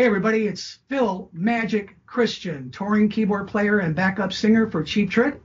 Hey 0.00 0.06
everybody, 0.06 0.46
it's 0.46 0.78
Phil 0.88 1.28
Magic 1.30 1.94
Cristian, 2.06 2.72
touring 2.72 3.10
keyboard 3.10 3.48
player 3.48 3.80
and 3.80 3.94
backup 3.94 4.32
singer 4.32 4.70
for 4.70 4.82
Cheap 4.82 5.10
Trick, 5.10 5.38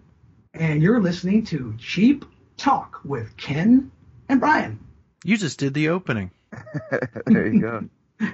and 0.54 0.82
you're 0.82 1.02
listening 1.02 1.44
to 1.48 1.76
Cheap 1.78 2.24
Talk 2.56 3.02
with 3.04 3.36
Ken 3.36 3.92
and 4.30 4.40
Brian. 4.40 4.80
You 5.26 5.36
just 5.36 5.60
did 5.60 5.74
the 5.74 5.90
opening. 5.90 6.32
there 7.26 7.48
you 7.48 7.60
go. 7.60 7.84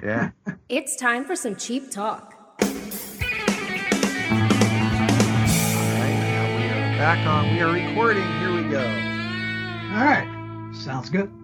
Yeah. 0.00 0.30
It's 0.68 0.94
time 0.94 1.24
for 1.24 1.34
some 1.34 1.56
cheap 1.56 1.90
talk. 1.90 2.32
All 2.60 2.68
right, 2.68 2.78
now 6.20 6.56
we 6.56 6.62
are 6.66 6.98
back 6.98 7.26
on. 7.26 7.52
We 7.52 7.60
are 7.62 7.72
recording. 7.72 8.22
Here 8.38 8.54
we 8.54 8.62
go. 8.70 8.84
All 9.90 10.04
right, 10.04 10.70
sounds 10.72 11.10
good. 11.10 11.41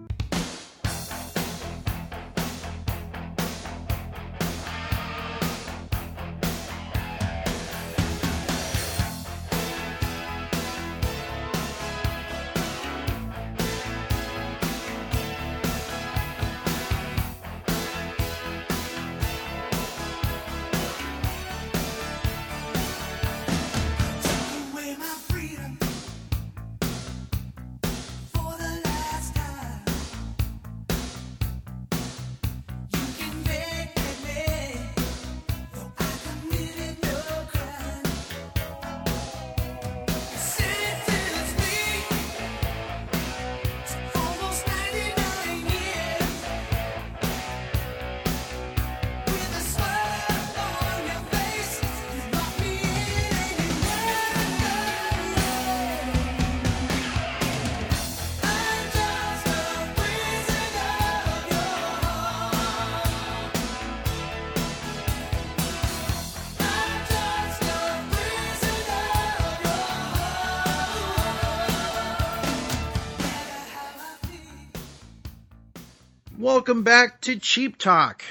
Welcome 76.69 76.83
back 76.83 77.21
to 77.21 77.35
Cheap 77.39 77.79
Talk, 77.79 78.23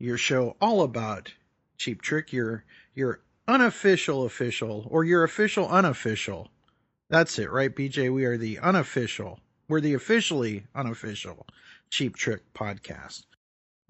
your 0.00 0.18
show 0.18 0.56
all 0.60 0.82
about 0.82 1.32
Cheap 1.78 2.02
Trick, 2.02 2.32
your 2.32 2.64
your 2.96 3.20
unofficial 3.46 4.24
official 4.24 4.88
or 4.90 5.04
your 5.04 5.22
official 5.22 5.68
unofficial. 5.68 6.48
That's 7.10 7.38
it, 7.38 7.48
right, 7.48 7.72
BJ? 7.72 8.12
We 8.12 8.24
are 8.24 8.36
the 8.36 8.58
unofficial. 8.58 9.38
We're 9.68 9.80
the 9.80 9.94
officially 9.94 10.64
unofficial 10.74 11.46
Cheap 11.90 12.16
Trick 12.16 12.42
podcast. 12.54 13.22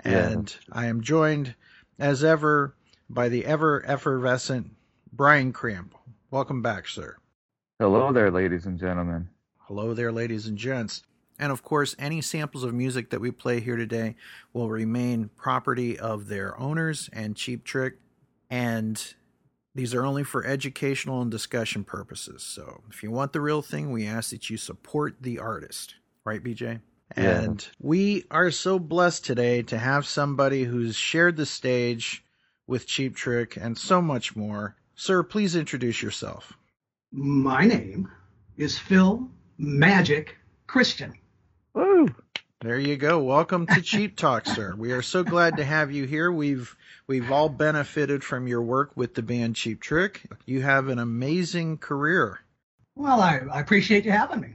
Yeah. 0.04 0.28
And 0.28 0.54
I 0.70 0.84
am 0.84 1.00
joined 1.00 1.54
as 1.98 2.22
ever 2.22 2.74
by 3.08 3.30
the 3.30 3.46
ever 3.46 3.82
effervescent 3.86 4.72
Brian 5.10 5.54
Kramp. 5.54 5.94
Welcome 6.30 6.60
back, 6.60 6.86
sir. 6.86 7.16
Hello 7.78 8.12
there, 8.12 8.30
ladies 8.30 8.66
and 8.66 8.78
gentlemen. 8.78 9.30
Hello 9.56 9.94
there, 9.94 10.12
ladies 10.12 10.48
and 10.48 10.58
gents. 10.58 11.02
And 11.40 11.50
of 11.50 11.62
course, 11.62 11.96
any 11.98 12.20
samples 12.20 12.64
of 12.64 12.74
music 12.74 13.08
that 13.10 13.20
we 13.20 13.30
play 13.30 13.60
here 13.60 13.76
today 13.76 14.14
will 14.52 14.68
remain 14.68 15.30
property 15.36 15.98
of 15.98 16.28
their 16.28 16.56
owners 16.60 17.08
and 17.14 17.34
Cheap 17.34 17.64
Trick. 17.64 17.94
And 18.50 19.02
these 19.74 19.94
are 19.94 20.04
only 20.04 20.22
for 20.22 20.44
educational 20.44 21.22
and 21.22 21.30
discussion 21.30 21.82
purposes. 21.82 22.42
So 22.42 22.82
if 22.90 23.02
you 23.02 23.10
want 23.10 23.32
the 23.32 23.40
real 23.40 23.62
thing, 23.62 23.90
we 23.90 24.06
ask 24.06 24.30
that 24.30 24.50
you 24.50 24.58
support 24.58 25.16
the 25.22 25.38
artist. 25.38 25.94
Right, 26.24 26.44
BJ? 26.44 26.82
Yeah. 27.16 27.40
And 27.40 27.66
we 27.80 28.26
are 28.30 28.50
so 28.50 28.78
blessed 28.78 29.24
today 29.24 29.62
to 29.62 29.78
have 29.78 30.06
somebody 30.06 30.64
who's 30.64 30.94
shared 30.94 31.38
the 31.38 31.46
stage 31.46 32.22
with 32.66 32.86
Cheap 32.86 33.16
Trick 33.16 33.56
and 33.56 33.78
so 33.78 34.02
much 34.02 34.36
more. 34.36 34.76
Sir, 34.94 35.22
please 35.22 35.56
introduce 35.56 36.02
yourself. 36.02 36.52
My 37.12 37.64
name 37.64 38.10
is 38.58 38.78
Phil 38.78 39.26
Magic 39.56 40.36
Cristian. 40.68 41.14
Woo! 41.72 42.08
There 42.60 42.78
you 42.78 42.96
go. 42.96 43.22
Welcome 43.22 43.66
to 43.68 43.80
Cheap 43.80 44.16
Talk, 44.16 44.44
sir. 44.44 44.74
We 44.76 44.92
are 44.92 45.02
so 45.02 45.22
glad 45.22 45.56
to 45.56 45.64
have 45.64 45.92
you 45.92 46.04
here. 46.04 46.30
We've 46.32 46.76
we've 47.06 47.30
all 47.30 47.48
benefited 47.48 48.24
from 48.24 48.48
your 48.48 48.60
work 48.60 48.90
with 48.96 49.14
the 49.14 49.22
band 49.22 49.54
Cheap 49.54 49.80
Trick. 49.80 50.22
You 50.46 50.62
have 50.62 50.88
an 50.88 50.98
amazing 50.98 51.78
career. 51.78 52.40
Well, 52.96 53.20
I, 53.20 53.40
I 53.52 53.60
appreciate 53.60 54.04
you 54.04 54.10
having 54.10 54.40
me. 54.40 54.54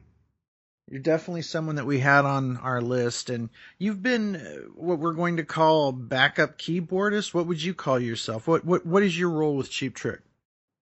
You're 0.90 1.00
definitely 1.00 1.44
someone 1.44 1.78
that 1.78 1.86
we 1.86 2.00
had 2.00 2.25
on 2.25 2.58
our 2.58 2.81
list, 2.81 3.30
and 3.30 3.50
you've 3.80 4.04
been 4.04 4.36
uh, 4.36 4.56
what 4.75 5.00
we're 5.00 5.14
going 5.14 5.38
to 5.38 5.46
call 5.46 5.94
backup 5.94 6.59
keyboardist. 6.59 7.34
What 7.34 7.48
would 7.48 7.64
you 7.64 7.74
call 7.74 7.98
yourself? 7.98 8.46
What 8.46 8.66
what 8.66 8.86
what 8.86 9.04
is 9.04 9.18
your 9.18 9.30
role 9.30 9.56
with 9.56 9.72
Cheap 9.72 9.96
Trick? 9.96 10.20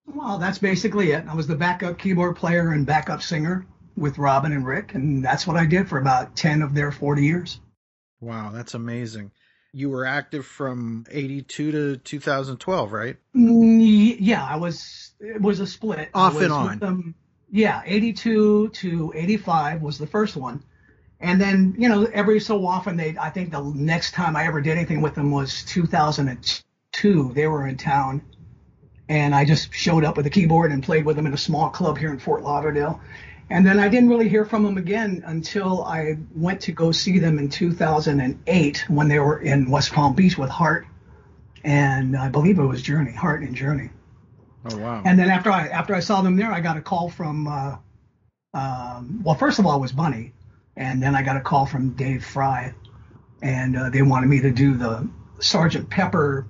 Well, 0.08 0.40
that's 0.40 0.58
basically 0.58 1.12
it. 1.12 1.26
I 1.30 1.36
was 1.36 1.48
the 1.48 1.56
backup 1.56 2.00
keyboard 2.00 2.36
player 2.36 2.72
and 2.72 2.86
backup 2.88 3.22
singer 3.22 3.66
with 3.96 4.18
Robin 4.18 4.52
and 4.52 4.66
Rick, 4.66 4.94
and 4.96 5.24
that's 5.24 5.46
what 5.46 5.58
I 5.58 5.66
did 5.66 5.88
for 5.90 5.98
about 5.98 6.36
10 6.36 6.62
of 6.62 6.74
their 6.74 6.92
40 6.92 7.24
years. 7.24 7.60
Wow, 8.20 8.52
that's 8.54 8.74
amazing. 8.74 9.32
You 9.74 9.90
were 9.90 10.06
active 10.06 10.46
from 10.46 11.06
'82 11.10 11.72
to 11.72 11.98
2012, 11.98 12.92
right? 12.92 13.18
Mm, 13.36 14.16
Yeah, 14.20 14.44
I 14.44 14.56
was. 14.58 15.12
It 15.20 15.42
was 15.42 15.60
a 15.60 15.66
split. 15.68 16.10
Off 16.14 16.40
and 16.40 16.52
on. 16.54 16.80
them- 16.80 17.16
yeah, 17.50 17.82
82 17.86 18.70
to 18.70 19.14
85 19.16 19.82
was 19.82 19.98
the 19.98 20.06
first 20.08 20.36
one, 20.36 20.64
and 21.20 21.42
then 21.42 21.76
you 21.78 21.90
know 21.90 22.06
every 22.14 22.40
so 22.40 22.66
often 22.68 22.98
they. 22.98 23.16
I 23.20 23.30
think 23.32 23.52
the 23.52 23.62
next 23.64 24.12
time 24.14 24.36
I 24.36 24.46
ever 24.46 24.62
did 24.62 24.78
anything 24.78 25.02
with 25.02 25.16
them 25.16 25.32
was 25.32 25.64
2002. 25.66 27.32
They 27.34 27.48
were 27.48 27.68
in 27.68 27.78
town, 27.78 28.22
and 29.10 29.34
I 29.36 29.44
just 29.46 29.74
showed 29.74 30.04
up 30.04 30.18
with 30.18 30.26
a 30.28 30.30
keyboard 30.30 30.72
and 30.72 30.84
played 30.84 31.06
with 31.06 31.16
them 31.16 31.26
in 31.26 31.34
a 31.34 31.38
small 31.38 31.70
club 31.70 31.98
here 31.98 32.12
in 32.12 32.20
Fort 32.20 32.44
Lauderdale. 32.44 33.02
And 33.54 33.64
then 33.64 33.78
I 33.78 33.88
didn't 33.88 34.10
really 34.10 34.30
hear 34.30 34.46
from 34.46 34.64
them 34.64 34.80
again 34.80 35.22
until 35.28 35.84
I 35.84 36.18
went 36.36 36.62
to 36.62 36.72
go 36.72 36.92
see 36.92 37.20
them 37.20 37.38
in 37.38 37.50
2008 37.50 38.86
when 38.90 39.08
they 39.08 39.20
were 39.20 39.38
in 39.42 39.70
West 39.70 39.94
Palm 39.94 40.16
Beach 40.16 40.40
with 40.40 40.50
Heart, 40.50 40.88
and 41.64 42.18
I 42.18 42.30
believe 42.30 42.58
it 42.58 42.64
was 42.64 42.82
Journey, 42.82 43.12
Heart 43.12 43.44
and 43.44 43.56
Journey. 43.56 43.92
Oh 44.66 44.78
wow. 44.78 45.04
And 45.06 45.20
then 45.20 45.30
after 45.30 45.52
I 45.52 45.68
after 45.68 45.94
I 45.94 46.00
saw 46.00 46.24
them 46.24 46.36
there, 46.36 46.52
I 46.52 46.62
got 46.62 46.78
a 46.78 46.82
call 46.82 47.12
from 47.12 47.48
uh, 47.48 47.78
um, 48.56 49.22
well, 49.24 49.36
first 49.36 49.60
of 49.60 49.68
all, 49.68 49.78
it 49.78 49.82
was 49.82 49.92
Bunny, 49.92 50.34
and 50.76 51.00
then 51.00 51.14
I 51.14 51.22
got 51.22 51.38
a 51.38 51.42
call 51.42 51.68
from 51.68 51.92
Dave 51.92 52.26
Frey, 52.26 52.74
and 53.44 53.78
uh, 53.78 53.92
they 53.92 54.02
wanted 54.02 54.32
me 54.32 54.42
to 54.42 54.50
do 54.50 54.74
the 54.74 55.08
Sergeant 55.38 55.92
Pepper 55.92 56.48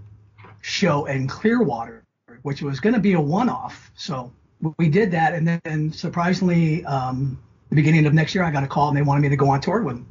show 0.61 1.03
in 1.03 1.27
Clearwater, 1.27 2.05
which 2.43 2.61
was 2.61 2.79
going 2.79 2.95
to 2.95 3.01
be 3.01 3.11
a 3.11 3.19
one-off. 3.19 3.91
So 3.93 4.31
we 4.77 4.89
did 4.89 5.11
that, 5.11 5.33
and 5.33 5.47
then 5.47 5.91
surprisingly, 5.91 6.85
um, 6.85 7.41
the 7.69 7.75
beginning 7.75 8.05
of 8.05 8.13
next 8.13 8.35
year, 8.35 8.43
I 8.43 8.51
got 8.51 8.63
a 8.63 8.67
call 8.67 8.87
and 8.89 8.97
they 8.97 9.01
wanted 9.01 9.21
me 9.21 9.29
to 9.29 9.35
go 9.35 9.49
on 9.49 9.61
tour 9.61 9.81
with 9.81 9.95
them. 9.95 10.07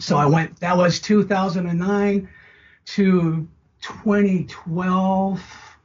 So 0.00 0.16
I 0.16 0.26
went. 0.26 0.58
That 0.60 0.76
was 0.76 1.00
2009 1.00 2.28
to 2.86 3.48
2012, 3.82 5.42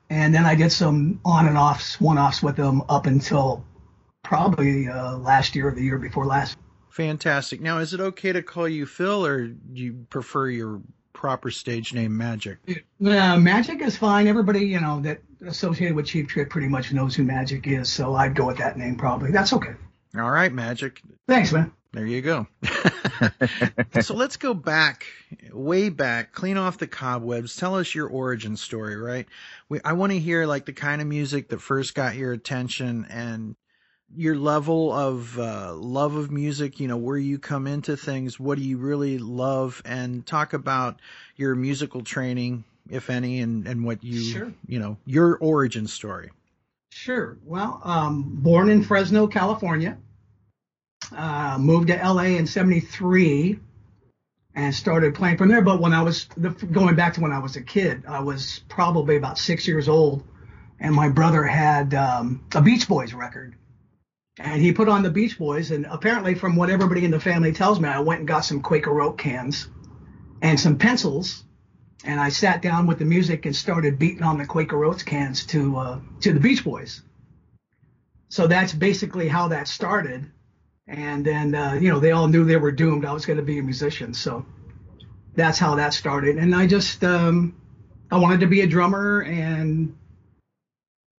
and 0.09 0.33
then 0.33 0.45
I 0.45 0.56
did 0.56 0.71
some 0.71 1.19
on 1.23 1.47
and 1.47 1.57
offs, 1.57 2.01
one-offs 2.01 2.41
with 2.41 2.56
them 2.56 2.81
up 2.89 3.06
until 3.06 3.63
probably 4.24 4.88
uh, 4.88 5.17
last 5.17 5.56
year 5.56 5.67
or 5.69 5.71
the 5.71 5.83
year 5.83 5.97
before 5.97 6.25
last. 6.25 6.57
Fantastic. 6.89 7.62
Now, 7.62 7.77
is 7.77 7.94
it 7.94 8.00
okay 8.00 8.31
to 8.33 8.41
call 8.41 8.67
you 8.67 8.85
Phil, 8.85 9.25
or 9.25 9.47
do 9.47 9.81
you 9.81 10.06
prefer 10.09 10.50
your 10.50 10.81
proper 11.21 11.51
stage 11.51 11.94
name, 11.94 12.18
Magic? 12.18 12.57
Uh, 13.06 13.38
Magic 13.38 13.79
is 13.83 13.95
fine. 13.95 14.25
Everybody, 14.25 14.62
you 14.62 14.79
know, 14.79 15.01
that 15.01 15.19
associated 15.45 15.95
with 15.95 16.07
Cheap 16.07 16.27
Trick 16.27 16.50
pretty 16.50 16.68
much 16.68 16.91
knows 16.91 17.13
who 17.13 17.23
Magic 17.23 17.68
is, 17.68 17.89
so 17.89 18.15
I'd 18.15 18.33
go 18.33 18.47
with 18.47 18.57
that 18.57 18.75
name 18.75 18.95
probably. 18.95 19.29
That's 19.31 19.53
okay. 19.53 19.75
All 20.18 20.31
right, 20.31 20.51
Magic. 20.51 21.00
Thanks, 21.27 21.51
man. 21.51 21.71
There 21.94 22.07
you 22.07 22.23
go. 22.23 22.47
so 24.01 24.15
let's 24.15 24.38
go 24.38 24.56
back, 24.56 25.06
way 25.51 25.89
back, 25.89 26.31
clean 26.31 26.57
off 26.57 26.79
the 26.79 26.88
cobwebs. 26.88 27.56
Tell 27.56 27.75
us 27.75 27.94
your 27.94 28.07
origin 28.07 28.57
story, 28.57 28.95
right? 28.95 29.27
We, 29.69 29.79
I 29.85 29.94
want 29.94 30.13
to 30.13 30.19
hear 30.19 30.47
like 30.47 30.65
the 30.65 30.74
kind 30.74 31.01
of 31.01 31.07
music 31.07 31.50
that 31.50 31.62
first 31.62 31.94
got 31.94 32.15
your 32.15 32.33
attention 32.33 33.06
and 33.12 33.56
your 34.16 34.36
level 34.36 34.92
of 34.92 35.38
uh, 35.40 35.74
love 35.74 36.16
of 36.16 36.31
music. 36.31 36.80
You 36.80 36.88
know, 36.88 36.98
where 36.98 37.18
you 37.18 37.40
come 37.40 37.68
into 37.68 37.96
things. 37.98 38.40
What 38.40 38.58
do 38.58 38.63
you 38.63 38.78
really 38.78 39.18
love? 39.18 39.81
And 39.86 40.25
talk 40.25 40.54
about 40.54 41.00
your 41.36 41.56
musical 41.56 42.04
training 42.04 42.63
if 42.90 43.10
any, 43.10 43.40
and, 43.40 43.68
and 43.68 43.86
what 43.86 44.04
you, 44.04 44.22
Sure. 44.22 44.54
you 44.68 44.80
know, 44.80 44.98
your 45.06 45.38
origin 45.38 45.88
story. 45.88 46.30
Sure. 46.90 47.38
Well, 47.46 47.80
um, 47.84 48.24
born 48.42 48.69
in 48.69 48.84
Fresno, 48.84 49.28
California. 49.28 49.98
Uh, 51.16 51.58
moved 51.60 51.88
to 51.88 51.96
LA 51.96 52.24
in 52.38 52.46
'73 52.48 53.60
and 54.56 54.75
started 54.75 55.16
playing 55.16 55.38
from 55.38 55.48
there. 55.50 55.62
But 55.62 55.80
when 55.81 55.94
I 55.94 56.02
was 56.04 56.28
the, 56.38 56.50
going 56.50 56.96
back 56.96 57.13
to 57.16 57.22
when 57.22 57.31
I 57.31 57.40
was 57.40 57.56
a 57.56 57.62
kid, 57.62 58.04
I 58.08 58.19
was 58.22 58.62
probably 58.69 59.16
about 59.18 59.38
six 59.38 59.68
years 59.68 59.88
old, 59.90 60.24
and 60.80 60.94
my 60.94 61.10
brother 61.10 61.44
had 61.44 61.94
um, 61.94 62.44
a 62.54 62.62
Beach 62.62 62.88
Boys 62.88 63.13
record, 63.13 63.56
and 64.39 64.62
he 64.62 64.72
put 64.72 64.89
on 64.89 65.04
the 65.04 65.10
Beach 65.10 65.38
Boys. 65.38 65.72
And 65.72 65.86
apparently, 65.86 66.36
from 66.36 66.56
what 66.56 66.69
everybody 66.69 67.06
in 67.06 67.12
the 67.12 67.19
family 67.19 67.51
tells 67.51 67.80
me, 67.80 67.89
I 67.89 68.00
went 68.00 68.19
and 68.19 68.28
got 68.28 68.42
some 68.42 68.62
Quaker 68.62 69.01
Oat 69.01 69.18
cans 69.18 69.68
and 70.42 70.60
some 70.60 70.78
pencils, 70.78 71.44
and 72.04 72.19
I 72.19 72.30
sat 72.30 72.62
down 72.62 72.88
with 72.88 73.00
the 73.00 73.06
music 73.06 73.45
and 73.45 73.56
started 73.56 74.00
beating 74.00 74.24
on 74.24 74.38
the 74.38 74.45
Quaker 74.45 74.83
Oats 74.83 75.04
cans 75.04 75.45
to 75.48 75.78
uh, 75.78 76.00
to 76.22 76.33
the 76.33 76.39
Beach 76.39 76.63
Boys. 76.63 77.01
So 78.30 78.48
that's 78.48 78.74
basically 78.74 79.28
how 79.28 79.50
that 79.50 79.68
started. 79.68 80.31
And 80.88 81.25
then 81.25 81.54
uh, 81.54 81.74
you 81.74 81.89
know 81.89 82.00
they 82.00 82.12
all 82.12 82.27
knew 82.27 82.45
they 82.45 82.57
were 82.57 82.72
doomed. 82.72 83.06
I 83.06 83.13
was 83.13 83.25
going 83.25 83.38
to 83.38 83.44
be 83.44 83.60
a 83.60 83.63
musician, 83.63 84.13
so 84.13 84.45
that's 85.36 85.60
how 85.60 85.75
that 85.75 85.94
started. 85.94 86.38
And 86.38 86.56
I 86.56 86.68
just 86.68 87.04
um, 87.04 87.56
I 88.10 88.18
wanted 88.18 88.39
to 88.42 88.48
be 88.48 88.62
a 88.62 88.68
drummer. 88.68 89.22
And 89.22 89.95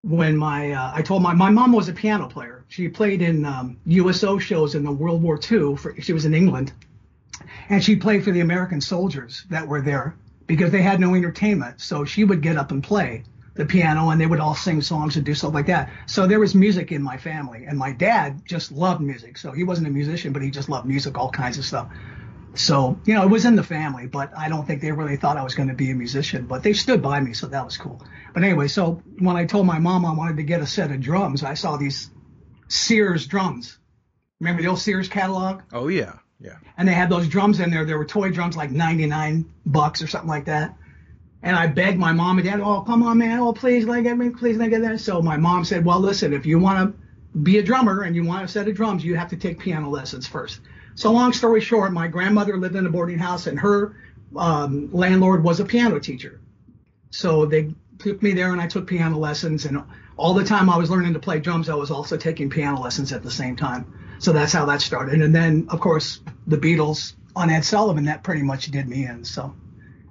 when 0.03 0.37
my 0.37 0.73
uh, 0.73 0.93
I 0.95 1.03
told 1.03 1.23
my 1.23 1.33
my 1.33 1.51
mom 1.51 1.73
was 1.73 1.89
a 1.89 1.93
piano 1.93 2.29
player. 2.29 2.65
She 2.69 2.89
played 2.89 3.23
in 3.23 3.45
um, 3.45 3.79
USO 3.87 4.39
shows 4.39 4.75
in 4.75 4.85
the 4.85 4.93
World 4.93 5.23
War 5.23 5.39
II. 5.51 5.77
For, 5.77 5.95
she 6.01 6.13
was 6.13 6.25
in 6.25 6.35
England, 6.35 6.73
and 7.69 7.83
she 7.83 7.97
played 7.97 8.25
for 8.25 8.33
the 8.33 8.41
American 8.41 8.81
soldiers 8.81 9.45
that 9.51 9.67
were 9.67 9.81
there 9.81 10.17
because 10.47 10.71
they 10.71 10.83
had 10.83 11.01
no 11.01 11.15
entertainment. 11.15 11.81
So 11.81 12.05
she 12.05 12.25
would 12.25 12.43
get 12.43 12.57
up 12.57 12.71
and 12.73 12.83
play 12.83 13.25
the 13.55 13.67
piano 13.67 14.11
and 14.11 14.21
they 14.21 14.27
would 14.27 14.41
all 14.41 14.55
sing 14.55 14.81
songs 14.81 15.17
and 15.17 15.25
do 15.25 15.35
stuff 15.35 15.55
like 15.55 15.67
that. 15.67 15.91
So 16.07 16.27
there 16.27 16.41
was 16.41 16.55
music 16.55 16.91
in 16.91 17.03
my 17.03 17.17
family 17.17 17.65
and 17.67 17.79
my 17.79 17.93
dad 17.93 18.43
just 18.47 18.73
loved 18.73 19.03
music. 19.03 19.37
So 19.37 19.53
he 19.53 19.63
wasn't 19.63 19.89
a 19.89 19.91
musician, 19.91 20.33
but 20.33 20.43
he 20.43 20.51
just 20.51 20.69
loved 20.69 20.87
music, 20.87 21.19
all 21.19 21.31
kinds 21.31 21.59
of 21.59 21.65
stuff. 21.65 21.89
So, 22.55 22.99
you 23.07 23.15
know, 23.15 23.23
it 23.23 23.31
was 23.31 23.47
in 23.47 23.57
the 23.57 23.63
family, 23.63 24.07
but 24.07 24.37
I 24.37 24.49
don't 24.49 24.67
think 24.67 24.83
they 24.83 24.93
really 24.93 25.17
thought 25.17 25.39
I 25.39 25.43
was 25.43 25.55
going 25.55 25.69
to 25.69 25.75
be 25.75 25.91
a 25.91 25.95
musician, 25.95 26.47
but 26.47 26.63
they 26.63 26.75
stood 26.75 27.01
by 27.01 27.19
me. 27.19 27.33
So 27.33 27.47
that 27.47 27.65
was 27.65 27.77
cool. 27.77 28.03
But 28.35 28.45
anyway, 28.45 28.69
so 28.69 29.03
when 29.19 29.37
I 29.37 29.47
told 29.47 29.67
my 29.67 29.79
mom 29.79 30.05
I 30.05 30.13
wanted 30.13 30.37
to 30.37 30.43
get 30.43 30.61
a 30.61 30.67
set 30.67 30.91
of 30.91 31.01
drums, 31.01 31.43
I 31.43 31.55
saw 31.55 31.77
these 31.77 32.11
Sears 32.69 33.27
drums. 33.27 33.79
Remember 34.41 34.63
the 34.63 34.69
old 34.69 34.81
Sears 34.81 35.09
catalog? 35.09 35.63
Oh 35.73 35.89
yeah, 35.89 36.15
yeah. 36.41 36.57
and 36.77 36.89
they 36.89 36.93
had 36.93 37.09
those 37.09 37.29
drums 37.29 37.61
in 37.61 37.71
there. 37.71 37.85
There 37.85 37.99
were 37.99 38.05
toy 38.05 38.31
drums 38.31 38.57
like 38.57 38.71
99 38.71 39.45
bucks 39.67 40.03
or 40.03 40.07
something 40.07 40.29
like 40.29 40.47
that. 40.47 40.77
And 41.43 41.57
I 41.57 41.67
begged 41.67 41.99
my 41.99 42.13
mom 42.13 42.39
and 42.39 42.47
dad, 42.47 42.61
oh, 42.61 42.83
come 42.83 43.03
on, 43.03 43.19
man. 43.19 43.41
Oh, 43.41 43.53
please, 43.53 43.85
let 43.85 44.05
get 44.05 44.17
me, 44.17 44.31
please, 44.31 44.57
let 44.57 44.71
get 44.71 44.83
that. 44.83 45.01
So 45.01 45.21
my 45.21 45.37
mom 45.37 45.65
said, 45.65 45.85
well, 45.85 46.01
listen, 46.01 46.33
if 46.33 46.47
you 46.47 46.59
want 46.59 46.95
to 46.95 47.39
be 47.41 47.59
a 47.59 47.63
drummer 47.63 48.03
and 48.03 48.15
you 48.15 48.25
want 48.25 48.45
a 48.45 48.49
set 48.49 48.69
of 48.69 48.75
drums, 48.75 49.05
you 49.05 49.17
have 49.17 49.31
to 49.31 49.37
take 49.37 49.59
piano 49.59 49.91
lessons 49.91 50.27
first. 50.27 50.61
So 50.95 51.13
long 51.13 51.33
story 51.33 51.61
short, 51.61 51.93
my 51.93 52.09
grandmother 52.09 52.57
lived 52.57 52.77
in 52.77 52.87
a 52.87 52.91
boarding 52.91 53.19
house 53.19 53.47
and 53.47 53.59
her 53.59 53.97
um, 54.37 54.91
landlord 54.93 55.43
was 55.43 55.61
a 55.61 55.65
piano 55.65 55.99
teacher. 55.99 56.41
So 57.11 57.47
they 57.47 57.75
took 57.99 58.23
me 58.23 58.33
there 58.33 58.53
and 58.53 58.61
I 58.61 58.67
took 58.67 58.87
piano 58.87 59.19
lessons. 59.19 59.65
And 59.65 59.83
all 60.17 60.35
the 60.35 60.45
time 60.45 60.69
I 60.69 60.77
was 60.77 60.91
learning 60.91 61.15
to 61.15 61.21
play 61.21 61.41
drums, 61.41 61.69
I 61.69 61.75
was 61.75 61.91
also 61.91 62.17
taking 62.17 62.51
piano 62.51 62.81
lessons 62.81 63.13
at 63.13 63.23
the 63.23 63.31
same 63.31 63.57
time. 63.57 64.17
So 64.19 64.33
that's 64.33 64.53
how 64.53 64.67
that 64.67 64.81
started. 64.81 65.21
And 65.21 65.35
then, 65.35 65.67
of 65.69 65.81
course, 65.81 66.21
the 66.47 66.57
Beatles 66.57 67.15
on 67.35 67.51
Ed 67.51 67.65
Sullivan, 67.65 68.05
that 68.05 68.23
pretty 68.23 68.43
much 68.43 68.71
did 68.71 68.89
me 68.89 69.07
in. 69.07 69.25
So 69.25 69.55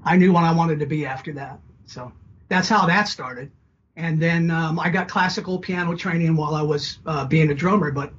I 0.04 0.18
knew 0.18 0.33
what 0.33 0.44
I 0.44 0.54
wanted 0.54 0.80
to 0.80 0.86
be 0.86 1.06
after 1.06 1.33
that. 1.33 1.60
So 1.86 2.12
that's 2.50 2.68
how 2.68 2.88
that 2.88 3.07
started. 3.07 3.51
And 3.95 4.22
then 4.22 4.51
um, 4.51 4.80
I 4.80 4.89
got 4.89 5.07
classical 5.07 5.60
piano 5.60 5.95
training 5.95 6.36
while 6.36 6.56
I 6.56 6.62
was 6.62 7.00
uh, 7.06 7.25
being 7.25 7.51
a 7.51 7.54
drummer, 7.54 7.92
but 7.92 8.13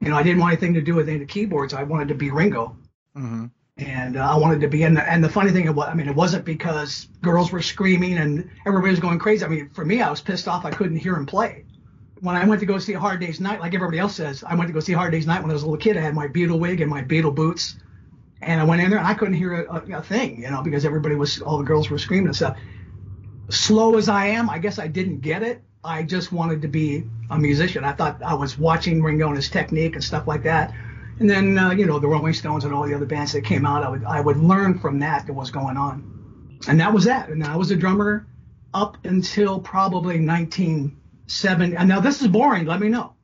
you 0.00 0.08
know 0.08 0.16
I 0.16 0.22
didn't 0.22 0.40
want 0.40 0.52
anything 0.52 0.74
to 0.74 0.82
do 0.82 0.94
with 0.94 1.08
any 1.08 1.16
of 1.16 1.20
the 1.20 1.32
keyboards. 1.32 1.74
I 1.74 1.82
wanted 1.82 2.08
to 2.08 2.14
be 2.14 2.30
Ringo, 2.30 2.76
hmm 3.14 3.46
and 3.78 4.16
uh, 4.16 4.32
I 4.32 4.36
wanted 4.36 4.60
to 4.62 4.68
be 4.68 4.82
in. 4.82 4.94
The, 4.94 5.10
and 5.10 5.22
the 5.22 5.28
funny 5.28 5.50
thing, 5.50 5.72
was, 5.74 5.88
I 5.88 5.94
mean, 5.94 6.08
it 6.08 6.14
wasn't 6.14 6.44
because 6.44 7.08
girls 7.20 7.52
were 7.52 7.60
screaming 7.62 8.16
and 8.16 8.50
everybody 8.66 8.90
was 8.90 9.00
going 9.00 9.18
crazy. 9.18 9.44
I 9.44 9.48
mean, 9.48 9.70
for 9.70 9.84
me, 9.84 10.00
I 10.00 10.10
was 10.10 10.20
pissed 10.20 10.48
off. 10.48 10.64
I 10.64 10.70
couldn't 10.70 10.96
hear 10.96 11.14
him 11.14 11.26
play. 11.26 11.64
When 12.20 12.34
I 12.34 12.46
went 12.46 12.60
to 12.60 12.66
go 12.66 12.78
see 12.78 12.94
Hard 12.94 13.20
Day's 13.20 13.40
Night, 13.40 13.60
like 13.60 13.74
everybody 13.74 13.98
else 13.98 14.16
says, 14.16 14.42
I 14.42 14.54
went 14.54 14.68
to 14.68 14.72
go 14.72 14.80
see 14.80 14.94
Hard 14.94 15.12
Day's 15.12 15.26
Night 15.26 15.42
when 15.42 15.50
I 15.50 15.52
was 15.52 15.62
a 15.62 15.66
little 15.66 15.78
kid. 15.78 15.98
I 15.98 16.00
had 16.00 16.14
my 16.14 16.28
Beatle 16.28 16.58
wig 16.58 16.80
and 16.80 16.90
my 16.90 17.02
Beatle 17.02 17.34
boots, 17.34 17.76
and 18.40 18.58
I 18.58 18.64
went 18.64 18.80
in 18.80 18.88
there 18.88 18.98
and 18.98 19.06
I 19.06 19.12
couldn't 19.12 19.34
hear 19.34 19.64
a, 19.64 19.74
a, 19.74 19.98
a 19.98 20.02
thing, 20.02 20.40
you 20.40 20.50
know, 20.50 20.62
because 20.62 20.86
everybody 20.86 21.14
was, 21.14 21.42
all 21.42 21.58
the 21.58 21.64
girls 21.64 21.90
were 21.90 21.98
screaming 21.98 22.28
and 22.28 22.36
stuff. 22.36 22.56
Slow 23.50 23.98
as 23.98 24.08
I 24.08 24.28
am, 24.28 24.48
I 24.48 24.58
guess 24.58 24.78
I 24.78 24.86
didn't 24.86 25.20
get 25.20 25.42
it. 25.42 25.62
I 25.86 26.02
just 26.02 26.32
wanted 26.32 26.62
to 26.62 26.68
be 26.68 27.04
a 27.30 27.38
musician. 27.38 27.84
I 27.84 27.92
thought 27.92 28.22
I 28.22 28.34
was 28.34 28.58
watching 28.58 29.02
Ringo 29.02 29.28
and 29.28 29.36
his 29.36 29.48
technique 29.48 29.94
and 29.94 30.02
stuff 30.04 30.26
like 30.26 30.42
that. 30.42 30.72
And 31.18 31.30
then, 31.30 31.56
uh, 31.56 31.70
you 31.70 31.86
know, 31.86 31.98
the 31.98 32.08
Rolling 32.08 32.34
Stones 32.34 32.64
and 32.64 32.74
all 32.74 32.84
the 32.86 32.94
other 32.94 33.06
bands 33.06 33.32
that 33.32 33.42
came 33.42 33.64
out, 33.64 33.82
I 33.82 33.88
would, 33.88 34.04
I 34.04 34.20
would 34.20 34.36
learn 34.36 34.78
from 34.78 34.98
that, 34.98 35.26
that 35.26 35.32
was 35.32 35.50
going 35.50 35.76
on. 35.76 36.58
And 36.68 36.78
that 36.80 36.92
was 36.92 37.04
that. 37.04 37.28
And 37.30 37.42
I 37.44 37.56
was 37.56 37.70
a 37.70 37.76
drummer 37.76 38.26
up 38.74 38.98
until 39.06 39.58
probably 39.60 40.20
1970. 40.20 41.76
And 41.76 41.88
now 41.88 42.00
this 42.00 42.20
is 42.20 42.28
boring. 42.28 42.66
Let 42.66 42.80
me 42.80 42.88
know. 42.88 43.14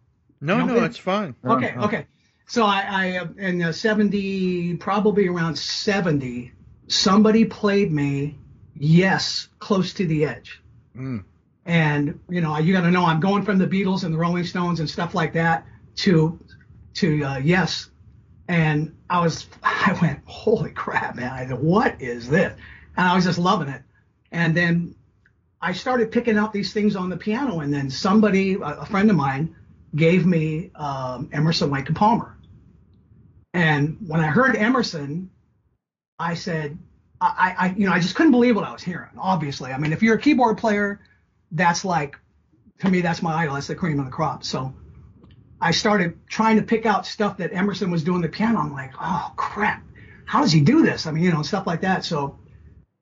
No, 0.40 0.58
No, 0.58 0.66
no, 0.66 0.76
it- 0.76 0.84
it's 0.84 0.98
fine. 0.98 1.34
Okay, 1.44 1.70
Uh-huh. 1.70 1.84
okay. 1.86 2.06
So 2.46 2.64
I, 2.64 2.80
I 2.88 3.16
uh, 3.18 3.26
in 3.38 3.62
uh, 3.62 3.72
70, 3.72 4.76
probably 4.76 5.28
around 5.28 5.56
70, 5.56 6.52
somebody 6.88 7.44
played 7.44 7.92
me 7.92 8.38
Yes, 8.74 9.48
Close 9.58 9.92
to 9.94 10.06
the 10.06 10.24
Edge. 10.24 10.60
Mm. 10.96 11.24
And, 11.64 12.18
you 12.28 12.40
know, 12.40 12.58
you 12.58 12.72
got 12.72 12.82
to 12.82 12.90
know 12.90 13.04
I'm 13.04 13.20
going 13.20 13.44
from 13.44 13.58
the 13.58 13.66
Beatles 13.66 14.04
and 14.04 14.12
the 14.12 14.18
Rolling 14.18 14.44
Stones 14.44 14.80
and 14.80 14.90
stuff 14.90 15.14
like 15.14 15.32
that 15.34 15.66
to, 15.96 16.38
to 16.94 17.22
uh, 17.22 17.38
Yes. 17.38 17.88
And 18.48 18.96
I 19.08 19.20
was, 19.20 19.46
I 19.62 19.96
went, 20.02 20.20
holy 20.24 20.70
crap, 20.70 21.16
man. 21.16 21.30
I 21.30 21.46
what 21.54 22.00
is 22.00 22.28
this? 22.28 22.52
And 22.96 23.08
I 23.08 23.14
was 23.14 23.24
just 23.24 23.38
loving 23.38 23.68
it. 23.68 23.82
And 24.32 24.56
then 24.56 24.94
I 25.60 25.72
started 25.72 26.10
picking 26.10 26.36
out 26.36 26.52
these 26.52 26.72
things 26.72 26.96
on 26.96 27.08
the 27.08 27.16
piano. 27.16 27.60
And 27.60 27.72
then 27.72 27.90
somebody, 27.90 28.54
a, 28.54 28.80
a 28.80 28.86
friend 28.86 29.08
of 29.10 29.16
mine, 29.16 29.54
gave 29.94 30.26
me 30.26 30.70
um, 30.74 31.30
Emerson, 31.32 31.70
Lake 31.70 31.86
and 31.86 31.96
Palmer. 31.96 32.36
And 33.54 33.98
when 34.06 34.20
I 34.20 34.26
heard 34.26 34.56
Emerson, 34.56 35.30
I 36.18 36.34
said, 36.34 36.78
I, 37.20 37.54
I, 37.58 37.74
you 37.76 37.86
know, 37.86 37.92
I 37.92 38.00
just 38.00 38.14
couldn't 38.16 38.32
believe 38.32 38.56
what 38.56 38.64
I 38.64 38.72
was 38.72 38.82
hearing. 38.82 39.10
Obviously, 39.18 39.72
I 39.72 39.78
mean, 39.78 39.92
if 39.92 40.02
you're 40.02 40.16
a 40.16 40.20
keyboard 40.20 40.58
player, 40.58 41.00
that's 41.52 41.84
like, 41.84 42.18
to 42.80 42.90
me, 42.90 43.00
that's 43.00 43.22
my 43.22 43.34
idol. 43.34 43.54
That's 43.54 43.68
the 43.68 43.74
cream 43.74 43.98
of 44.00 44.06
the 44.06 44.10
crop. 44.10 44.42
So 44.42 44.74
I 45.60 45.70
started 45.70 46.18
trying 46.28 46.56
to 46.56 46.62
pick 46.62 46.86
out 46.86 47.06
stuff 47.06 47.36
that 47.36 47.52
Emerson 47.52 47.90
was 47.90 48.02
doing 48.02 48.20
the 48.20 48.28
piano. 48.28 48.58
I'm 48.58 48.72
like, 48.72 48.92
oh 49.00 49.32
crap, 49.36 49.84
how 50.24 50.40
does 50.40 50.50
he 50.50 50.60
do 50.60 50.82
this? 50.82 51.06
I 51.06 51.12
mean, 51.12 51.22
you 51.22 51.32
know, 51.32 51.42
stuff 51.42 51.66
like 51.66 51.82
that. 51.82 52.04
So 52.04 52.38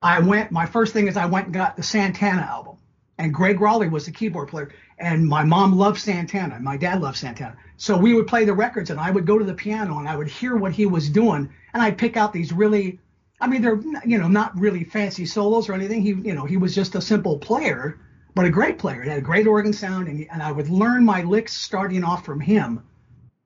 I 0.02 0.20
went. 0.20 0.50
My 0.50 0.66
first 0.66 0.92
thing 0.92 1.08
is 1.08 1.16
I 1.16 1.26
went 1.26 1.46
and 1.46 1.54
got 1.54 1.76
the 1.76 1.82
Santana 1.82 2.42
album, 2.42 2.76
and 3.18 3.34
Gregg 3.34 3.60
Rolie 3.60 3.90
was 3.90 4.06
the 4.06 4.12
keyboard 4.12 4.48
player, 4.48 4.72
and 4.98 5.26
my 5.26 5.44
mom 5.44 5.76
loved 5.76 6.00
Santana, 6.00 6.58
my 6.60 6.76
dad 6.76 7.00
loved 7.00 7.18
Santana. 7.18 7.56
So 7.76 7.96
we 7.96 8.14
would 8.14 8.26
play 8.26 8.44
the 8.44 8.54
records, 8.54 8.90
and 8.90 9.00
I 9.00 9.10
would 9.10 9.26
go 9.26 9.38
to 9.38 9.44
the 9.44 9.54
piano, 9.54 9.98
and 9.98 10.08
I 10.08 10.16
would 10.16 10.28
hear 10.28 10.56
what 10.56 10.72
he 10.72 10.86
was 10.86 11.08
doing, 11.08 11.50
and 11.72 11.82
I'd 11.82 11.98
pick 11.98 12.16
out 12.16 12.32
these 12.32 12.52
really, 12.52 12.98
I 13.40 13.46
mean, 13.46 13.62
they're 13.62 13.80
you 14.04 14.18
know 14.18 14.28
not 14.28 14.58
really 14.58 14.84
fancy 14.84 15.26
solos 15.26 15.68
or 15.68 15.74
anything. 15.74 16.02
He 16.02 16.10
you 16.10 16.34
know 16.34 16.44
he 16.44 16.56
was 16.56 16.74
just 16.74 16.94
a 16.94 17.00
simple 17.00 17.38
player, 17.38 17.98
but 18.34 18.46
a 18.46 18.50
great 18.50 18.78
player. 18.78 19.02
He 19.02 19.08
had 19.08 19.18
a 19.18 19.22
great 19.22 19.46
organ 19.46 19.72
sound, 19.72 20.08
and, 20.08 20.26
and 20.30 20.42
I 20.42 20.52
would 20.52 20.68
learn 20.68 21.04
my 21.04 21.22
licks 21.22 21.52
starting 21.52 22.04
off 22.04 22.24
from 22.24 22.40
him, 22.40 22.84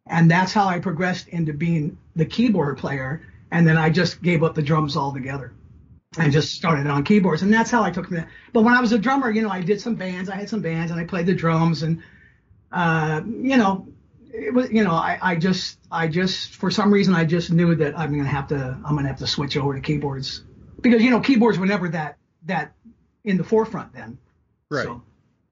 and 0.06 0.30
that's 0.30 0.52
how 0.52 0.66
I 0.66 0.78
progressed 0.80 1.28
into 1.28 1.52
being 1.52 1.98
the 2.16 2.26
keyboard 2.26 2.78
player. 2.78 3.22
And 3.50 3.66
then 3.66 3.76
I 3.76 3.88
just 3.88 4.20
gave 4.20 4.42
up 4.42 4.54
the 4.54 4.62
drums 4.62 4.96
altogether 4.96 5.52
and 6.18 6.32
just 6.32 6.54
started 6.54 6.86
on 6.86 7.04
keyboards. 7.04 7.42
And 7.42 7.52
that's 7.52 7.70
how 7.70 7.82
I 7.82 7.90
took 7.90 8.08
that. 8.10 8.28
But 8.52 8.62
when 8.62 8.74
I 8.74 8.80
was 8.80 8.92
a 8.92 8.98
drummer, 8.98 9.30
you 9.30 9.42
know, 9.42 9.48
I 9.48 9.60
did 9.60 9.80
some 9.80 9.94
bands. 9.94 10.28
I 10.28 10.36
had 10.36 10.48
some 10.48 10.60
bands 10.60 10.90
and 10.90 11.00
I 11.00 11.04
played 11.04 11.26
the 11.26 11.34
drums 11.34 11.82
and, 11.82 12.02
uh, 12.72 13.20
you 13.24 13.56
know, 13.56 13.86
it 14.32 14.52
was, 14.52 14.70
you 14.70 14.82
know, 14.82 14.90
I, 14.90 15.18
I 15.22 15.36
just, 15.36 15.78
I 15.90 16.08
just, 16.08 16.56
for 16.56 16.70
some 16.70 16.92
reason, 16.92 17.14
I 17.14 17.24
just 17.24 17.52
knew 17.52 17.76
that 17.76 17.96
I'm 17.96 18.10
going 18.10 18.24
to 18.24 18.30
have 18.30 18.48
to, 18.48 18.56
I'm 18.56 18.92
going 18.94 19.04
to 19.04 19.08
have 19.08 19.18
to 19.18 19.26
switch 19.26 19.56
over 19.56 19.74
to 19.74 19.80
keyboards 19.80 20.42
because, 20.80 21.02
you 21.02 21.10
know, 21.10 21.20
keyboards 21.20 21.58
were 21.58 21.66
never 21.66 21.88
that, 21.90 22.18
that 22.46 22.72
in 23.22 23.36
the 23.36 23.44
forefront 23.44 23.92
then. 23.92 24.18
Right. 24.74 24.84
So, 24.84 25.02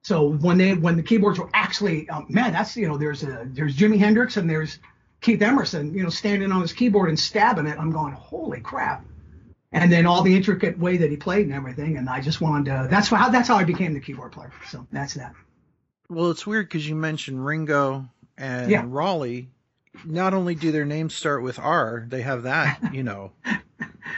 so 0.02 0.26
when 0.28 0.58
they, 0.58 0.74
when 0.74 0.96
the 0.96 1.02
keyboards 1.02 1.38
were 1.38 1.50
actually, 1.54 2.08
um, 2.08 2.26
man, 2.28 2.52
that's, 2.52 2.76
you 2.76 2.88
know, 2.88 2.96
there's 2.98 3.22
a, 3.22 3.46
there's 3.46 3.76
Jimi 3.76 3.98
Hendrix 3.98 4.36
and 4.36 4.48
there's 4.50 4.78
Keith 5.20 5.40
Emerson, 5.40 5.94
you 5.94 6.02
know, 6.02 6.08
standing 6.08 6.50
on 6.52 6.60
his 6.60 6.72
keyboard 6.72 7.08
and 7.08 7.18
stabbing 7.18 7.66
it. 7.66 7.78
I'm 7.78 7.92
going, 7.92 8.12
holy 8.12 8.60
crap 8.60 9.04
and 9.72 9.90
then 9.90 10.06
all 10.06 10.22
the 10.22 10.34
intricate 10.34 10.78
way 10.78 10.96
that 10.98 11.10
he 11.10 11.16
played 11.16 11.46
and 11.46 11.54
everything. 11.54 11.96
And 11.96 12.08
I 12.08 12.20
just 12.20 12.40
wanted 12.40 12.66
to. 12.66 12.88
That's 12.90 13.08
how 13.08 13.30
that's 13.30 13.48
how 13.48 13.56
I 13.56 13.64
became 13.64 13.94
the 13.94 14.00
keyboard 14.00 14.32
player. 14.32 14.52
So 14.68 14.86
that's 14.92 15.14
that. 15.14 15.34
Well, 16.08 16.30
it's 16.30 16.46
weird 16.46 16.68
because 16.68 16.86
you 16.86 16.94
mentioned 16.94 17.44
Ringo 17.44 18.06
and 18.36 18.70
Yeah. 18.70 18.84
Rolie. 18.84 19.48
Not 20.06 20.32
only 20.32 20.54
do 20.54 20.72
their 20.72 20.86
names 20.86 21.14
start 21.14 21.42
with 21.42 21.58
R, 21.58 22.06
they 22.08 22.22
have 22.22 22.44
that, 22.44 22.94
you 22.94 23.02
know, 23.02 23.32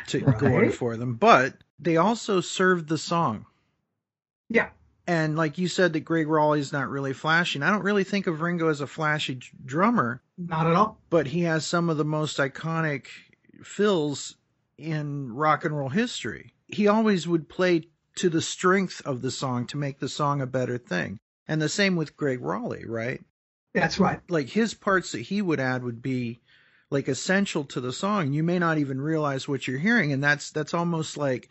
to 0.06 0.20
Right. 0.25 0.38
go 0.38 0.54
on 0.56 0.70
for 0.70 0.96
them, 0.96 1.14
but 1.14 1.54
they 1.80 1.96
also 1.96 2.40
served 2.40 2.88
the 2.88 2.99
song. 2.99 3.44
Yeah. 4.49 4.68
And 5.06 5.37
like 5.37 5.58
you 5.58 5.68
said, 5.68 5.92
that 5.92 6.00
Gregg 6.00 6.28
Rolie's 6.28 6.73
not 6.73 6.88
really 6.88 7.12
flashy. 7.12 7.58
And 7.58 7.64
I 7.64 7.70
don't 7.70 7.82
really 7.82 8.04
think 8.04 8.26
of 8.26 8.40
Ringo 8.40 8.68
as 8.68 8.80
a 8.80 8.87
flashy 8.87 9.38
drummer, 9.64 10.23
Not 10.38 10.66
at 10.66 10.75
all. 10.75 10.99
but 11.11 11.26
he 11.26 11.42
has 11.42 11.66
some 11.66 11.90
of 11.90 11.96
the 11.99 12.04
most 12.04 12.38
iconic 12.38 13.06
fills 13.62 14.37
in 14.78 15.32
rock 15.32 15.64
and 15.64 15.76
roll 15.76 15.88
history. 15.90 16.52
He 16.68 16.88
always 16.88 17.28
would 17.28 17.49
play 17.49 17.88
to 18.16 18.28
the 18.28 18.40
strength 18.42 19.02
of 19.04 19.23
the 19.23 19.30
song 19.30 19.66
to 19.68 19.76
make 19.76 19.99
the 19.99 20.08
song 20.08 20.40
a 20.40 20.46
better 20.46 20.78
thing. 20.78 21.18
And 21.46 21.61
the 21.61 21.68
same 21.68 21.96
with 21.96 22.16
Gregg 22.16 22.40
Rolie, 22.40 22.84
right? 22.88 23.20
That's 23.75 23.99
right. 23.99 24.20
Like 24.30 24.49
his 24.49 24.73
parts 24.73 25.12
that 25.12 25.20
he 25.20 25.42
would 25.42 25.61
add 25.61 25.82
would 25.82 26.00
be 26.00 26.40
like 26.90 27.08
essential 27.08 27.64
to 27.64 27.80
the 27.80 27.92
song. 27.92 28.32
You 28.32 28.42
may 28.42 28.58
not 28.58 28.78
even 28.78 29.00
realize 29.00 29.46
what 29.49 29.66
you're 29.66 29.78
hearing, 29.78 30.12
and 30.12 30.23
that's 30.23 30.50
that's 30.52 30.73
almost 30.75 31.16
like 31.16 31.49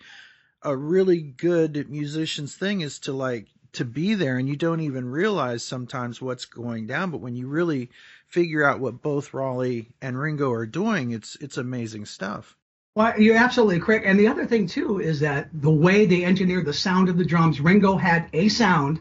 a 0.64 0.76
really 0.76 1.22
good 1.22 1.90
musician's 1.90 2.56
thing 2.56 2.82
is 2.82 3.00
to 3.00 3.14
like 3.14 3.48
to 3.74 3.86
be 3.86 4.14
there 4.14 4.38
and 4.38 4.48
you 4.48 4.56
don't 4.56 4.82
even 4.82 5.10
realize 5.10 5.64
sometimes 5.64 6.22
what's 6.22 6.46
going 6.46 6.88
down 6.88 7.12
but 7.12 7.22
when 7.22 7.36
you 7.36 7.48
really 7.48 7.90
figure 8.28 8.64
out 8.64 8.80
what 8.80 9.02
both 9.02 9.32
Rolie 9.32 9.88
and 10.02 10.20
Ringo 10.20 10.52
are 10.52 10.66
doing 10.66 11.12
it's 11.12 11.36
it's 11.38 11.58
amazing 11.58 12.06
stuff 12.06 12.56
Well, 12.96 13.20
you're 13.20 13.38
absolutely 13.38 13.80
correct. 13.80 14.06
And 14.06 14.20
the 14.20 14.28
other 14.28 14.46
thing 14.46 14.68
too 14.68 15.00
is 15.02 15.20
that 15.22 15.50
the 15.52 15.72
way 15.72 16.06
they 16.06 16.24
engineered 16.24 16.66
the 16.66 16.74
sound 16.74 17.10
of 17.10 17.18
the 17.18 17.26
drums, 17.26 17.60
Ringo 17.60 17.98
had 17.98 18.30
a 18.34 18.50
sound, 18.50 19.00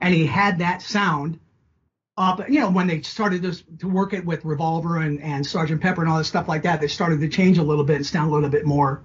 and 0.00 0.12
he 0.14 0.26
had 0.26 0.58
that 0.58 0.82
sound 0.82 1.38
up. 2.18 2.46
You 2.50 2.60
know, 2.60 2.70
when 2.70 2.86
they 2.86 3.00
started 3.02 3.42
to, 3.42 3.78
to 3.78 3.88
work 3.88 4.12
it 4.12 4.26
with 4.26 4.44
Revolver 4.44 4.98
and, 4.98 5.22
and 5.22 5.46
Sergeant 5.46 5.80
Pepper 5.80 6.02
and 6.02 6.10
all 6.10 6.18
this 6.18 6.28
stuff 6.28 6.48
like 6.48 6.62
that, 6.64 6.80
they 6.82 6.88
started 6.88 7.20
to 7.20 7.28
change 7.28 7.56
a 7.56 7.62
little 7.62 7.84
bit 7.84 7.96
and 7.96 8.06
sound 8.06 8.30
a 8.30 8.34
little 8.34 8.50
bit 8.50 8.66
more. 8.66 9.02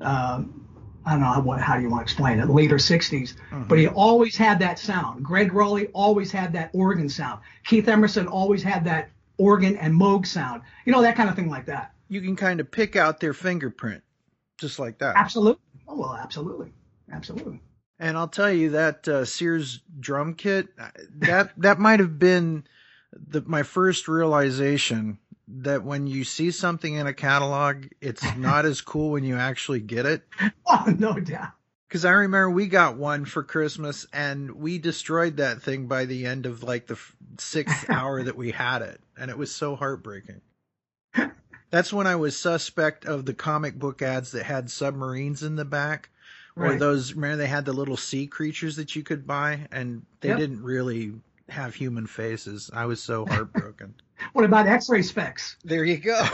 Um, 0.00 0.63
I 1.06 1.12
don't 1.12 1.20
know 1.20 1.26
how, 1.26 1.40
what, 1.40 1.60
how 1.60 1.76
do 1.76 1.82
you 1.82 1.90
want 1.90 2.00
to 2.00 2.04
explain 2.04 2.38
it. 2.38 2.48
Later 2.48 2.76
60s, 2.76 3.34
but 3.68 3.78
he 3.78 3.88
always 3.88 4.36
had 4.36 4.58
that 4.60 4.78
sound. 4.78 5.24
Gregg 5.24 5.52
Rolie 5.52 5.90
always 5.92 6.32
had 6.32 6.52
that 6.54 6.70
organ 6.72 7.08
sound. 7.08 7.40
Keith 7.64 7.88
Emerson 7.88 8.26
always 8.26 8.62
had 8.62 8.84
that 8.84 9.10
organ 9.38 9.76
and 9.76 9.94
Moog 9.94 10.26
sound. 10.26 10.62
You 10.86 10.92
know, 10.92 11.02
that 11.02 11.16
kind 11.16 11.28
of 11.28 11.36
thing 11.36 11.50
like 11.50 11.66
that. 11.66 11.92
you 12.08 12.20
can 12.20 12.36
kind 12.36 12.60
of 12.60 12.70
pick 12.70 12.96
out 12.96 13.20
their 13.20 13.32
fingerprint 13.34 14.02
just 14.58 14.78
like 14.78 14.98
that 14.98 15.16
Absolutely. 15.16 15.60
Oh 15.88 15.96
well, 15.96 16.14
absolutely, 16.14 16.72
absolutely. 17.12 17.60
And 17.98 18.16
I'll 18.16 18.28
tell 18.28 18.52
you 18.52 18.70
that 18.70 19.06
uh, 19.06 19.24
Sears 19.24 19.80
drum 20.00 20.34
kit 20.34 20.68
that 21.18 21.52
that 21.58 21.78
might 21.78 22.00
have 22.00 22.18
been 22.18 22.64
the, 23.12 23.42
my 23.42 23.62
first 23.62 24.08
realization 24.08 25.18
that 25.48 25.84
when 25.84 26.06
you 26.06 26.24
see 26.24 26.50
something 26.50 26.94
in 26.94 27.06
a 27.06 27.14
catalog, 27.14 27.86
it's 28.00 28.22
not 28.36 28.64
as 28.66 28.80
cool 28.80 29.10
when 29.10 29.24
you 29.24 29.36
actually 29.36 29.80
get 29.80 30.06
it. 30.06 30.22
Oh, 30.66 30.92
no 30.98 31.20
doubt. 31.20 31.50
Because 31.88 32.04
I 32.06 32.10
remember 32.12 32.50
we 32.50 32.66
got 32.66 32.96
one 32.96 33.26
for 33.26 33.42
Christmas 33.44 34.06
and 34.12 34.50
we 34.52 34.78
destroyed 34.78 35.36
that 35.36 35.62
thing 35.62 35.86
by 35.86 36.06
the 36.06 36.24
end 36.26 36.46
of 36.46 36.62
like 36.62 36.86
the 36.86 36.98
sixth 37.38 37.88
hour 37.90 38.22
that 38.22 38.36
we 38.36 38.50
had 38.50 38.82
it, 38.82 39.00
and 39.16 39.30
it 39.30 39.38
was 39.38 39.54
so 39.54 39.76
heartbreaking. 39.76 40.40
That's 41.70 41.92
when 41.92 42.06
I 42.06 42.16
was 42.16 42.36
suspect 42.36 43.04
of 43.04 43.26
the 43.26 43.34
comic 43.34 43.78
book 43.78 44.00
ads 44.00 44.32
that 44.32 44.44
had 44.44 44.70
submarines 44.70 45.42
in 45.42 45.56
the 45.56 45.64
back, 45.64 46.08
or 46.56 46.74
those. 46.76 47.12
Remember 47.14 47.36
they 47.36 47.46
had 47.46 47.64
the 47.64 47.72
little 47.72 47.96
sea 47.96 48.26
creatures 48.26 48.76
that 48.76 48.96
you 48.96 49.02
could 49.02 49.26
buy, 49.26 49.66
and 49.70 50.06
they 50.20 50.28
Yep. 50.30 50.38
didn't 50.38 50.62
really 50.62 51.14
have 51.48 51.74
human 51.74 52.06
faces. 52.06 52.70
I 52.72 52.86
was 52.86 53.02
so 53.02 53.26
heartbroken. 53.26 53.94
What 54.32 54.44
about 54.44 54.66
X-ray 54.68 55.02
specs? 55.02 55.56
there 55.64 55.84
you 55.84 55.98
go. 55.98 56.24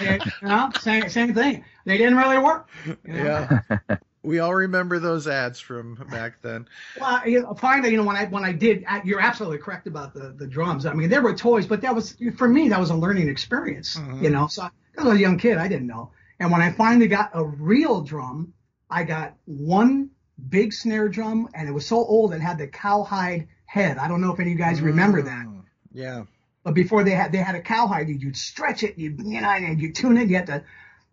You 0.00 0.18
know, 0.42 0.70
same 0.80 1.08
same 1.10 1.34
thing. 1.34 1.64
They 1.84 1.98
didn't 1.98 2.16
really 2.16 2.38
work. 2.38 2.68
you 2.86 2.96
know? 3.04 3.48
yeah. 3.68 3.78
We 4.22 4.38
all 4.38 4.54
remember 4.54 4.98
those 4.98 5.26
ads 5.26 5.60
from 5.60 5.94
back 6.10 6.40
then. 6.42 6.68
Well, 6.98 7.26
you 7.28 7.42
know, 7.42 7.54
finally, 7.54 7.90
you 7.90 7.96
know, 7.98 8.04
when 8.04 8.16
I 8.16 8.26
when 8.26 8.44
I 8.44 8.52
did, 8.52 8.84
you're 9.04 9.20
absolutely 9.20 9.58
correct 9.58 9.86
about 9.86 10.14
the 10.14 10.34
the 10.36 10.46
drums. 10.46 10.86
I 10.86 10.94
mean, 10.94 11.10
there 11.10 11.20
were 11.22 11.34
toys, 11.34 11.66
but 11.66 11.80
that 11.82 11.94
was 11.94 12.16
for 12.36 12.48
me 12.48 12.68
that 12.68 12.80
was 12.80 12.90
a 12.90 12.94
learning 12.94 13.28
experience. 13.28 13.96
Mhm. 13.96 14.22
You 14.22 14.30
know, 14.30 14.46
so 14.46 14.62
I, 14.62 14.70
I 14.98 15.04
was 15.04 15.16
a 15.16 15.20
young 15.20 15.38
kid, 15.38 15.58
I 15.58 15.68
didn't 15.68 15.86
know. 15.86 16.12
And 16.38 16.50
when 16.50 16.62
I 16.62 16.70
finally 16.72 17.08
got 17.08 17.30
a 17.34 17.44
real 17.44 18.00
drum, 18.02 18.54
I 18.88 19.04
got 19.04 19.34
one 19.44 20.10
big 20.48 20.72
snare 20.72 21.08
drum, 21.08 21.48
and 21.54 21.68
it 21.68 21.72
was 21.72 21.86
so 21.86 21.96
old 21.96 22.32
and 22.32 22.42
had 22.42 22.58
the 22.58 22.66
cowhide 22.66 23.48
head. 23.66 23.98
I 23.98 24.08
don't 24.08 24.20
know 24.20 24.32
if 24.32 24.40
any 24.40 24.52
of 24.52 24.58
you 24.58 24.64
guys 24.64 24.80
remember 24.80 25.22
that. 25.22 25.46
Mm, 25.46 25.64
Yeah. 25.92 26.24
But 26.62 26.74
before 26.74 27.04
they 27.04 27.12
had 27.12 27.32
they 27.32 27.38
had 27.38 27.54
a 27.54 27.62
cowhide, 27.62 28.08
you'd 28.08 28.36
stretch 28.36 28.82
it, 28.82 28.98
you 28.98 29.16
you 29.18 29.40
know, 29.40 29.48
and 29.48 29.80
you 29.80 29.92
tune 29.92 30.18
it. 30.18 30.28
You 30.28 30.36
had 30.36 30.46
to 30.48 30.64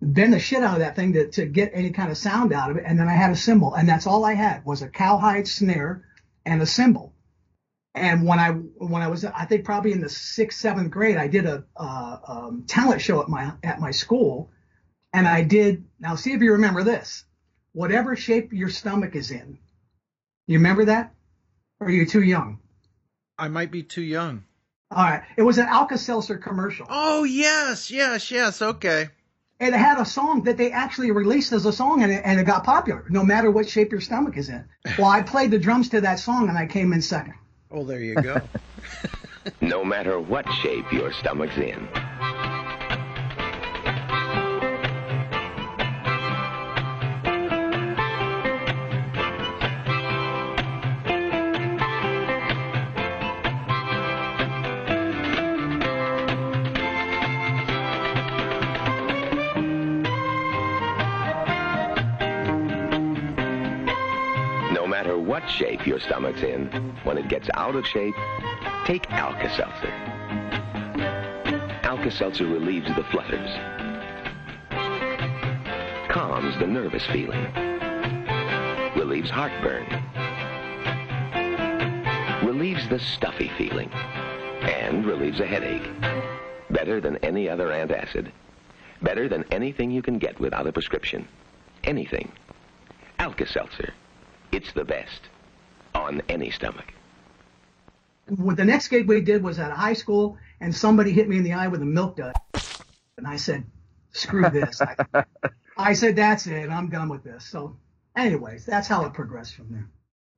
bend 0.01 0.33
the 0.33 0.39
shit 0.39 0.61
out 0.61 0.73
of 0.73 0.79
that 0.79 0.95
thing 0.95 1.13
to, 1.13 1.29
to 1.31 1.45
get 1.45 1.71
any 1.73 1.91
kind 1.91 2.11
of 2.11 2.17
sound 2.17 2.51
out 2.53 2.69
of 2.69 2.77
it. 2.77 2.83
And 2.85 2.99
then 2.99 3.07
I 3.07 3.13
had 3.13 3.31
a 3.31 3.35
cymbal, 3.35 3.73
and 3.73 3.87
that's 3.87 4.07
all 4.07 4.25
I 4.25 4.33
had 4.33 4.65
was 4.65 4.81
a 4.81 4.89
cowhide 4.89 5.47
snare 5.47 6.03
and 6.45 6.61
a 6.61 6.65
cymbal. 6.65 7.13
And 7.95 8.27
when 8.27 8.39
I 8.39 8.51
when 8.51 9.01
I 9.01 9.07
was 9.07 9.23
I 9.25 9.45
think 9.45 9.63
probably 9.65 9.91
in 9.93 10.01
the 10.01 10.09
sixth 10.09 10.59
seventh 10.59 10.91
grade, 10.91 11.17
I 11.17 11.27
did 11.27 11.45
a 11.45 11.63
uh, 11.75 12.17
um, 12.27 12.63
talent 12.67 13.01
show 13.01 13.21
at 13.21 13.29
my 13.29 13.53
at 13.63 13.79
my 13.79 13.91
school, 13.91 14.51
and 15.13 15.27
I 15.27 15.43
did. 15.43 15.85
Now 15.99 16.15
see 16.15 16.33
if 16.33 16.41
you 16.41 16.51
remember 16.53 16.83
this. 16.83 17.23
Whatever 17.77 18.15
shape 18.15 18.53
your 18.53 18.69
stomach 18.69 19.15
is 19.15 19.29
in, 19.29 19.59
you 20.47 20.57
remember 20.57 20.85
that, 20.85 21.13
or 21.79 21.85
are 21.85 21.91
you 21.91 22.07
too 22.07 22.23
young? 22.23 22.59
I 23.37 23.49
might 23.49 23.69
be 23.69 23.83
too 23.83 24.01
young. 24.01 24.45
All 24.89 25.03
right, 25.03 25.21
it 25.37 25.43
was 25.43 25.59
an 25.59 25.67
Alka-Seltzer 25.67 26.37
commercial. 26.39 26.87
Oh 26.89 27.23
yes, 27.23 27.91
yes, 27.91 28.31
yes. 28.31 28.63
Okay. 28.63 29.09
and 29.59 29.75
it 29.75 29.77
had 29.77 29.99
a 29.99 30.05
song 30.05 30.41
that 30.45 30.57
they 30.57 30.71
actually 30.71 31.11
released 31.11 31.51
as 31.53 31.67
a 31.67 31.71
song 31.71 32.01
and 32.01 32.11
it, 32.11 32.23
and 32.25 32.39
it 32.39 32.45
got 32.45 32.63
popular 32.63 33.05
no 33.09 33.23
matter 33.23 33.51
what 33.51 33.69
shape 33.69 33.91
your 33.91 34.01
stomach 34.01 34.37
is 34.37 34.49
in 34.49 34.63
well 34.97 35.07
i 35.07 35.21
played 35.23 35.49
the 35.51 35.57
drums 35.57 35.89
to 35.89 36.01
that 36.01 36.19
song 36.19 36.47
and 36.49 36.57
i 36.57 36.65
came 36.67 36.93
in 36.93 37.01
second 37.01 37.33
Oh, 37.71 37.83
there 37.83 37.99
you 37.99 38.15
go. 38.15 38.39
no 39.61 39.83
matter 39.83 40.19
what 40.19 40.45
shape 40.61 40.91
your 40.91 41.11
stomach's 41.11 41.57
in. 41.57 41.87
Shape 65.49 65.87
your 65.87 65.99
stomach's 65.99 66.43
in, 66.43 66.67
when 67.03 67.17
it 67.17 67.27
gets 67.27 67.49
out 67.53 67.75
of 67.75 67.85
shape, 67.85 68.15
take 68.85 69.09
Alka-Seltzer. 69.11 69.91
Alka-Seltzer 71.83 72.45
relieves 72.45 72.87
the 72.95 73.03
flutters, 73.05 73.49
calms 76.09 76.57
the 76.59 76.67
nervous 76.67 77.05
feeling, 77.07 77.45
relieves 78.95 79.29
heartburn, 79.29 79.85
relieves 82.45 82.87
the 82.89 82.99
stuffy 82.99 83.51
feeling, 83.57 83.89
and 84.61 85.05
relieves 85.05 85.39
a 85.39 85.45
headache. 85.45 85.89
Better 86.69 86.99
than 86.99 87.17
any 87.17 87.49
other 87.49 87.67
antacid. 87.67 88.31
Better 89.01 89.29
than 89.29 89.45
anything 89.51 89.91
you 89.91 90.01
can 90.01 90.17
get 90.17 90.39
without 90.39 90.67
a 90.67 90.71
prescription. 90.71 91.27
Anything. 91.83 92.31
Alka-Seltzer. 93.19 93.93
It's 94.51 94.71
the 94.73 94.83
best. 94.83 95.21
On 95.97 96.21
any 96.29 96.51
stomach. 96.51 96.85
Well, 98.29 98.55
the 98.55 98.65
next 98.65 98.87
gig 98.89 99.07
we 99.07 99.21
did 99.21 99.43
was 99.43 99.57
at 99.59 99.71
a 99.71 99.75
high 99.75 99.93
school 99.93 100.37
and 100.61 100.75
somebody 100.75 101.11
hit 101.11 101.27
me 101.27 101.37
in 101.37 101.43
the 101.43 101.53
eye 101.53 101.67
with 101.67 101.81
a 101.81 101.85
milk 101.85 102.17
dud 102.17 102.33
and 103.17 103.27
i 103.27 103.35
said 103.35 103.65
screw 104.11 104.49
this 104.49 104.81
I, 104.81 105.23
I 105.77 105.93
said 105.93 106.15
that's 106.15 106.47
it 106.47 106.69
i'm 106.69 106.89
done 106.89 107.09
with 107.09 107.23
this 107.23 107.45
so 107.45 107.77
anyways 108.15 108.65
that's 108.65 108.87
how 108.87 109.05
it 109.05 109.13
progressed 109.13 109.55
from 109.55 109.71
there 109.71 109.89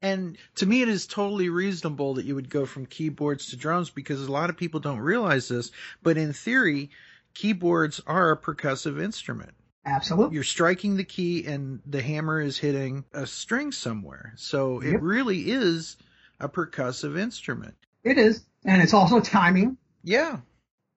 And 0.01 0.37
to 0.55 0.65
me, 0.65 0.81
it 0.81 0.87
is 0.89 1.07
totally 1.07 1.49
reasonable 1.49 2.13
that 2.15 2.25
you 2.25 2.35
would 2.35 2.49
go 2.49 2.65
from 2.65 2.85
keyboards 2.85 3.47
to 3.47 3.57
drums 3.57 3.89
because 3.89 4.25
a 4.25 4.31
lot 4.31 4.49
of 4.49 4.55
people 4.57 4.79
don't 4.79 4.99
realize 4.99 5.49
this. 5.49 5.71
But 6.01 6.17
in 6.17 6.31
theory, 6.31 6.91
keyboards 7.33 7.99
are 8.07 8.31
a 8.31 8.37
percussive 8.37 9.01
instrument. 9.01 9.51
Absolutely 9.89 10.36
You're 10.36 10.43
striking 10.43 10.96
the 10.96 11.03
key 11.03 11.46
and 11.46 11.81
the 11.86 12.01
hammer 12.01 12.39
is 12.41 12.58
hitting 12.58 13.05
a 13.13 13.25
string 13.25 13.72
somewhere. 13.72 14.34
So 14.38 14.79
it 14.81 15.01
really 15.01 15.51
is 15.51 15.98
a 16.39 16.48
percussive 16.50 17.17
instrument. 17.19 17.75
it 18.03 18.17
is 18.17 18.46
and 18.65 18.81
it's 18.81 18.93
also 18.93 19.19
timing 19.19 19.77
Yeah. 20.03 20.38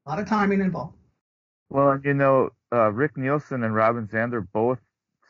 a 0.06 0.10
lot 0.10 0.18
of 0.20 0.26
timing 0.28 0.60
involved 0.60 0.96
Well, 1.70 2.00
you 2.04 2.14
know, 2.14 2.50
uh, 2.72 2.92
Rick 2.92 3.16
Nielsen 3.16 3.62
and 3.64 3.74
Robin 3.74 4.06
Zander 4.08 4.46
both 4.52 4.78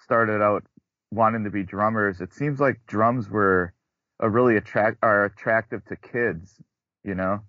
started 0.05 0.43
out 0.43 0.65
wanting 1.11 1.45
to 1.45 1.51
be 1.51 1.63
drummers. 1.63 2.21
It 2.21 2.33
seems 2.33 2.61
like 2.61 2.81
drums 2.87 3.29
were 3.29 3.73
a 4.21 4.29
really 4.31 4.57
attract 4.57 4.99
are 5.03 5.25
attractive 5.25 5.85
to 5.87 5.97
kids, 5.97 6.61
you 7.05 7.15
know. 7.15 7.41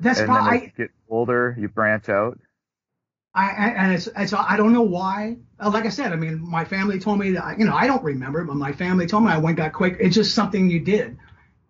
that's 0.00 0.20
and 0.20 0.28
then 0.28 0.34
probably 0.34 0.56
as 0.58 0.62
you 0.62 0.70
get 0.76 0.90
older, 1.08 1.56
you 1.58 1.68
branch 1.68 2.08
out. 2.08 2.38
I, 3.36 3.44
I 3.50 3.68
and 3.84 3.92
it's, 3.94 4.08
it's 4.16 4.32
I 4.34 4.56
don't 4.56 4.72
know 4.72 4.82
why. 4.82 5.36
Uh, 5.60 5.70
Like 5.70 5.86
I 5.86 5.90
said, 5.90 6.12
I 6.12 6.16
mean, 6.16 6.40
my 6.40 6.64
family 6.64 6.98
told 7.00 7.18
me 7.20 7.32
that 7.32 7.58
you 7.58 7.66
know 7.66 7.74
I 7.76 7.86
don't 7.86 8.04
remember, 8.04 8.44
but 8.44 8.56
my 8.56 8.72
family 8.72 9.06
told 9.06 9.24
me 9.24 9.30
I 9.30 9.38
went 9.38 9.58
got 9.58 9.72
quick. 9.74 9.98
It's 10.00 10.14
just 10.16 10.34
something 10.34 10.70
you 10.70 10.80
did, 10.80 11.18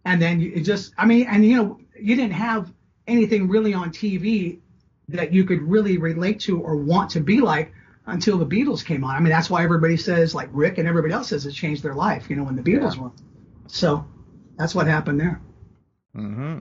and 0.04 0.23
then 0.23 0.40
you, 0.40 0.52
it 0.54 0.62
just 0.62 0.94
I 0.99 1.06
mean, 1.06 1.26
and 1.28 1.44
you 1.44 1.56
know 1.56 1.80
you 2.00 2.16
didn't 2.16 2.35
have 2.35 2.73
anything 3.08 3.49
really 3.49 3.75
on 3.75 3.90
TV 3.92 4.61
that 5.08 5.32
you 5.32 5.44
could 5.44 5.62
really 5.62 5.99
relate 5.99 6.40
to 6.40 6.61
or 6.61 6.76
want 6.76 7.11
to 7.12 7.20
be 7.20 7.40
like 7.40 7.73
until 8.06 8.38
the 8.38 8.46
Beatles 8.46 8.85
came 8.85 9.04
on. 9.04 9.16
I 9.16 9.20
mean, 9.20 9.30
that's 9.30 9.50
why 9.50 9.64
everybody 9.64 9.96
says 9.96 10.35
like 10.35 10.50
Rick 10.52 10.78
and 10.78 10.88
everybody 10.88 11.14
else 11.14 11.28
says 11.28 11.46
it 11.46 11.52
changed 11.52 11.82
their 11.82 11.94
life. 11.94 12.30
You 12.30 12.37
know, 12.37 12.44
when 12.44 12.56
the 12.56 12.62
Beatles 12.62 12.96
were. 12.96 13.12
So 13.68 14.06
that's 14.58 14.75
what 14.75 14.87
happened 14.87 15.20
there. 15.20 15.40
hmm 16.14 16.58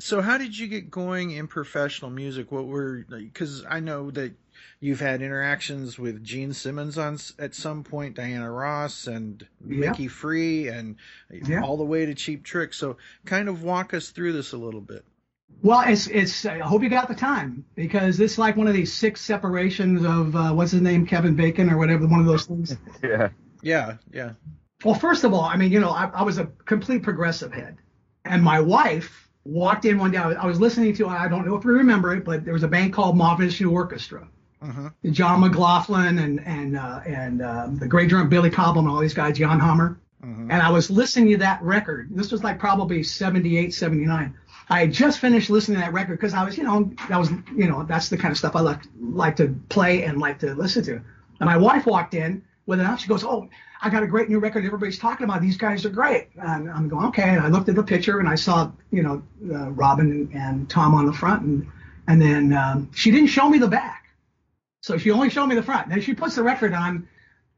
So, 0.00 0.22
how 0.22 0.38
did 0.38 0.58
you 0.58 0.66
get 0.66 0.90
going 0.90 1.32
in 1.32 1.46
professional 1.46 2.10
music? 2.10 2.50
What 2.50 2.66
were 2.66 3.04
because 3.08 3.64
I 3.68 3.80
know 3.80 4.10
that 4.12 4.32
you've 4.80 5.00
had 5.00 5.20
interactions 5.20 5.98
with 5.98 6.24
Gene 6.24 6.54
Simmons 6.54 6.96
on 6.96 7.18
at 7.38 7.54
some 7.54 7.84
point, 7.84 8.16
Diana 8.16 8.50
Ross 8.50 9.06
and 9.06 9.46
Yeah. 9.66 9.90
Mickey 9.90 10.08
Free, 10.08 10.68
and 10.68 10.96
Yeah. 11.30 11.62
all 11.62 11.76
the 11.76 11.84
way 11.84 12.06
to 12.06 12.14
Cheap 12.14 12.44
Trick. 12.44 12.72
So, 12.72 12.96
kind 13.26 13.48
of 13.48 13.62
walk 13.62 13.92
us 13.92 14.08
through 14.08 14.32
this 14.32 14.52
a 14.52 14.56
little 14.56 14.80
bit. 14.80 15.04
Well, 15.62 15.82
it's 15.86 16.06
it's. 16.06 16.46
I 16.46 16.60
hope 16.60 16.82
you 16.82 16.88
got 16.88 17.08
the 17.08 17.14
time 17.14 17.64
because 17.74 18.16
this 18.16 18.32
is 18.32 18.38
like 18.38 18.56
one 18.56 18.68
of 18.68 18.74
these 18.74 18.92
six 18.94 19.20
separations 19.20 20.04
of 20.04 20.34
uh, 20.34 20.52
what's 20.52 20.70
his 20.72 20.80
name, 20.80 21.06
Kevin 21.06 21.34
Bacon 21.36 21.68
or 21.68 21.76
whatever, 21.76 22.06
one 22.06 22.20
of 22.20 22.26
those 22.26 22.46
things. 22.46 22.76
Yeah. 23.02 23.28
Yeah, 23.62 23.96
yeah. 24.10 24.32
Well, 24.82 24.94
first 24.94 25.24
of 25.24 25.34
all, 25.34 25.44
I 25.44 25.56
mean, 25.56 25.70
you 25.70 25.80
know, 25.80 25.90
I, 25.90 26.06
I 26.14 26.22
was 26.22 26.38
a 26.38 26.46
complete 26.64 27.02
progressive 27.02 27.52
head, 27.52 27.76
and 28.24 28.42
my 28.42 28.60
wife 28.60 29.28
walked 29.44 29.84
in 29.84 29.98
one 29.98 30.10
day. 30.10 30.18
I 30.18 30.26
was, 30.26 30.36
I 30.36 30.46
was 30.46 30.60
listening 30.60 30.94
to, 30.96 31.08
I 31.08 31.28
don't 31.28 31.46
know 31.46 31.56
if 31.56 31.64
you 31.64 31.70
remember 31.70 32.14
it, 32.14 32.24
but 32.24 32.44
there 32.44 32.52
was 32.52 32.62
a 32.62 32.68
band 32.68 32.92
called 32.92 33.16
New 33.16 33.70
Orchestra. 33.70 34.28
hmm 34.62 34.88
John 35.10 35.40
McLaughlin 35.40 36.18
and 36.18 36.40
and 36.46 36.76
uh, 36.76 37.00
and 37.06 37.42
um, 37.42 37.78
the 37.78 37.88
great 37.88 38.08
drummer 38.10 38.28
Billy 38.28 38.50
Cobham 38.50 38.84
and 38.84 38.88
all 38.94 39.00
these 39.00 39.14
guys, 39.14 39.38
Jan 39.38 39.58
Hammer. 39.60 39.98
hmm 40.22 40.50
And 40.50 40.62
I 40.62 40.70
was 40.70 40.90
listening 40.90 41.30
to 41.32 41.38
that 41.38 41.62
record. 41.62 42.08
This 42.10 42.30
was 42.30 42.44
like 42.44 42.58
probably 42.58 43.02
78, 43.02 43.72
79. 43.74 44.34
I 44.68 44.80
had 44.80 44.92
just 44.92 45.18
finished 45.18 45.50
listening 45.50 45.78
to 45.78 45.84
that 45.84 45.92
record 45.92 46.18
because 46.18 46.34
I 46.34 46.44
was, 46.44 46.56
you 46.56 46.62
know, 46.64 46.92
that 47.08 47.18
was, 47.18 47.30
you 47.56 47.68
know, 47.68 47.84
that's 47.84 48.08
the 48.08 48.16
kind 48.16 48.30
of 48.30 48.38
stuff 48.38 48.54
I 48.54 48.60
like, 48.60 48.82
like 49.00 49.36
to 49.36 49.48
play 49.68 50.04
and 50.04 50.18
like 50.20 50.38
to 50.40 50.54
listen 50.54 50.84
to. 50.84 50.92
And 50.92 51.46
my 51.46 51.56
wife 51.56 51.86
walked 51.86 52.14
in 52.14 52.42
with 52.70 52.80
it 52.80 52.86
out. 52.86 53.00
She 53.00 53.08
goes, 53.08 53.22
Oh, 53.22 53.48
I 53.82 53.90
got 53.90 54.02
a 54.02 54.06
great 54.06 54.28
new 54.30 54.38
record. 54.38 54.64
Everybody's 54.64 54.98
talking 54.98 55.24
about. 55.24 55.42
These 55.42 55.56
guys 55.56 55.84
are 55.84 55.90
great. 55.90 56.28
And 56.36 56.70
I'm 56.70 56.88
going, 56.88 57.06
okay. 57.06 57.28
And 57.28 57.40
I 57.40 57.48
looked 57.48 57.68
at 57.68 57.74
the 57.74 57.82
picture 57.82 58.20
and 58.20 58.28
I 58.28 58.34
saw, 58.34 58.70
you 58.90 59.02
know, 59.02 59.22
uh, 59.52 59.70
Robin 59.70 60.30
and 60.32 60.68
Tom 60.70 60.94
on 60.94 61.06
the 61.06 61.12
front. 61.12 61.42
And, 61.42 61.66
and 62.06 62.22
then 62.22 62.52
um, 62.52 62.90
she 62.94 63.10
didn't 63.10 63.28
show 63.28 63.48
me 63.48 63.58
the 63.58 63.68
back. 63.68 64.06
So 64.82 64.96
she 64.96 65.10
only 65.10 65.30
showed 65.30 65.46
me 65.46 65.54
the 65.54 65.62
front. 65.62 65.88
Then 65.88 66.00
she 66.00 66.14
puts 66.14 66.36
the 66.36 66.42
record 66.42 66.72
on 66.72 67.08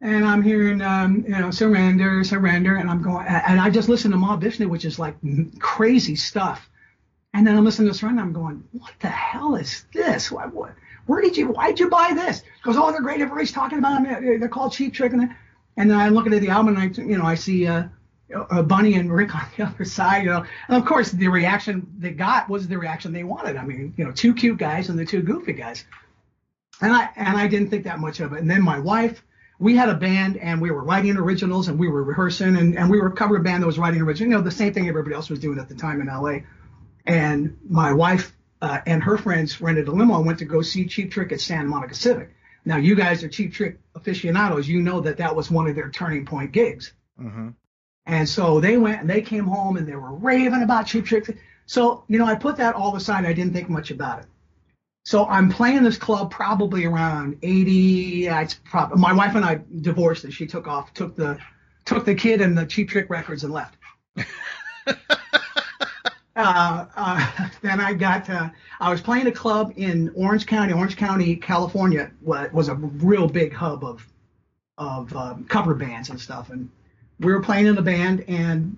and 0.00 0.24
I'm 0.24 0.42
hearing, 0.42 0.80
um, 0.80 1.24
you 1.26 1.38
know, 1.38 1.52
surrender, 1.52 2.24
surrender, 2.24 2.76
and 2.76 2.90
I'm 2.90 3.02
going, 3.02 3.24
and 3.26 3.60
I 3.60 3.70
just 3.70 3.88
listened 3.88 4.12
to 4.12 4.18
Mahavishnu, 4.18 4.66
which 4.68 4.84
is 4.84 4.98
like 4.98 5.14
crazy 5.60 6.16
stuff. 6.16 6.68
And 7.34 7.46
then 7.46 7.56
I'm 7.56 7.64
listening 7.64 7.88
to 7.88 7.94
surrender, 7.94 8.20
I'm 8.20 8.32
going, 8.32 8.64
what 8.72 8.92
the 9.00 9.08
hell 9.08 9.54
is 9.54 9.84
this? 9.94 10.30
What, 10.30 10.52
what, 10.52 10.74
where 11.06 11.20
did 11.20 11.36
you, 11.36 11.48
why'd 11.48 11.80
you 11.80 11.88
buy 11.88 12.12
this? 12.14 12.42
Because 12.58 12.76
oh, 12.76 12.90
they're 12.92 13.02
great. 13.02 13.20
Everybody's 13.20 13.52
talking 13.52 13.78
about 13.78 14.02
them. 14.02 14.40
They're 14.40 14.48
called 14.48 14.72
Cheap 14.72 14.94
Trick, 14.94 15.12
and, 15.12 15.30
and 15.76 15.90
then 15.90 15.98
I 15.98 16.08
look 16.08 16.26
at 16.26 16.32
the 16.32 16.48
album, 16.48 16.76
and 16.76 16.78
I, 16.78 17.02
you 17.02 17.18
know, 17.18 17.24
I 17.24 17.34
see 17.34 17.66
uh, 17.66 17.84
uh, 18.34 18.62
Bunny 18.62 18.94
and 18.94 19.12
Rick 19.12 19.34
on 19.34 19.42
the 19.56 19.64
other 19.66 19.84
side, 19.84 20.24
you 20.24 20.30
know, 20.30 20.44
and 20.68 20.76
of 20.76 20.84
course 20.84 21.10
the 21.10 21.28
reaction 21.28 21.86
they 21.98 22.10
got 22.10 22.48
was 22.48 22.68
the 22.68 22.78
reaction 22.78 23.12
they 23.12 23.24
wanted. 23.24 23.56
I 23.56 23.64
mean, 23.64 23.94
you 23.96 24.04
know, 24.04 24.12
two 24.12 24.34
cute 24.34 24.58
guys 24.58 24.88
and 24.88 24.98
the 24.98 25.04
two 25.04 25.22
goofy 25.22 25.52
guys 25.52 25.84
and 26.82 26.92
I 26.92 27.08
and 27.16 27.36
I 27.36 27.46
didn't 27.46 27.70
think 27.70 27.84
that 27.84 28.00
much 28.00 28.20
of 28.20 28.32
it. 28.32 28.40
And 28.40 28.50
then 28.50 28.62
my 28.62 28.78
wife, 28.78 29.22
we 29.58 29.76
had 29.76 29.88
a 29.88 29.94
band 29.94 30.36
and 30.36 30.60
we 30.60 30.70
were 30.70 30.82
writing 30.82 31.16
originals 31.16 31.68
and 31.68 31.78
we 31.78 31.88
were 31.88 32.02
rehearsing 32.02 32.56
and, 32.56 32.76
and 32.76 32.90
we 32.90 33.00
were 33.00 33.08
a 33.08 33.12
cover 33.12 33.38
band 33.38 33.62
that 33.62 33.66
was 33.66 33.78
writing 33.78 34.02
originals. 34.02 34.32
You 34.32 34.36
know, 34.36 34.42
the 34.42 34.50
same 34.50 34.74
thing 34.74 34.88
everybody 34.88 35.14
else 35.14 35.30
was 35.30 35.38
doing 35.38 35.58
at 35.58 35.68
the 35.68 35.74
time 35.74 36.00
in 36.00 36.08
LA. 36.08 36.40
And 37.06 37.56
my 37.68 37.92
wife 37.92 38.32
uh, 38.62 38.80
and 38.86 39.02
her 39.02 39.18
friends 39.18 39.60
rented 39.60 39.88
a 39.88 39.92
limo 39.92 40.16
and 40.16 40.24
went 40.26 40.38
to 40.38 40.44
go 40.46 40.62
see 40.62 40.86
Cheap 40.86 41.10
Trick 41.10 41.32
at 41.32 41.40
Santa 41.40 41.68
Monica 41.68 41.94
Civic. 41.94 42.30
Now 42.64 42.76
you 42.76 42.94
guys 42.94 43.22
are 43.24 43.28
Cheap 43.28 43.52
Trick 43.52 43.78
aficionados. 43.96 44.68
You 44.68 44.80
know 44.80 45.00
that 45.00 45.16
that 45.18 45.34
was 45.34 45.50
one 45.50 45.66
of 45.68 45.74
their 45.74 45.90
turning 45.90 46.24
point 46.24 46.52
gigs. 46.52 46.92
hmm 47.18 47.48
And 48.06 48.28
so 48.28 48.60
they 48.60 48.78
went 48.78 49.00
and 49.00 49.10
they 49.10 49.20
came 49.20 49.44
home 49.44 49.76
and 49.76 49.86
they 49.86 49.96
were 49.96 50.14
raving 50.14 50.62
about 50.62 50.86
Cheap 50.86 51.04
Trick. 51.04 51.36
So, 51.66 52.04
you 52.08 52.18
know, 52.18 52.24
I 52.24 52.36
put 52.36 52.56
that 52.56 52.74
all 52.76 52.94
aside. 52.96 53.24
I 53.26 53.32
didn't 53.32 53.52
think 53.52 53.68
much 53.68 53.90
about 53.90 54.20
it. 54.20 54.26
So 55.04 55.26
I'm 55.26 55.50
playing 55.50 55.82
this 55.82 55.98
club 55.98 56.30
probably 56.30 56.84
around 56.84 57.38
80. 57.42 57.72
yeah, 57.72 58.40
It's 58.42 58.54
probably 58.54 59.00
my 59.00 59.12
wife 59.12 59.34
and 59.34 59.44
I 59.44 59.60
divorced 59.80 60.22
and 60.22 60.32
she 60.32 60.46
took 60.46 60.68
off, 60.68 60.94
took 60.94 61.16
the, 61.16 61.36
took 61.84 62.04
the 62.04 62.14
kid 62.14 62.40
and 62.40 62.56
the 62.56 62.64
Cheap 62.64 62.90
Trick 62.90 63.10
records 63.10 63.42
and 63.42 63.52
left. 63.52 63.76
uh, 66.36 66.86
uh, 66.96 67.48
then 67.62 67.80
I 67.80 67.92
got, 67.94 68.28
uh, 68.28 68.48
I 68.80 68.90
was 68.90 69.00
playing 69.00 69.26
a 69.26 69.32
club 69.32 69.72
in 69.76 70.10
Orange 70.14 70.46
County, 70.46 70.72
Orange 70.72 70.96
County, 70.96 71.36
California, 71.36 72.10
was 72.22 72.68
a 72.68 72.74
real 72.74 73.28
big 73.28 73.52
hub 73.52 73.84
of, 73.84 74.06
of 74.78 75.14
um, 75.14 75.44
cover 75.44 75.74
bands 75.74 76.10
and 76.10 76.20
stuff. 76.20 76.50
And 76.50 76.70
we 77.20 77.32
were 77.32 77.42
playing 77.42 77.66
in 77.66 77.74
the 77.74 77.82
band, 77.82 78.24
and 78.28 78.76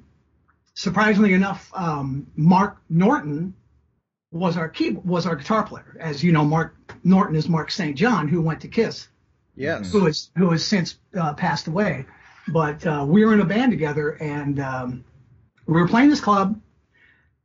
surprisingly 0.74 1.32
enough, 1.32 1.70
um, 1.74 2.26
Mark 2.36 2.78
Norton 2.88 3.54
was 4.32 4.56
our 4.56 4.68
key 4.68 4.90
was 5.04 5.26
our 5.26 5.36
guitar 5.36 5.62
player. 5.62 5.96
As 6.00 6.22
you 6.22 6.32
know, 6.32 6.44
Mark 6.44 6.74
Norton 7.04 7.36
is 7.36 7.48
Mark 7.48 7.70
St. 7.70 7.96
John, 7.96 8.26
who 8.28 8.42
went 8.42 8.60
to 8.62 8.68
Kiss, 8.68 9.08
Yes. 9.54 9.92
who 9.92 10.06
is 10.06 10.30
who 10.36 10.50
has 10.50 10.64
since 10.64 10.98
uh, 11.16 11.34
passed 11.34 11.68
away. 11.68 12.04
But 12.48 12.84
uh, 12.86 13.04
we 13.08 13.24
were 13.24 13.32
in 13.32 13.40
a 13.40 13.44
band 13.44 13.70
together, 13.70 14.10
and 14.20 14.60
um, 14.60 15.04
we 15.66 15.80
were 15.80 15.88
playing 15.88 16.10
this 16.10 16.20
club. 16.20 16.60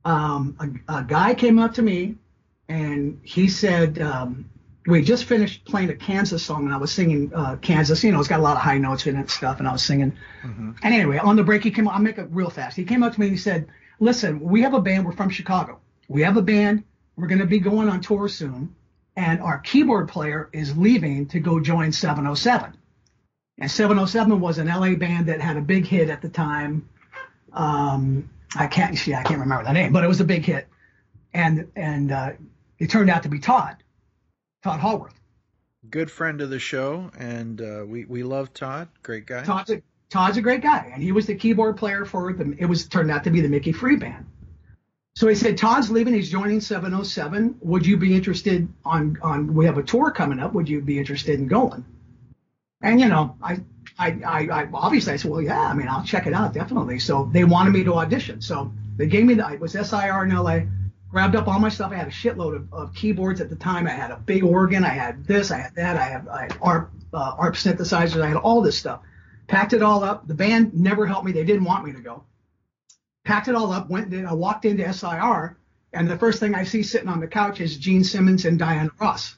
Um, 0.05 0.83
a, 0.88 0.99
a 0.99 1.03
guy 1.03 1.33
came 1.33 1.59
up 1.59 1.73
to 1.75 1.81
me, 1.81 2.15
and 2.67 3.19
he 3.23 3.47
said, 3.49 3.99
um, 3.99 4.49
"We 4.85 5.01
just 5.03 5.25
finished 5.25 5.65
playing 5.65 5.89
a 5.89 5.95
Kansas 5.95 6.43
song, 6.43 6.65
and 6.65 6.73
I 6.73 6.77
was 6.77 6.91
singing 6.91 7.31
uh, 7.33 7.57
Kansas. 7.57 8.03
You 8.03 8.12
know, 8.12 8.19
it's 8.19 8.27
got 8.27 8.39
a 8.39 8.43
lot 8.43 8.55
of 8.55 8.63
high 8.63 8.77
notes 8.77 9.05
in 9.07 9.15
it 9.15 9.19
and 9.19 9.29
stuff, 9.29 9.59
and 9.59 9.67
I 9.67 9.71
was 9.71 9.83
singing." 9.83 10.13
hmm 10.41 10.71
And 10.83 10.93
anyway, 10.93 11.17
on 11.17 11.35
the 11.35 11.43
break, 11.43 11.63
he 11.63 11.71
came. 11.71 11.88
I'll 11.88 11.99
make 11.99 12.17
it 12.17 12.27
real 12.31 12.49
fast. 12.49 12.77
He 12.77 12.85
came 12.85 13.03
up 13.03 13.13
to 13.13 13.19
me 13.19 13.27
and 13.27 13.35
he 13.35 13.41
said, 13.41 13.67
"Listen, 13.99 14.39
we 14.39 14.62
have 14.62 14.73
a 14.73 14.81
band. 14.81 15.05
We're 15.05 15.12
from 15.12 15.29
Chicago. 15.29 15.79
We 16.07 16.21
have 16.23 16.38
a 16.38 16.41
band. 16.41 16.83
We're 17.15 17.27
going 17.27 17.39
to 17.39 17.45
be 17.45 17.59
going 17.59 17.89
on 17.89 17.99
tour 17.99 18.29
soon, 18.29 18.73
and 19.17 19.41
our 19.41 19.59
keyboard 19.59 20.07
player 20.07 20.49
is 20.53 20.77
leaving 20.77 21.27
to 21.27 21.39
go 21.39 21.59
join 21.59 21.91
707. 21.91 22.73
And 23.59 23.69
707 23.69 24.39
was 24.39 24.57
an 24.57 24.67
LA 24.67 24.95
band 24.95 25.27
that 25.27 25.41
had 25.41 25.57
a 25.57 25.62
big 25.62 25.85
hit 25.85 26.09
at 26.09 26.21
the 26.21 26.29
time. 26.29 26.88
Um, 27.51 28.29
I 28.55 28.67
can't. 28.67 28.97
see, 28.97 29.13
I 29.13 29.23
can't 29.23 29.39
remember 29.39 29.63
the 29.63 29.73
name, 29.73 29.93
but 29.93 30.03
it 30.03 30.07
was 30.07 30.21
a 30.21 30.25
big 30.25 30.43
hit. 30.43 30.67
And 31.33 31.71
and 31.75 32.12
uh, 32.12 32.31
it 32.79 32.89
turned 32.89 33.09
out 33.09 33.23
to 33.23 33.29
be 33.29 33.39
Todd, 33.39 33.77
Todd 34.63 34.79
Howarth. 34.79 35.13
Good 35.89 36.09
friend 36.12 36.41
of 36.41 36.49
the 36.49 36.59
show, 36.59 37.12
and 37.17 37.62
uh, 37.62 37.83
we 37.88 38.05
we 38.05 38.23
love 38.23 38.53
Todd. 38.53 38.88
Great 39.03 39.25
guy. 39.25 39.43
Todd's 39.43 39.69
a, 39.69 39.81
Todd's 40.09 40.38
a 40.38 40.41
great 40.41 40.62
guy, 40.62 40.91
and 40.93 41.03
he 41.03 41.12
was 41.12 41.27
the 41.27 41.35
keyboard 41.35 41.77
player 41.77 42.05
for 42.05 42.33
the. 42.33 42.55
It 42.57 42.65
was 42.65 42.88
turned 42.88 43.12
out 43.12 43.23
to 43.25 43.29
be 43.29 43.41
the 43.41 43.49
Mickey 43.49 43.71
Free 43.71 43.95
band. 43.95 44.25
So 45.15 45.27
he 45.27 45.35
said, 45.35 45.57
Todd's 45.57 45.91
leaving. 45.91 46.13
He's 46.13 46.29
joining 46.29 46.62
707. 46.62 47.57
Would 47.62 47.85
you 47.85 47.97
be 47.97 48.15
interested 48.15 48.67
on 48.85 49.17
on? 49.21 49.53
We 49.53 49.65
have 49.65 49.77
a 49.77 49.83
tour 49.83 50.12
coming 50.12 50.39
up. 50.39 50.53
Would 50.53 50.69
you 50.69 50.81
be 50.81 50.97
interested 50.97 51.39
in 51.39 51.47
going? 51.47 51.85
And 52.81 52.99
you 52.99 53.07
know, 53.07 53.35
I. 53.41 53.59
I, 53.99 54.17
I, 54.25 54.62
I 54.62 54.69
obviously 54.73 55.13
I 55.13 55.15
said, 55.17 55.29
well, 55.29 55.41
yeah, 55.41 55.62
I 55.62 55.73
mean, 55.73 55.89
I'll 55.89 56.03
check 56.03 56.25
it 56.25 56.33
out 56.33 56.53
definitely. 56.53 56.99
So 56.99 57.29
they 57.33 57.43
wanted 57.43 57.71
me 57.71 57.83
to 57.83 57.95
audition. 57.95 58.41
So 58.41 58.71
they 58.95 59.07
gave 59.07 59.25
me 59.25 59.33
the, 59.33 59.47
it 59.51 59.59
was 59.59 59.73
SIR 59.73 60.23
in 60.23 60.33
LA, 60.33 60.62
grabbed 61.09 61.35
up 61.35 61.49
all 61.49 61.59
my 61.59 61.67
stuff. 61.69 61.91
I 61.91 61.95
had 61.95 62.07
a 62.07 62.12
shitload 62.12 62.55
of, 62.55 62.73
of 62.73 62.95
keyboards 62.95 63.41
at 63.41 63.49
the 63.49 63.57
time. 63.57 63.88
I 63.88 63.91
had 63.91 64.12
a 64.12 64.17
big 64.17 64.43
organ. 64.43 64.85
I 64.85 64.89
had 64.89 65.25
this, 65.25 65.51
I 65.51 65.57
had 65.57 65.75
that. 65.75 65.97
I 65.97 66.05
had, 66.05 66.27
I 66.29 66.41
had 66.43 66.57
ARP, 66.62 66.91
uh, 67.13 67.35
ARP 67.38 67.55
synthesizers. 67.55 68.21
I 68.21 68.29
had 68.29 68.38
all 68.38 68.62
this 68.62 68.77
stuff. 68.77 69.01
Packed 69.47 69.73
it 69.73 69.83
all 69.83 70.03
up. 70.03 70.27
The 70.27 70.33
band 70.33 70.73
never 70.73 71.05
helped 71.05 71.25
me. 71.25 71.33
They 71.33 71.43
didn't 71.43 71.65
want 71.65 71.85
me 71.85 71.91
to 71.91 71.99
go. 71.99 72.23
Packed 73.25 73.49
it 73.49 73.55
all 73.55 73.71
up. 73.71 73.89
Went. 73.89 74.13
I 74.13 74.33
walked 74.33 74.63
into 74.63 74.91
SIR, 74.93 75.57
and 75.91 76.09
the 76.09 76.17
first 76.17 76.39
thing 76.39 76.55
I 76.55 76.63
see 76.63 76.83
sitting 76.83 77.09
on 77.09 77.19
the 77.19 77.27
couch 77.27 77.59
is 77.59 77.75
Gene 77.75 78.03
Simmons 78.03 78.45
and 78.45 78.57
Diana 78.57 78.91
Ross. 78.99 79.35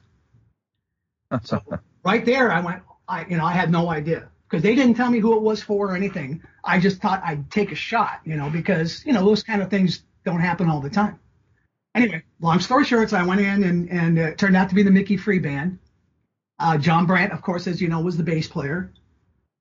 So 1.43 1.61
right 2.03 2.25
there, 2.25 2.51
I 2.51 2.59
went. 2.59 2.83
I 3.07 3.25
you 3.25 3.37
know 3.37 3.45
I 3.45 3.53
had 3.53 3.71
no 3.71 3.89
idea 3.89 4.30
because 4.51 4.63
they 4.63 4.75
didn't 4.75 4.95
tell 4.95 5.09
me 5.09 5.19
who 5.19 5.33
it 5.35 5.41
was 5.41 5.63
for 5.63 5.91
or 5.91 5.95
anything. 5.95 6.43
I 6.65 6.77
just 6.77 7.01
thought 7.01 7.21
I'd 7.23 7.49
take 7.49 7.71
a 7.71 7.75
shot, 7.75 8.19
you 8.25 8.35
know, 8.35 8.49
because 8.49 9.05
you 9.05 9.13
know 9.13 9.25
those 9.25 9.43
kind 9.43 9.61
of 9.61 9.69
things 9.69 10.03
don't 10.25 10.41
happen 10.41 10.69
all 10.69 10.81
the 10.81 10.89
time. 10.89 11.19
Anyway, 11.95 12.21
long 12.41 12.59
story 12.59 12.83
short, 12.83 13.09
so 13.09 13.17
I 13.17 13.23
went 13.23 13.39
in 13.39 13.63
and 13.63 13.89
and 13.89 14.19
it 14.19 14.37
turned 14.37 14.57
out 14.57 14.67
to 14.69 14.75
be 14.75 14.83
the 14.83 14.91
Mickey 14.91 15.15
Free 15.15 15.39
band. 15.39 15.79
Uh, 16.59 16.77
Jon 16.77 17.05
Brant, 17.05 17.31
of 17.31 17.41
course, 17.41 17.65
as 17.65 17.81
you 17.81 17.87
know, 17.87 18.01
was 18.01 18.17
the 18.17 18.23
bass 18.23 18.47
player, 18.47 18.91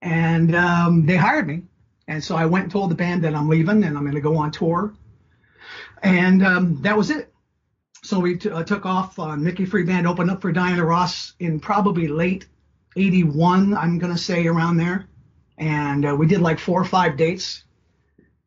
and 0.03 0.55
um, 0.57 1.07
they 1.07 1.17
hired 1.17 1.47
me. 1.47 1.63
And 2.09 2.23
so 2.23 2.35
I 2.35 2.47
went 2.47 2.65
and 2.65 2.73
told 2.73 2.91
the 2.91 2.97
band 2.97 3.23
that 3.23 3.37
I'm 3.37 3.49
leaving 3.49 3.85
and 3.85 3.97
I'm 3.97 4.03
going 4.03 4.17
to 4.17 4.21
go 4.21 4.37
on 4.37 4.51
tour, 4.51 4.93
and 6.03 6.45
um, 6.45 6.83
that 6.83 6.97
was 6.97 7.11
it. 7.11 7.33
so 8.03 8.19
we 8.19 8.39
t- 8.39 8.51
uh, 8.51 8.65
took 8.65 8.87
off. 8.87 9.17
Uh, 9.21 9.37
Mickey 9.37 9.67
Free 9.67 9.85
Band 9.85 10.09
opened 10.09 10.33
up 10.33 10.43
for 10.43 10.51
Diana 10.51 10.85
Ross 10.85 11.35
in 11.39 11.61
probably 11.61 12.09
late 12.09 12.47
'81. 12.97 13.75
I'm 13.75 13.99
gonna 13.99 14.19
say 14.19 14.47
around 14.47 14.77
there, 14.77 15.07
and 15.59 16.07
uh, 16.07 16.15
we 16.17 16.27
did 16.27 16.41
like 16.41 16.59
four 16.59 16.81
or 16.81 16.85
five 16.85 17.17
dates. 17.17 17.65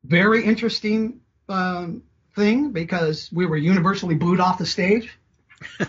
Very 0.03 0.43
interesting 0.43 1.21
um, 1.49 2.03
thing 2.35 2.71
because 2.71 3.29
we 3.31 3.45
were 3.45 3.57
universally 3.57 4.15
booed 4.15 4.39
off 4.39 4.57
the 4.57 4.65
stage. 4.65 5.17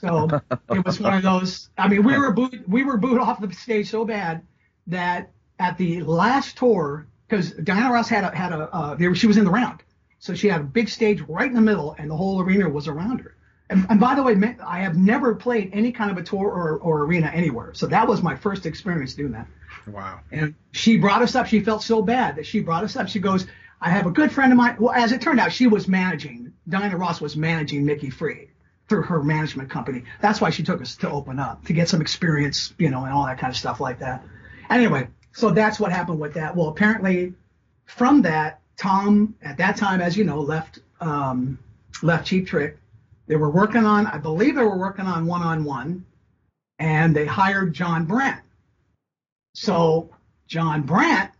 So 0.00 0.28
it 0.70 0.84
was 0.84 1.00
one 1.00 1.14
of 1.14 1.22
those. 1.22 1.70
I 1.78 1.88
mean, 1.88 2.02
we 2.02 2.18
were 2.18 2.32
booed. 2.32 2.64
We 2.66 2.84
were 2.84 2.96
booed 2.96 3.18
off 3.18 3.40
the 3.40 3.52
stage 3.52 3.88
so 3.88 4.04
bad 4.04 4.42
that 4.88 5.30
at 5.58 5.78
the 5.78 6.02
last 6.02 6.58
tour, 6.58 7.06
because 7.28 7.52
Diana 7.52 7.92
Ross 7.92 8.08
had 8.08 8.24
a 8.24 8.36
had 8.36 8.52
a 8.52 8.74
uh, 8.74 8.94
there 8.94 9.14
she 9.14 9.26
was 9.26 9.36
in 9.36 9.44
the 9.44 9.50
round, 9.50 9.82
so 10.18 10.34
she 10.34 10.48
had 10.48 10.60
a 10.60 10.64
big 10.64 10.88
stage 10.88 11.20
right 11.22 11.48
in 11.48 11.54
the 11.54 11.60
middle, 11.60 11.94
and 11.98 12.10
the 12.10 12.16
whole 12.16 12.40
arena 12.40 12.68
was 12.68 12.88
around 12.88 13.20
her. 13.20 13.35
And, 13.68 13.86
and 13.88 13.98
by 13.98 14.14
the 14.14 14.22
way, 14.22 14.36
I 14.64 14.78
have 14.80 14.96
never 14.96 15.34
played 15.34 15.70
any 15.72 15.90
kind 15.90 16.10
of 16.10 16.18
a 16.18 16.22
tour 16.22 16.46
or, 16.46 16.78
or 16.78 17.02
arena 17.02 17.30
anywhere, 17.34 17.74
so 17.74 17.86
that 17.88 18.06
was 18.06 18.22
my 18.22 18.36
first 18.36 18.64
experience 18.64 19.14
doing 19.14 19.32
that. 19.32 19.48
Wow. 19.86 20.20
And 20.30 20.54
she 20.72 20.98
brought 20.98 21.22
us 21.22 21.34
up. 21.34 21.46
She 21.46 21.60
felt 21.60 21.82
so 21.82 22.02
bad 22.02 22.36
that 22.36 22.46
she 22.46 22.60
brought 22.60 22.84
us 22.84 22.96
up. 22.96 23.08
She 23.08 23.18
goes, 23.18 23.46
I 23.80 23.90
have 23.90 24.06
a 24.06 24.10
good 24.10 24.32
friend 24.32 24.52
of 24.52 24.56
mine. 24.56 24.76
Well, 24.78 24.92
as 24.92 25.12
it 25.12 25.20
turned 25.20 25.38
out, 25.40 25.52
she 25.52 25.66
was 25.66 25.86
managing, 25.86 26.52
Diana 26.68 26.96
Ross 26.96 27.20
was 27.20 27.36
managing 27.36 27.84
Mickey 27.84 28.10
Free 28.10 28.48
through 28.88 29.02
her 29.02 29.22
management 29.22 29.68
company. 29.68 30.04
That's 30.20 30.40
why 30.40 30.50
she 30.50 30.62
took 30.62 30.80
us 30.80 30.96
to 30.96 31.10
open 31.10 31.38
up, 31.38 31.64
to 31.66 31.72
get 31.72 31.88
some 31.88 32.00
experience, 32.00 32.72
you 32.78 32.90
know, 32.90 33.04
and 33.04 33.12
all 33.12 33.26
that 33.26 33.38
kind 33.38 33.50
of 33.50 33.56
stuff 33.56 33.80
like 33.80 33.98
that. 33.98 34.24
Anyway, 34.70 35.08
so 35.32 35.50
that's 35.50 35.78
what 35.78 35.92
happened 35.92 36.20
with 36.20 36.34
that. 36.34 36.56
Well, 36.56 36.68
apparently 36.68 37.34
from 37.84 38.22
that, 38.22 38.60
Tom, 38.76 39.34
at 39.42 39.58
that 39.58 39.76
time, 39.76 40.00
as 40.00 40.16
you 40.16 40.24
know, 40.24 40.40
left, 40.40 40.78
um, 41.00 41.58
left 42.02 42.26
Cheap 42.26 42.46
Trick. 42.46 42.78
They 43.26 43.36
were 43.36 43.50
working 43.50 43.84
on, 43.84 44.06
I 44.06 44.18
believe 44.18 44.54
they 44.54 44.62
were 44.62 44.78
working 44.78 45.06
on 45.06 45.26
one 45.26 45.42
on 45.42 45.64
one, 45.64 46.04
and 46.78 47.14
they 47.14 47.26
hired 47.26 47.74
Jon 47.74 48.04
Brant. 48.04 48.42
So 49.54 50.10
Jon 50.46 50.82
Brant, 50.82 51.30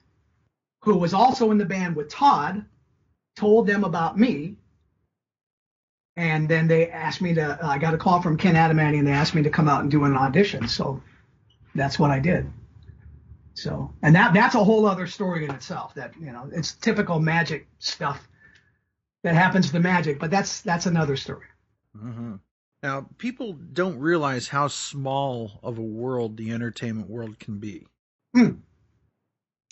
who 0.82 0.96
was 0.96 1.14
also 1.14 1.50
in 1.50 1.58
the 1.58 1.64
band 1.64 1.94
with 1.96 2.08
Todd, 2.08 2.64
told 3.36 3.66
them 3.66 3.84
about 3.84 4.18
me. 4.18 4.56
And 6.16 6.48
then 6.48 6.66
they 6.66 6.88
asked 6.88 7.20
me 7.20 7.34
to, 7.34 7.62
uh, 7.62 7.68
I 7.68 7.78
got 7.78 7.92
a 7.92 7.98
call 7.98 8.22
from 8.22 8.38
Ken 8.38 8.54
Adamany 8.54 8.98
and 8.98 9.06
they 9.06 9.12
asked 9.12 9.34
me 9.34 9.42
to 9.42 9.50
come 9.50 9.68
out 9.68 9.82
and 9.82 9.90
do 9.90 10.04
an 10.04 10.16
audition. 10.16 10.66
So 10.66 11.02
that's 11.74 11.98
what 11.98 12.10
I 12.10 12.18
did. 12.20 12.50
So, 13.52 13.92
and 14.02 14.14
that, 14.14 14.32
that's 14.32 14.54
a 14.54 14.64
whole 14.64 14.86
other 14.86 15.06
story 15.06 15.44
in 15.44 15.50
itself 15.50 15.94
that, 15.94 16.14
you 16.18 16.32
know, 16.32 16.48
it's 16.52 16.72
typical 16.72 17.20
magic 17.20 17.66
stuff 17.78 18.26
that 19.24 19.34
happens 19.34 19.70
to 19.72 19.80
magic, 19.80 20.18
but 20.18 20.30
that's, 20.30 20.62
that's 20.62 20.86
another 20.86 21.16
story. 21.16 21.46
Hmm 21.96 22.34
Now, 22.82 23.08
people 23.18 23.52
don't 23.52 23.98
realize 23.98 24.48
how 24.48 24.68
small 24.68 25.60
of 25.62 25.78
a 25.78 25.82
world 25.82 26.36
the 26.36 26.52
entertainment 26.52 27.08
world 27.08 27.38
can 27.38 27.58
be. 27.58 27.86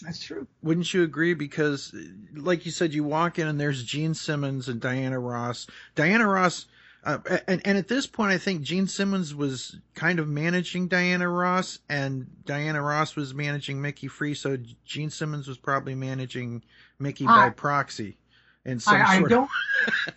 That's 0.03 0.23
true. 0.23 0.47
Wouldn't 0.63 0.93
you 0.93 1.03
agree? 1.03 1.35
Because, 1.35 1.95
like 2.35 2.67
you 2.67 2.73
said, 2.73 2.93
you 2.93 3.05
walk 3.05 3.39
in 3.39 3.47
and 3.47 3.61
there's 3.61 3.85
Gene 3.85 4.15
Simmons 4.15 4.69
and 4.69 4.81
Diana 4.81 5.21
Ross. 5.21 5.67
Diana 5.95 6.27
Ross, 6.27 6.67
uh, 7.05 7.19
and, 7.47 7.63
and 7.65 7.79
at 7.79 7.89
this 7.89 8.07
point, 8.07 8.33
I 8.33 8.39
think 8.39 8.63
Gene 8.63 8.89
Simmons 8.89 9.35
was 9.35 9.77
kind 9.95 10.19
of 10.19 10.29
managing 10.29 10.89
Diana 10.89 11.29
Ross, 11.29 11.79
and 11.89 12.27
Diana 12.45 12.83
Ross 12.83 13.15
was 13.15 13.35
managing 13.35 13.81
Mickey 13.81 14.09
Free. 14.09 14.35
So 14.35 14.59
Gene 14.85 15.11
Simmons 15.11 15.47
was 15.47 15.59
probably 15.59 15.95
managing 15.95 16.65
Mickey 16.99 17.27
by 17.27 17.51
proxy. 17.51 18.19
In 18.65 18.81
some 18.81 18.97
I, 18.97 19.05
I 19.17 19.23
don't. 19.23 19.51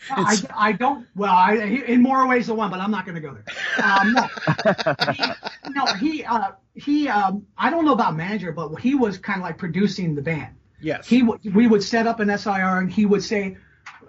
I, 0.10 0.38
I 0.56 0.72
don't. 0.72 1.08
Well, 1.16 1.34
I, 1.34 1.56
in 1.56 2.02
more 2.02 2.26
ways 2.28 2.48
than 2.48 2.56
one, 2.56 2.70
but 2.72 2.80
I'm 2.80 2.92
not 2.92 3.06
going 3.06 3.16
to 3.16 3.22
go 3.22 3.34
there. 3.36 3.46
Um, 3.84 4.14
no, 4.14 5.12
he, 5.12 5.24
no, 5.70 5.86
he, 5.94 6.24
uh, 6.24 6.52
he. 6.74 7.10
Um, 7.10 7.46
I 7.58 7.70
don't 7.70 7.84
know 7.86 7.94
about 7.94 8.16
manager, 8.16 8.52
but 8.52 8.74
he 8.80 8.96
was 8.96 9.18
kind 9.18 9.40
of 9.40 9.44
like 9.44 9.58
producing 9.58 10.16
the 10.16 10.22
band. 10.22 10.56
yes. 10.80 11.06
He, 11.08 11.22
w- 11.22 11.40
we 11.54 11.68
would 11.68 11.84
set 11.84 12.08
up 12.08 12.20
an 12.22 12.36
SIR, 12.38 12.80
and 12.80 12.92
he 12.92 13.06
would 13.06 13.24
say, 13.24 13.58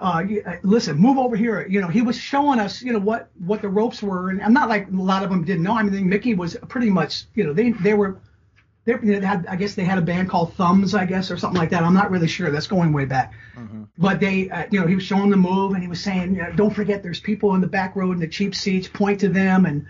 uh, 0.01 0.23
uh, 0.47 0.57
"Listen, 0.63 0.97
move 0.97 1.19
over 1.19 1.35
here." 1.35 1.67
You 1.69 1.81
know, 1.81 1.89
he 1.89 2.03
was 2.03 2.17
showing 2.17 2.61
us, 2.61 2.81
you 2.83 2.93
know, 2.93 3.01
what 3.01 3.31
what 3.45 3.61
the 3.63 3.69
ropes 3.69 4.03
were, 4.03 4.31
and 4.31 4.41
I'm 4.43 4.53
not 4.53 4.69
like 4.69 4.87
a 4.89 4.91
lot 4.95 5.25
of 5.25 5.31
them 5.31 5.45
didn't 5.45 5.65
know. 5.65 5.77
I 5.77 5.83
mean, 5.83 6.09
Mickey 6.09 6.35
was 6.35 6.57
pretty 6.69 6.91
much, 6.91 7.25
you 7.35 7.45
know, 7.45 7.53
they 7.53 7.73
they 7.73 7.95
were. 7.95 8.21
They 8.97 9.21
had, 9.21 9.47
I 9.47 9.57
guess 9.57 9.75
they 9.75 9.85
had 9.85 9.99
a 9.99 10.03
band 10.03 10.29
called 10.29 10.55
Thumbs, 10.55 10.95
I 10.95 11.05
guess, 11.05 11.31
or 11.31 11.37
something 11.37 11.59
like 11.59 11.71
that. 11.71 11.83
I'm 11.83 11.95
not 11.95 12.11
really 12.11 12.29
sure. 12.29 12.51
That's 12.51 12.67
going 12.67 12.93
way 12.93 13.05
back 13.05 13.35
but 13.99 14.21
they, 14.21 14.49
uh, 14.49 14.65
you 14.71 14.81
know, 14.81 14.87
he 14.87 14.95
was 14.95 15.05
showing 15.05 15.29
the 15.29 15.37
move 15.37 15.73
and 15.73 15.83
he 15.83 15.89
was 15.89 16.01
saying, 16.01 16.37
you 16.37 16.43
know, 16.43 16.53
don't 16.53 16.71
forget 16.71 17.03
there's 17.03 17.21
people 17.21 17.55
in 17.55 17.61
the 17.61 17.67
back 17.67 17.97
row 17.97 18.13
in 18.13 18.21
the 18.21 18.29
cheap 18.29 18.55
seats, 18.55 18.87
point 18.87 19.21
to 19.21 19.29
them 19.29 19.67
and, 19.67 19.87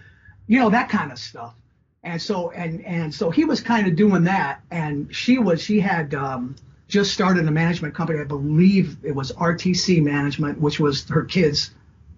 you 0.46 0.58
know, 0.58 0.70
that 0.70 0.88
kind 0.88 1.12
of 1.12 1.18
stuff. 1.18 1.54
And 2.02 2.20
so, 2.20 2.50
and, 2.50 2.84
and 2.86 3.14
so 3.14 3.30
he 3.30 3.44
was 3.44 3.60
kind 3.60 3.86
of 3.86 3.96
doing 3.96 4.24
that. 4.24 4.62
And 4.70 5.14
she 5.14 5.38
was, 5.38 5.62
she 5.62 5.78
had, 5.78 6.14
um, 6.14 6.56
just 6.88 7.12
started 7.12 7.46
a 7.46 7.50
management 7.50 7.94
company. 7.94 8.18
I 8.18 8.24
believe 8.24 8.96
it 9.02 9.14
was 9.14 9.30
RTC 9.32 10.02
management, 10.02 10.58
which 10.58 10.80
was 10.80 11.06
her 11.10 11.24
kids, 11.24 11.70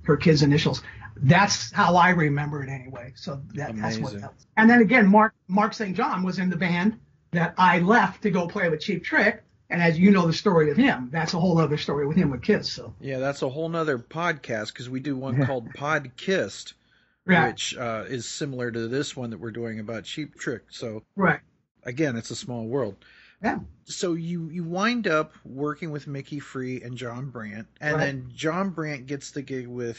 her 0.03 0.17
kids 0.17 0.43
initials. 0.43 0.81
That's 1.17 1.71
how 1.73 1.97
I 1.97 2.11
remember 2.11 2.63
it 2.63 2.69
anyway. 2.71 3.13
So 3.17 3.41
that, 3.55 3.77
that's 3.77 3.99
what 3.99 4.13
that 4.15 4.33
was. 4.35 4.47
And 4.57 4.69
then 4.69 4.81
again, 4.81 5.07
Mark, 5.09 5.35
Mark 5.49 5.75
St. 5.75 5.97
John 5.97 6.23
was 6.23 6.39
in 6.39 6.51
the 6.51 6.57
band 6.57 6.99
that 7.33 7.55
I 7.59 7.79
left 7.81 8.23
to 8.23 8.31
go 8.31 8.47
play 8.47 8.69
with 8.69 8.81
Cheap 8.81 9.05
Trick. 9.05 9.43
And 9.69 9.81
as 9.81 9.97
you 9.99 10.11
know 10.11 10.27
the 10.27 10.33
story 10.33 10.71
of 10.73 10.77
him, 10.77 11.11
that's 11.13 11.33
a 11.35 11.39
whole 11.39 11.59
other 11.61 11.77
story 11.77 12.05
with 12.07 12.17
him 12.17 12.31
with 12.31 12.43
Kiss. 12.43 12.73
So 12.73 12.93
Yeah, 13.01 13.19
that's 13.19 13.43
a 13.43 13.49
whole 13.49 13.69
nother 13.69 13.99
podcast 13.99 14.73
because 14.73 14.91
we 14.91 14.99
do 14.99 15.17
one 15.17 15.47
called 15.47 15.73
Pod 15.75 16.11
Kissed, 16.17 16.75
right, 17.25 17.53
which 17.53 17.77
uh, 17.77 18.05
is 18.09 18.27
similar 18.27 18.71
to 18.73 18.89
this 18.89 19.17
one 19.17 19.31
that 19.31 19.39
we're 19.39 19.53
doing 19.53 19.79
about 19.79 20.03
Cheap 20.05 20.35
Trick. 20.37 20.63
So 20.71 21.05
right, 21.15 21.39
again, 21.85 22.17
it's 22.17 22.33
a 22.33 22.37
small 22.37 22.67
world. 22.67 22.97
yeah, 23.45 23.61
So 23.85 24.15
you 24.15 24.49
you 24.51 24.65
wind 24.65 25.07
up 25.07 25.35
working 25.45 25.93
with 25.93 26.09
Mickey 26.09 26.41
Free 26.41 26.83
and 26.83 26.97
Jon 26.97 27.31
Brant, 27.31 27.69
and 27.81 27.95
Right. 27.97 28.05
then 28.07 28.33
Jon 28.35 28.71
Brant 28.71 29.07
gets 29.07 29.31
the 29.31 29.43
gig 29.43 29.69
with 29.69 29.99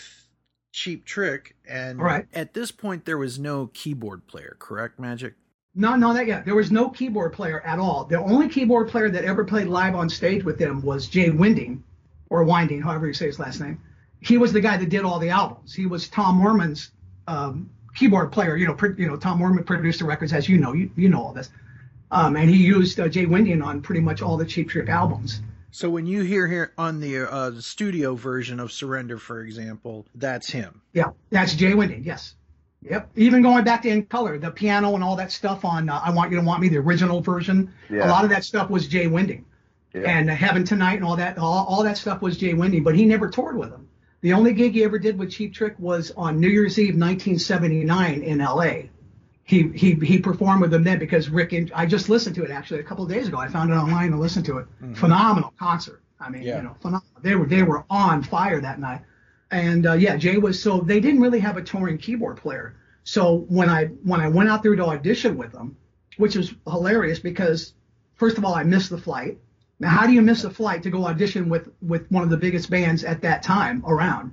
Cheap 0.72 1.06
Trick, 1.06 1.56
and 1.68 2.00
Right. 2.00 2.28
at 2.34 2.54
this 2.54 2.72
point 2.72 3.06
there 3.06 3.18
was 3.18 3.38
no 3.40 3.68
keyboard 3.74 4.26
player, 4.28 4.56
correct, 4.60 5.00
Magic? 5.00 5.34
no, 5.74 5.96
no, 5.96 6.14
that 6.14 6.28
yeah, 6.28 6.42
there 6.42 6.56
was 6.56 6.72
no 6.72 6.90
keyboard 6.90 7.32
player 7.34 7.62
at 7.62 7.80
all. 7.80 8.04
The 8.06 8.20
only 8.20 8.50
keyboard 8.50 8.90
player 8.90 9.10
that 9.10 9.24
ever 9.24 9.44
played 9.46 9.68
live 9.68 9.96
on 9.96 10.10
stage 10.10 10.44
with 10.44 10.58
them 10.58 10.82
was 10.82 11.08
Jai 11.08 11.30
Winding, 11.30 11.84
or 12.30 12.44
Winding, 12.44 12.82
however 12.82 13.08
you 13.08 13.14
say 13.14 13.28
his 13.28 13.40
last 13.40 13.60
name. 13.62 13.80
He 14.20 14.38
was 14.38 14.52
the 14.54 14.62
guy 14.62 14.78
that 14.78 14.90
did 14.90 15.04
all 15.06 15.18
the 15.20 15.30
albums. 15.30 15.74
He 15.74 15.86
was 15.86 16.08
Tom 16.10 16.42
Werman's 16.42 16.92
um, 17.28 17.70
keyboard 17.96 18.32
player. 18.32 18.56
You 18.58 18.68
know, 18.68 18.74
pr- 18.74 18.98
you 18.98 19.08
know, 19.08 19.16
Tom 19.16 19.40
Werman 19.40 19.66
produced 19.66 20.00
the 20.00 20.06
records, 20.06 20.32
as 20.34 20.48
you 20.50 20.58
know, 20.58 20.74
you, 20.74 20.92
you 20.96 21.08
know 21.10 21.22
all 21.22 21.34
this. 21.34 21.50
Um, 22.12 22.36
and 22.36 22.50
he 22.50 22.58
used 22.58 23.00
uh, 23.00 23.08
Jai 23.08 23.26
Winding 23.26 23.62
on 23.62 23.82
pretty 23.82 24.02
much 24.02 24.22
all 24.22 24.36
the 24.38 24.46
Cheap 24.46 24.70
Trick 24.70 24.90
albums. 24.90 25.42
So 25.72 25.90
when 25.90 26.06
you 26.06 26.22
hear 26.22 26.48
here 26.48 26.74
on 26.78 27.00
the 27.00 27.20
uh, 27.32 27.52
studio 27.60 28.16
version 28.16 28.60
of 28.60 28.72
Surrender, 28.72 29.18
for 29.18 29.42
example, 29.42 30.06
that's 30.16 30.50
him. 30.50 30.82
Yeah, 30.94 31.12
that's 31.30 31.56
Jai 31.56 31.74
Winding. 31.74 32.04
Yes. 32.04 32.36
Yep. 32.84 33.12
Even 33.16 33.42
going 33.42 33.64
back 33.64 33.84
to 33.84 33.90
In 33.90 34.06
Color, 34.06 34.38
the 34.40 34.52
piano 34.52 34.96
and 34.96 35.04
all 35.04 35.16
that 35.16 35.32
stuff 35.32 35.64
on 35.66 35.88
uh, 35.88 36.02
I 36.04 36.10
Want 36.12 36.32
You 36.32 36.38
to 36.40 36.44
Want 36.46 36.62
Me, 36.62 36.68
the 36.68 36.78
original 36.78 37.22
version, 37.22 37.72
Yeah. 37.90 38.08
a 38.08 38.10
lot 38.10 38.24
of 38.24 38.32
that 38.32 38.44
stuff 38.44 38.70
was 38.70 38.88
Jai 38.88 39.06
Winding. 39.08 39.46
Yeah. 39.94 40.02
And 40.02 40.30
uh, 40.30 40.36
Heaven 40.36 40.64
Tonight 40.64 40.96
and 40.96 41.04
all 41.06 41.16
that, 41.18 41.38
all, 41.38 41.66
all 41.66 41.84
that 41.84 41.98
stuff 41.98 42.22
was 42.22 42.38
Jai 42.38 42.54
Winding, 42.54 42.84
but 42.84 42.96
he 42.96 43.06
never 43.06 43.30
toured 43.30 43.56
with 43.58 43.70
them. 43.70 43.88
The 44.22 44.34
only 44.34 44.54
gig 44.54 44.74
he 44.74 44.84
ever 44.84 45.00
did 45.00 45.18
with 45.18 45.32
Cheap 45.32 45.54
Trick 45.54 45.76
was 45.80 46.12
on 46.18 46.40
New 46.40 46.48
Year's 46.50 46.78
Eve 46.80 46.96
1979 46.96 48.22
in 48.24 48.38
LA. 48.40 48.90
He 49.44 49.70
he 49.74 49.96
he 49.96 50.20
performed 50.20 50.62
with 50.62 50.72
them 50.72 50.84
then 50.84 51.00
because 51.00 51.30
Rick 51.30 51.52
and 51.54 51.72
I 51.76 51.86
just 51.86 52.10
listened 52.10 52.36
to 52.36 52.44
it 52.44 52.52
actually 52.52 52.80
a 52.80 52.84
couple 52.84 53.04
of 53.04 53.10
days 53.10 53.28
ago. 53.28 53.38
I 53.38 53.48
found 53.48 53.72
it 53.72 53.74
online 53.74 54.12
and 54.12 54.20
listened 54.20 54.46
to 54.46 54.60
it. 54.60 54.68
Phenomenal 54.96 55.54
concert. 55.60 56.02
I 56.20 56.30
mean, 56.30 56.44
Yeah. 56.44 56.58
you 56.58 56.64
know, 56.64 56.76
phenomenal. 56.80 57.08
They 57.22 57.36
were 57.36 57.46
they 57.48 57.64
were 57.64 57.84
on 57.90 58.24
fire 58.24 58.62
that 58.62 58.80
night. 58.80 59.02
And 59.50 59.86
uh, 59.86 59.94
yeah, 59.94 60.16
Jai 60.16 60.38
was 60.38 60.62
so 60.62 60.80
they 60.80 61.00
didn't 61.00 61.20
really 61.22 61.40
have 61.40 61.58
a 61.58 61.62
touring 61.62 61.98
keyboard 61.98 62.38
player. 62.38 62.76
So 63.04 63.46
when 63.50 63.70
I 63.70 63.86
when 64.04 64.22
I 64.22 64.30
went 64.30 64.48
out 64.50 64.64
there 64.64 64.76
to 64.76 64.86
audition 64.86 65.38
with 65.38 65.52
them, 65.52 65.76
which 66.18 66.36
was 66.36 66.54
hilarious 66.68 67.20
because 67.20 67.74
first 68.16 68.38
of 68.38 68.46
all 68.46 68.54
I 68.54 68.64
missed 68.64 68.90
the 68.92 68.98
flight. 68.98 69.40
Now 69.80 69.90
how 69.90 70.06
do 70.06 70.14
you 70.14 70.22
miss 70.22 70.44
a 70.44 70.50
flight 70.52 70.84
to 70.84 70.92
go 70.92 71.06
audition 71.08 71.50
with 71.50 71.70
with 71.82 72.10
one 72.12 72.24
of 72.24 72.30
the 72.30 72.38
biggest 72.38 72.70
bands 72.70 73.04
at 73.04 73.22
that 73.24 73.42
time 73.44 73.84
around? 73.86 74.32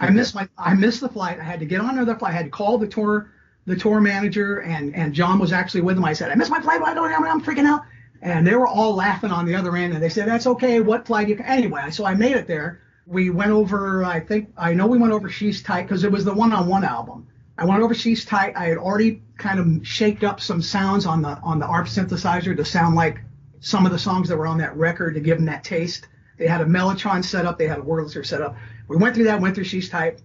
I 0.00 0.08
missed 0.10 0.34
my 0.34 0.48
I 0.56 0.74
missed 0.74 1.00
the 1.00 1.08
flight. 1.08 1.40
I 1.40 1.42
had 1.42 1.58
to 1.60 1.66
get 1.66 1.80
on 1.80 1.90
another 1.90 2.14
flight. 2.14 2.32
I 2.32 2.36
had 2.36 2.46
to 2.46 2.50
call 2.50 2.78
the 2.78 2.86
tour 2.86 3.30
the 3.66 3.76
tour 3.76 4.00
manager 4.00 4.58
and 4.60 4.94
and 4.94 5.14
John 5.14 5.38
was 5.38 5.52
actually 5.52 5.80
with 5.82 5.96
him. 5.96 6.04
I 6.04 6.12
said 6.12 6.30
I 6.30 6.34
missed 6.34 6.50
my 6.50 6.60
flight. 6.60 6.82
I 6.82 6.94
don't 6.94 7.12
I'm, 7.12 7.42
freaking 7.42 7.66
out. 7.66 7.82
And 8.22 8.46
they 8.46 8.54
were 8.54 8.66
all 8.66 8.94
laughing 8.94 9.30
on 9.30 9.46
the 9.46 9.54
other 9.54 9.76
end 9.76 9.94
and 9.94 10.02
they 10.02 10.08
said 10.08 10.28
that's 10.28 10.46
okay. 10.46 10.80
What 10.80 11.06
flight 11.06 11.28
you 11.28 11.36
can 11.36 11.46
anyway? 11.46 11.90
So 11.90 12.04
I 12.04 12.14
made 12.14 12.36
it 12.36 12.46
there. 12.46 12.80
We 13.06 13.30
went 13.30 13.50
over. 13.50 14.04
I 14.04 14.20
think 14.20 14.50
I 14.56 14.72
know 14.74 14.86
we 14.86 14.98
went 14.98 15.12
over 15.12 15.28
She's 15.28 15.62
Tight 15.62 15.82
because 15.82 16.04
it 16.04 16.12
was 16.12 16.24
the 16.24 16.34
one-on-one 16.34 16.84
album. 16.84 17.26
I 17.58 17.64
went 17.64 17.82
over 17.82 17.94
She's 17.94 18.24
Tight. 18.24 18.54
I 18.56 18.66
had 18.66 18.78
already 18.78 19.22
kind 19.36 19.58
of 19.60 19.86
shaped 19.86 20.24
up 20.24 20.40
some 20.40 20.62
sounds 20.62 21.06
on 21.06 21.22
the 21.22 21.38
on 21.42 21.58
the 21.58 21.66
ARP 21.66 21.86
synthesizer 21.86 22.56
to 22.56 22.64
sound 22.64 22.96
like 22.96 23.20
some 23.60 23.86
of 23.86 23.92
the 23.92 23.98
songs 23.98 24.28
that 24.28 24.36
were 24.36 24.46
on 24.46 24.58
that 24.58 24.76
record 24.76 25.14
to 25.14 25.20
give 25.20 25.38
them 25.38 25.46
that 25.46 25.64
taste. 25.64 26.08
They 26.38 26.46
had 26.46 26.60
a 26.60 26.64
Mellotron 26.64 27.24
set 27.24 27.46
up. 27.46 27.58
They 27.58 27.68
had 27.68 27.78
a 27.78 27.82
Wurlitzer 27.82 28.26
set 28.26 28.42
up. 28.42 28.56
We 28.88 28.96
went 28.96 29.14
through 29.14 29.24
that. 29.24 29.40
Went 29.40 29.54
through 29.54 29.64
She's 29.64 29.88
Tight. 29.88 30.20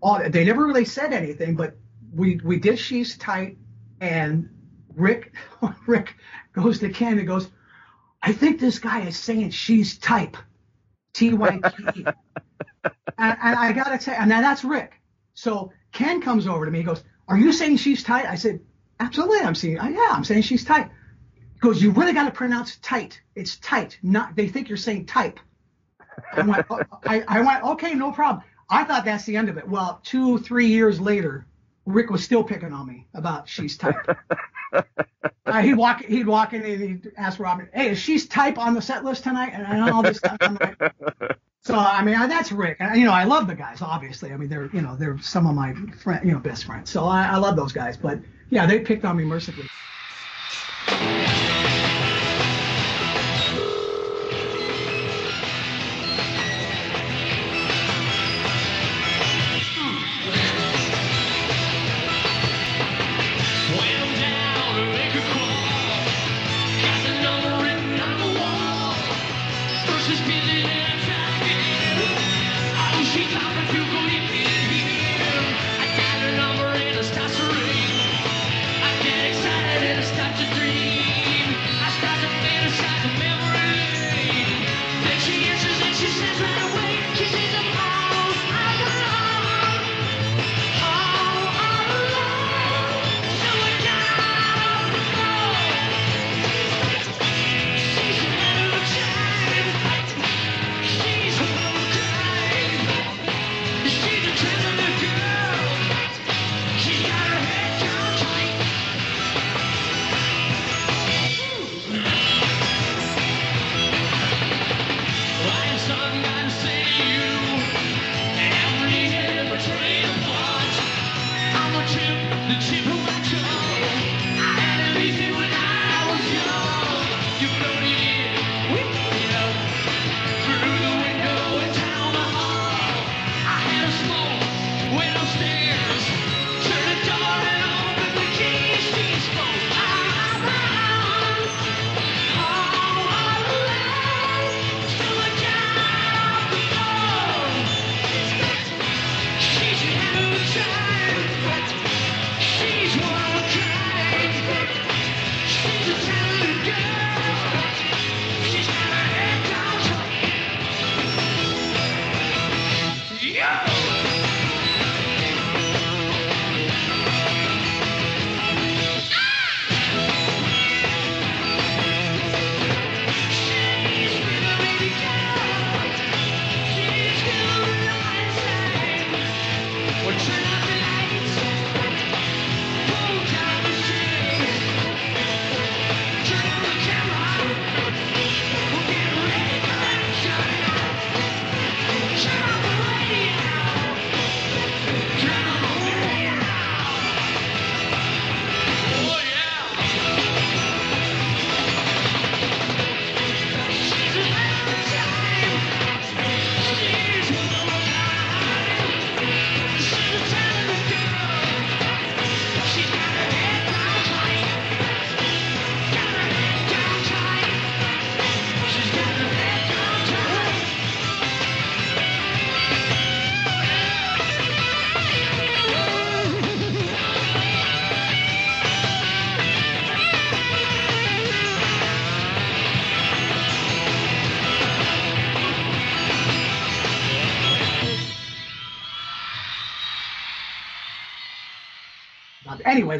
all 0.00 0.20
they 0.28 0.44
never 0.44 0.66
really 0.66 0.84
said 0.84 1.12
anything, 1.12 1.54
but 1.54 1.76
we 2.14 2.40
we 2.44 2.58
did 2.58 2.78
she's 2.78 3.16
tight, 3.16 3.56
and 4.00 4.48
Rick 4.94 5.32
Rick 5.86 6.14
goes 6.52 6.78
to 6.80 6.88
Ken 6.90 7.18
and 7.18 7.26
goes, 7.26 7.48
I 8.22 8.32
think 8.32 8.60
this 8.60 8.78
guy 8.78 9.00
is 9.00 9.18
saying 9.18 9.50
she's 9.50 9.98
type, 9.98 10.36
T 11.14 11.34
Y 11.34 11.60
P. 11.94 12.06
And, 13.18 13.38
and 13.40 13.56
I 13.56 13.72
gotta 13.72 13.98
tell, 13.98 14.16
and 14.18 14.28
now 14.28 14.40
that's 14.40 14.64
Rick. 14.64 14.94
So 15.34 15.72
Ken 15.92 16.20
comes 16.20 16.48
over 16.48 16.64
to 16.64 16.70
me. 16.70 16.78
He 16.78 16.84
goes, 16.84 17.04
"Are 17.28 17.38
you 17.38 17.52
saying 17.52 17.76
she's 17.76 18.02
tight?" 18.02 18.26
I 18.26 18.34
said, 18.34 18.60
"Absolutely, 18.98 19.40
I'm 19.40 19.54
saying, 19.54 19.78
uh, 19.78 19.88
yeah, 19.88 20.08
I'm 20.10 20.24
saying 20.24 20.42
she's 20.42 20.64
tight." 20.64 20.90
He 21.54 21.60
goes, 21.60 21.80
"You 21.80 21.92
really 21.92 22.12
got 22.12 22.24
to 22.24 22.32
pronounce 22.32 22.78
tight. 22.78 23.20
It's 23.36 23.58
tight. 23.58 23.98
Not 24.02 24.34
they 24.34 24.48
think 24.48 24.68
you're 24.68 24.78
saying 24.78 25.06
type." 25.06 25.38
I 26.32 26.42
went, 26.42 26.66
oh, 26.70 26.80
I, 27.06 27.22
I 27.28 27.40
went, 27.40 27.64
okay, 27.64 27.94
no 27.94 28.12
problem. 28.12 28.44
I 28.68 28.84
thought 28.84 29.04
that's 29.04 29.24
the 29.24 29.36
end 29.36 29.48
of 29.48 29.58
it. 29.58 29.68
Well, 29.68 30.00
two, 30.02 30.38
three 30.38 30.66
years 30.66 31.00
later, 31.00 31.46
Rick 31.86 32.10
was 32.10 32.22
still 32.24 32.44
picking 32.44 32.72
on 32.72 32.86
me 32.86 33.06
about 33.14 33.48
she's 33.48 33.76
type. 33.76 33.96
uh, 34.72 35.62
he'd 35.62 35.74
walk, 35.74 36.04
he'd 36.04 36.26
walk 36.26 36.52
in 36.52 36.62
and 36.62 36.80
he'd 36.82 37.12
ask 37.16 37.38
Robin, 37.40 37.68
"Hey, 37.72 37.90
is 37.90 37.98
she's 37.98 38.26
type 38.26 38.58
on 38.58 38.74
the 38.74 38.82
set 38.82 39.04
list 39.04 39.24
tonight?" 39.24 39.50
And, 39.52 39.66
and 39.66 39.90
all 39.90 40.02
this 40.02 40.18
stuff. 40.18 40.36
Like, 40.40 40.78
so 41.62 41.74
I 41.74 42.02
mean, 42.04 42.14
I- 42.14 42.26
that's 42.26 42.52
Rick. 42.52 42.76
And, 42.80 42.98
you 42.98 43.06
know, 43.06 43.12
I 43.12 43.24
love 43.24 43.46
the 43.46 43.54
guys. 43.54 43.82
Obviously, 43.82 44.32
I 44.32 44.36
mean, 44.36 44.48
they're 44.48 44.70
you 44.72 44.82
know 44.82 44.96
they're 44.96 45.18
some 45.18 45.46
of 45.46 45.54
my 45.54 45.74
friend, 46.02 46.24
you 46.24 46.32
know, 46.32 46.38
best 46.38 46.64
friends. 46.64 46.90
So 46.90 47.04
I, 47.04 47.24
I 47.26 47.36
love 47.36 47.56
those 47.56 47.72
guys. 47.72 47.96
But 47.96 48.20
yeah, 48.50 48.66
they 48.66 48.80
picked 48.80 49.04
on 49.04 49.16
me 49.16 49.24
mercifully. 49.24 49.68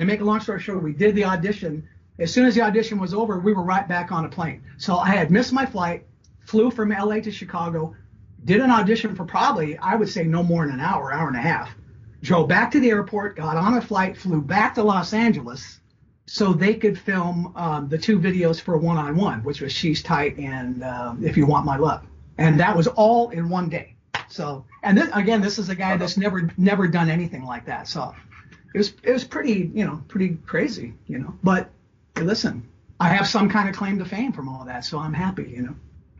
To 0.02 0.12
make 0.12 0.20
a 0.20 0.24
long 0.24 0.40
story 0.40 0.60
short, 0.60 0.82
we 0.82 0.92
did 0.92 1.14
the 1.14 1.24
audition. 1.24 1.88
As 2.18 2.32
soon 2.32 2.44
as 2.44 2.54
the 2.54 2.62
audition 2.62 2.98
was 2.98 3.14
over, 3.14 3.38
we 3.38 3.52
were 3.52 3.62
right 3.62 3.86
back 3.88 4.12
on 4.12 4.24
a 4.24 4.28
plane. 4.28 4.62
So 4.76 4.96
I 4.96 5.10
had 5.10 5.30
missed 5.30 5.52
my 5.52 5.64
flight, 5.64 6.06
flew 6.40 6.70
from 6.70 6.90
LA 6.90 7.20
to 7.20 7.30
Chicago, 7.30 7.94
did 8.44 8.60
an 8.60 8.70
audition 8.70 9.14
for 9.14 9.24
probably, 9.24 9.78
I 9.78 9.94
would 9.94 10.08
say, 10.08 10.24
no 10.24 10.42
more 10.42 10.66
than 10.66 10.74
an 10.74 10.80
hour, 10.80 11.12
hour 11.12 11.28
and 11.28 11.36
a 11.36 11.40
half. 11.40 11.70
Drove 12.22 12.48
back 12.48 12.70
to 12.72 12.80
the 12.80 12.90
airport, 12.90 13.36
got 13.36 13.56
on 13.56 13.74
a 13.74 13.80
flight, 13.80 14.16
flew 14.16 14.40
back 14.40 14.74
to 14.74 14.82
Los 14.82 15.12
Angeles 15.12 15.80
so 16.26 16.52
they 16.52 16.74
could 16.74 16.98
film 16.98 17.52
um, 17.56 17.88
the 17.88 17.98
two 17.98 18.18
videos 18.18 18.60
for 18.60 18.76
One 18.76 18.96
on 18.96 19.16
One, 19.16 19.42
which 19.42 19.60
was 19.60 19.72
She's 19.72 20.02
Tight 20.02 20.36
and 20.38 20.82
um, 20.84 21.24
If 21.24 21.36
You 21.36 21.46
Want 21.46 21.66
My 21.66 21.76
Love. 21.76 22.06
And 22.38 22.58
that 22.60 22.76
was 22.76 22.86
all 22.86 23.30
in 23.30 23.48
one 23.48 23.68
day. 23.68 23.96
So, 24.28 24.64
and 24.82 24.96
this, 24.96 25.10
again, 25.12 25.40
this 25.40 25.58
is 25.58 25.68
a 25.68 25.74
guy 25.74 25.96
that's 25.96 26.16
never 26.16 26.50
never 26.56 26.88
done 26.88 27.10
anything 27.10 27.44
like 27.44 27.66
that. 27.66 27.86
So 27.86 28.14
it 28.74 28.78
was 28.78 28.94
it 29.02 29.12
was 29.12 29.24
pretty 29.24 29.70
you 29.74 29.84
know 29.84 30.02
pretty 30.08 30.36
crazy 30.46 30.94
you 31.06 31.18
know 31.18 31.34
but 31.42 31.70
hey, 32.16 32.22
listen 32.22 32.66
i 33.00 33.08
have 33.08 33.26
some 33.26 33.48
kind 33.48 33.68
of 33.68 33.74
claim 33.74 33.98
to 33.98 34.04
fame 34.04 34.32
from 34.32 34.48
all 34.48 34.64
that 34.64 34.84
so 34.84 34.98
i'm 34.98 35.12
happy 35.14 35.44
you 35.44 35.62
know 35.62 35.74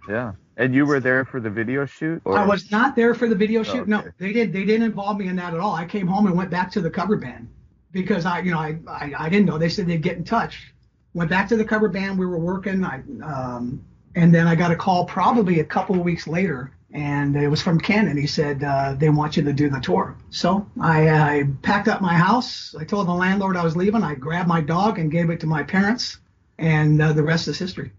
Yeah. 0.08 0.32
And 0.58 0.74
you 0.74 0.84
were 0.84 1.00
there 1.00 1.24
for 1.24 1.40
the 1.40 1.48
video 1.48 1.86
shoot? 1.86 2.20
Or? 2.24 2.36
i 2.38 2.44
was 2.44 2.70
not 2.70 2.94
there 2.94 3.14
for 3.14 3.28
the 3.28 3.34
video 3.34 3.62
shoot 3.62 3.88
no 3.88 4.00
Okay. 4.00 4.10
they 4.18 4.32
did 4.32 4.52
they 4.52 4.64
didn't 4.64 4.82
involve 4.82 5.16
me 5.18 5.28
in 5.28 5.36
that 5.36 5.54
at 5.54 5.60
all 5.60 5.74
i 5.74 5.84
came 5.86 6.06
home 6.06 6.26
and 6.26 6.36
went 6.36 6.50
back 6.50 6.70
to 6.72 6.80
the 6.80 6.90
cover 6.90 7.16
band 7.16 7.48
because 7.92 8.26
i 8.26 8.40
you 8.40 8.50
know 8.50 8.58
i 8.58 8.78
i, 8.88 9.12
I 9.18 9.28
didn't 9.28 9.46
know 9.46 9.58
they 9.58 9.68
said 9.68 9.86
they'd 9.86 10.02
get 10.02 10.16
in 10.16 10.24
touch 10.24 10.72
went 11.14 11.30
back 11.30 11.48
to 11.48 11.56
the 11.56 11.64
cover 11.64 11.88
band 11.88 12.18
we 12.18 12.26
were 12.26 12.38
working 12.38 12.84
i 12.84 12.96
um 13.22 13.82
and 14.14 14.34
then 14.34 14.46
i 14.46 14.54
got 14.54 14.70
a 14.70 14.76
call 14.76 15.04
probably 15.06 15.60
a 15.60 15.64
couple 15.64 15.94
of 15.96 16.02
weeks 16.02 16.26
later 16.26 16.72
and 16.92 17.36
it 17.36 17.48
was 17.48 17.62
from 17.62 17.80
Ken, 17.80 18.08
and 18.08 18.18
he 18.18 18.26
said 18.26 18.62
uh, 18.62 18.94
they 18.98 19.08
want 19.08 19.36
you 19.36 19.42
to 19.44 19.52
do 19.52 19.70
the 19.70 19.80
tour. 19.80 20.16
So 20.30 20.66
I, 20.80 21.08
I 21.08 21.44
packed 21.62 21.88
up 21.88 22.00
my 22.00 22.14
house. 22.14 22.74
I 22.78 22.84
told 22.84 23.08
the 23.08 23.12
landlord 23.12 23.56
I 23.56 23.64
was 23.64 23.76
leaving. 23.76 24.02
I 24.02 24.14
grabbed 24.14 24.48
my 24.48 24.60
dog 24.60 24.98
and 24.98 25.10
gave 25.10 25.30
it 25.30 25.40
to 25.40 25.46
my 25.46 25.62
parents, 25.62 26.18
and 26.58 27.00
uh, 27.00 27.12
the 27.12 27.22
rest 27.22 27.48
is 27.48 27.58
history. 27.58 27.92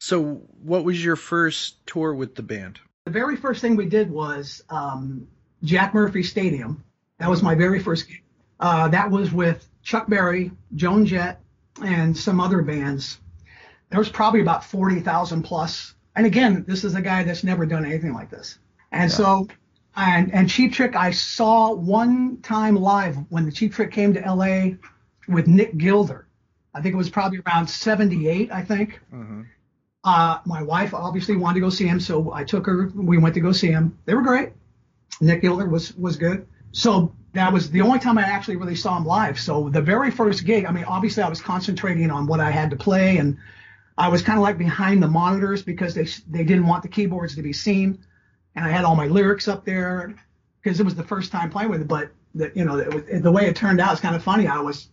So, 0.00 0.42
what 0.62 0.84
was 0.84 1.02
your 1.02 1.16
first 1.16 1.86
tour 1.86 2.14
with 2.14 2.34
the 2.34 2.42
band? 2.42 2.80
The 3.06 3.10
very 3.10 3.36
first 3.36 3.60
thing 3.60 3.76
we 3.76 3.86
did 3.86 4.10
was 4.10 4.62
um, 4.68 5.28
Jack 5.62 5.94
Murphy 5.94 6.22
Stadium. 6.22 6.84
That 7.18 7.30
was 7.30 7.42
my 7.42 7.54
very 7.54 7.80
first 7.80 8.08
gig. 8.08 8.22
Uh, 8.60 8.88
that 8.88 9.10
was 9.10 9.32
with 9.32 9.66
Chuck 9.82 10.08
Berry, 10.08 10.50
Joan 10.74 11.06
Jett, 11.06 11.40
and 11.82 12.16
some 12.16 12.40
other 12.40 12.62
bands. 12.62 13.18
There 13.90 13.98
was 13.98 14.08
probably 14.08 14.40
about 14.40 14.64
40,000 14.64 15.42
plus. 15.42 15.93
And 16.16 16.26
again, 16.26 16.64
this 16.66 16.84
is 16.84 16.94
a 16.94 17.02
guy 17.02 17.24
that's 17.24 17.44
never 17.44 17.66
done 17.66 17.84
anything 17.84 18.14
like 18.14 18.30
this. 18.30 18.58
And 18.92 19.10
so, 19.10 19.48
and, 19.96 20.32
and 20.32 20.48
Cheap 20.48 20.72
Trick, 20.72 20.94
I 20.94 21.10
saw 21.10 21.72
one 21.72 22.40
time 22.42 22.76
live 22.76 23.16
when 23.30 23.44
the 23.44 23.52
Cheap 23.52 23.74
Trick 23.74 23.90
came 23.90 24.14
to 24.14 24.20
LA 24.20 24.76
with 25.28 25.48
Nick 25.48 25.76
Gilder. 25.76 26.28
I 26.72 26.80
think 26.80 26.94
it 26.94 26.98
was 26.98 27.10
probably 27.10 27.40
around 27.46 27.68
78, 27.68 28.52
I 28.52 28.62
think. 28.62 29.00
Uh, 30.04 30.38
my 30.44 30.62
wife 30.62 30.92
obviously 30.92 31.36
wanted 31.36 31.54
to 31.54 31.60
go 31.60 31.70
see 31.70 31.86
him, 31.86 31.98
so 31.98 32.32
I 32.32 32.44
took 32.44 32.66
her. 32.66 32.90
We 32.94 33.16
went 33.16 33.34
to 33.34 33.40
go 33.40 33.52
see 33.52 33.68
him. 33.68 33.98
They 34.04 34.14
were 34.14 34.22
great. 34.22 34.50
Nick 35.20 35.40
Gilder 35.40 35.66
was 35.68 35.96
was 35.96 36.16
good. 36.16 36.46
So 36.72 37.14
that 37.32 37.52
was 37.52 37.70
the 37.70 37.80
only 37.80 37.98
time 38.00 38.18
I 38.18 38.22
actually 38.22 38.56
really 38.56 38.74
saw 38.74 38.96
him 38.98 39.06
live. 39.06 39.40
So 39.40 39.70
the 39.70 39.80
very 39.80 40.10
first 40.10 40.44
gig, 40.44 40.66
I 40.66 40.72
mean, 40.72 40.84
obviously 40.84 41.22
I 41.22 41.28
was 41.28 41.40
concentrating 41.40 42.10
on 42.10 42.26
what 42.26 42.40
I 42.40 42.50
had 42.50 42.70
to 42.70 42.76
play, 42.76 43.16
and 43.16 43.38
I 43.96 44.08
was 44.08 44.22
kind 44.22 44.38
of 44.38 44.42
like 44.42 44.58
behind 44.58 45.02
the 45.02 45.08
monitors 45.08 45.62
because 45.62 45.94
they 45.94 46.06
they 46.28 46.44
didn't 46.44 46.66
want 46.66 46.82
the 46.82 46.88
keyboards 46.88 47.36
to 47.36 47.42
be 47.42 47.52
seen, 47.52 48.04
and 48.54 48.64
I 48.64 48.70
had 48.70 48.84
all 48.84 48.96
my 48.96 49.06
lyrics 49.06 49.46
up 49.46 49.64
there 49.64 50.14
because 50.62 50.80
it 50.80 50.84
was 50.84 50.94
the 50.94 51.04
first 51.04 51.30
time 51.30 51.50
playing 51.50 51.70
with 51.70 51.82
it. 51.82 51.88
But 51.88 52.10
the, 52.34 52.50
you 52.54 52.64
know, 52.64 52.76
was, 52.76 53.22
the 53.22 53.30
way 53.30 53.46
it 53.46 53.54
turned 53.54 53.80
out 53.80 53.92
is 53.92 54.00
kind 54.00 54.16
of 54.16 54.22
funny. 54.22 54.46
I 54.48 54.58
was 54.58 54.88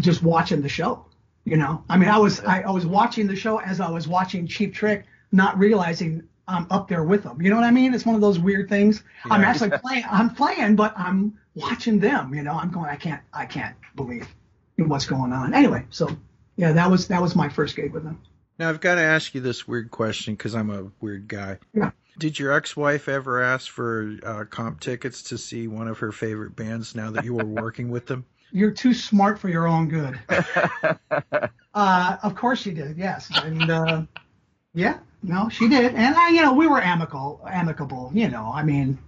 just 0.00 0.22
watching 0.22 0.62
the 0.62 0.68
show. 0.68 1.06
You 1.44 1.56
know, 1.56 1.84
I 1.88 1.96
mean, 1.96 2.08
I 2.08 2.18
was 2.18 2.40
I, 2.40 2.60
I 2.62 2.70
was 2.70 2.86
watching 2.86 3.26
the 3.26 3.36
show 3.36 3.60
as 3.60 3.80
I 3.80 3.88
was 3.90 4.06
watching 4.06 4.46
Cheap 4.46 4.74
Trick, 4.74 5.06
not 5.32 5.58
realizing 5.58 6.24
I'm 6.46 6.66
up 6.70 6.88
there 6.88 7.04
with 7.04 7.22
them. 7.22 7.40
You 7.40 7.50
know 7.50 7.56
what 7.56 7.64
I 7.64 7.70
mean? 7.70 7.94
It's 7.94 8.04
one 8.04 8.14
of 8.14 8.20
those 8.20 8.38
weird 8.38 8.68
things. 8.68 9.02
I'm 9.24 9.42
actually 9.42 9.70
playing. 9.70 10.04
I'm 10.10 10.34
playing, 10.34 10.76
but 10.76 10.92
I'm 10.96 11.38
watching 11.54 11.98
them. 11.98 12.34
You 12.34 12.42
know, 12.42 12.52
I'm 12.52 12.70
going. 12.70 12.90
I 12.90 12.96
can't. 12.96 13.22
I 13.32 13.46
can't 13.46 13.76
believe 13.94 14.26
what's 14.76 15.06
going 15.06 15.32
on. 15.32 15.54
Anyway, 15.54 15.86
so 15.90 16.08
yeah, 16.56 16.72
that 16.72 16.90
was 16.90 17.08
that 17.08 17.22
was 17.22 17.36
my 17.36 17.48
first 17.48 17.76
gig 17.76 17.92
with 17.92 18.04
them. 18.04 18.20
Now, 18.60 18.68
I've 18.68 18.80
got 18.82 18.96
to 18.96 19.00
ask 19.00 19.34
you 19.34 19.40
this 19.40 19.66
weird 19.66 19.90
question 19.90 20.34
because 20.34 20.54
I'm 20.54 20.68
a 20.68 20.92
weird 21.00 21.28
guy. 21.28 21.56
Yeah. 21.72 21.92
Did 22.18 22.38
your 22.38 22.52
ex-wife 22.52 23.08
ever 23.08 23.42
ask 23.42 23.70
for 23.70 24.18
uh, 24.22 24.44
comp 24.44 24.80
tickets 24.80 25.22
to 25.30 25.38
see 25.38 25.66
one 25.66 25.88
of 25.88 26.00
her 26.00 26.12
favorite 26.12 26.54
bands 26.56 26.94
now 26.94 27.10
that 27.12 27.24
you 27.24 27.32
were 27.32 27.46
working 27.46 27.90
with 27.90 28.04
them? 28.04 28.26
You're 28.52 28.72
too 28.72 28.92
smart 28.92 29.38
for 29.38 29.48
your 29.48 29.66
own 29.66 29.88
good. 29.88 30.20
uh, 31.74 32.16
of 32.22 32.34
course 32.34 32.60
she 32.60 32.72
did. 32.72 32.98
Yes, 32.98 33.30
and 33.34 33.70
uh, 33.70 34.02
yeah, 34.74 34.98
no, 35.22 35.48
she 35.48 35.66
did. 35.66 35.94
And 35.94 36.14
I, 36.14 36.28
you 36.28 36.42
know, 36.42 36.52
we 36.52 36.66
were 36.66 36.82
amicable, 36.82 37.40
amicable. 37.50 38.10
You 38.12 38.28
know, 38.28 38.52
I 38.52 38.62
mean, 38.62 38.98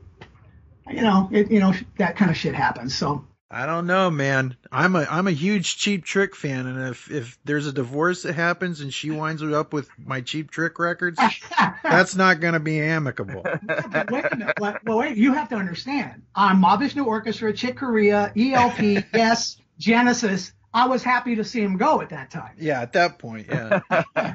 you 0.88 1.02
know, 1.02 1.28
it, 1.30 1.50
you 1.50 1.60
know, 1.60 1.74
that 1.98 2.16
kind 2.16 2.30
of 2.30 2.38
shit 2.38 2.54
happens. 2.54 2.94
So 2.94 3.26
I 3.52 3.66
don't 3.66 3.86
know, 3.86 4.10
man. 4.10 4.56
I'm 4.72 4.96
a 4.96 5.06
I'm 5.10 5.26
a 5.26 5.32
huge 5.32 5.76
Cheap 5.76 6.06
Trick 6.06 6.34
fan, 6.34 6.66
and 6.66 6.88
if 6.88 7.10
if 7.10 7.38
there's 7.44 7.66
a 7.66 7.72
divorce 7.72 8.22
that 8.22 8.32
happens 8.32 8.80
and 8.80 8.92
she 8.92 9.10
winds 9.10 9.42
up 9.42 9.74
with 9.74 9.90
my 9.98 10.22
Cheap 10.22 10.50
Trick 10.50 10.78
records, 10.78 11.20
that's 11.82 12.16
not 12.16 12.40
going 12.40 12.54
to 12.54 12.60
be 12.60 12.80
amicable. 12.80 13.42
But 13.42 14.10
wait 14.10 14.24
a 14.30 14.36
minute. 14.36 14.56
Well, 14.58 14.98
wait. 14.98 15.18
You 15.18 15.34
have 15.34 15.50
to 15.50 15.56
understand. 15.56 16.22
I'm 16.34 16.60
Mob 16.60 16.80
New 16.96 17.04
Orchestra, 17.04 17.52
Chick 17.52 17.76
Corea, 17.76 18.32
ELP, 18.34 19.04
yes, 19.14 19.58
Genesis. 19.78 20.54
I 20.72 20.88
was 20.88 21.02
happy 21.02 21.36
to 21.36 21.44
see 21.44 21.60
him 21.60 21.76
go 21.76 22.00
at 22.00 22.08
that 22.08 22.30
time. 22.30 22.54
Yeah, 22.58 22.80
at 22.80 22.94
that 22.94 23.18
point, 23.18 23.48
yeah. 23.50 23.80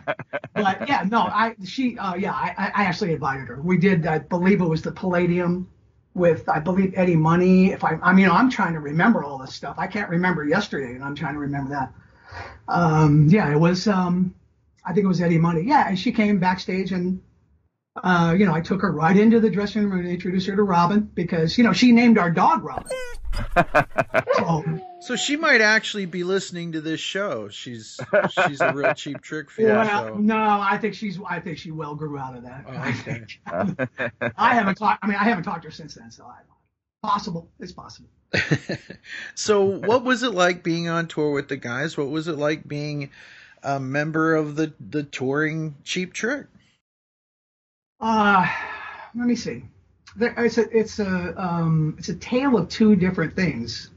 But 0.54 0.90
yeah, 0.90 1.06
no, 1.08 1.22
I 1.22 1.56
she 1.66 1.98
uh, 1.98 2.16
yeah, 2.16 2.34
I, 2.34 2.72
I 2.76 2.84
actually 2.86 3.14
invited 3.14 3.48
her. 3.48 3.62
We 3.62 3.78
did. 3.78 4.06
I 4.06 4.20
believe 4.20 4.62
it 4.62 4.66
was 4.66 4.82
the 4.82 4.92
Palladium 4.92 5.70
with 6.18 6.50
I 6.50 6.60
believe 6.60 6.94
Eddie 6.96 7.16
Money. 7.16 7.72
If 7.72 7.84
I 7.84 7.98
I 8.02 8.12
mean 8.14 8.30
I'm 8.30 8.50
trying 8.50 8.74
to 8.74 8.80
remember 8.80 9.24
all 9.24 9.38
this 9.38 9.54
stuff. 9.54 9.76
I 9.78 9.88
can't 9.88 10.10
remember 10.10 10.44
yesterday, 10.46 10.96
and 10.96 11.04
I'm 11.04 11.16
trying 11.16 11.34
to 11.34 11.40
remember 11.40 11.70
that. 11.72 11.94
Um, 12.68 13.28
yeah, 13.30 13.52
it 13.52 13.60
was. 13.60 13.88
Um, 13.88 14.34
I 14.84 14.94
think 14.94 15.06
it 15.06 15.08
was 15.08 15.22
Eddie 15.22 15.38
Money. 15.38 15.62
Yeah, 15.62 15.88
and 15.88 15.98
she 15.98 16.12
came 16.12 16.40
backstage 16.40 16.92
and. 16.92 17.22
Uh, 18.04 18.36
you 18.38 18.46
know, 18.46 18.54
I 18.54 18.62
took 18.62 18.82
her 18.82 18.92
right 18.92 19.16
into 19.18 19.40
the 19.40 19.50
dressing 19.50 19.84
room 19.84 20.00
and 20.00 20.08
introduced 20.08 20.48
her 20.48 20.56
to 20.56 20.64
Robin 20.64 21.02
because, 21.02 21.58
you 21.58 21.64
know, 21.64 21.74
she 21.74 21.92
named 21.92 22.18
our 22.18 22.32
dog 22.32 22.64
Robin. 22.64 22.92
so, 24.36 24.64
So 25.02 25.16
she 25.16 25.36
might 25.38 25.62
actually 25.62 26.06
be 26.06 26.24
listening 26.24 26.74
to 26.74 26.82
this 26.82 27.00
show. 27.00 27.50
She's 27.50 28.00
she's 28.32 28.62
a 28.62 28.74
real 28.74 28.94
Cheap 28.94 29.22
Trick 29.22 29.50
fan. 29.50 29.68
well, 29.68 30.08
so. 30.08 30.16
no, 30.16 30.38
I 30.38 30.78
think 30.80 30.94
she's, 30.94 31.20
I 31.28 31.40
think 31.40 31.58
she 31.58 31.72
well 31.72 31.96
grew 31.96 32.18
out 32.18 32.36
of 32.36 32.44
that. 32.44 32.66
Oh, 32.68 32.72
I 32.76 32.90
okay. 32.90 33.26
think. 33.46 34.34
I 34.38 34.54
haven't 34.54 34.76
talked, 34.76 35.04
I 35.04 35.08
mean, 35.08 35.18
I 35.20 35.24
haven't 35.24 35.44
talked 35.44 35.64
to 35.64 35.70
her 35.70 35.72
since 35.74 35.96
then, 35.96 36.12
so 36.12 36.26
I, 36.26 36.42
possible. 37.06 37.50
It's 37.60 37.72
possible. 37.72 38.10
so 39.36 39.64
what 39.64 40.04
was 40.04 40.24
it 40.24 40.34
like 40.34 40.64
being 40.64 40.90
on 40.90 41.08
tour 41.08 41.32
with 41.32 41.48
the 41.48 41.58
guys? 41.58 41.98
What 41.98 42.10
was 42.10 42.28
it 42.28 42.38
like 42.38 42.68
being 42.68 43.12
a 43.64 43.80
member 43.80 44.36
of 44.36 44.56
the 44.56 44.74
the 44.80 45.04
touring 45.04 45.76
Cheap 45.84 46.14
Trick? 46.14 46.48
Uh, 48.00 48.48
let 49.16 49.28
me 49.28 49.36
see. 49.36 49.64
There, 50.16 50.34
it's 50.38 50.58
a 50.58 50.78
it's 50.78 51.00
a 51.00 51.34
um, 51.42 51.96
it's 51.98 52.10
a 52.10 52.16
tale 52.16 52.58
of 52.58 52.70
two 52.70 52.96
different 52.96 53.36
things. 53.36 53.92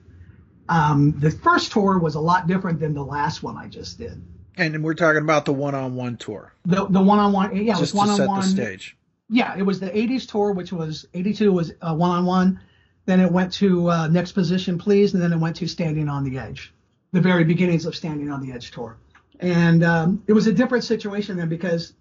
Um, 0.68 1.18
the 1.18 1.30
first 1.30 1.72
tour 1.72 1.98
was 1.98 2.14
a 2.14 2.20
lot 2.20 2.46
different 2.46 2.78
than 2.80 2.94
the 2.94 3.02
last 3.04 3.42
one 3.42 3.56
I 3.56 3.66
just 3.66 3.98
did. 3.98 4.22
And 4.56 4.84
we're 4.84 4.94
talking 4.94 5.22
about 5.22 5.44
the 5.44 5.52
one-on-one 5.52 6.18
tour, 6.18 6.52
The 6.66 6.86
the 6.86 7.00
one 7.00 7.18
on 7.18 7.32
one, 7.32 7.56
yeah, 7.56 7.76
it 7.76 7.80
was 7.80 7.92
just 7.92 7.94
one 7.94 8.08
to 8.08 8.26
on 8.26 8.42
set 8.42 8.56
the 8.56 8.62
stage. 8.64 8.96
Yeah, 9.28 9.56
it 9.56 9.62
was 9.62 9.80
the 9.80 9.90
'80s 9.90 10.28
tour, 10.28 10.52
which 10.52 10.72
was 10.72 11.06
'82 11.14 11.52
was 11.52 11.72
a 11.82 11.94
one 11.94 12.10
on 12.10 12.26
one. 12.26 12.60
Then 13.06 13.20
it 13.20 13.32
went 13.32 13.52
to 13.54 13.90
uh, 13.90 14.08
Next 14.08 14.32
Position 14.32 14.78
Please, 14.78 15.14
and 15.14 15.22
then 15.22 15.32
it 15.32 15.38
went 15.38 15.56
to 15.56 15.66
Standing 15.66 16.08
on 16.08 16.24
the 16.24 16.38
Edge, 16.38 16.72
the 17.12 17.20
very 17.20 17.44
beginnings 17.44 17.86
of 17.86 17.96
Standing 17.96 18.30
on 18.30 18.40
the 18.46 18.52
Edge 18.52 18.70
tour. 18.70 18.96
And 19.40 19.82
um, 19.82 20.22
it 20.26 20.34
was 20.34 20.46
a 20.46 20.52
different 20.52 20.84
situation 20.84 21.36
then 21.38 21.48
because, 21.48 21.94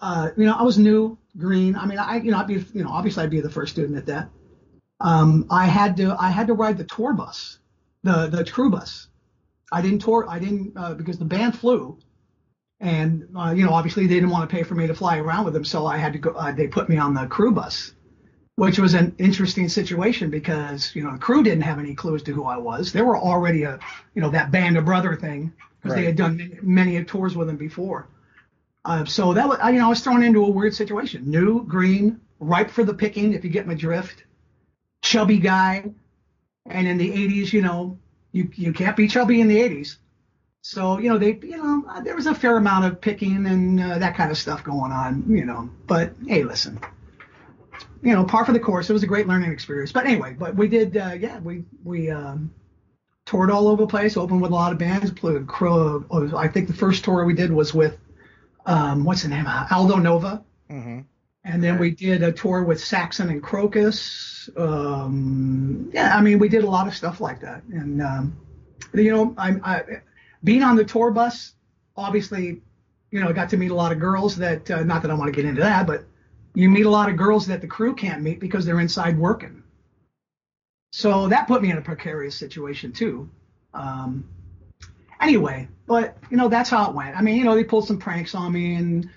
uh, 0.00 0.30
you 0.36 0.44
know, 0.44 0.54
I 0.54 0.62
was 0.62 0.78
new, 0.78 1.18
green. 1.36 1.76
I 1.76 1.86
mean, 1.86 1.98
I, 1.98 2.16
you 2.16 2.30
know, 2.30 2.38
I'd 2.38 2.46
be, 2.46 2.64
you 2.74 2.84
know, 2.84 2.90
obviously 2.90 3.24
I'd 3.24 3.30
be 3.30 3.40
the 3.40 3.50
first 3.50 3.72
student 3.72 3.96
at 3.96 4.06
that. 4.06 4.28
Um, 5.00 5.46
I 5.50 5.66
had 5.66 5.96
to, 5.98 6.16
I 6.18 6.30
had 6.30 6.46
to 6.46 6.54
ride 6.54 6.78
the 6.78 6.84
tour 6.84 7.12
bus, 7.12 7.58
the 8.02 8.28
the 8.28 8.44
crew 8.44 8.70
bus. 8.70 9.08
I 9.72 9.82
didn't 9.82 10.00
tour, 10.00 10.26
I 10.28 10.38
didn't 10.38 10.72
uh, 10.76 10.94
because 10.94 11.18
the 11.18 11.24
band 11.24 11.58
flew, 11.58 11.98
and 12.80 13.28
uh, 13.36 13.52
you 13.56 13.64
know, 13.64 13.72
obviously 13.72 14.06
they 14.06 14.14
didn't 14.14 14.30
want 14.30 14.48
to 14.48 14.54
pay 14.54 14.62
for 14.62 14.74
me 14.74 14.86
to 14.86 14.94
fly 14.94 15.18
around 15.18 15.44
with 15.44 15.54
them, 15.54 15.64
so 15.64 15.86
I 15.86 15.96
had 15.96 16.12
to 16.14 16.18
go. 16.18 16.30
Uh, 16.30 16.52
they 16.52 16.66
put 16.66 16.88
me 16.88 16.96
on 16.98 17.14
the 17.14 17.26
crew 17.26 17.52
bus, 17.52 17.92
which 18.56 18.78
was 18.78 18.94
an 18.94 19.14
interesting 19.18 19.68
situation 19.68 20.30
because 20.30 20.94
you 20.94 21.02
know 21.02 21.12
the 21.12 21.18
crew 21.18 21.42
didn't 21.42 21.62
have 21.62 21.78
any 21.78 21.94
clue 21.94 22.14
as 22.14 22.22
to 22.24 22.32
who 22.32 22.44
I 22.44 22.56
was. 22.56 22.92
They 22.92 23.02
were 23.02 23.18
already 23.18 23.64
a, 23.64 23.78
you 24.14 24.22
know, 24.22 24.30
that 24.30 24.50
band 24.50 24.76
of 24.78 24.84
brother 24.86 25.14
thing 25.14 25.52
because 25.82 25.96
they 25.96 26.04
had 26.04 26.16
done 26.16 26.36
many, 26.36 26.58
many 26.62 27.04
tours 27.04 27.36
with 27.36 27.48
them 27.48 27.56
before. 27.56 28.08
Uh, 28.86 29.04
so 29.04 29.34
that 29.34 29.48
was, 29.48 29.58
you 29.66 29.80
know, 29.80 29.86
I 29.86 29.88
was 29.88 30.00
thrown 30.00 30.22
into 30.22 30.44
a 30.44 30.48
weird 30.48 30.72
situation. 30.72 31.28
New, 31.28 31.64
green, 31.64 32.20
ripe 32.38 32.70
for 32.70 32.84
the 32.84 32.94
picking, 32.94 33.32
if 33.32 33.44
you 33.44 33.50
get 33.50 33.66
my 33.66 33.74
drift. 33.74 34.22
Chubby 35.02 35.38
guy, 35.38 35.90
and 36.64 36.86
in 36.86 36.96
the 36.96 37.10
80s, 37.10 37.52
you 37.52 37.62
know, 37.62 37.98
you 38.32 38.48
you 38.54 38.72
can't 38.72 38.96
be 38.96 39.08
chubby 39.08 39.40
in 39.40 39.48
the 39.48 39.58
80s. 39.58 39.96
So 40.62 40.98
you 40.98 41.10
know 41.10 41.18
they, 41.18 41.38
you 41.42 41.56
know, 41.56 41.84
uh, 41.88 42.00
there 42.00 42.14
was 42.14 42.26
a 42.26 42.34
fair 42.34 42.56
amount 42.56 42.84
of 42.84 43.00
picking 43.00 43.46
and 43.46 43.80
uh, 43.80 43.98
that 43.98 44.16
kind 44.16 44.30
of 44.30 44.38
stuff 44.38 44.62
going 44.62 44.92
on, 44.92 45.24
you 45.28 45.44
know. 45.44 45.68
But 45.86 46.14
hey, 46.26 46.44
listen, 46.44 46.80
you 48.02 48.12
know, 48.12 48.24
par 48.24 48.44
for 48.44 48.52
the 48.52 48.60
course. 48.60 48.88
It 48.88 48.92
was 48.92 49.02
a 49.02 49.06
great 49.06 49.26
learning 49.26 49.52
experience. 49.52 49.92
But 49.92 50.06
anyway, 50.06 50.34
but 50.38 50.54
we 50.54 50.68
did, 50.68 50.96
uh, 50.96 51.14
yeah, 51.18 51.40
we 51.40 51.64
we 51.84 52.10
um, 52.10 52.52
toured 53.24 53.50
all 53.50 53.68
over 53.68 53.82
the 53.82 53.88
place, 53.88 54.16
opened 54.16 54.42
with 54.42 54.52
a 54.52 54.54
lot 54.54 54.72
of 54.72 54.78
bands. 54.78 55.10
Played 55.10 55.46
oh, 55.60 56.32
I 56.36 56.48
think 56.48 56.68
the 56.68 56.74
first 56.74 57.04
tour 57.04 57.24
we 57.24 57.34
did 57.34 57.52
was 57.52 57.74
with, 57.74 57.98
um, 58.66 59.04
what's 59.04 59.22
the 59.22 59.28
name? 59.28 59.46
Uh, 59.46 59.66
Aldo 59.70 59.96
Nova. 59.96 60.44
hmm 60.68 61.00
And 61.44 61.62
then 61.62 61.78
we 61.78 61.92
did 61.92 62.22
a 62.22 62.32
tour 62.32 62.64
with 62.64 62.82
Saxon 62.82 63.30
and 63.30 63.42
Krokus. 63.42 64.50
Um, 64.58 65.90
yeah, 65.94 66.16
I 66.16 66.20
mean, 66.20 66.38
we 66.38 66.48
did 66.48 66.64
a 66.64 66.68
lot 66.68 66.88
of 66.88 66.94
stuff 66.94 67.20
like 67.20 67.40
that. 67.40 67.62
And, 67.64 68.02
um, 68.02 68.36
you 68.92 69.12
know, 69.12 69.34
I, 69.38 69.50
I, 69.62 69.82
being 70.42 70.62
on 70.64 70.76
the 70.76 70.84
tour 70.84 71.12
bus, 71.12 71.54
obviously, 71.96 72.60
you 73.12 73.20
know, 73.20 73.28
I 73.28 73.32
got 73.32 73.48
to 73.50 73.56
meet 73.56 73.70
a 73.70 73.74
lot 73.74 73.92
of 73.92 74.00
girls 74.00 74.36
that, 74.36 74.70
uh, 74.70 74.82
not 74.82 75.02
that 75.02 75.10
I 75.10 75.14
want 75.14 75.32
to 75.32 75.36
get 75.36 75.48
into 75.48 75.62
that, 75.62 75.86
but 75.86 76.04
you 76.54 76.68
meet 76.68 76.86
a 76.86 76.90
lot 76.90 77.08
of 77.08 77.16
girls 77.16 77.46
that 77.46 77.60
the 77.60 77.66
crew 77.68 77.94
can't 77.94 78.22
meet 78.22 78.40
because 78.40 78.64
they're 78.64 78.80
inside 78.80 79.16
working. 79.16 79.62
So 80.92 81.28
that 81.28 81.46
put 81.46 81.62
me 81.62 81.70
in 81.70 81.78
a 81.78 81.82
precarious 81.82 82.34
situation 82.34 82.92
too. 82.92 83.28
Um, 83.74 84.28
anyway, 85.20 85.68
but 85.86 86.16
you 86.30 86.36
know, 86.36 86.48
that's 86.48 86.70
how 86.70 86.88
it 86.90 86.94
went. 86.94 87.16
I 87.16 87.22
mean, 87.22 87.36
you 87.36 87.44
know, 87.44 87.54
they 87.54 87.64
pulled 87.64 87.86
some 87.86 87.98
pranks 87.98 88.34
on 88.34 88.52
me 88.52 88.74
and 88.74 89.08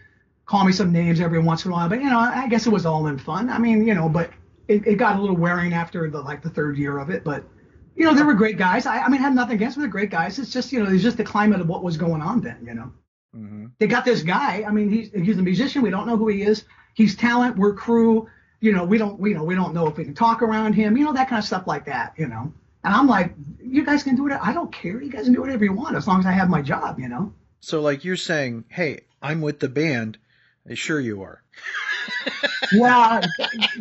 called 0.45 0.67
me 0.67 0.73
some 0.73 0.91
names 0.91 1.19
every 1.21 1.39
once 1.39 1.65
in 1.65 1.71
a 1.71 1.73
while. 1.73 1.89
But 1.89 2.01
you 2.01 2.09
know, 2.09 2.19
I 2.19 2.47
guess 2.47 2.65
it 2.67 2.71
was 2.71 2.85
all 2.85 3.07
in 3.07 3.17
fun. 3.17 3.49
I 3.49 3.59
mean, 3.59 3.85
you 3.87 3.93
know, 3.95 4.09
but 4.09 4.31
it, 4.67 4.85
it 4.87 4.95
got 4.95 5.17
a 5.17 5.21
little 5.21 5.35
wearing 5.37 5.73
after 5.73 6.09
the 6.09 6.21
like 6.21 6.41
the 6.41 6.49
third 6.49 6.77
year 6.77 6.97
of 6.97 7.09
it. 7.09 7.23
But 7.23 7.45
you 7.95 8.05
know, 8.05 8.13
they 8.13 8.23
were 8.23 8.33
great 8.33 8.57
guys. 8.57 8.85
I, 8.85 8.99
I 8.99 9.09
mean, 9.09 9.19
I 9.21 9.23
have 9.23 9.33
nothing 9.35 9.55
against 9.55 9.75
them. 9.75 9.83
They're 9.83 9.91
great 9.91 10.11
guys. 10.11 10.39
It's 10.39 10.51
just 10.51 10.71
you 10.71 10.83
know, 10.83 10.91
it's 10.91 11.03
just 11.03 11.17
the 11.17 11.23
climate 11.23 11.61
of 11.61 11.67
what 11.67 11.83
was 11.83 11.97
going 11.97 12.21
on 12.21 12.41
then. 12.41 12.65
You 12.65 12.73
know, 12.75 12.91
hmm 13.33 13.67
they 13.79 13.87
got 13.87 14.05
this 14.05 14.23
guy. 14.23 14.63
I 14.67 14.71
mean, 14.71 14.89
he's 14.89 15.11
he's 15.11 15.37
a 15.37 15.41
musician. 15.43 15.81
We 15.81 15.89
don't 15.91 16.07
know 16.07 16.17
who 16.17 16.27
he 16.29 16.43
is. 16.43 16.65
He's 16.95 17.15
talent. 17.15 17.57
We're 17.57 17.73
crew. 17.73 18.27
You 18.61 18.73
know, 18.73 18.83
we 18.83 18.97
don't 18.97 19.19
we 19.19 19.33
know 19.33 19.43
we 19.43 19.55
don't 19.55 19.73
know 19.73 19.87
if 19.87 19.97
we 19.97 20.05
can 20.05 20.15
talk 20.15 20.41
around 20.41 20.73
him. 20.73 20.97
You 20.97 21.05
know, 21.05 21.13
that 21.13 21.29
kind 21.29 21.39
of 21.39 21.45
stuff 21.45 21.67
like 21.67 21.85
that. 21.85 22.13
You 22.17 22.27
know. 22.27 22.53
And 22.83 22.93
I'm 22.93 23.07
like, 23.07 23.33
you 23.61 23.85
guys 23.85 24.03
can 24.03 24.15
do 24.15 24.27
it. 24.27 24.33
I 24.41 24.53
don't 24.53 24.71
care. 24.71 25.01
You 25.01 25.11
guys 25.11 25.25
can 25.25 25.33
do 25.33 25.41
whatever 25.41 25.63
you 25.63 25.73
want 25.73 25.95
as 25.95 26.07
long 26.07 26.19
as 26.19 26.25
I 26.25 26.31
have 26.31 26.49
my 26.49 26.61
job. 26.61 26.99
You 26.99 27.09
know. 27.09 27.33
So, 27.59 27.81
like 27.81 28.05
you're 28.05 28.15
saying, 28.15 28.65
hey, 28.69 29.01
I'm 29.21 29.41
with 29.41 29.59
the 29.59 29.69
band. 29.69 30.17
Sure, 30.73 30.99
you 30.99 31.23
are. 31.23 31.41
well, 32.77 33.21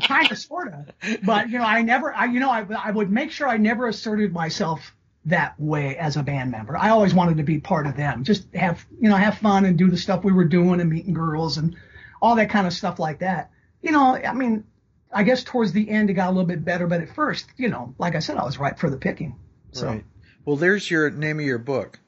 kind 0.03 0.31
of, 0.31 0.39
sort 0.39 0.73
of. 0.73 0.91
But 1.23 1.51
you 1.51 1.59
know, 1.59 1.65
I 1.65 1.83
never, 1.83 2.15
I 2.15 2.27
you 2.27 2.41
know, 2.41 2.51
I 2.51 2.67
I 2.73 2.91
would 2.91 3.11
make 3.11 3.31
sure 3.31 3.49
I 3.49 3.57
never 3.57 3.89
asserted 3.89 4.33
myself 4.33 4.95
that 5.27 5.59
way 5.59 5.97
as 5.97 6.17
a 6.17 6.23
band 6.23 6.51
member. 6.51 6.77
I 6.77 6.91
always 6.91 7.15
wanted 7.15 7.37
to 7.37 7.43
be 7.43 7.59
part 7.59 7.87
of 7.87 7.97
them, 7.97 8.25
just 8.25 8.53
have 8.55 8.85
you 9.01 9.09
know 9.09 9.17
have 9.17 9.39
fun 9.39 9.65
and 9.65 9.79
do 9.79 9.91
the 9.91 9.97
stuff 9.97 10.25
we 10.25 10.33
were 10.33 10.45
doing 10.45 10.81
and 10.81 10.91
meeting 10.91 11.15
girls 11.15 11.59
and 11.59 11.77
all 12.21 12.37
that 12.37 12.51
kind 12.51 12.67
of 12.67 12.73
stuff 12.73 12.99
like 12.99 13.21
that. 13.21 13.51
You 13.83 13.93
know, 13.93 14.17
I 14.17 14.33
mean, 14.33 14.65
I 15.13 15.23
guess 15.23 15.43
towards 15.43 15.73
the 15.73 15.89
end 15.89 16.11
it 16.11 16.15
got 16.15 16.29
a 16.29 16.33
little 16.33 16.47
bit 16.47 16.65
better, 16.65 16.87
but 16.87 17.01
at 17.01 17.15
first, 17.15 17.47
you 17.57 17.69
know, 17.69 17.95
like 17.99 18.15
I 18.15 18.19
said, 18.19 18.37
I 18.37 18.45
was 18.45 18.59
ripe 18.59 18.79
for 18.79 18.91
the 18.91 18.97
picking. 18.97 19.37
So, 19.73 19.87
Right. 19.87 20.05
Well, 20.45 20.57
there's 20.57 20.91
your 20.91 21.11
name 21.11 21.41
of 21.41 21.47
your 21.47 21.59
book. 21.59 21.99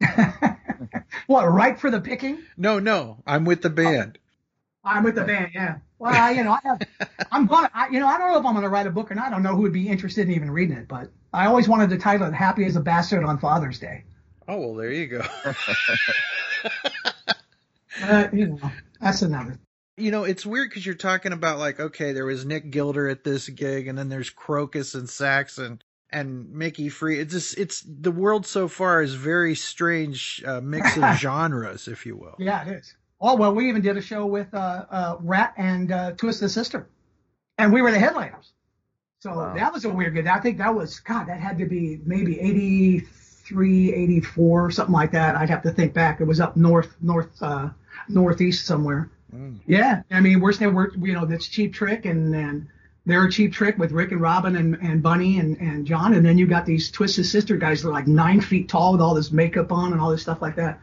what, 1.26 1.44
ripe 1.44 1.78
for 1.78 1.90
the 1.90 2.00
picking? 2.00 2.38
No, 2.56 2.78
no, 2.78 3.22
I'm 3.26 3.44
with 3.44 3.62
the 3.62 3.70
band. 3.70 4.18
I'm 4.84 5.04
with 5.04 5.14
the 5.16 5.24
band, 5.24 5.52
yeah. 5.54 5.78
Well, 5.98 6.12
I, 6.12 6.32
you 6.32 6.44
know, 6.44 6.52
I 6.52 6.60
have, 6.62 6.80
I'm 7.32 7.46
gonna, 7.46 7.70
I, 7.74 7.88
you 7.88 7.98
know, 7.98 8.06
I 8.06 8.18
don't 8.18 8.32
know 8.32 8.38
if 8.38 8.46
I'm 8.46 8.54
gonna 8.54 8.68
write 8.68 8.86
a 8.86 8.90
book 8.90 9.10
or 9.10 9.14
not. 9.14 9.26
I 9.26 9.30
don't 9.30 9.42
know 9.42 9.54
who 9.54 9.62
would 9.62 9.72
be 9.72 9.88
interested 9.88 10.28
in 10.28 10.34
even 10.34 10.50
reading 10.50 10.76
it, 10.76 10.88
but 10.88 11.10
I 11.32 11.46
always 11.46 11.68
wanted 11.68 11.90
to 11.90 11.98
title 11.98 12.28
it 12.28 12.34
"Happy 12.34 12.64
as 12.66 12.76
a 12.76 12.80
Bastard 12.80 13.24
on 13.24 13.38
Father's 13.38 13.78
Day." 13.78 14.04
Oh 14.46 14.58
well, 14.58 14.74
there 14.74 14.92
you 14.92 15.06
go. 15.06 15.22
Uh, 18.02 18.28
you 18.32 18.46
know, 18.48 18.70
that's 19.00 19.22
another. 19.22 19.58
You 19.98 20.10
know, 20.10 20.24
it's 20.24 20.44
weird 20.44 20.68
because 20.68 20.84
you're 20.84 20.94
talking 20.94 21.32
about 21.32 21.58
like, 21.58 21.80
okay, 21.80 22.12
there 22.12 22.26
was 22.26 22.44
Nick 22.44 22.70
Gilder 22.70 23.08
at 23.08 23.24
this 23.24 23.48
gig, 23.48 23.88
and 23.88 23.96
then 23.96 24.10
there's 24.10 24.30
Krokus 24.30 24.94
and 24.94 25.08
Saxon 25.08 25.80
and 26.10 26.50
Mickey 26.52 26.90
Free. 26.90 27.18
It's 27.18 27.32
just, 27.32 27.58
it's 27.58 27.82
the 27.86 28.10
world 28.12 28.46
so 28.46 28.68
far 28.68 29.00
is 29.02 29.14
very 29.14 29.54
strange 29.54 30.42
uh, 30.46 30.60
mix 30.60 30.96
of 30.98 31.02
genres, 31.18 31.88
if 31.88 32.04
you 32.04 32.14
will. 32.16 32.34
Yeah, 32.38 32.68
it 32.68 32.72
is. 32.76 32.94
Oh 33.22 33.36
well, 33.36 33.54
we 33.54 33.70
even 33.70 33.80
did 33.80 33.96
a 33.96 34.02
show 34.02 34.26
with 34.26 34.52
uh, 34.52 34.84
uh, 34.90 35.16
Ratt 35.20 35.54
and 35.56 35.90
uh, 35.90 36.12
Twisted 36.12 36.50
Sister, 36.50 36.86
and 37.56 37.72
we 37.72 37.80
were 37.80 37.90
the 37.90 37.98
headliners. 37.98 38.52
So 39.20 39.30
Wow. 39.34 39.54
that 39.54 39.72
was 39.72 39.86
a 39.86 39.88
weird 39.88 40.12
gig. 40.14 40.26
I 40.26 40.40
think 40.40 40.58
that 40.58 40.74
was 40.74 41.00
God. 41.00 41.28
That 41.28 41.40
had 41.40 41.56
to 41.58 41.64
be 41.64 42.00
maybe 42.04 42.38
83, 42.38 43.94
84, 43.94 44.70
something 44.72 44.92
like 44.92 45.12
that. 45.12 45.36
I'd 45.36 45.48
have 45.48 45.62
to 45.62 45.70
think 45.70 45.94
back. 45.94 46.20
It 46.20 46.24
was 46.26 46.38
up 46.38 46.54
north, 46.58 46.94
north, 47.00 47.30
uh, 47.42 47.70
northeast 48.10 48.66
somewhere. 48.66 49.10
Mm. 49.36 49.60
Yeah, 49.66 50.02
I 50.10 50.20
mean, 50.20 50.40
we're 50.40 50.52
saying 50.52 50.74
we're 50.74 50.90
you 50.94 51.12
know 51.12 51.26
that's 51.26 51.46
Cheap 51.46 51.74
Trick 51.74 52.06
and 52.06 52.34
and 52.34 52.68
they're 53.04 53.24
a 53.24 53.30
Cheap 53.30 53.52
Trick 53.52 53.78
with 53.78 53.92
Rick 53.92 54.12
and 54.12 54.20
Robin 54.20 54.56
and, 54.56 54.74
and 54.76 55.02
Bunny 55.02 55.38
and, 55.38 55.56
and 55.58 55.86
Jon, 55.86 56.14
and 56.14 56.24
then 56.24 56.38
you 56.38 56.46
got 56.46 56.66
these 56.66 56.90
Twisted 56.90 57.26
Sister 57.26 57.56
guys 57.56 57.82
that 57.82 57.88
are 57.88 57.92
like 57.92 58.06
nine 58.06 58.40
feet 58.40 58.68
tall 58.68 58.92
with 58.92 59.00
all 59.00 59.14
this 59.14 59.30
makeup 59.30 59.70
on 59.70 59.92
and 59.92 60.00
all 60.00 60.10
this 60.10 60.22
stuff 60.22 60.42
like 60.42 60.56
that. 60.56 60.80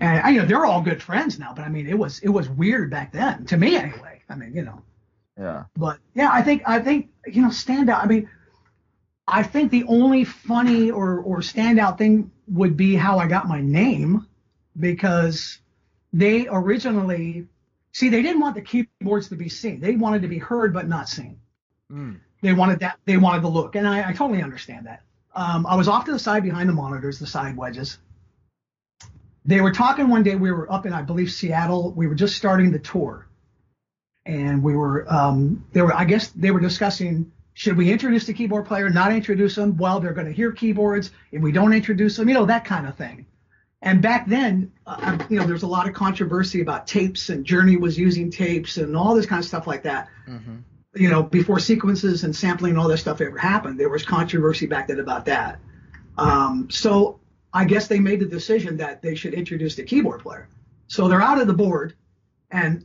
And 0.00 0.20
I, 0.20 0.30
you 0.30 0.40
know 0.40 0.46
they're 0.46 0.66
all 0.66 0.82
good 0.82 1.02
friends 1.02 1.38
now, 1.38 1.52
but 1.54 1.62
I 1.62 1.68
mean 1.68 1.86
it 1.86 1.98
was 1.98 2.18
it 2.20 2.28
was 2.28 2.48
weird 2.48 2.90
back 2.90 3.12
then 3.12 3.44
to 3.46 3.56
me 3.56 3.76
anyway. 3.76 4.22
I 4.28 4.34
mean 4.34 4.52
you 4.54 4.62
know, 4.62 4.82
Yeah. 5.38 5.64
but 5.76 5.98
yeah, 6.14 6.30
I 6.32 6.42
think 6.42 6.62
I 6.66 6.80
think 6.80 7.10
you 7.26 7.42
know 7.42 7.48
standout. 7.48 8.02
I 8.02 8.06
mean, 8.06 8.28
I 9.26 9.42
think 9.42 9.70
the 9.70 9.84
only 9.84 10.24
funny 10.24 10.90
or 10.90 11.20
or 11.20 11.38
standout 11.38 11.96
thing 11.98 12.30
would 12.48 12.76
be 12.76 12.96
how 12.96 13.18
I 13.18 13.28
got 13.28 13.46
my 13.46 13.60
name 13.60 14.26
because 14.78 15.58
they 16.12 16.48
originally 16.48 17.46
see 17.98 18.08
they 18.08 18.22
didn't 18.22 18.40
want 18.40 18.54
the 18.54 18.62
keyboards 18.62 19.28
to 19.28 19.36
be 19.36 19.48
seen. 19.48 19.80
They 19.80 19.96
wanted 19.96 20.22
to 20.22 20.28
be 20.28 20.38
heard 20.38 20.72
but 20.72 20.88
not 20.88 21.08
seen. 21.08 21.40
Mm. 21.90 22.20
They 22.42 22.52
wanted 22.52 22.80
that. 22.80 22.98
They 23.04 23.16
wanted 23.16 23.42
the 23.42 23.48
look, 23.48 23.74
and 23.74 23.86
I, 23.86 24.10
I 24.10 24.12
totally 24.12 24.42
understand 24.42 24.86
that. 24.86 25.02
Um, 25.34 25.66
I 25.66 25.74
was 25.74 25.88
off 25.88 26.04
to 26.04 26.12
the 26.12 26.18
side 26.18 26.42
behind 26.42 26.68
the 26.68 26.72
monitors, 26.72 27.18
the 27.18 27.26
side 27.26 27.56
wedges. 27.56 27.98
They 29.44 29.60
were 29.60 29.72
talking 29.72 30.08
one 30.08 30.22
day. 30.22 30.36
We 30.36 30.52
were 30.52 30.70
up 30.72 30.86
in, 30.86 30.92
I 30.92 31.02
believe, 31.02 31.32
Seattle. 31.32 31.92
We 31.92 32.06
were 32.06 32.14
just 32.14 32.36
starting 32.36 32.70
the 32.70 32.78
tour, 32.78 33.26
and 34.24 34.62
we 34.62 34.76
were, 34.76 35.12
um, 35.12 35.66
they 35.72 35.82
were, 35.82 35.94
I 35.94 36.04
guess, 36.04 36.28
they 36.28 36.50
were 36.50 36.60
discussing 36.60 37.32
should 37.54 37.76
we 37.76 37.90
introduce 37.90 38.24
the 38.24 38.34
keyboard 38.34 38.66
player, 38.66 38.88
not 38.88 39.12
introduce 39.12 39.56
them? 39.56 39.76
Well, 39.76 39.98
they're 39.98 40.12
going 40.12 40.28
to 40.28 40.32
hear 40.32 40.52
keyboards 40.52 41.10
if 41.32 41.42
we 41.42 41.50
don't 41.50 41.72
introduce 41.72 42.16
them, 42.16 42.28
you 42.28 42.34
know, 42.34 42.46
that 42.46 42.64
kind 42.64 42.86
of 42.86 42.96
thing. 42.96 43.26
And 43.80 44.02
back 44.02 44.26
then, 44.26 44.72
uh, 44.86 45.18
you 45.30 45.38
know, 45.38 45.46
there's 45.46 45.62
a 45.62 45.68
lot 45.68 45.88
of 45.88 45.94
controversy 45.94 46.60
about 46.60 46.86
tapes, 46.86 47.28
and 47.28 47.44
Journey 47.44 47.76
was 47.76 47.96
using 47.98 48.30
tapes 48.30 48.76
and 48.76 48.96
all 48.96 49.14
this 49.14 49.26
kind 49.26 49.38
of 49.38 49.46
stuff 49.46 49.66
like 49.66 49.82
that 49.84 50.08
hmm 50.26 50.56
you 50.94 51.08
know, 51.08 51.22
before 51.22 51.58
sequences 51.58 52.24
and 52.24 52.34
sampling 52.34 52.70
and 52.70 52.78
all 52.78 52.88
that 52.88 52.98
stuff 52.98 53.20
ever 53.20 53.38
happened, 53.38 53.78
there 53.78 53.88
was 53.88 54.04
controversy 54.04 54.66
back 54.66 54.88
then 54.88 55.00
about 55.00 55.24
that. 55.26 55.60
Um, 56.16 56.68
so 56.70 57.20
I 57.52 57.64
guess 57.64 57.86
they 57.86 58.00
made 58.00 58.20
the 58.20 58.26
decision 58.26 58.76
that 58.78 59.02
they 59.02 59.14
should 59.14 59.34
introduce 59.34 59.76
the 59.76 59.84
keyboard 59.84 60.22
player. 60.22 60.48
So 60.88 61.06
they're 61.08 61.22
out 61.22 61.40
of 61.40 61.46
the 61.46 61.54
board, 61.54 61.94
and 62.50 62.84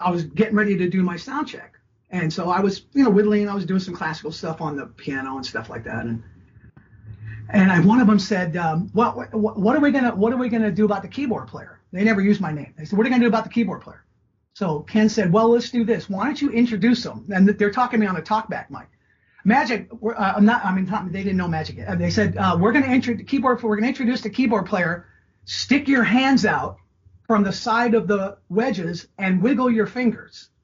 I 0.00 0.10
was 0.10 0.24
getting 0.24 0.56
ready 0.56 0.76
to 0.76 0.88
do 0.88 1.02
my 1.02 1.16
sound 1.16 1.48
check. 1.48 1.74
And 2.10 2.32
so 2.32 2.50
I 2.50 2.60
was, 2.60 2.86
you 2.92 3.04
know, 3.04 3.10
whittling. 3.10 3.48
I 3.48 3.54
was 3.54 3.64
doing 3.64 3.80
some 3.80 3.94
classical 3.94 4.32
stuff 4.32 4.60
on 4.60 4.76
the 4.76 4.86
piano 4.86 5.36
and 5.36 5.46
stuff 5.46 5.70
like 5.70 5.84
that. 5.84 6.04
And 6.04 6.22
and 7.48 7.72
I, 7.72 7.80
one 7.80 8.00
of 8.00 8.06
them 8.06 8.18
said, 8.18 8.56
um, 8.56 8.90
what, 8.92 9.32
what 9.32 9.58
what 9.58 9.76
are 9.76 9.80
we 9.80 9.90
gonna 9.90 10.14
what 10.14 10.32
are 10.32 10.36
we 10.36 10.48
gonna 10.48 10.70
do 10.70 10.84
about 10.84 11.02
the 11.02 11.08
keyboard 11.08 11.48
player? 11.48 11.80
They 11.92 12.04
never 12.04 12.20
used 12.20 12.40
my 12.40 12.52
name. 12.52 12.74
They 12.76 12.84
said, 12.84 12.96
what 12.96 13.06
are 13.06 13.08
you 13.08 13.14
gonna 13.14 13.24
do 13.24 13.28
about 13.28 13.44
the 13.44 13.50
keyboard 13.50 13.80
player? 13.80 14.04
So 14.54 14.80
Ken 14.80 15.08
said, 15.08 15.32
well, 15.32 15.50
let's 15.50 15.70
do 15.70 15.84
this. 15.84 16.10
Why 16.10 16.24
don't 16.24 16.40
you 16.42 16.50
introduce 16.50 17.02
them? 17.04 17.26
And 17.32 17.48
they're 17.48 17.70
talking 17.70 18.00
to 18.00 18.04
me 18.04 18.08
on 18.08 18.16
a 18.16 18.22
talkback 18.22 18.70
mic. 18.70 18.88
Magic, 19.44 19.88
uh, 20.04 20.34
I'm 20.36 20.44
not, 20.44 20.64
I 20.64 20.74
mean, 20.74 20.84
they 21.12 21.22
didn't 21.22 21.36
know 21.36 21.46
Magic 21.46 21.76
yet. 21.76 21.96
They 21.98 22.10
said, 22.10 22.36
uh, 22.36 22.56
we're 22.60 22.72
going 22.72 22.84
to 22.84 22.90
introduce 22.90 23.26
keyboard, 23.28 23.62
we're 23.62 23.80
to 23.80 23.86
introduce 23.86 24.20
the 24.20 24.30
keyboard 24.30 24.66
player. 24.66 25.06
Stick 25.44 25.86
your 25.86 26.02
hands 26.02 26.44
out 26.44 26.78
from 27.28 27.44
the 27.44 27.52
side 27.52 27.94
of 27.94 28.08
the 28.08 28.38
wedges 28.48 29.06
and 29.16 29.40
wiggle 29.40 29.70
your 29.70 29.86
fingers. 29.86 30.50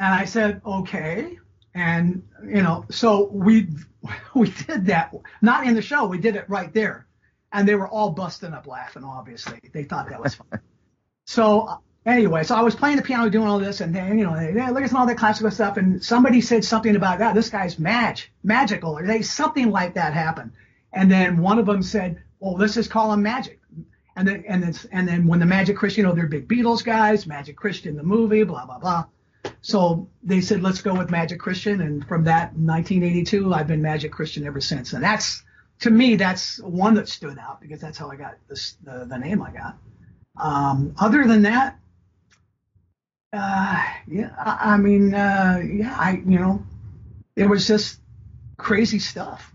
And 0.00 0.14
I 0.14 0.24
said, 0.24 0.62
okay. 0.64 1.38
And, 1.74 2.26
you 2.42 2.62
know, 2.62 2.86
so 2.90 3.28
we, 3.30 3.68
we 4.34 4.50
did 4.50 4.86
that, 4.86 5.14
not 5.42 5.66
in 5.66 5.74
the 5.74 5.82
show. 5.82 6.06
We 6.06 6.18
did 6.18 6.36
it 6.36 6.48
right 6.48 6.72
there. 6.72 7.06
And 7.52 7.66
they 7.66 7.74
were 7.74 7.88
all 7.88 8.10
busting 8.10 8.52
up 8.52 8.66
laughing, 8.66 9.04
obviously. 9.04 9.58
They 9.72 9.84
thought 9.84 10.08
that 10.10 10.22
was 10.22 10.34
fun. 10.34 10.60
So 11.26 11.80
anyway, 12.04 12.42
so 12.42 12.56
I 12.56 12.62
was 12.62 12.74
playing 12.74 12.96
the 12.96 13.02
piano, 13.02 13.30
doing 13.30 13.46
all 13.46 13.60
this, 13.60 13.80
and 13.80 13.94
then 13.94 14.18
you 14.18 14.24
know, 14.24 14.36
they, 14.36 14.52
they 14.52 14.68
look 14.70 14.82
at 14.82 14.90
some 14.90 15.00
all 15.00 15.06
that 15.06 15.16
classical 15.16 15.50
stuff, 15.52 15.76
and 15.76 16.02
somebody 16.02 16.40
said 16.40 16.64
something 16.64 16.96
about 16.96 17.20
that. 17.20 17.36
This 17.36 17.50
guy's 17.50 17.78
mag, 17.78 18.18
magical, 18.42 18.98
or 18.98 19.06
they 19.06 19.22
something 19.22 19.70
like 19.70 19.94
that 19.94 20.12
happened. 20.12 20.50
And 20.92 21.08
then 21.08 21.38
one 21.38 21.60
of 21.60 21.66
them 21.66 21.82
said, 21.82 22.20
"Well, 22.40 22.56
this 22.56 22.72
is 22.72 22.76
just 22.86 22.90
call 22.90 23.12
him 23.12 23.22
Magic." 23.22 23.60
And 24.16 24.26
then 24.26 24.44
and 24.48 24.62
then 24.62 24.74
and 24.90 25.06
then 25.06 25.26
when 25.26 25.38
the 25.38 25.46
Magic 25.46 25.76
Christian, 25.76 26.02
you 26.02 26.08
know, 26.08 26.14
they're 26.14 26.26
big 26.26 26.48
Beatles 26.48 26.84
guys, 26.84 27.26
Magic 27.26 27.56
Christian 27.56 27.96
the 27.96 28.02
movie, 28.02 28.42
blah 28.42 28.66
blah 28.66 28.78
blah. 28.78 29.04
So 29.62 30.08
they 30.22 30.40
said, 30.40 30.62
let's 30.62 30.80
go 30.80 30.94
with 30.94 31.10
Magic 31.10 31.40
Cristian, 31.40 31.80
and 31.80 32.06
from 32.06 32.24
that 32.24 32.52
1982, 32.54 33.52
I've 33.52 33.66
been 33.66 33.82
Magic 33.82 34.12
Cristian 34.12 34.46
ever 34.46 34.60
since. 34.60 34.92
And 34.92 35.02
that's 35.02 35.42
to 35.80 35.90
me, 35.90 36.16
that's 36.16 36.60
one 36.60 36.94
that 36.94 37.08
stood 37.08 37.38
out 37.38 37.60
because 37.60 37.80
that's 37.80 37.98
how 37.98 38.10
I 38.10 38.16
got 38.16 38.36
this 38.48 38.76
the, 38.82 39.06
the 39.06 39.18
name 39.18 39.42
I 39.42 39.50
got. 39.50 39.78
Um, 40.38 40.94
other 40.98 41.26
than 41.26 41.42
that, 41.42 41.78
uh, 43.32 43.82
yeah, 44.06 44.30
I, 44.38 44.74
I 44.74 44.76
mean, 44.76 45.14
uh, 45.14 45.60
yeah, 45.64 45.94
I, 45.96 46.22
you 46.26 46.38
know, 46.38 46.62
it 47.36 47.46
was 47.46 47.66
just 47.66 48.00
crazy 48.56 48.98
stuff. 48.98 49.54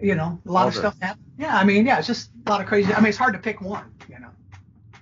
You 0.00 0.14
know, 0.14 0.40
a 0.46 0.50
lot 0.50 0.62
All 0.62 0.68
of 0.68 0.74
the- 0.74 0.80
stuff 0.80 0.96
happened. 1.00 1.24
Yeah, 1.38 1.56
I 1.56 1.64
mean, 1.64 1.86
yeah, 1.86 1.98
it's 1.98 2.06
just 2.06 2.30
a 2.46 2.50
lot 2.50 2.60
of 2.60 2.66
crazy. 2.66 2.92
I 2.92 2.98
mean, 3.00 3.08
it's 3.08 3.18
hard 3.18 3.34
to 3.34 3.38
pick 3.38 3.60
one. 3.60 3.92
You 4.08 4.18
know, 4.20 4.30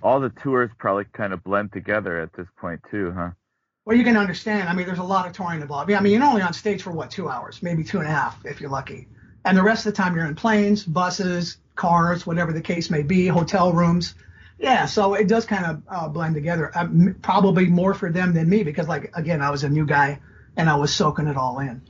All 0.03 0.19
the 0.19 0.29
tours 0.29 0.69
probably 0.77 1.05
kind 1.13 1.33
of 1.33 1.43
blend 1.43 1.71
together 1.71 2.19
at 2.19 2.33
this 2.33 2.47
point 2.59 2.81
too, 2.91 3.13
huh? 3.15 3.29
Well, 3.85 3.95
you 3.95 4.03
can 4.03 4.17
understand. 4.17 4.67
I 4.67 4.73
mean, 4.73 4.87
there's 4.87 4.99
a 4.99 5.03
lot 5.03 5.27
of 5.27 5.33
touring 5.33 5.61
involved. 5.61 5.91
I 5.91 5.99
mean, 5.99 6.13
you're 6.13 6.23
only 6.23 6.41
on 6.41 6.53
stage 6.53 6.81
for 6.81 6.91
what, 6.91 7.11
two 7.11 7.29
hours, 7.29 7.61
maybe 7.61 7.83
two 7.83 7.99
and 7.99 8.07
a 8.07 8.11
half 8.11 8.43
if 8.43 8.59
you're 8.59 8.69
lucky, 8.69 9.07
and 9.45 9.55
the 9.55 9.63
rest 9.63 9.85
of 9.85 9.93
the 9.93 9.97
time 9.97 10.15
you're 10.15 10.25
in 10.25 10.35
planes, 10.35 10.83
buses, 10.83 11.57
cars, 11.75 12.25
whatever 12.25 12.51
the 12.51 12.61
case 12.61 12.89
may 12.89 13.03
be, 13.03 13.27
hotel 13.27 13.71
rooms. 13.71 14.15
Yeah, 14.57 14.85
so 14.85 15.13
it 15.15 15.27
does 15.27 15.45
kind 15.45 15.65
of 15.65 15.83
uh, 15.89 16.07
blend 16.07 16.33
together. 16.33 16.71
Uh, 16.75 16.87
probably 17.21 17.67
more 17.67 17.93
for 17.93 18.09
them 18.11 18.33
than 18.33 18.49
me 18.49 18.63
because, 18.63 18.87
like, 18.87 19.11
again, 19.13 19.41
I 19.41 19.49
was 19.49 19.63
a 19.63 19.69
new 19.69 19.85
guy 19.85 20.19
and 20.55 20.69
I 20.69 20.75
was 20.75 20.95
soaking 20.95 21.27
it 21.27 21.35
all 21.35 21.59
in. 21.59 21.81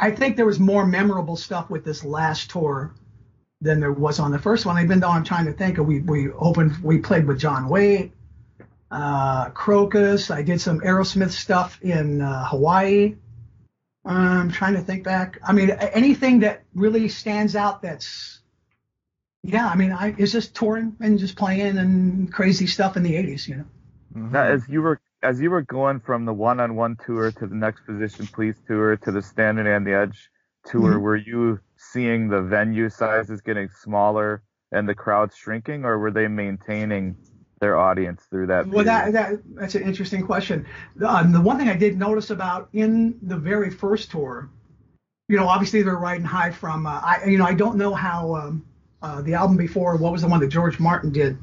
I, 0.00 0.10
think 0.10 0.36
there 0.36 0.46
was 0.46 0.58
more 0.58 0.86
memorable 0.86 1.36
stuff 1.36 1.70
with 1.70 1.84
this 1.84 2.04
last 2.04 2.50
tour 2.50 2.94
than 3.60 3.80
there 3.80 3.92
was 3.92 4.18
on 4.18 4.32
the 4.32 4.38
first 4.38 4.66
one. 4.66 4.82
Even 4.82 5.00
though 5.00 5.10
I'm 5.10 5.24
trying 5.24 5.46
to 5.46 5.52
think, 5.52 5.78
we 5.78 6.00
we 6.00 6.30
opened, 6.32 6.76
we 6.82 6.98
played 6.98 7.26
with 7.26 7.38
John 7.38 7.68
Waite, 7.68 8.12
uh, 8.90 9.50
Krokus. 9.50 10.34
I 10.34 10.42
did 10.42 10.60
some 10.60 10.80
Aerosmith 10.80 11.30
stuff 11.30 11.78
in 11.82 12.20
uh, 12.20 12.46
Hawaii. 12.46 13.16
I'm 14.04 14.50
trying 14.50 14.74
to 14.74 14.80
think 14.80 15.04
back. 15.04 15.38
I 15.42 15.52
mean, 15.52 15.70
anything 15.70 16.40
that 16.40 16.62
really 16.74 17.08
stands 17.08 17.56
out. 17.56 17.82
That's 17.82 18.40
yeah. 19.42 19.66
I 19.66 19.76
mean, 19.76 19.92
I 19.92 20.14
it's 20.18 20.32
just 20.32 20.54
touring 20.54 20.96
and 21.00 21.18
just 21.18 21.36
playing 21.36 21.78
and 21.78 22.32
crazy 22.32 22.66
stuff 22.66 22.96
in 22.96 23.02
the 23.02 23.14
'80s. 23.14 23.48
You 23.48 23.56
know. 23.56 23.64
Now, 24.14 24.44
as 24.44 24.68
you 24.68 24.82
were 24.82 25.00
as 25.26 25.40
you 25.40 25.50
were 25.50 25.62
going 25.62 25.98
from 25.98 26.24
the 26.24 26.32
one-on-one 26.32 26.96
tour 27.04 27.32
to 27.32 27.46
the 27.48 27.54
next 27.54 27.84
position 27.84 28.26
please 28.28 28.54
tour 28.68 28.96
to 28.96 29.10
the 29.10 29.20
standing 29.20 29.66
and 29.66 29.84
the 29.84 29.92
edge 29.92 30.30
tour 30.64 30.94
Mhm. 30.94 31.00
were 31.00 31.16
you 31.16 31.58
seeing 31.76 32.28
the 32.28 32.42
venue 32.42 32.88
sizes 32.88 33.40
getting 33.40 33.68
smaller 33.68 34.42
and 34.72 34.88
the 34.88 34.94
crowds 34.94 35.34
shrinking 35.36 35.84
or 35.84 35.98
were 35.98 36.12
they 36.12 36.28
maintaining 36.28 37.16
their 37.60 37.76
audience 37.76 38.22
through 38.30 38.46
that 38.46 38.68
Well, 38.68 38.84
that, 38.84 39.12
that 39.14 39.40
that's 39.54 39.74
an 39.74 39.82
interesting 39.82 40.22
question. 40.24 40.66
Um, 41.04 41.32
the 41.32 41.40
one 41.40 41.56
thing 41.58 41.68
I 41.68 41.76
did 41.76 41.98
notice 41.98 42.30
about 42.30 42.68
in 42.72 43.18
the 43.22 43.36
very 43.36 43.70
first 43.70 44.10
tour, 44.10 44.50
you 45.28 45.36
know, 45.36 45.48
obviously 45.48 45.82
they're 45.82 45.96
riding 45.96 46.26
high 46.26 46.50
from. 46.50 46.86
Uh, 46.86 47.00
I 47.02 47.24
you 47.24 47.38
know 47.38 47.46
I 47.46 47.54
don't 47.54 47.76
know 47.76 47.94
how 47.94 48.34
um, 48.34 48.64
uh, 49.02 49.22
the 49.22 49.34
album 49.34 49.56
before. 49.56 49.96
What 49.96 50.12
was 50.12 50.20
the 50.22 50.28
one 50.28 50.40
that 50.40 50.48
George 50.48 50.78
Martin 50.78 51.10
did? 51.12 51.38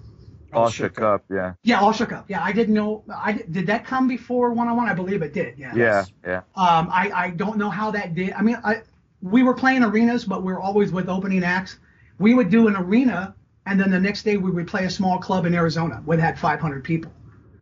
All 0.56 0.70
shook 0.70 1.00
up 1.02 1.24
yeah 1.30 1.54
Yeah, 1.64 1.80
All 1.82 1.92
Shook 1.94 2.12
Up. 2.12 2.26
Yeah, 2.30 2.44
I 2.44 2.52
didn't 2.52 2.74
know. 2.74 3.04
I 3.14 3.34
did 3.34 3.68
that 3.68 3.86
come 3.86 4.08
before 4.08 4.52
One 4.54 4.68
on 4.68 4.76
One? 4.78 4.88
I 4.90 4.94
believe 4.94 5.22
it 5.22 5.34
did. 5.34 5.58
Yeah. 5.58 5.74
yeah 5.76 6.06
yeah 6.26 6.38
Um, 6.56 6.90
I 6.92 7.12
I 7.14 7.30
don't 7.32 7.58
know 7.58 7.70
how 7.70 7.92
that 7.92 8.16
did. 8.16 8.34
I 8.34 8.42
mean, 8.42 8.58
I 8.64 8.82
we 9.22 9.44
were 9.44 9.54
playing 9.54 9.84
arenas, 9.84 10.26
but 10.26 10.44
we 10.44 10.52
were 10.52 10.60
always 10.60 10.92
with 10.92 11.08
opening 11.10 11.44
acts. 11.44 11.78
We 12.20 12.34
would 12.34 12.50
do 12.50 12.68
an 12.68 12.76
arena, 12.76 13.36
and 13.66 13.80
then 13.80 13.90
the 13.92 14.00
next 14.00 14.24
day 14.24 14.38
we 14.38 14.52
would 14.52 14.68
play 14.68 14.86
a 14.86 14.90
small 14.90 15.18
club 15.20 15.46
in 15.46 15.54
Arizona 15.56 16.02
with 16.06 16.20
had 16.20 16.38
500 16.38 16.84
people. 16.84 17.12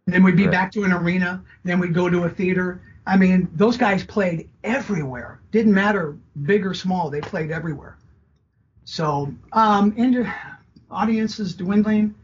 And 0.08 0.16
then 0.16 0.24
we'd 0.24 0.36
be 0.36 0.44
Right. 0.44 0.52
back 0.52 0.72
to 0.74 0.84
an 0.84 0.92
arena. 0.92 1.44
Then 1.64 1.80
we'd 1.80 1.94
go 1.94 2.10
to 2.10 2.24
a 2.24 2.30
theater. 2.30 2.82
I 3.06 3.18
mean, 3.18 3.48
those 3.56 3.78
guys 3.78 4.04
played 4.04 4.50
everywhere. 4.64 5.39
Didn't 5.52 5.74
matter 5.74 6.18
big 6.44 6.66
or 6.66 6.74
small. 6.74 7.10
They 7.12 7.22
played 7.22 7.52
everywhere. 7.52 7.98
So, 8.86 9.34
um, 9.54 9.94
into 9.98 10.32
audiences 10.89 11.56
dwindling. 11.56 12.16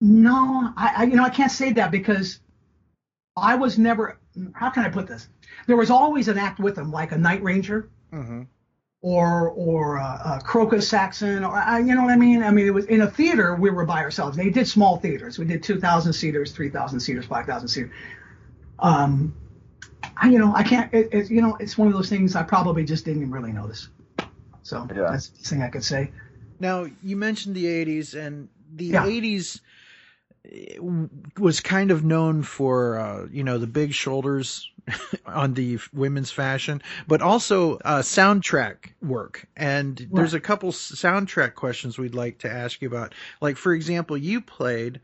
No, 0.00 0.72
I, 0.76 0.94
I 0.98 1.02
you 1.04 1.16
know 1.16 1.24
I 1.24 1.30
can't 1.30 1.52
say 1.52 1.72
that 1.74 1.90
because 1.90 2.40
I 3.36 3.54
was 3.56 3.78
never. 3.78 4.18
How 4.54 4.70
can 4.70 4.84
I 4.84 4.88
put 4.88 5.06
this? 5.06 5.28
There 5.66 5.76
was 5.76 5.90
always 5.90 6.28
an 6.28 6.38
act 6.38 6.58
with 6.58 6.74
them, 6.76 6.90
like 6.90 7.12
a 7.12 7.18
Night 7.18 7.42
Ranger 7.42 7.88
Mm-hmm. 8.12 8.42
or 9.02 9.50
or 9.50 9.98
uh, 9.98 10.04
uh, 10.24 10.40
Krokus 10.40 10.82
Saxon, 10.84 11.44
or 11.44 11.54
I, 11.54 11.78
you 11.80 11.94
know 11.94 12.02
what 12.02 12.10
I 12.10 12.16
mean. 12.16 12.42
I 12.42 12.50
mean, 12.50 12.66
it 12.66 12.74
was 12.74 12.86
in 12.86 13.02
a 13.02 13.10
theater. 13.10 13.54
We 13.54 13.70
were 13.70 13.84
by 13.84 14.00
ourselves. 14.02 14.36
They 14.36 14.50
did 14.50 14.66
small 14.66 14.96
theaters. 14.98 15.38
We 15.38 15.44
did 15.44 15.62
two 15.62 15.78
thousand 15.78 16.12
seaters, 16.14 16.52
three 16.52 16.70
thousand 16.70 17.00
seaters, 17.00 17.26
five 17.26 17.46
thousand 17.46 17.68
seaters. 17.68 17.92
Um, 18.78 19.34
I 20.16 20.28
you 20.30 20.38
know 20.38 20.52
I 20.54 20.62
can't. 20.62 20.92
It, 20.94 21.08
it, 21.12 21.30
you 21.30 21.40
know 21.42 21.56
it's 21.60 21.76
one 21.78 21.88
of 21.88 21.94
those 21.94 22.08
things 22.08 22.34
I 22.34 22.42
probably 22.42 22.84
just 22.84 23.04
didn't 23.04 23.22
even 23.22 23.32
really 23.32 23.52
notice. 23.52 23.88
So 24.62 24.86
Yeah. 24.94 25.10
that's 25.10 25.28
the 25.28 25.48
thing 25.48 25.62
I 25.62 25.68
could 25.68 25.84
say. 25.84 26.10
Now 26.58 26.86
you 27.02 27.16
mentioned 27.16 27.54
the 27.54 27.66
'80s, 27.66 28.14
and 28.14 28.48
the 28.74 28.86
Yeah. 28.86 29.04
'80s 29.04 29.56
eh, 29.56 29.60
was 31.38 31.60
kind 31.60 31.90
of 31.90 32.04
known 32.04 32.42
for 32.42 32.98
uh, 32.98 33.26
you 33.30 33.44
know 33.44 33.58
the 33.58 33.66
big 33.66 33.92
shoulders 33.92 34.70
on 35.26 35.54
the 35.54 35.78
women's 35.92 36.30
fashion, 36.30 36.82
but 37.06 37.22
also 37.22 37.76
uh, 37.78 38.00
soundtrack 38.00 38.92
work. 39.02 39.46
And 39.56 40.08
there's 40.12 40.34
a 40.34 40.40
couple 40.40 40.72
soundtrack 40.72 41.54
questions 41.54 41.98
we'd 41.98 42.14
like 42.14 42.38
to 42.38 42.50
ask 42.50 42.80
you 42.82 42.88
about. 42.88 43.14
Like 43.40 43.56
for 43.56 43.74
example, 43.74 44.16
you 44.16 44.40
played 44.40 45.00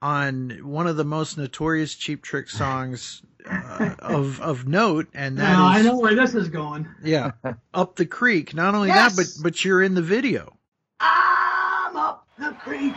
on 0.00 0.50
one 0.62 0.86
of 0.88 0.96
the 0.96 1.04
most 1.04 1.38
notorious 1.38 1.94
Cheap 1.94 2.22
Trick 2.22 2.50
songs 2.50 3.22
uh, 3.48 3.94
of 4.00 4.40
of 4.40 4.66
note, 4.66 5.08
and 5.14 5.38
that 5.38 5.52
is 5.52 5.56
Now 5.56 5.66
I 5.68 5.82
know 5.82 5.98
where 5.98 6.14
this 6.16 6.34
is 6.34 6.48
going. 6.48 6.88
yeah, 7.04 7.30
up 7.74 7.94
the 7.96 8.06
creek. 8.06 8.52
Not 8.52 8.74
only 8.74 8.88
Yes! 8.88 9.16
that, 9.16 9.22
but 9.22 9.42
but 9.42 9.64
you're 9.64 9.82
in 9.82 9.94
the 9.94 10.02
video. 10.02 10.56
I'm 11.00 11.96
up 11.96 12.26
the 12.38 12.50
creek. 12.60 12.94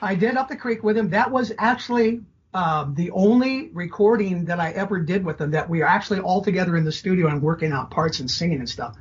I 0.00 0.14
did 0.14 0.36
up 0.36 0.48
the 0.48 0.56
creek 0.56 0.82
with 0.82 0.96
him. 0.96 1.10
That 1.10 1.30
was 1.30 1.52
actually 1.58 2.20
um, 2.54 2.94
the 2.94 3.10
only 3.10 3.68
recording 3.70 4.44
that 4.46 4.60
I 4.60 4.70
ever 4.72 5.00
did 5.00 5.24
with 5.24 5.38
them. 5.38 5.50
That 5.50 5.68
we 5.68 5.82
are 5.82 5.88
actually 5.88 6.20
all 6.20 6.42
together 6.42 6.76
in 6.76 6.84
the 6.84 6.92
studio 6.92 7.28
and 7.28 7.42
working 7.42 7.72
out 7.72 7.90
parts 7.90 8.20
and 8.20 8.30
singing 8.30 8.58
and 8.58 8.68
stuff. 8.68 8.96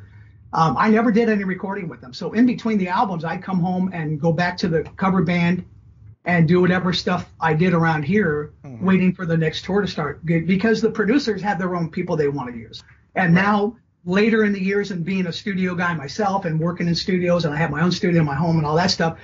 Um, 0.53 0.75
I 0.77 0.89
never 0.89 1.11
did 1.11 1.29
any 1.29 1.43
recording 1.43 1.89
with 1.89 2.01
them. 2.01 2.13
So 2.13 2.33
in 2.33 2.45
between 2.45 2.77
the 2.77 2.87
albums, 2.87 3.25
I'd 3.25 3.43
come 3.43 3.59
home 3.59 3.91
and 3.93 4.19
go 4.19 4.31
back 4.31 4.57
to 4.57 4.67
the 4.67 4.83
cover 4.95 5.21
band 5.21 5.65
and 6.25 6.47
do 6.47 6.61
whatever 6.61 6.91
stuff 6.93 7.29
I 7.39 7.53
did 7.53 7.73
around 7.73 8.03
here, 8.03 8.53
waiting 8.63 9.13
for 9.13 9.25
the 9.25 9.37
next 9.37 9.65
tour 9.65 9.81
to 9.81 9.87
start. 9.87 10.25
Because 10.25 10.81
the 10.81 10.91
producers 10.91 11.41
had 11.41 11.59
their 11.59 11.75
own 11.75 11.89
people 11.89 12.17
they 12.17 12.27
want 12.27 12.51
to 12.51 12.57
use, 12.57 12.83
and 13.15 13.33
now 13.33 13.77
later 14.05 14.43
in 14.45 14.53
the 14.53 14.61
years 14.61 14.91
and 14.91 15.03
being 15.03 15.27
a 15.27 15.33
studio 15.33 15.75
guy 15.75 15.93
myself 15.93 16.45
and 16.45 16.59
working 16.59 16.87
in 16.87 16.95
studios 16.95 17.43
and 17.43 17.53
I 17.53 17.57
have 17.57 17.71
my 17.71 17.81
own 17.81 17.91
studio 17.91 18.21
in 18.21 18.25
my 18.25 18.35
home 18.35 18.57
and 18.57 18.65
all 18.65 18.75
that 18.77 18.89
stuff, 18.91 19.17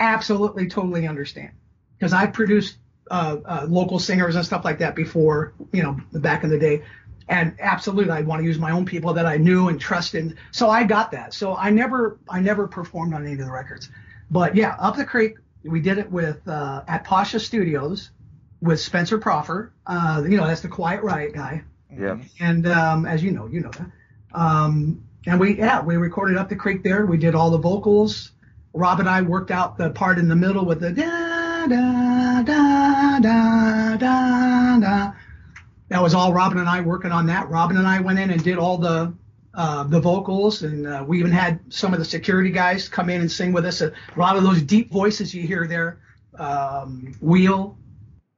absolutely 0.00 0.68
totally 0.68 1.06
understand 1.06 1.50
because 1.98 2.12
I 2.12 2.26
produced 2.26 2.76
uh, 3.10 3.38
uh, 3.44 3.66
local 3.68 3.98
singers 3.98 4.36
and 4.36 4.44
stuff 4.44 4.64
like 4.64 4.78
that 4.78 4.94
before, 4.94 5.54
you 5.72 5.82
know, 5.82 5.98
back 6.12 6.44
in 6.44 6.50
the 6.50 6.58
day. 6.58 6.82
And 7.28 7.54
absolutely, 7.60 8.12
I 8.12 8.22
want 8.22 8.40
to 8.40 8.46
use 8.46 8.58
my 8.58 8.70
own 8.70 8.86
people 8.86 9.12
that 9.14 9.26
I 9.26 9.36
knew 9.36 9.68
and 9.68 9.78
trusted. 9.80 10.38
So 10.50 10.70
I 10.70 10.84
got 10.84 11.12
that. 11.12 11.34
So 11.34 11.54
I 11.54 11.70
never, 11.70 12.18
I 12.28 12.40
never 12.40 12.66
performed 12.66 13.12
on 13.12 13.24
any 13.24 13.32
of 13.32 13.38
the 13.38 13.50
records. 13.50 13.90
But 14.30 14.54
yeah, 14.54 14.76
up 14.78 14.96
the 14.96 15.04
creek, 15.04 15.36
we 15.64 15.80
did 15.80 15.98
it 15.98 16.10
with 16.10 16.46
uh, 16.48 16.84
at 16.88 17.04
Pasha 17.04 17.40
Studios 17.40 18.10
with 18.60 18.80
Spencer 18.80 19.18
Proffer. 19.18 19.72
Uh, 19.86 20.24
you 20.28 20.36
know, 20.36 20.46
that's 20.46 20.62
the 20.62 20.68
Quiet 20.68 21.02
Riot 21.02 21.34
guy. 21.34 21.64
Yeah. 21.96 22.18
And 22.40 22.66
um, 22.66 23.06
as 23.06 23.22
you 23.22 23.30
know, 23.30 23.46
you 23.46 23.60
know 23.60 23.70
that. 23.70 23.90
Um, 24.32 25.04
and 25.26 25.38
we, 25.38 25.58
yeah, 25.58 25.82
we 25.82 25.96
recorded 25.96 26.36
up 26.36 26.48
the 26.48 26.56
creek 26.56 26.82
there. 26.82 27.04
We 27.06 27.18
did 27.18 27.34
all 27.34 27.50
the 27.50 27.58
vocals. 27.58 28.32
Rob 28.78 29.00
and 29.00 29.08
I 29.08 29.22
worked 29.22 29.50
out 29.50 29.76
the 29.76 29.90
part 29.90 30.20
in 30.20 30.28
the 30.28 30.36
middle 30.36 30.64
with 30.64 30.78
the 30.78 30.92
da 30.92 31.66
da 31.66 32.42
da 32.42 33.18
da 33.18 33.96
da 33.96 34.78
da. 34.78 35.12
That 35.88 36.00
was 36.00 36.14
all 36.14 36.32
Robin 36.32 36.58
and 36.58 36.68
I 36.68 36.80
working 36.80 37.10
on 37.10 37.26
that. 37.26 37.48
Robin 37.50 37.76
and 37.76 37.88
I 37.88 37.98
went 38.00 38.20
in 38.20 38.30
and 38.30 38.42
did 38.42 38.56
all 38.56 38.78
the 38.78 39.12
uh, 39.54 39.82
the 39.82 39.98
vocals, 39.98 40.62
and 40.62 40.86
uh, 40.86 41.04
we 41.04 41.18
even 41.18 41.32
had 41.32 41.58
some 41.70 41.92
of 41.92 41.98
the 41.98 42.04
security 42.04 42.50
guys 42.50 42.88
come 42.88 43.10
in 43.10 43.20
and 43.20 43.32
sing 43.32 43.52
with 43.52 43.66
us. 43.66 43.80
A 43.80 43.92
lot 44.16 44.36
of 44.36 44.44
those 44.44 44.62
deep 44.62 44.92
voices 44.92 45.34
you 45.34 45.42
hear 45.42 45.66
there. 45.66 45.98
Um, 46.38 47.16
Wheel, 47.20 47.76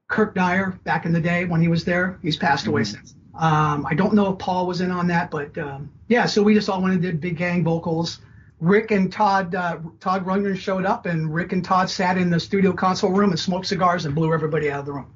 Kirk 0.08 0.34
Dyer, 0.34 0.70
back 0.84 1.04
in 1.04 1.12
the 1.12 1.20
day 1.20 1.44
when 1.44 1.60
he 1.60 1.68
was 1.68 1.84
there, 1.84 2.18
he's 2.22 2.38
passed 2.38 2.66
away 2.66 2.84
since. 2.84 3.14
Um, 3.38 3.84
I 3.84 3.92
don't 3.92 4.14
know 4.14 4.32
if 4.32 4.38
Paul 4.38 4.66
was 4.66 4.80
in 4.80 4.90
on 4.90 5.06
that, 5.08 5.30
but 5.30 5.58
um, 5.58 5.92
yeah. 6.08 6.24
So 6.24 6.42
we 6.42 6.54
just 6.54 6.70
all 6.70 6.80
went 6.80 6.94
and 6.94 7.02
did 7.02 7.20
big 7.20 7.36
gang 7.36 7.62
vocals. 7.62 8.20
Rick 8.60 8.90
and 8.90 9.10
Todd 9.10 9.54
uh, 9.54 9.78
Todd 10.00 10.24
Rundgren 10.24 10.56
showed 10.56 10.84
up, 10.84 11.06
and 11.06 11.32
Rick 11.32 11.52
and 11.52 11.64
Todd 11.64 11.90
sat 11.90 12.18
in 12.18 12.30
the 12.30 12.38
studio 12.38 12.72
console 12.72 13.10
room 13.10 13.30
and 13.30 13.40
smoked 13.40 13.66
cigars 13.66 14.04
and 14.04 14.14
blew 14.14 14.32
everybody 14.32 14.70
out 14.70 14.80
of 14.80 14.86
the 14.86 14.92
room. 14.92 15.14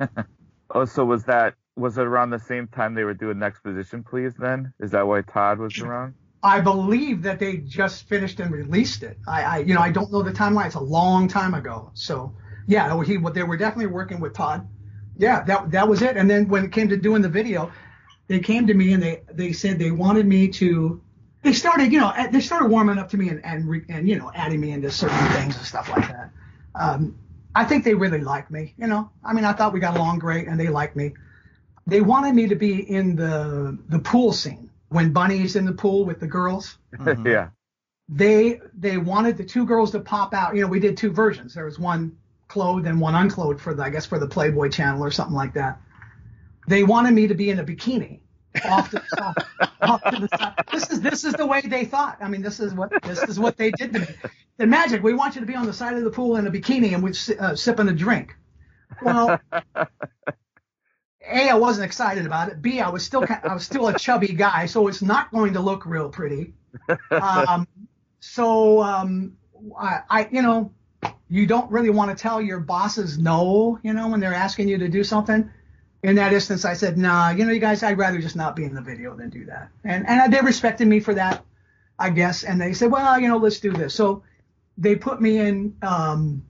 Oh, 0.74 0.86
so 0.86 1.04
was 1.04 1.24
that 1.24 1.54
was 1.76 1.98
it 1.98 2.06
around 2.06 2.30
the 2.30 2.38
same 2.38 2.66
time 2.68 2.94
they 2.94 3.04
were 3.04 3.14
doing 3.14 3.38
Next 3.38 3.60
Position 3.62 4.02
Please? 4.02 4.32
Then 4.38 4.72
is 4.80 4.90
that 4.92 5.06
why 5.06 5.22
Todd 5.22 5.58
was 5.58 5.78
around? 5.78 6.14
I 6.42 6.60
believe 6.60 7.22
that 7.22 7.38
they 7.38 7.58
just 7.58 8.08
finished 8.08 8.40
and 8.40 8.50
released 8.50 9.02
it. 9.02 9.18
I, 9.28 9.42
I 9.42 9.58
you 9.58 9.74
know, 9.74 9.80
I 9.80 9.90
don't 9.92 10.10
know 10.10 10.22
the 10.22 10.32
timeline. 10.32 10.66
It's 10.66 10.74
a 10.74 10.80
long 10.80 11.28
time 11.28 11.54
ago. 11.54 11.90
So 11.94 12.34
yeah, 12.66 13.02
he 13.04 13.18
they 13.18 13.42
were 13.42 13.56
definitely 13.56 13.92
working 13.92 14.18
with 14.18 14.34
Todd. 14.34 14.66
Yeah, 15.16 15.44
that 15.44 15.70
that 15.70 15.88
was 15.88 16.02
it. 16.02 16.16
And 16.16 16.28
then 16.28 16.48
when 16.48 16.64
it 16.64 16.72
came 16.72 16.88
to 16.88 16.96
doing 16.96 17.22
the 17.22 17.28
video, 17.28 17.70
they 18.28 18.40
came 18.40 18.66
to 18.66 18.74
me 18.74 18.92
and 18.94 19.02
they 19.02 19.22
they 19.30 19.52
said 19.52 19.78
they 19.78 19.90
wanted 19.90 20.26
me 20.26 20.48
to. 20.48 21.02
They 21.42 21.52
started, 21.52 21.92
you 21.92 21.98
know, 21.98 22.12
they 22.30 22.40
started 22.40 22.68
warming 22.68 22.98
up 22.98 23.10
to 23.10 23.16
me 23.16 23.28
and 23.28 23.44
and, 23.44 23.68
re, 23.68 23.84
and 23.88 24.08
you 24.08 24.18
know, 24.18 24.30
adding 24.34 24.60
me 24.60 24.70
into 24.70 24.90
certain 24.90 25.26
things 25.32 25.56
and 25.56 25.66
stuff 25.66 25.88
like 25.88 26.08
that. 26.08 26.30
Um, 26.74 27.18
I 27.54 27.64
think 27.64 27.84
they 27.84 27.94
really 27.94 28.20
liked 28.20 28.50
me. 28.50 28.74
You 28.78 28.86
know, 28.86 29.10
I 29.24 29.32
mean, 29.32 29.44
I 29.44 29.52
thought 29.52 29.72
we 29.72 29.80
got 29.80 29.96
along 29.96 30.20
great, 30.20 30.46
and 30.46 30.58
they 30.58 30.68
liked 30.68 30.96
me. 30.96 31.14
They 31.86 32.00
wanted 32.00 32.34
me 32.34 32.46
to 32.48 32.54
be 32.54 32.88
in 32.88 33.16
the 33.16 33.76
the 33.88 33.98
pool 33.98 34.32
scene 34.32 34.70
when 34.88 35.12
Bunny's 35.12 35.56
in 35.56 35.64
the 35.64 35.72
pool 35.72 36.04
with 36.04 36.20
the 36.20 36.28
girls. 36.28 36.78
yeah. 37.24 37.48
They 38.08 38.60
they 38.78 38.98
wanted 38.98 39.36
the 39.36 39.44
two 39.44 39.66
girls 39.66 39.90
to 39.92 40.00
pop 40.00 40.34
out. 40.34 40.54
You 40.54 40.62
know, 40.62 40.68
we 40.68 40.80
did 40.80 40.96
two 40.96 41.10
versions. 41.10 41.54
There 41.54 41.64
was 41.64 41.78
one 41.78 42.16
clothed 42.46 42.86
and 42.86 43.00
one 43.00 43.14
unclothed 43.14 43.60
for 43.60 43.74
the 43.74 43.82
I 43.82 43.90
guess 43.90 44.06
for 44.06 44.18
the 44.18 44.28
Playboy 44.28 44.68
channel 44.68 45.04
or 45.04 45.10
something 45.10 45.34
like 45.34 45.54
that. 45.54 45.80
They 46.68 46.84
wanted 46.84 47.14
me 47.14 47.26
to 47.26 47.34
be 47.34 47.50
in 47.50 47.58
a 47.58 47.64
bikini 47.64 48.20
off 48.64 48.90
to 48.90 48.96
the 48.96 49.16
side. 49.16 49.70
off 49.80 50.02
to 50.04 50.20
the 50.20 50.28
side. 50.36 50.54
This 50.72 50.90
is 50.90 51.00
this 51.00 51.24
is 51.24 51.34
the 51.34 51.46
way 51.46 51.60
they 51.60 51.84
thought. 51.84 52.18
I 52.20 52.28
mean, 52.28 52.42
this 52.42 52.60
is 52.60 52.74
what 52.74 52.92
this 53.02 53.22
is 53.22 53.38
what 53.38 53.56
they 53.56 53.70
did 53.70 53.92
to 53.94 54.00
me. 54.00 54.06
The 54.58 54.66
magic. 54.66 55.02
We 55.02 55.14
want 55.14 55.34
you 55.34 55.40
to 55.40 55.46
be 55.46 55.54
on 55.54 55.66
the 55.66 55.72
side 55.72 55.96
of 55.96 56.04
the 56.04 56.10
pool 56.10 56.36
in 56.36 56.46
a 56.46 56.50
bikini 56.50 56.94
and 56.94 57.02
we're 57.02 57.14
uh, 57.40 57.54
sipping 57.54 57.88
a 57.88 57.92
drink. 57.92 58.36
Well, 59.02 59.40
a 59.74 61.48
I 61.50 61.54
wasn't 61.54 61.86
excited 61.86 62.26
about 62.26 62.48
it. 62.48 62.60
B 62.60 62.80
I 62.80 62.90
was 62.90 63.04
still 63.04 63.26
ki- 63.26 63.34
I 63.42 63.54
was 63.54 63.64
still 63.64 63.88
a 63.88 63.98
chubby 63.98 64.34
guy, 64.34 64.66
so 64.66 64.88
it's 64.88 65.02
not 65.02 65.30
going 65.30 65.54
to 65.54 65.60
look 65.60 65.86
real 65.86 66.08
pretty. 66.08 66.54
Um, 67.10 67.66
so 68.20 68.82
um, 68.82 69.36
I, 69.78 70.00
I 70.08 70.28
you 70.30 70.42
know 70.42 70.72
you 71.28 71.46
don't 71.46 71.70
really 71.70 71.90
want 71.90 72.16
to 72.16 72.20
tell 72.20 72.40
your 72.40 72.60
bosses 72.60 73.18
no, 73.18 73.78
you 73.82 73.92
know, 73.92 74.08
when 74.08 74.20
they're 74.20 74.34
asking 74.34 74.68
you 74.68 74.78
to 74.78 74.88
do 74.88 75.02
something. 75.04 75.50
In 76.02 76.16
that 76.16 76.32
instance, 76.32 76.64
I 76.64 76.74
said, 76.74 76.98
nah, 76.98 77.30
you 77.30 77.44
know, 77.44 77.52
you 77.52 77.60
guys, 77.60 77.82
I'd 77.82 77.96
rather 77.96 78.18
just 78.20 78.34
not 78.34 78.56
be 78.56 78.64
in 78.64 78.74
the 78.74 78.80
video 78.80 79.14
than 79.14 79.30
do 79.30 79.44
that. 79.46 79.68
And 79.84 80.06
and 80.08 80.32
they 80.32 80.40
respected 80.40 80.88
me 80.88 80.98
for 81.00 81.14
that, 81.14 81.44
I 81.98 82.10
guess. 82.10 82.42
And 82.42 82.60
they 82.60 82.72
said, 82.72 82.90
well, 82.90 83.20
you 83.20 83.28
know, 83.28 83.36
let's 83.36 83.60
do 83.60 83.72
this. 83.72 83.94
So 83.94 84.22
they 84.76 84.96
put 84.96 85.20
me 85.20 85.38
in. 85.38 85.76
Um, 85.82 86.44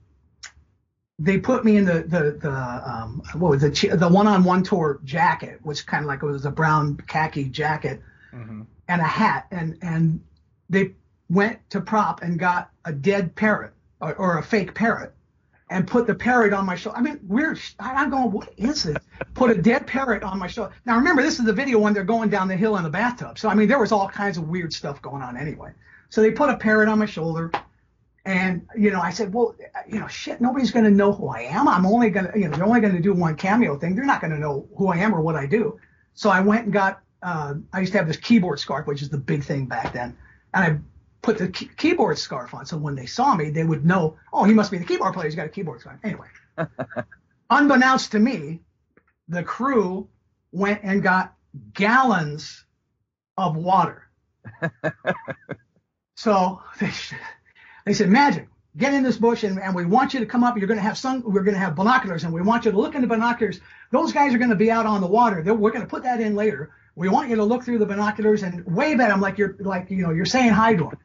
they 1.19 1.37
put 1.37 1.63
me 1.63 1.77
in 1.77 1.85
the 1.85 2.01
the 2.01 2.37
the 2.41 2.51
um, 2.51 3.21
what 3.35 3.51
was 3.51 3.61
the 3.61 4.09
one 4.09 4.25
on 4.27 4.43
one 4.43 4.63
tour 4.63 4.99
jacket, 5.03 5.59
which 5.61 5.85
kind 5.85 6.03
of 6.03 6.07
like 6.07 6.23
it 6.23 6.25
was 6.25 6.45
a 6.45 6.51
brown 6.51 6.97
khaki 7.07 7.45
jacket 7.45 8.01
and 8.87 9.01
a 9.01 9.05
hat, 9.05 9.45
and 9.51 9.77
and 9.81 10.19
they 10.69 10.93
went 11.29 11.59
to 11.69 11.79
prop 11.79 12.23
and 12.23 12.39
got 12.39 12.71
a 12.85 12.91
dead 12.91 13.35
parrot 13.35 13.73
or, 14.01 14.15
or 14.15 14.37
a 14.39 14.43
fake 14.43 14.73
parrot 14.73 15.13
and 15.73 15.87
put 15.87 16.05
the 16.05 16.13
parrot 16.13 16.53
on 16.53 16.67
my 16.67 16.75
shoulder. 16.75 16.99
I 16.99 17.01
mean, 17.01 17.19
weird. 17.27 17.57
sh- 17.57 17.73
I- 17.79 17.95
I'm 17.95 18.11
going, 18.11 18.31
what 18.31 18.53
is 18.57 18.83
this? 18.83 18.97
Put 19.33 19.49
a 19.49 19.59
dead 19.59 19.87
parrot 19.87 20.21
on 20.21 20.37
my 20.37 20.45
shoulder. 20.47 20.71
Now 20.85 20.95
remember, 20.97 21.23
this 21.23 21.39
is 21.39 21.45
the 21.45 21.53
video 21.53 21.79
when 21.79 21.93
they're 21.93 22.03
going 22.03 22.29
down 22.29 22.47
the 22.47 22.55
hill 22.55 22.77
in 22.77 22.83
the 22.83 22.91
bathtub. 22.91 23.39
So 23.39 23.49
I 23.49 23.55
mean, 23.55 23.67
there 23.67 23.79
was 23.79 23.91
all 23.91 24.07
kinds 24.07 24.37
of 24.37 24.47
weird 24.47 24.71
stuff 24.71 25.01
going 25.01 25.23
on 25.23 25.35
anyway. 25.35 25.71
So 26.09 26.21
they 26.21 26.29
put 26.29 26.51
a 26.51 26.57
parrot 26.57 26.89
on 26.89 26.99
my 26.99 27.07
shoulder. 27.07 27.51
And, 28.25 28.67
you 28.77 28.91
know, 28.91 29.01
I 29.01 29.09
said, 29.09 29.33
well, 29.33 29.55
you 29.87 29.99
know, 29.99 30.07
shit, 30.07 30.39
nobody's 30.39 30.71
going 30.71 30.85
to 30.85 30.91
know 30.91 31.11
who 31.11 31.27
I 31.27 31.41
am. 31.41 31.67
I'm 31.67 31.85
only 31.85 32.09
going 32.09 32.31
to, 32.31 32.39
you 32.39 32.47
know, 32.47 32.55
they're 32.55 32.65
only 32.65 32.79
going 32.79 32.95
to 32.95 33.01
do 33.01 33.13
one 33.13 33.35
cameo 33.35 33.77
thing. 33.77 33.95
They're 33.95 34.05
not 34.05 34.21
going 34.21 34.31
to 34.31 34.39
know 34.39 34.65
who 34.77 34.87
I 34.87 34.97
am 34.97 35.13
or 35.13 35.21
what 35.21 35.35
I 35.35 35.45
do. 35.45 35.77
So 36.13 36.29
I 36.29 36.39
went 36.39 36.65
and 36.65 36.71
got, 36.71 37.01
uh, 37.21 37.55
I 37.73 37.79
used 37.81 37.91
to 37.93 37.97
have 37.97 38.07
this 38.07 38.15
keyboard 38.17 38.59
scarf, 38.59 38.87
which 38.87 39.01
is 39.01 39.09
the 39.09 39.17
big 39.17 39.43
thing 39.43 39.65
back 39.65 39.91
then. 39.91 40.15
And 40.53 40.63
I 40.63 40.79
put 41.23 41.37
the 41.39 41.47
key- 41.47 41.71
keyboard 41.77 42.19
scarf 42.19 42.53
on. 42.53 42.67
So 42.67 42.77
when 42.77 42.93
they 42.93 43.07
saw 43.07 43.33
me, 43.33 43.49
they 43.49 43.63
would 43.63 43.83
know, 43.83 44.17
oh, 44.31 44.43
he 44.43 44.53
must 44.53 44.69
be 44.69 44.77
the 44.77 44.85
keyboard 44.85 45.15
player. 45.15 45.25
He's 45.25 45.35
got 45.35 45.47
a 45.47 45.49
keyboard 45.49 45.79
scarf. 45.79 45.97
Anyway, 46.03 46.27
unbeknownst 47.49 48.11
to 48.11 48.19
me, 48.19 48.59
the 49.29 49.41
crew 49.41 50.07
went 50.51 50.81
and 50.83 51.01
got 51.01 51.33
gallons 51.73 52.65
of 53.37 53.55
water. 53.55 54.03
so 56.15 56.61
they, 56.79 56.91
they 57.85 57.93
said, 57.93 58.09
Magic, 58.09 58.49
get 58.75 58.93
in 58.93 59.01
this 59.01 59.17
bush 59.17 59.43
and, 59.43 59.59
and 59.59 59.73
we 59.73 59.85
want 59.85 60.13
you 60.13 60.19
to 60.19 60.25
come 60.25 60.43
up. 60.43 60.57
You're 60.57 60.67
going 60.67 60.77
to 60.77 60.83
have 60.83 60.97
sun, 60.97 61.23
we're 61.25 61.43
going 61.43 61.55
to 61.55 61.59
have 61.59 61.73
binoculars 61.73 62.25
and 62.25 62.33
we 62.33 62.41
want 62.41 62.65
you 62.65 62.71
to 62.71 62.77
look 62.77 62.95
in 62.95 63.01
the 63.01 63.07
binoculars. 63.07 63.61
Those 63.91 64.11
guys 64.11 64.33
are 64.33 64.37
going 64.37 64.49
to 64.49 64.57
be 64.57 64.69
out 64.69 64.85
on 64.85 64.99
the 64.99 65.07
water. 65.07 65.41
They're, 65.41 65.53
we're 65.53 65.71
going 65.71 65.85
to 65.85 65.89
put 65.89 66.03
that 66.03 66.19
in 66.19 66.35
later. 66.35 66.71
We 66.95 67.07
want 67.07 67.29
you 67.29 67.37
to 67.37 67.43
look 67.43 67.63
through 67.63 67.79
the 67.79 67.85
binoculars 67.85 68.43
and 68.43 68.65
wave 68.65 68.99
at 68.99 69.07
them 69.07 69.21
like 69.21 69.37
you're, 69.37 69.55
like, 69.59 69.89
you 69.89 70.03
know, 70.03 70.11
you're 70.11 70.25
saying 70.25 70.51
hi 70.51 70.75
to 70.75 70.83
them. 70.83 70.97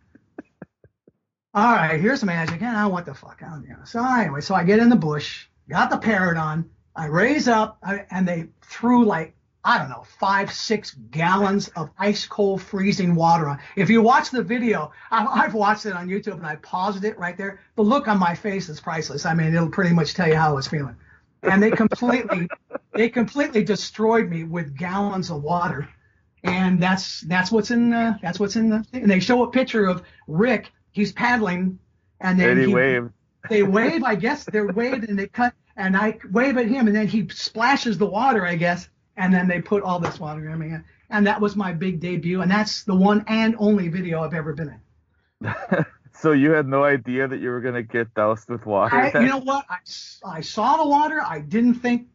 All 1.59 1.73
right, 1.73 2.01
here's 2.01 2.23
magic. 2.23 2.61
Ah, 2.63 2.87
what 2.87 3.05
the 3.05 3.13
fuck? 3.13 3.43
I 3.45 3.49
don't- 3.49 3.69
know. 3.69 3.75
So 3.85 4.05
anyway, 4.05 4.41
so 4.43 4.55
I 4.55 4.63
get 4.63 4.79
in 4.79 4.89
the 4.89 4.95
bush, 4.95 5.49
got 5.69 5.91
the 5.91 5.99
parrot 5.99 6.39
on, 6.39 6.71
I 6.95 7.07
raise 7.07 7.49
up, 7.49 7.83
and 8.13 8.29
they 8.29 8.47
threw 8.63 9.05
like 9.05 9.35
I 9.65 9.77
don't 9.77 9.89
know 9.89 10.05
five, 10.21 10.53
six 10.53 10.93
gallons 11.11 11.67
of 11.75 11.91
ice 11.99 12.27
cold 12.27 12.63
freezing 12.63 13.17
water 13.17 13.49
on. 13.49 13.59
If 13.75 13.91
you 13.91 14.03
watch 14.03 14.31
the 14.31 14.45
video, 14.45 14.93
I, 15.11 15.27
I've 15.27 15.53
watched 15.53 15.85
it 15.85 15.95
on 15.95 16.07
YouTube 16.07 16.35
and 16.35 16.47
I 16.47 16.55
paused 16.57 17.05
it 17.05 17.19
right 17.19 17.37
there. 17.37 17.59
The 17.75 17.83
look 17.83 18.07
on 18.07 18.21
my 18.21 18.37
face 18.37 18.69
is 18.69 18.79
priceless. 18.79 19.27
I 19.27 19.35
mean, 19.35 19.53
it'll 19.53 19.69
pretty 19.69 19.93
much 19.93 20.15
tell 20.15 20.29
you 20.29 20.37
how 20.37 20.51
I 20.51 20.53
was 20.53 20.69
feeling. 20.69 20.95
And 21.43 21.61
they 21.61 21.73
completely, 21.73 22.47
they 22.95 23.09
completely 23.09 23.65
destroyed 23.65 24.31
me 24.31 24.45
with 24.45 24.77
gallons 24.77 25.29
of 25.29 25.43
water. 25.43 25.89
And 26.45 26.81
that's 26.81 27.23
that's 27.23 27.51
what's 27.51 27.73
in 27.73 27.91
the, 27.91 28.17
that's 28.23 28.39
what's 28.39 28.55
in 28.55 28.71
the. 28.71 28.87
And 28.93 29.11
they 29.11 29.19
show 29.19 29.43
a 29.43 29.51
picture 29.51 29.87
of 29.87 30.05
Rick. 30.29 30.71
He's 30.99 31.13
paddling, 31.13 31.79
and 32.21 32.41
then 32.41 32.51
And 32.51 32.61
he 32.61 32.67
he- 32.67 32.75
waved. 32.75 33.11
they 33.49 33.63
wave, 33.63 34.03
I 34.03 34.17
guess 34.17 34.45
they're 34.45 34.67
waved 34.67 35.09
and 35.09 35.17
they 35.17 35.29
cut, 35.29 35.55
and 35.77 35.97
I 35.97 36.19
wave 36.33 36.57
at 36.59 36.67
him, 36.67 36.89
and 36.89 36.97
then 36.97 37.07
he 37.07 37.29
splashes 37.29 37.99
the 37.99 38.07
water, 38.07 38.45
I 38.45 38.57
guess, 38.57 38.89
and 39.17 39.33
then 39.33 39.47
they 39.47 39.61
put 39.61 39.85
all 39.85 40.01
this 40.01 40.19
water 40.19 40.49
in 40.51 40.59
me, 40.59 40.75
and 41.09 41.27
that 41.29 41.41
was 41.41 41.55
my 41.55 41.73
big 41.73 42.01
debut, 42.01 42.43
and 42.43 42.51
that's 42.51 42.83
the 42.83 42.97
one 42.97 43.25
and 43.29 43.55
only 43.61 43.87
video 43.87 44.23
I've 44.25 44.35
ever 44.35 44.53
been 44.55 44.81
in. 45.41 45.85
So 46.21 46.33
you 46.33 46.51
had 46.51 46.67
no 46.67 46.83
idea 46.83 47.29
that 47.29 47.39
you 47.41 47.49
were 47.49 47.61
gonna 47.61 47.85
get 47.85 48.13
doused 48.13 48.49
with 48.49 48.67
water. 48.67 48.97
I, 48.97 49.21
you 49.21 49.29
know 49.29 49.39
what? 49.39 49.65
I, 49.71 49.77
I 50.39 50.41
saw 50.41 50.77
the 50.79 50.89
water. 50.89 51.21
I 51.25 51.39
didn't 51.39 51.75
think, 51.75 52.09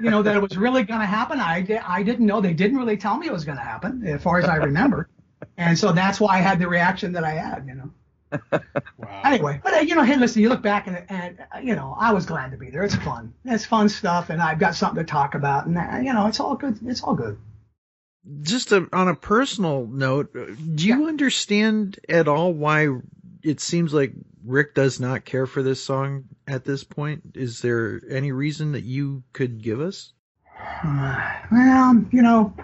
you 0.00 0.08
know, 0.08 0.22
that 0.22 0.34
it 0.34 0.40
was 0.40 0.56
really 0.56 0.82
going 0.82 1.00
to 1.00 1.06
happen. 1.06 1.38
I, 1.38 1.56
I 1.86 2.02
didn't 2.02 2.24
know. 2.24 2.40
They 2.40 2.54
didn't 2.54 2.78
really 2.78 2.96
tell 2.96 3.18
me 3.18 3.26
it 3.26 3.32
was 3.32 3.44
going 3.44 3.58
to 3.58 3.62
happen, 3.64 4.02
as 4.06 4.22
far 4.22 4.38
as 4.38 4.46
I 4.46 4.56
remember. 4.56 5.10
And 5.56 5.78
so 5.78 5.92
that's 5.92 6.20
why 6.20 6.38
I 6.38 6.40
had 6.40 6.58
the 6.58 6.68
reaction 6.68 7.12
that 7.12 7.24
I 7.24 7.32
had, 7.32 7.66
you 7.66 7.74
know. 7.74 7.90
Wow. 8.98 9.22
Anyway, 9.24 9.60
but 9.62 9.74
uh, 9.74 9.78
you 9.80 9.94
know, 9.96 10.02
hey, 10.04 10.16
listen, 10.16 10.40
you 10.42 10.48
look 10.48 10.62
back 10.62 10.86
and, 10.86 11.04
and 11.08 11.38
uh, 11.54 11.58
you 11.58 11.74
know, 11.74 11.96
I 11.98 12.12
was 12.12 12.24
glad 12.24 12.52
to 12.52 12.56
be 12.56 12.70
there. 12.70 12.82
It's 12.84 12.94
fun. 12.94 13.34
It's 13.44 13.66
fun 13.66 13.88
stuff, 13.88 14.30
and 14.30 14.40
I've 14.40 14.58
got 14.60 14.74
something 14.76 15.04
to 15.04 15.10
talk 15.10 15.34
about, 15.34 15.66
and 15.66 15.76
uh, 15.76 15.98
you 16.02 16.12
know, 16.12 16.28
it's 16.28 16.38
all 16.40 16.54
good. 16.54 16.78
It's 16.86 17.02
all 17.02 17.14
good. 17.14 17.36
just 18.42 18.70
a, 18.72 18.88
on 18.92 19.08
a 19.08 19.14
personal 19.14 19.86
note, 19.86 20.32
do 20.32 20.86
you 20.86 21.08
understand 21.08 21.98
at 22.08 22.28
all 22.28 22.52
why 22.52 22.88
it 23.42 23.60
seems 23.60 23.92
like 23.92 24.12
Rick 24.44 24.74
does 24.74 25.00
not 25.00 25.24
care 25.24 25.46
for 25.46 25.62
this 25.62 25.82
song 25.82 26.24
at 26.46 26.64
this 26.64 26.84
point? 26.84 27.22
Is 27.34 27.60
there 27.60 28.00
any 28.08 28.32
reason 28.32 28.72
that 28.72 28.84
you 28.84 29.24
could 29.32 29.62
give 29.62 29.80
us? 29.80 30.12
well, 30.84 32.04
you 32.12 32.22
know, 32.22 32.54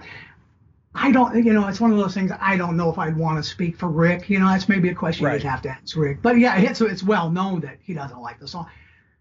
I 0.94 1.12
don't, 1.12 1.44
you 1.44 1.52
know, 1.52 1.68
it's 1.68 1.80
one 1.80 1.92
of 1.92 1.98
those 1.98 2.14
things. 2.14 2.32
I 2.40 2.56
don't 2.56 2.76
know 2.76 2.90
if 2.90 2.98
I'd 2.98 3.16
want 3.16 3.42
to 3.42 3.48
speak 3.48 3.76
for 3.76 3.88
Rick. 3.88 4.28
You 4.30 4.40
know, 4.40 4.48
that's 4.48 4.68
maybe 4.68 4.88
a 4.88 4.94
question 4.94 5.26
Right. 5.26 5.34
you'd 5.34 5.48
have 5.48 5.62
to 5.62 5.70
ask 5.70 5.96
Rick. 5.96 6.22
But 6.22 6.38
yeah, 6.38 6.58
it's 6.58 6.80
it's 6.80 7.02
well 7.02 7.30
known 7.30 7.60
that 7.60 7.78
he 7.82 7.94
doesn't 7.94 8.20
like 8.20 8.40
the 8.40 8.48
song. 8.48 8.66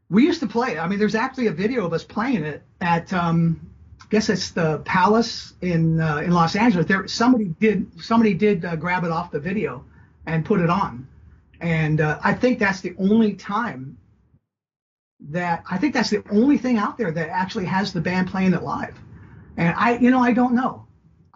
We 0.10 0.24
used 0.24 0.40
to 0.40 0.48
play 0.48 0.74
it. 0.74 0.78
I 0.80 0.88
mean, 0.88 0.98
there's 0.98 1.16
actually 1.16 1.48
a 1.48 1.52
video 1.52 1.86
of 1.86 1.94
us 1.94 2.04
playing 2.04 2.44
it 2.44 2.64
at, 2.80 3.12
um, 3.12 3.60
I 4.02 4.06
guess 4.10 4.30
it's 4.30 4.52
the 4.52 4.80
Palace 4.86 5.54
in 5.62 6.00
uh, 6.00 6.18
in 6.18 6.32
Los 6.32 6.56
Angeles. 6.56 6.86
There, 6.88 7.08
somebody 7.08 7.54
did 7.60 8.02
somebody 8.02 8.34
did 8.34 8.64
uh, 8.64 8.76
grab 8.78 9.04
it 9.04 9.12
off 9.12 9.32
the 9.32 9.40
video 9.40 9.84
and 10.26 10.46
put 10.46 10.62
it 10.62 10.70
on, 10.70 11.08
and 11.60 12.00
uh, 12.00 12.20
I 12.24 12.34
think 12.34 12.60
that's 12.60 12.80
the 12.80 12.96
only 12.98 13.34
time 13.34 13.98
that 15.30 15.64
I 15.70 15.78
think 15.78 15.94
that's 15.94 16.10
the 16.10 16.24
only 16.32 16.58
thing 16.58 16.78
out 16.78 16.98
there 16.98 17.12
that 17.12 17.30
actually 17.30 17.66
has 17.66 17.92
the 17.92 18.02
band 18.02 18.30
playing 18.30 18.54
it 18.54 18.64
live. 18.64 18.96
And 19.58 19.76
I, 19.76 19.98
you 19.98 20.10
know, 20.12 20.20
I 20.22 20.32
don't 20.32 20.54
know. 20.54 20.87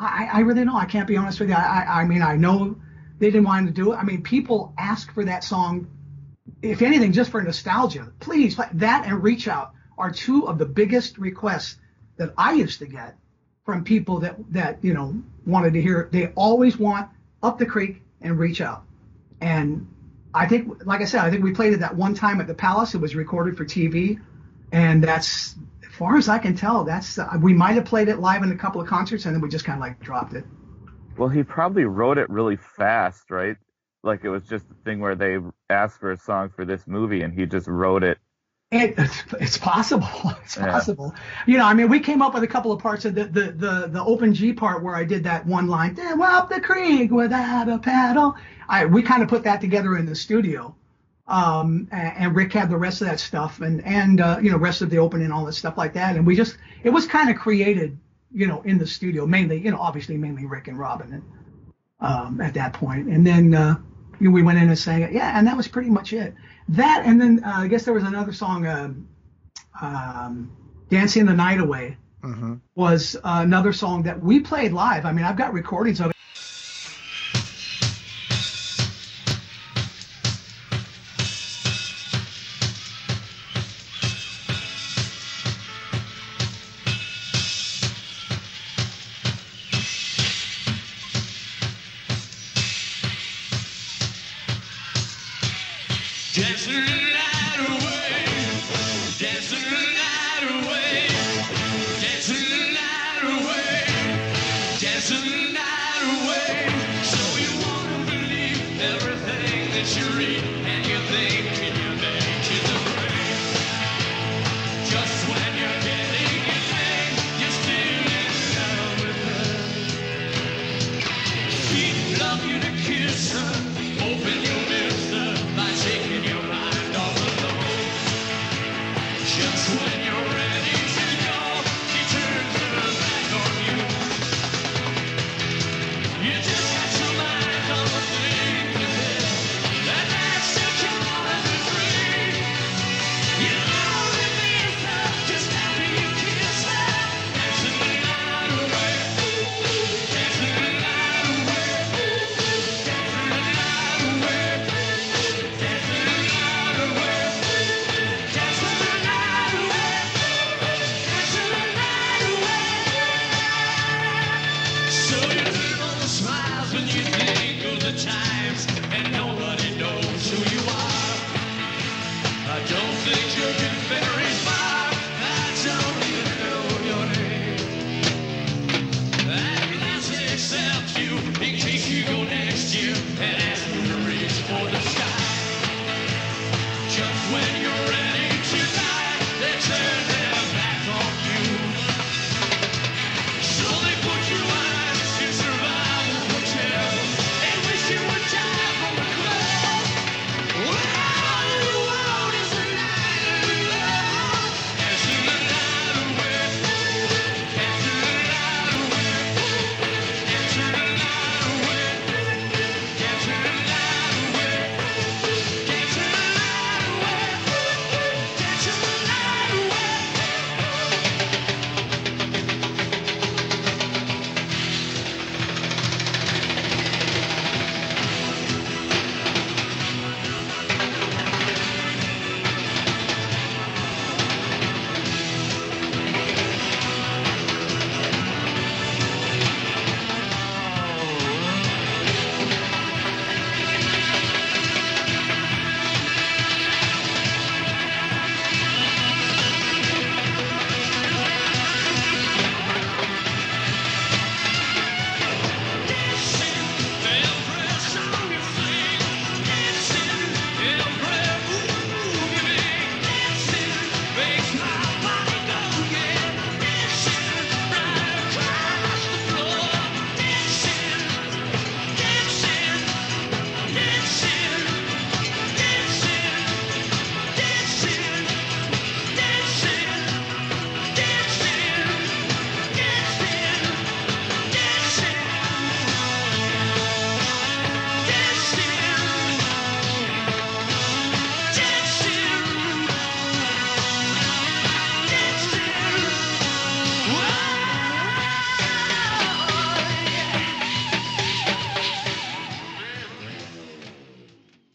I, 0.02 0.30
I 0.34 0.40
really 0.40 0.66
don't. 0.66 0.76
I 0.76 0.86
can't 0.86 1.08
be 1.08 1.18
honest 1.18 1.40
with 1.40 1.50
you. 1.50 1.56
I, 1.56 2.02
I, 2.02 2.06
mean, 2.06 2.22
I 2.22 2.36
know 2.36 2.76
they 3.20 3.28
didn't 3.28 3.44
want 3.44 3.68
to 3.68 3.74
do 3.74 3.94
it. 3.94 3.98
I 3.98 4.04
mean, 4.04 4.24
people 4.24 4.74
ask 4.78 5.14
for 5.14 5.24
that 5.26 5.44
song, 5.44 5.88
if 6.62 6.82
anything, 6.82 7.12
just 7.12 7.30
for 7.30 7.42
nostalgia. 7.42 8.12
Please, 8.20 8.60
that 8.74 9.06
and 9.06 9.22
Reach 9.22 9.48
Out 9.48 9.74
are 9.98 10.12
two 10.12 10.48
of 10.48 10.58
the 10.58 10.66
biggest 10.66 11.18
requests 11.18 11.78
that 12.18 12.34
I 12.38 12.54
used 12.54 12.80
to 12.80 12.88
get 12.88 13.16
from 13.64 13.84
people 13.84 14.20
that 14.22 14.38
that 14.52 14.84
you 14.84 14.94
know 14.94 15.22
wanted 15.46 15.74
to 15.74 15.82
hear. 15.82 16.10
They 16.12 16.28
always 16.30 16.78
want 16.78 17.10
Up 17.44 17.60
the 17.60 17.66
Creek 17.66 18.02
and 18.22 18.40
Reach 18.40 18.60
Out. 18.60 18.84
And 19.40 19.88
I 20.34 20.48
think, 20.48 20.86
like 20.86 21.02
I 21.02 21.06
said, 21.06 21.22
I 21.22 21.30
think 21.30 21.44
we 21.44 21.52
played 21.52 21.74
it 21.74 21.80
that 21.82 21.96
one 21.96 22.16
time 22.16 22.42
at 22.42 22.48
the 22.48 22.54
Palace. 22.56 22.96
It 22.96 23.02
was 23.02 23.16
recorded 23.16 23.56
for 23.56 23.66
TV, 23.66 24.20
and 24.72 25.04
that's 25.04 25.56
far 26.02 26.18
as 26.18 26.28
I 26.28 26.40
can 26.40 26.56
tell. 26.56 26.84
That's 26.84 27.20
uh, 27.20 27.38
we 27.40 27.54
might 27.54 27.74
have 27.74 27.86
played 27.86 28.08
it 28.08 28.18
live 28.18 28.42
in 28.42 28.52
a 28.52 28.56
couple 28.56 28.82
of 28.82 28.88
concerts, 28.88 29.28
and 29.28 29.36
then 29.36 29.42
we 29.42 29.50
just 29.50 29.66
kind 29.66 29.78
of 29.78 29.82
like 29.82 30.00
dropped 30.00 30.34
it. 30.34 30.44
Well, 31.16 31.30
he 31.30 31.44
probably 31.44 31.84
wrote 31.84 32.18
it 32.18 32.28
really 32.28 32.56
fast, 32.56 33.30
right? 33.30 33.56
Like 34.02 34.24
it 34.24 34.30
was 34.32 34.42
just 34.48 34.66
a 34.72 34.74
thing 34.84 35.00
where 35.00 35.14
they 35.14 35.38
asked 35.70 36.00
for 36.00 36.12
a 36.12 36.18
song 36.18 36.50
for 36.56 36.66
this 36.66 36.88
movie, 36.88 37.22
and 37.22 37.32
he 37.32 37.46
just 37.46 37.68
wrote 37.68 38.04
it. 38.04 38.18
It, 38.72 38.96
it's, 38.98 39.24
it's 39.40 39.58
possible. 39.60 40.08
It's 40.44 40.58
Yeah. 40.58 40.72
possible. 40.72 41.14
You 41.46 41.60
know, 41.60 41.66
I 41.66 41.76
mean, 41.76 41.88
we 41.88 42.00
came 42.00 42.24
up 42.24 42.34
with 42.34 42.42
a 42.42 42.48
couple 42.48 42.72
of 42.72 42.82
parts 42.82 43.06
of 43.06 43.14
the 43.14 43.26
the 43.26 43.52
the, 43.52 43.88
the 43.92 44.04
open 44.04 44.34
G 44.34 44.54
part 44.54 44.82
where 44.82 44.96
I 44.96 45.04
did 45.04 45.24
that 45.26 45.46
one 45.46 45.68
line, 45.68 45.94
"Damn 45.94 46.20
up 46.20 46.50
the 46.50 46.60
creek 46.60 47.12
without 47.12 47.70
a 47.70 47.78
paddle." 47.78 48.36
I 48.68 48.86
we 48.86 49.04
kind 49.04 49.22
of 49.22 49.30
put 49.30 49.44
that 49.44 49.62
together 49.62 49.96
in 49.98 50.08
the 50.08 50.16
studio. 50.16 50.76
Um, 51.28 51.88
and, 51.92 52.36
Rick 52.36 52.54
had 52.54 52.70
the 52.70 52.78
rest 52.78 53.02
of 53.02 53.08
that 53.08 53.20
stuff 53.20 53.62
and 53.62 53.84
and 53.86 54.20
uh, 54.20 54.40
you 54.42 54.52
know 54.52 54.58
rest 54.58 54.82
of 54.82 54.90
the 54.90 54.98
opening 54.98 55.26
and 55.26 55.34
all 55.34 55.46
that 55.46 55.54
stuff 55.54 55.78
like 55.78 55.94
that. 55.94 56.16
And 56.16 56.26
we 56.26 56.36
just 56.36 56.58
it 56.84 56.90
was 56.90 57.08
kind 57.08 57.30
of 57.30 57.38
created, 57.38 57.98
you 58.32 58.48
know, 58.48 58.62
in 58.64 58.78
the 58.78 58.88
studio 58.88 59.26
mainly, 59.26 59.60
you 59.60 59.72
know, 59.72 59.80
obviously 59.80 60.18
mainly 60.18 60.46
Rick 60.46 60.68
and 60.68 60.78
Robin 60.78 61.14
and, 61.14 61.24
um, 62.00 62.42
at 62.42 62.54
that 62.56 62.74
point. 62.74 63.08
And 63.08 63.26
then 63.26 63.54
uh, 63.54 63.78
you 64.20 64.28
know, 64.28 64.34
we 64.34 64.44
went 64.44 64.58
in 64.58 64.68
and 64.68 64.78
sang 64.78 65.04
it. 65.04 65.12
Yeah, 65.14 65.38
and 65.38 65.48
that 65.48 65.56
was 65.56 65.68
pretty 65.68 65.90
much 65.90 66.14
it. 66.14 66.34
That 66.70 67.04
and 67.06 67.20
then 67.22 67.44
uh, 67.44 67.54
I 67.58 67.68
guess 67.68 67.86
there 67.86 67.94
was 67.94 68.04
another 68.04 68.34
song, 68.34 68.66
um, 68.68 69.08
um, 69.82 70.52
"Dancing 70.90 71.26
the 71.26 71.34
Night 71.34 71.60
Away." 71.60 71.98
Mm-hmm. 72.24 72.58
was 72.76 73.16
uh, 73.16 73.42
another 73.42 73.74
song 73.74 74.04
that 74.04 74.22
we 74.22 74.42
played 74.42 74.74
live. 74.74 75.08
I 75.08 75.12
mean, 75.12 75.26
I've 75.26 75.38
got 75.38 75.54
recordings 75.54 76.00
of 76.00 76.12
it. 76.12 76.16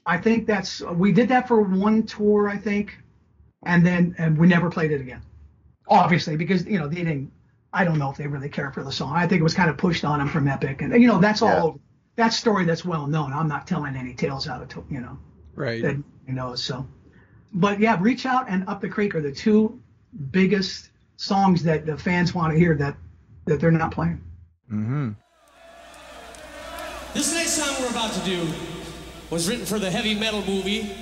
I 0.07 0.19
think 0.19 0.47
that's 0.47 0.81
we 0.83 1.13
did 1.13 1.29
that 1.31 1.49
for 1.49 1.61
one 1.61 2.05
tour, 2.05 2.49
I 2.49 2.57
think, 2.57 2.97
and 3.65 3.85
then 3.85 4.15
and 4.19 4.39
we 4.39 4.47
never 4.47 4.71
played 4.71 4.93
it 4.93 5.01
again. 5.01 5.23
Obviously, 5.89 6.37
because 6.37 6.65
you 6.65 6.79
know 6.79 6.89
they 6.89 6.97
didn't. 6.97 7.33
I 7.73 7.85
don't 7.85 7.99
know 7.99 8.11
if 8.11 8.17
they 8.17 8.27
really 8.27 8.49
care 8.49 8.71
for 8.73 8.83
the 8.85 8.93
song. 8.93 9.15
I 9.15 9.27
think 9.27 9.41
it 9.41 9.43
was 9.43 9.53
kind 9.55 9.69
of 9.69 9.77
pushed 9.77 10.05
on 10.05 10.21
them 10.21 10.29
from 10.29 10.49
Epic, 10.49 10.81
and 10.83 10.93
you 11.01 11.09
know 11.09 11.19
that's 11.19 11.43
all 11.43 11.49
Yeah. 11.49 11.63
over. 11.63 11.79
That 12.15 12.33
story 12.33 12.65
that's 12.65 12.85
well 12.85 13.07
known. 13.07 13.33
I'm 13.33 13.49
not 13.49 13.67
telling 13.67 13.97
any 13.97 14.15
tales 14.15 14.49
out 14.49 14.63
of 14.63 14.69
to- 14.69 14.85
you 14.89 15.01
know 15.01 15.19
Right. 15.55 15.83
that 15.83 15.97
you 16.27 16.33
know. 16.35 16.55
So, 16.55 16.87
but 17.53 17.81
yeah, 17.81 17.99
reach 18.01 18.25
out 18.27 18.47
and 18.49 18.67
up 18.69 18.81
the 18.81 18.89
creek 18.89 19.15
are 19.15 19.21
the 19.21 19.33
two 19.33 19.81
biggest 20.31 20.91
songs 21.17 21.63
that 21.65 21.85
the 21.85 21.97
fans 21.99 22.35
want 22.35 22.53
to 22.53 22.59
hear 22.59 22.75
that 22.77 22.97
that 23.47 23.61
they're 23.61 23.71
not 23.73 23.91
playing. 23.91 24.21
Mm-hmm. 24.73 25.11
This 27.13 27.35
next 27.35 27.53
song 27.53 27.75
we're 27.83 27.91
about 27.91 28.13
to 28.13 28.21
do 28.25 28.47
was 29.31 29.49
written 29.49 29.67
for 29.67 29.79
the 29.79 29.91
heavy 29.91 30.15
metal 30.15 30.43
movie, 30.45 30.95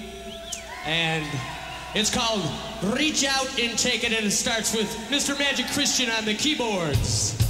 and 0.87 1.25
it's 1.95 2.15
called 2.15 2.43
Reach 2.97 3.25
Out 3.25 3.59
and 3.59 3.79
Take 3.79 4.05
It, 4.05 4.13
and 4.13 4.27
it 4.27 4.31
starts 4.31 4.75
with 4.75 4.89
Mr. 5.11 5.39
Magic 5.39 5.67
Cristian 5.67 6.17
on 6.17 6.25
the 6.25 6.35
keyboards. 6.35 7.44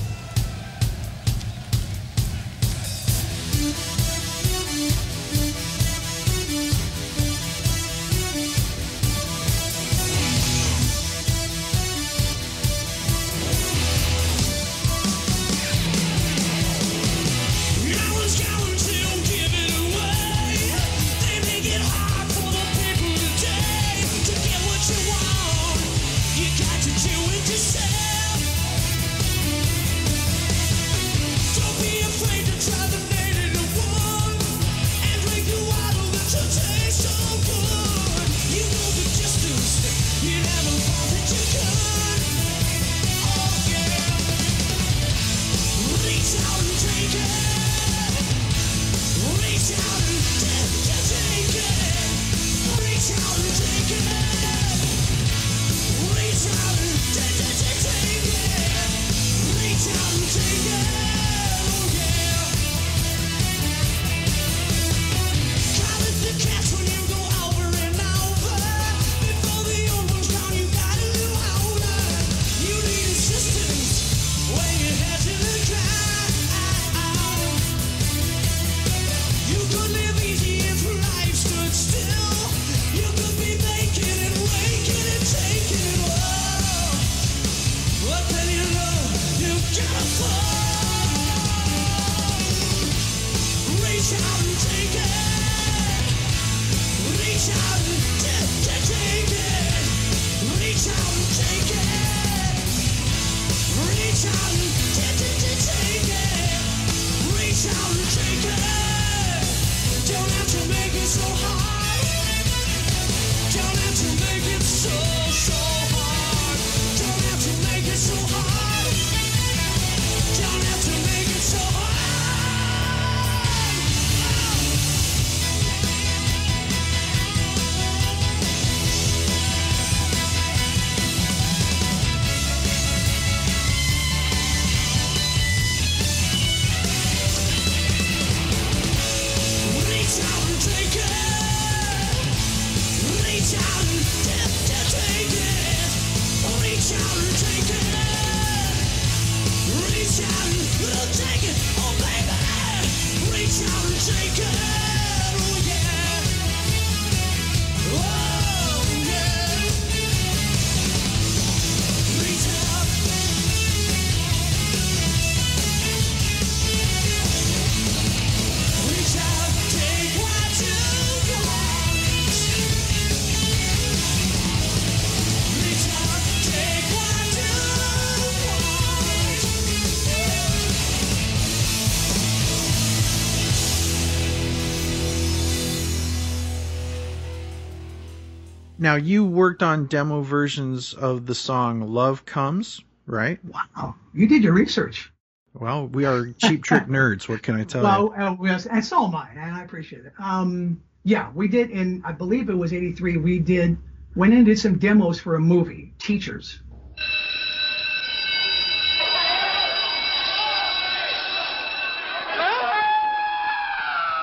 Now 188.95 188.99
you 188.99 189.25
worked 189.25 189.61
on 189.61 189.87
demo 189.87 190.21
versions 190.21 190.95
of 190.95 191.27
the 191.27 191.35
song 191.35 191.81
"Love 191.81 192.25
Comes," 192.25 192.81
right? 193.07 193.41
Wow, 193.45 193.97
you 194.13 194.29
did 194.29 194.45
your 194.45 194.53
research. 194.53 195.13
Well, 195.53 195.89
we 195.89 196.05
are 196.05 196.29
cheap 196.39 196.63
trick 196.63 196.85
nerds. 196.87 197.29
What 197.29 197.43
can 197.43 197.57
I 197.57 197.65
tell 197.65 197.81
you? 197.81 197.89
Well, 197.89 198.15
uh, 198.17 198.37
yes, 198.45 198.67
and 198.67 198.85
so 198.85 199.05
am 199.05 199.17
I, 199.17 199.31
and 199.33 199.53
I 199.53 199.65
appreciate 199.65 200.05
it. 200.05 200.13
Um, 200.21 200.81
yeah, 201.03 201.33
we 201.35 201.49
did 201.49 201.73
in 201.73 202.05
I 202.07 202.13
believe 202.13 202.49
it 202.49 202.55
was 202.55 202.73
'83. 202.73 203.17
We 203.17 203.41
did 203.41 203.77
went 204.15 204.33
in 204.33 204.39
and 204.39 204.47
did 204.47 204.61
some 204.61 204.79
demos 204.79 205.19
for 205.19 205.35
a 205.35 205.41
movie, 205.41 205.93
Teachers. 205.99 206.61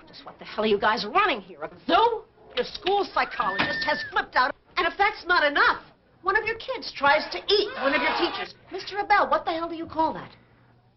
Just 0.07 0.25
what 0.25 0.39
the 0.39 0.45
hell 0.45 0.63
are 0.63 0.67
you 0.67 0.77
guys 0.77 1.05
running 1.05 1.41
here? 1.41 1.61
A 1.61 1.69
zoo? 1.85 2.23
Your 2.55 2.65
school 2.65 3.05
psychologist 3.05 3.83
has 3.85 4.03
flipped 4.11 4.37
out. 4.37 4.55
And 4.77 4.87
if 4.87 4.97
that's 4.97 5.25
not 5.25 5.43
enough, 5.43 5.81
one 6.21 6.35
of 6.37 6.45
your 6.45 6.55
kids 6.57 6.91
tries 6.91 7.27
to 7.31 7.37
eat 7.47 7.69
one 7.81 7.93
of 7.93 8.01
your 8.01 8.15
teachers. 8.17 8.55
Mr. 8.71 9.03
Abel, 9.03 9.29
what 9.29 9.45
the 9.45 9.51
hell 9.51 9.69
do 9.69 9.75
you 9.75 9.85
call 9.85 10.13
that? 10.13 10.31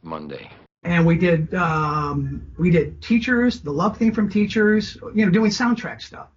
Monday. 0.02 0.50
and 0.82 1.06
we 1.06 1.16
did 1.16 1.54
um, 1.54 2.42
we 2.58 2.70
did 2.70 3.00
teachers, 3.02 3.60
the 3.60 3.70
love 3.72 3.96
theme 3.96 4.12
from 4.12 4.28
teachers, 4.28 4.96
you 5.14 5.24
know, 5.24 5.30
doing 5.32 5.50
soundtrack 5.50 6.02
stuff. 6.02 6.28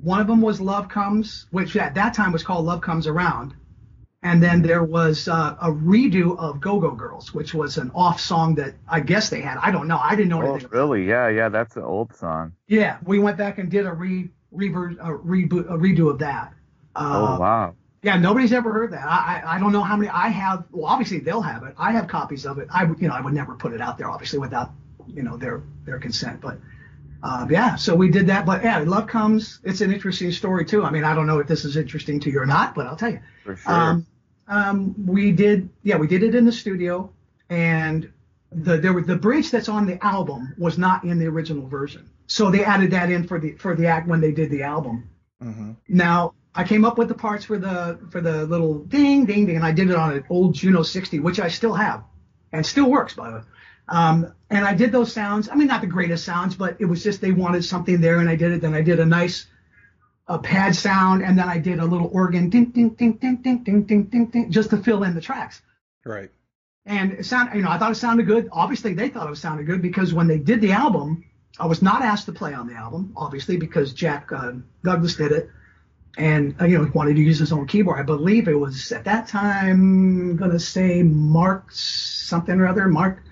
One 0.00 0.20
of 0.20 0.26
them 0.26 0.40
was 0.40 0.60
Love 0.60 0.88
Comes, 0.88 1.46
which 1.50 1.76
at 1.76 1.94
that 1.94 2.14
time 2.14 2.32
was 2.32 2.42
called 2.42 2.64
Love 2.64 2.80
Comes 2.80 3.06
Around, 3.06 3.54
and 4.22 4.42
then 4.42 4.62
there 4.62 4.82
was 4.82 5.28
uh, 5.28 5.54
a 5.60 5.68
redo 5.70 6.36
of 6.38 6.60
Go 6.60 6.80
Go 6.80 6.90
Girls, 6.92 7.32
which 7.34 7.52
was 7.54 7.76
an 7.76 7.90
off 7.94 8.18
song 8.20 8.54
that 8.56 8.74
I 8.88 9.00
guess 9.00 9.28
they 9.28 9.40
had. 9.42 9.58
I 9.58 9.70
don't 9.70 9.86
know. 9.86 9.98
I 9.98 10.16
didn't 10.16 10.30
know 10.30 10.42
Oh, 10.42 10.52
anything. 10.54 10.70
really? 10.70 11.06
Yeah, 11.06 11.28
yeah. 11.28 11.48
That's 11.50 11.76
an 11.76 11.84
old 11.84 12.14
song. 12.16 12.52
Yeah, 12.66 12.96
we 13.04 13.18
went 13.18 13.36
back 13.36 13.58
and 13.58 13.70
did 13.70 13.84
a 13.86 13.92
re 13.92 14.30
rever- 14.50 14.96
a 14.98 15.16
reboot 15.18 15.66
a 15.70 15.76
redo 15.76 16.10
of 16.10 16.18
that. 16.20 16.54
Uh, 16.94 17.36
oh, 17.36 17.40
wow. 17.40 17.74
Yeah, 18.02 18.18
nobody's 18.18 18.52
ever 18.52 18.70
heard 18.70 18.92
that. 18.92 19.06
I, 19.06 19.40
I 19.44 19.56
I 19.56 19.58
don't 19.58 19.72
know 19.72 19.82
how 19.82 19.96
many 19.96 20.10
I 20.10 20.28
have. 20.28 20.64
Well, 20.70 20.86
obviously 20.86 21.20
they'll 21.20 21.40
have 21.40 21.62
it. 21.62 21.74
I 21.78 21.92
have 21.92 22.06
copies 22.06 22.44
of 22.44 22.58
it. 22.58 22.68
I 22.70 22.84
would 22.84 23.00
you 23.00 23.08
know 23.08 23.14
I 23.14 23.20
would 23.22 23.32
never 23.32 23.54
put 23.54 23.72
it 23.72 23.80
out 23.80 23.96
there 23.96 24.10
obviously 24.10 24.38
without 24.38 24.72
you 25.06 25.22
know 25.22 25.38
their 25.38 25.62
their 25.86 25.98
consent. 25.98 26.42
But 26.42 26.58
uh, 27.22 27.46
yeah, 27.48 27.76
so 27.76 27.94
we 27.94 28.10
did 28.10 28.26
that. 28.26 28.44
But 28.44 28.62
yeah, 28.62 28.78
Love 28.80 29.06
Comes. 29.06 29.60
It's 29.64 29.80
an 29.80 29.90
interesting 29.90 30.30
story 30.32 30.66
too. 30.66 30.84
I 30.84 30.90
mean, 30.90 31.04
I 31.04 31.14
don't 31.14 31.26
know 31.26 31.38
if 31.38 31.46
this 31.46 31.64
is 31.64 31.78
interesting 31.78 32.20
to 32.20 32.30
you 32.30 32.40
or 32.40 32.46
not, 32.46 32.74
but 32.74 32.86
I'll 32.86 32.96
tell 32.96 33.12
you. 33.12 33.20
For 33.42 33.56
sure. 33.56 33.72
Um, 33.72 34.06
um, 34.48 35.06
we 35.06 35.32
did, 35.32 35.70
yeah, 35.82 35.96
we 35.96 36.06
did 36.06 36.22
it 36.22 36.34
in 36.34 36.44
the 36.44 36.52
studio, 36.52 37.10
and 37.48 38.12
the 38.52 38.76
there 38.76 38.92
were 38.92 39.00
the 39.00 39.16
bridge 39.16 39.50
that's 39.50 39.70
on 39.70 39.86
the 39.86 40.04
album 40.04 40.54
was 40.58 40.76
not 40.76 41.04
in 41.04 41.18
the 41.18 41.26
original 41.26 41.66
version, 41.66 42.10
so 42.26 42.50
they 42.50 42.64
added 42.64 42.90
that 42.90 43.10
in 43.10 43.26
for 43.26 43.40
the 43.40 43.52
for 43.52 43.74
the 43.74 43.86
act 43.86 44.06
when 44.06 44.20
they 44.20 44.32
did 44.32 44.50
the 44.50 44.62
album. 44.62 45.08
Mm-hmm. 45.42 45.72
Now 45.88 46.34
I 46.54 46.64
came 46.64 46.84
up 46.84 46.98
with 46.98 47.08
the 47.08 47.14
parts 47.14 47.44
for 47.44 47.58
the 47.58 47.98
for 48.10 48.20
the 48.20 48.46
little 48.46 48.78
ding 48.78 49.26
ding 49.26 49.46
ding, 49.46 49.56
and 49.56 49.64
I 49.64 49.72
did 49.72 49.90
it 49.90 49.96
on 49.96 50.12
an 50.12 50.24
old 50.30 50.54
Juno 50.54 50.82
60, 50.82 51.20
which 51.20 51.40
I 51.40 51.48
still 51.48 51.74
have, 51.74 52.04
and 52.52 52.64
still 52.64 52.90
works 52.90 53.14
by 53.14 53.30
the 53.30 53.36
way. 53.36 53.42
Um, 53.88 54.32
and 54.48 54.64
I 54.64 54.74
did 54.74 54.92
those 54.92 55.12
sounds. 55.12 55.48
I 55.48 55.56
mean, 55.56 55.66
not 55.66 55.80
the 55.80 55.86
greatest 55.86 56.24
sounds, 56.24 56.54
but 56.54 56.76
it 56.80 56.86
was 56.86 57.02
just 57.02 57.20
they 57.20 57.32
wanted 57.32 57.64
something 57.64 58.00
there, 58.00 58.20
and 58.20 58.28
I 58.28 58.36
did 58.36 58.52
it. 58.52 58.60
Then 58.60 58.74
I 58.74 58.82
did 58.82 59.00
a 59.00 59.06
nice 59.06 59.46
a 60.26 60.38
pad 60.38 60.74
sound, 60.74 61.22
and 61.22 61.38
then 61.38 61.48
I 61.48 61.58
did 61.58 61.80
a 61.80 61.84
little 61.84 62.08
organ 62.12 62.48
ding 62.48 62.66
ding 62.66 62.90
ding 62.90 63.14
ding 63.14 63.36
ding 63.36 63.62
ding 63.62 63.82
ding 63.82 64.04
ding 64.04 64.26
ding 64.26 64.50
just 64.50 64.70
to 64.70 64.78
fill 64.78 65.02
in 65.02 65.14
the 65.14 65.20
tracks. 65.20 65.60
Right. 66.04 66.30
And 66.86 67.12
it 67.12 67.26
sound, 67.26 67.54
you 67.54 67.62
know, 67.62 67.70
I 67.70 67.78
thought 67.78 67.92
it 67.92 67.96
sounded 67.96 68.26
good. 68.26 68.48
Obviously, 68.52 68.94
they 68.94 69.08
thought 69.08 69.30
it 69.30 69.36
sounded 69.36 69.66
good 69.66 69.82
because 69.82 70.12
when 70.12 70.26
they 70.26 70.38
did 70.38 70.60
the 70.60 70.72
album, 70.72 71.24
I 71.58 71.66
was 71.66 71.82
not 71.82 72.02
asked 72.02 72.26
to 72.26 72.32
play 72.32 72.52
on 72.52 72.66
the 72.66 72.74
album, 72.74 73.12
obviously, 73.16 73.56
because 73.56 73.92
Jack 73.92 74.30
uh, 74.32 74.52
Douglas 74.82 75.16
did 75.16 75.32
it, 75.32 75.50
and 76.16 76.54
uh, 76.60 76.64
you 76.64 76.78
know, 76.78 76.84
he 76.84 76.90
wanted 76.90 77.16
to 77.16 77.22
use 77.22 77.38
his 77.38 77.52
own 77.52 77.66
keyboard. 77.66 77.98
I 77.98 78.02
believe 78.02 78.48
it 78.48 78.58
was 78.58 78.92
at 78.92 79.04
that 79.04 79.28
time, 79.28 80.30
I'm 80.30 80.36
gonna 80.36 80.58
say 80.58 81.02
Mark 81.02 81.70
something 81.72 82.58
or 82.60 82.66
other, 82.66 82.88
Mark 82.88 83.22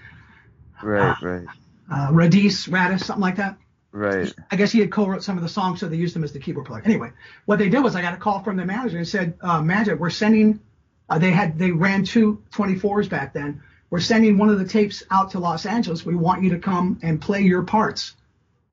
right, 0.83 1.21
right, 1.23 1.47
uh, 1.91 2.09
Radice, 2.11 2.69
Radice, 2.69 3.05
something 3.05 3.23
like 3.23 3.37
that. 3.37 3.57
right. 3.93 4.33
I 4.51 4.57
guess 4.57 4.73
he 4.73 4.81
had 4.81 4.91
co-wrote 4.91 5.23
some 5.23 5.37
of 5.37 5.43
the 5.43 5.49
songs, 5.49 5.81
so 5.81 5.89
they 5.89 5.97
used 5.97 6.17
him 6.17 6.25
as 6.25 6.33
the 6.33 6.41
keyboard 6.41 6.67
player. 6.67 6.83
Anyway, 6.85 7.13
what 7.45 7.59
they 7.59 7.69
did 7.69 7.81
was 7.81 7.95
I 7.95 8.03
got 8.03 8.15
a 8.15 8.19
call 8.19 8.43
from 8.43 8.57
the 8.57 8.65
manager 8.65 8.99
and 8.99 9.07
said, 9.07 9.35
uh, 9.41 9.63
"Magic, 9.63 9.99
we're 9.99 10.11
sending." 10.11 10.61
Uh, 11.09 11.19
they 11.19 11.31
had 11.31 11.59
they 11.59 11.71
ran 11.71 12.05
two 12.05 12.43
24s 12.53 13.09
back 13.09 13.35
then. 13.35 13.63
We're 13.91 14.01
sending 14.01 14.39
one 14.39 14.49
of 14.49 14.59
the 14.59 14.65
tapes 14.65 15.03
out 15.11 15.33
to 15.33 15.39
Los 15.39 15.67
Angeles. 15.67 16.07
We 16.07 16.15
want 16.15 16.43
you 16.43 16.51
to 16.51 16.59
come 16.59 16.99
and 17.03 17.21
play 17.21 17.43
your 17.43 17.63
parts 17.63 18.17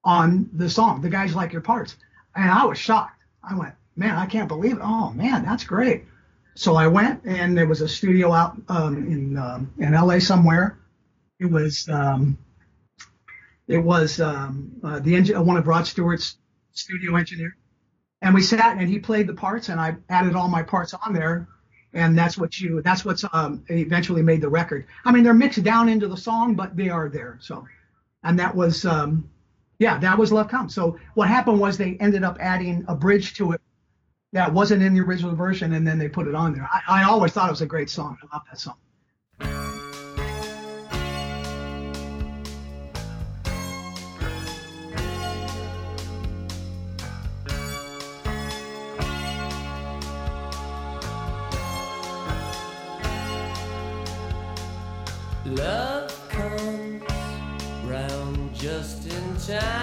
on 0.03 0.49
the 0.53 0.69
song. 0.69 1.01
The 1.01 1.09
guys 1.09 1.35
like 1.35 1.51
your 1.51 1.61
parts, 1.61 1.97
and 2.33 2.49
I 2.49 2.65
was 2.65 2.77
shocked. 2.77 3.21
I 3.43 3.55
went, 3.55 3.73
man, 3.99 4.15
I 4.15 4.25
can't 4.25 4.47
believe 4.47 4.77
it. 4.77 4.81
Oh 4.81 5.11
man, 5.11 5.43
that's 5.43 5.65
great. 5.65 6.05
So 6.55 6.75
I 6.75 6.87
went, 6.87 7.21
and 7.25 7.55
there 7.57 7.67
was 7.67 7.81
a 7.81 7.87
studio 7.87 8.31
out 8.31 8.57
um, 8.69 8.97
in 8.97 9.37
um, 9.37 9.73
in 9.77 9.93
LA 9.93 10.19
somewhere. 10.19 10.79
It 11.39 11.51
was 11.51 11.87
um, 11.89 12.37
it 13.67 13.77
was 13.77 14.19
um, 14.19 14.71
uh, 14.83 14.99
the 14.99 15.15
engine, 15.15 15.45
one 15.45 15.57
of 15.57 15.67
Rod 15.67 15.85
Stewart's 15.85 16.37
studio 16.71 17.17
engineer, 17.17 17.55
and 18.21 18.33
we 18.33 18.41
sat 18.41 18.77
and 18.77 18.89
he 18.89 18.99
played 18.99 19.27
the 19.27 19.33
parts, 19.33 19.69
and 19.69 19.79
I 19.79 19.97
added 20.09 20.35
all 20.35 20.47
my 20.47 20.63
parts 20.63 20.93
on 20.93 21.13
there, 21.13 21.47
and 21.93 22.17
that's 22.17 22.37
what 22.37 22.59
you 22.59 22.81
that's 22.81 23.03
what's 23.03 23.25
um, 23.33 23.63
eventually 23.67 24.23
made 24.23 24.41
the 24.41 24.49
record. 24.49 24.87
I 25.05 25.11
mean, 25.11 25.23
they're 25.23 25.33
mixed 25.33 25.63
down 25.63 25.89
into 25.89 26.07
the 26.07 26.17
song, 26.17 26.55
but 26.55 26.75
they 26.75 26.89
are 26.89 27.09
there. 27.09 27.37
So, 27.41 27.67
and 28.23 28.39
that 28.39 28.55
was 28.55 28.85
um, 28.85 29.29
yeah, 29.77 29.97
that 29.99 30.17
was 30.17 30.31
Love 30.31 30.47
Comes. 30.47 30.73
So 30.73 30.97
what 31.15 31.27
happened 31.27 31.59
was 31.59 31.77
they 31.77 31.97
ended 31.99 32.23
up 32.23 32.37
adding 32.39 32.85
a 32.87 32.95
bridge 32.95 33.33
to 33.35 33.51
it 33.53 33.61
that 34.31 34.53
wasn't 34.53 34.83
in 34.83 34.93
the 34.93 35.01
original 35.01 35.35
version, 35.35 35.73
and 35.73 35.87
then 35.87 35.97
they 35.97 36.07
put 36.07 36.27
it 36.27 36.35
on 36.35 36.53
there. 36.53 36.69
I, 36.71 37.01
I 37.01 37.03
always 37.03 37.31
thought 37.31 37.47
it 37.47 37.51
was 37.51 37.61
a 37.61 37.65
great 37.65 37.89
song. 37.89 38.17
I 38.21 38.35
love 38.35 38.43
that 38.49 38.59
song. 38.59 38.75
Love 55.45 56.29
comes 56.29 57.03
round 57.85 58.53
just 58.53 59.07
in 59.07 59.35
time. 59.37 59.78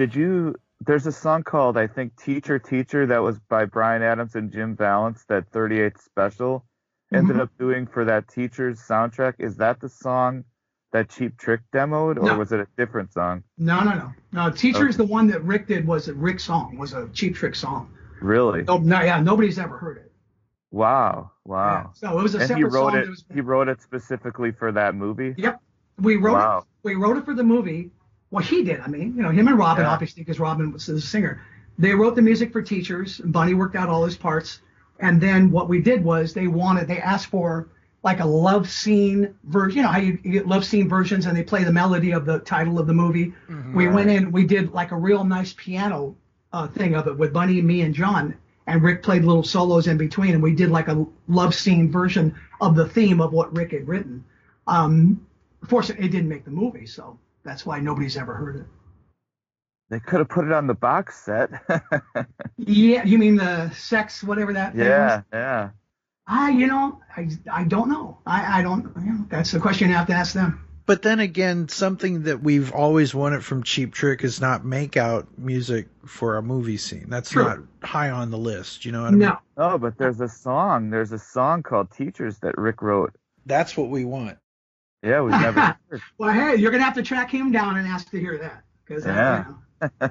Did 0.00 0.14
you? 0.14 0.54
There's 0.86 1.06
a 1.06 1.12
song 1.12 1.42
called 1.42 1.76
I 1.76 1.86
think 1.86 2.16
"Teacher 2.16 2.58
Teacher" 2.58 3.04
that 3.08 3.18
was 3.18 3.38
by 3.50 3.66
Bryan 3.66 4.02
Adams 4.02 4.34
and 4.34 4.50
Jim 4.50 4.74
Vallance. 4.74 5.26
That 5.28 5.46
38 5.50 5.98
Special 5.98 6.64
ended 7.12 7.36
Mhm. 7.36 7.40
up 7.40 7.50
doing 7.58 7.86
for 7.86 8.06
that 8.06 8.26
Teacher's 8.26 8.80
soundtrack. 8.80 9.34
Is 9.38 9.56
that 9.58 9.78
the 9.78 9.90
song 9.90 10.44
that 10.92 11.10
Cheap 11.10 11.36
Trick 11.36 11.60
demoed, 11.70 12.16
or 12.16 12.22
No. 12.22 12.38
was 12.38 12.50
it 12.50 12.60
a 12.60 12.66
different 12.78 13.12
song? 13.12 13.42
No, 13.58 13.84
no, 13.84 13.92
no, 13.94 14.12
no. 14.32 14.50
Teacher 14.50 14.88
is 14.88 14.96
Okay. 14.98 15.06
the 15.06 15.12
one 15.12 15.26
that 15.26 15.44
Rick 15.44 15.66
did. 15.66 15.86
Was 15.86 16.08
a 16.08 16.14
Rick 16.14 16.40
song? 16.40 16.78
Was 16.78 16.94
a 16.94 17.06
Cheap 17.10 17.34
Trick 17.34 17.54
song. 17.54 17.92
Really? 18.22 18.62
No, 18.62 18.78
no, 18.78 19.02
yeah, 19.02 19.20
nobody's 19.20 19.58
ever 19.58 19.76
heard 19.76 19.98
it. 19.98 20.10
Wow, 20.70 21.30
Yeah. 21.44 21.52
wow. 21.52 21.90
So 21.92 22.18
it 22.18 22.22
was 22.22 22.34
a 22.34 22.38
And 22.38 22.56
he 22.56 22.64
wrote 22.64 22.92
song. 22.92 22.96
it. 22.96 23.06
was, 23.10 23.22
He 23.34 23.42
wrote 23.42 23.68
it 23.68 23.82
specifically 23.82 24.50
for 24.50 24.72
that 24.72 24.94
movie. 24.94 25.34
Yep. 25.36 25.60
We 25.98 26.16
wrote 26.16 26.32
Wow. 26.38 26.58
it. 26.60 26.64
We 26.84 26.94
wrote 26.94 27.18
it 27.18 27.26
for 27.26 27.34
the 27.34 27.44
movie. 27.44 27.90
Well, 28.30 28.44
he 28.44 28.62
did. 28.62 28.80
I 28.80 28.86
mean, 28.86 29.14
you 29.16 29.22
know, 29.22 29.30
him 29.30 29.48
and 29.48 29.58
Robin, 29.58 29.84
Yeah. 29.84 29.90
obviously, 29.90 30.22
because 30.22 30.38
Robin 30.38 30.72
was 30.72 30.86
the 30.86 31.00
singer. 31.00 31.42
They 31.78 31.94
wrote 31.94 32.14
the 32.14 32.22
music 32.22 32.52
for 32.52 32.62
teachers. 32.62 33.20
And 33.20 33.32
Bunny 33.32 33.54
worked 33.54 33.76
out 33.76 33.88
all 33.88 34.04
his 34.04 34.16
parts. 34.16 34.60
And 35.00 35.20
then 35.20 35.50
what 35.50 35.68
we 35.68 35.80
did 35.80 36.04
was 36.04 36.34
they 36.34 36.46
wanted, 36.46 36.86
they 36.86 36.98
asked 37.00 37.26
for 37.26 37.68
like 38.02 38.20
a 38.20 38.24
love 38.26 38.68
scene 38.68 39.34
version. 39.44 39.78
You 39.78 39.82
know 39.82 39.88
how 39.88 39.98
you, 39.98 40.18
you 40.22 40.32
get 40.32 40.46
love 40.46 40.64
scene 40.64 40.88
versions 40.88 41.26
and 41.26 41.36
they 41.36 41.42
play 41.42 41.64
the 41.64 41.72
melody 41.72 42.12
of 42.12 42.24
the 42.24 42.38
title 42.40 42.78
of 42.78 42.86
the 42.86 42.94
movie. 42.94 43.32
We 43.74 43.88
went 43.88 44.10
in, 44.10 44.30
we 44.32 44.46
did 44.46 44.72
like 44.72 44.90
a 44.92 44.96
real 44.96 45.24
nice 45.24 45.52
piano 45.56 46.14
uh, 46.52 46.66
thing 46.68 46.94
of 46.94 47.06
it 47.08 47.16
with 47.16 47.32
Bunny, 47.32 47.60
me, 47.62 47.82
and 47.82 47.94
Jon. 47.94 48.34
And 48.66 48.82
Rick 48.82 49.02
played 49.02 49.24
little 49.24 49.42
solos 49.42 49.86
in 49.88 49.96
between, 49.96 50.34
and 50.34 50.42
we 50.42 50.54
did 50.54 50.70
like 50.70 50.88
a 50.88 51.04
love 51.28 51.54
scene 51.54 51.90
version 51.90 52.34
of 52.60 52.76
the 52.76 52.86
theme 52.86 53.20
of 53.20 53.32
what 53.32 53.54
Rick 53.56 53.72
had 53.72 53.88
written. 53.88 54.24
Um, 54.66 55.26
fortunately, 55.66 56.06
it 56.06 56.10
didn't 56.12 56.28
make 56.28 56.44
the 56.44 56.50
movie, 56.52 56.86
so 56.86 57.18
that's 57.44 57.64
why 57.66 57.80
nobody's 57.80 58.16
ever 58.16 58.34
heard 58.34 58.56
it. 58.56 58.66
They 59.90 59.98
could 60.00 60.20
have 60.20 60.28
put 60.28 60.44
it 60.46 60.52
on 60.52 60.66
the 60.66 60.74
box 60.74 61.18
set. 61.24 61.50
Yeah, 62.58 63.04
you 63.04 63.18
mean 63.18 63.36
the 63.36 63.70
sex, 63.70 64.22
whatever 64.22 64.52
that 64.52 64.72
thing 64.72 64.80
was? 64.82 64.88
yeah, 64.88 65.22
yeah. 65.32 65.70
I, 66.26 66.50
you 66.50 66.66
know, 66.66 67.00
I, 67.16 67.28
I 67.50 67.64
don't 67.64 67.88
know. 67.88 68.18
I, 68.26 68.60
I 68.60 68.62
don't, 68.62 68.84
you 69.02 69.12
know, 69.12 69.26
that's 69.30 69.50
the 69.50 69.58
question 69.58 69.88
you 69.88 69.94
have 69.96 70.06
to 70.08 70.12
ask 70.12 70.34
them. 70.34 70.64
But 70.86 71.02
then 71.02 71.18
again, 71.20 71.68
something 71.68 72.24
that 72.24 72.42
we've 72.42 72.72
always 72.72 73.14
wanted 73.14 73.44
from 73.44 73.62
Cheap 73.62 73.94
Trick 73.94 74.22
is 74.24 74.40
not 74.40 74.64
make 74.64 74.96
out 74.96 75.26
music 75.38 75.88
for 76.04 76.36
a 76.36 76.42
movie 76.42 76.76
scene. 76.76 77.06
That's 77.08 77.30
True. 77.30 77.44
not 77.44 77.58
high 77.82 78.10
on 78.10 78.30
the 78.30 78.38
list. 78.38 78.84
You 78.84 78.92
know 78.92 79.00
what 79.02 79.08
I 79.08 79.10
mean? 79.12 79.20
No, 79.20 79.38
Oh, 79.56 79.78
but 79.78 79.96
there's 79.98 80.20
a 80.20 80.28
song. 80.28 80.90
There's 80.90 81.12
a 81.12 81.18
song 81.18 81.62
called 81.62 81.90
Teachers 81.90 82.38
that 82.40 82.58
Rick 82.58 82.82
wrote. 82.82 83.14
That's 83.46 83.76
what 83.76 83.88
we 83.88 84.04
want. 84.04 84.36
Yeah, 85.02 85.22
we've 85.22 85.32
never 85.32 85.76
well, 86.18 86.32
hey, 86.32 86.56
you're 86.56 86.70
gonna 86.70 86.84
have 86.84 86.94
to 86.94 87.02
track 87.02 87.30
him 87.30 87.50
down 87.50 87.76
and 87.78 87.88
ask 87.88 88.10
to 88.10 88.20
hear 88.20 88.36
that 88.38 88.62
because 88.84 89.06
uh, 89.06 89.44
Yeah. 89.80 90.08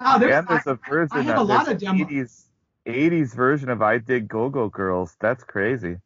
oh, 0.00 0.18
there's, 0.18 0.34
and 0.34 0.48
there's 0.48 0.66
I- 0.66 0.70
a 0.72 0.78
version 0.88 1.18
I 1.18 1.22
have 1.22 1.38
a 1.38 1.42
lot 1.42 1.68
of 1.70 1.78
demo- 1.78 2.04
80s 2.04 2.44
80s 2.86 3.34
version 3.34 3.68
of 3.68 3.82
I 3.82 3.98
Dig 3.98 4.26
Go 4.28 4.48
Go 4.48 4.68
Girls. 4.68 5.16
That's 5.20 5.44
crazy. 5.44 5.98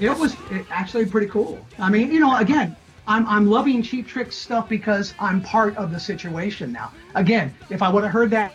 It 0.00 0.16
was 0.18 0.36
actually 0.70 1.06
pretty 1.06 1.28
cool. 1.28 1.64
I 1.78 1.90
mean, 1.90 2.12
you 2.12 2.20
know, 2.20 2.36
again, 2.36 2.76
I'm 3.06 3.26
I'm 3.26 3.46
loving 3.46 3.82
Cheap 3.82 4.06
Trick 4.06 4.32
stuff 4.32 4.68
because 4.68 5.14
I'm 5.18 5.40
part 5.40 5.76
of 5.76 5.90
the 5.90 5.98
situation 5.98 6.70
now. 6.72 6.92
Again, 7.14 7.54
if 7.70 7.82
I 7.82 7.88
would 7.88 8.04
have 8.04 8.12
heard 8.12 8.30
that 8.30 8.52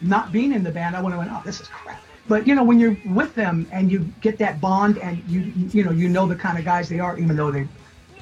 not 0.00 0.32
being 0.32 0.52
in 0.52 0.62
the 0.62 0.70
band, 0.70 0.96
I 0.96 1.02
would 1.02 1.10
have 1.10 1.18
went, 1.18 1.30
oh, 1.32 1.42
this 1.44 1.60
is 1.60 1.68
crap. 1.68 2.00
But 2.28 2.46
you 2.46 2.54
know, 2.54 2.64
when 2.64 2.78
you're 2.78 2.96
with 3.06 3.34
them 3.34 3.66
and 3.72 3.90
you 3.90 4.00
get 4.20 4.38
that 4.38 4.60
bond, 4.60 4.98
and 4.98 5.22
you 5.28 5.52
you 5.70 5.84
know 5.84 5.90
you 5.90 6.08
know 6.08 6.26
the 6.26 6.36
kind 6.36 6.58
of 6.58 6.64
guys 6.64 6.88
they 6.88 7.00
are, 7.00 7.18
even 7.18 7.36
though 7.36 7.50
they 7.50 7.68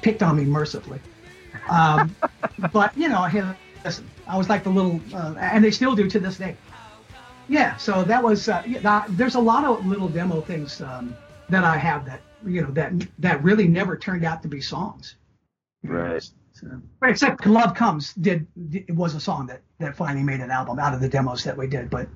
picked 0.01 0.23
on 0.23 0.37
me 0.37 0.45
mercifully. 0.45 0.99
Um, 1.69 2.15
but 2.73 2.95
you 2.97 3.07
know, 3.07 3.23
hey, 3.23 3.43
listen, 3.83 4.09
I 4.27 4.37
was 4.37 4.49
like 4.49 4.63
the 4.63 4.69
little, 4.69 4.99
uh, 5.13 5.35
and 5.39 5.63
they 5.63 5.71
still 5.71 5.95
do 5.95 6.09
to 6.09 6.19
this 6.19 6.37
day. 6.37 6.57
Yeah, 7.47 7.77
so 7.77 8.03
that 8.03 8.23
was. 8.23 8.49
Uh, 8.49 8.63
yeah, 8.65 9.05
there's 9.09 9.35
a 9.35 9.39
lot 9.39 9.65
of 9.65 9.85
little 9.85 10.09
demo 10.09 10.41
things 10.41 10.81
um, 10.81 11.15
that 11.49 11.63
I 11.63 11.77
have 11.77 12.05
that 12.05 12.21
you 12.45 12.61
know 12.61 12.71
that 12.71 12.93
that 13.19 13.43
really 13.43 13.67
never 13.67 13.97
turned 13.97 14.23
out 14.23 14.41
to 14.43 14.47
be 14.47 14.61
songs. 14.61 15.15
Right. 15.83 16.27
So, 16.53 16.67
but 16.99 17.09
except 17.09 17.45
"Love 17.45 17.75
Comes" 17.75 18.13
did, 18.13 18.47
did 18.69 18.85
it 18.87 18.95
was 18.95 19.15
a 19.15 19.19
song 19.19 19.47
that 19.47 19.61
that 19.79 19.95
finally 19.95 20.23
made 20.23 20.39
an 20.39 20.51
album 20.51 20.79
out 20.79 20.93
of 20.93 21.01
the 21.01 21.09
demos 21.09 21.43
that 21.43 21.57
we 21.57 21.67
did. 21.67 21.89
But 21.89 22.07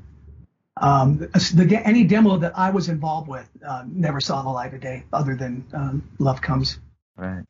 um, 0.78 1.18
the, 1.18 1.66
de- 1.68 1.88
any 1.88 2.06
demo 2.06 2.38
that 2.38 2.58
I 2.58 2.70
was 2.70 2.90
involved 2.90 3.28
with 3.28 3.50
uh, 3.68 3.84
never 3.86 4.22
saw 4.22 4.42
the 4.42 4.50
light 4.50 4.74
of 4.74 4.80
day, 4.80 5.04
other 5.12 5.36
than 5.36 5.66
um, 5.74 6.10
"Love 6.20 6.42
Comes." 6.42 6.80
Right. 7.18 7.44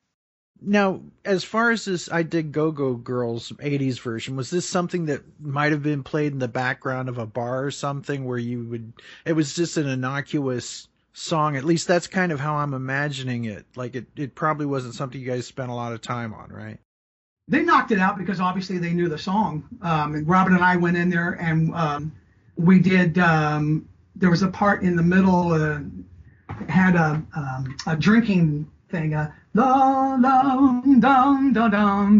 Now, 0.62 1.02
as 1.24 1.44
far 1.44 1.72
as 1.72 1.86
this 1.86 2.12
I 2.12 2.24
Did 2.24 2.52
Go 2.52 2.72
Go 2.72 2.96
Girls 2.96 3.52
80s 3.52 4.00
version, 4.02 4.36
was 4.36 4.50
this 4.50 4.68
something 4.68 5.06
that 5.06 5.22
might 5.40 5.72
have 5.72 5.84
been 5.84 6.04
played 6.04 6.34
in 6.34 6.40
the 6.40 6.50
background 6.50 7.08
of 7.08 7.18
a 7.18 7.26
bar 7.26 7.64
or 7.64 7.72
something 7.72 8.26
where 8.26 8.38
you 8.38 8.66
would, 8.66 8.94
it 9.26 9.34
was 9.34 9.56
just 9.56 9.78
an 9.78 9.88
innocuous 9.88 10.90
song. 11.14 11.56
At 11.56 11.64
least 11.64 11.88
that's 11.88 12.08
kind 12.08 12.32
of 12.32 12.40
how 12.40 12.56
I'm 12.56 12.74
imagining 12.74 13.46
it. 13.46 13.66
Like 13.76 13.96
it, 13.96 14.08
it 14.16 14.36
probably 14.36 14.66
wasn't 14.66 14.96
something 14.96 15.20
you 15.20 15.28
guys 15.28 15.48
spent 15.48 15.70
a 15.70 15.74
lot 15.74 15.94
of 15.94 16.02
time 16.02 16.34
on, 16.34 16.50
right? 16.50 16.80
They 17.48 17.64
knocked 17.64 17.92
it 17.92 18.00
out 18.00 18.18
because 18.18 18.40
obviously 18.40 18.78
they 18.78 18.94
knew 18.94 19.10
the 19.10 19.18
song. 19.18 19.64
Um, 19.82 20.16
and 20.16 20.28
Robin 20.28 20.54
and 20.54 20.64
I 20.64 20.76
went 20.76 20.98
in 20.98 21.10
there 21.10 21.32
and 21.42 21.74
um, 21.74 22.12
we 22.56 22.80
did. 22.80 23.18
Um, 23.18 23.88
there 24.16 24.30
was 24.30 24.44
a 24.44 24.48
part 24.50 24.84
in 24.84 24.96
the 24.96 25.04
middle 25.04 25.54
uh, 25.54 25.80
had 26.68 26.96
a 26.96 27.24
um, 27.36 27.76
a 27.88 27.96
drinking 27.96 28.70
thing. 28.90 29.14
Uh, 29.14 29.32
dum 29.56 30.22
dum 30.22 31.00
dum 31.00 31.54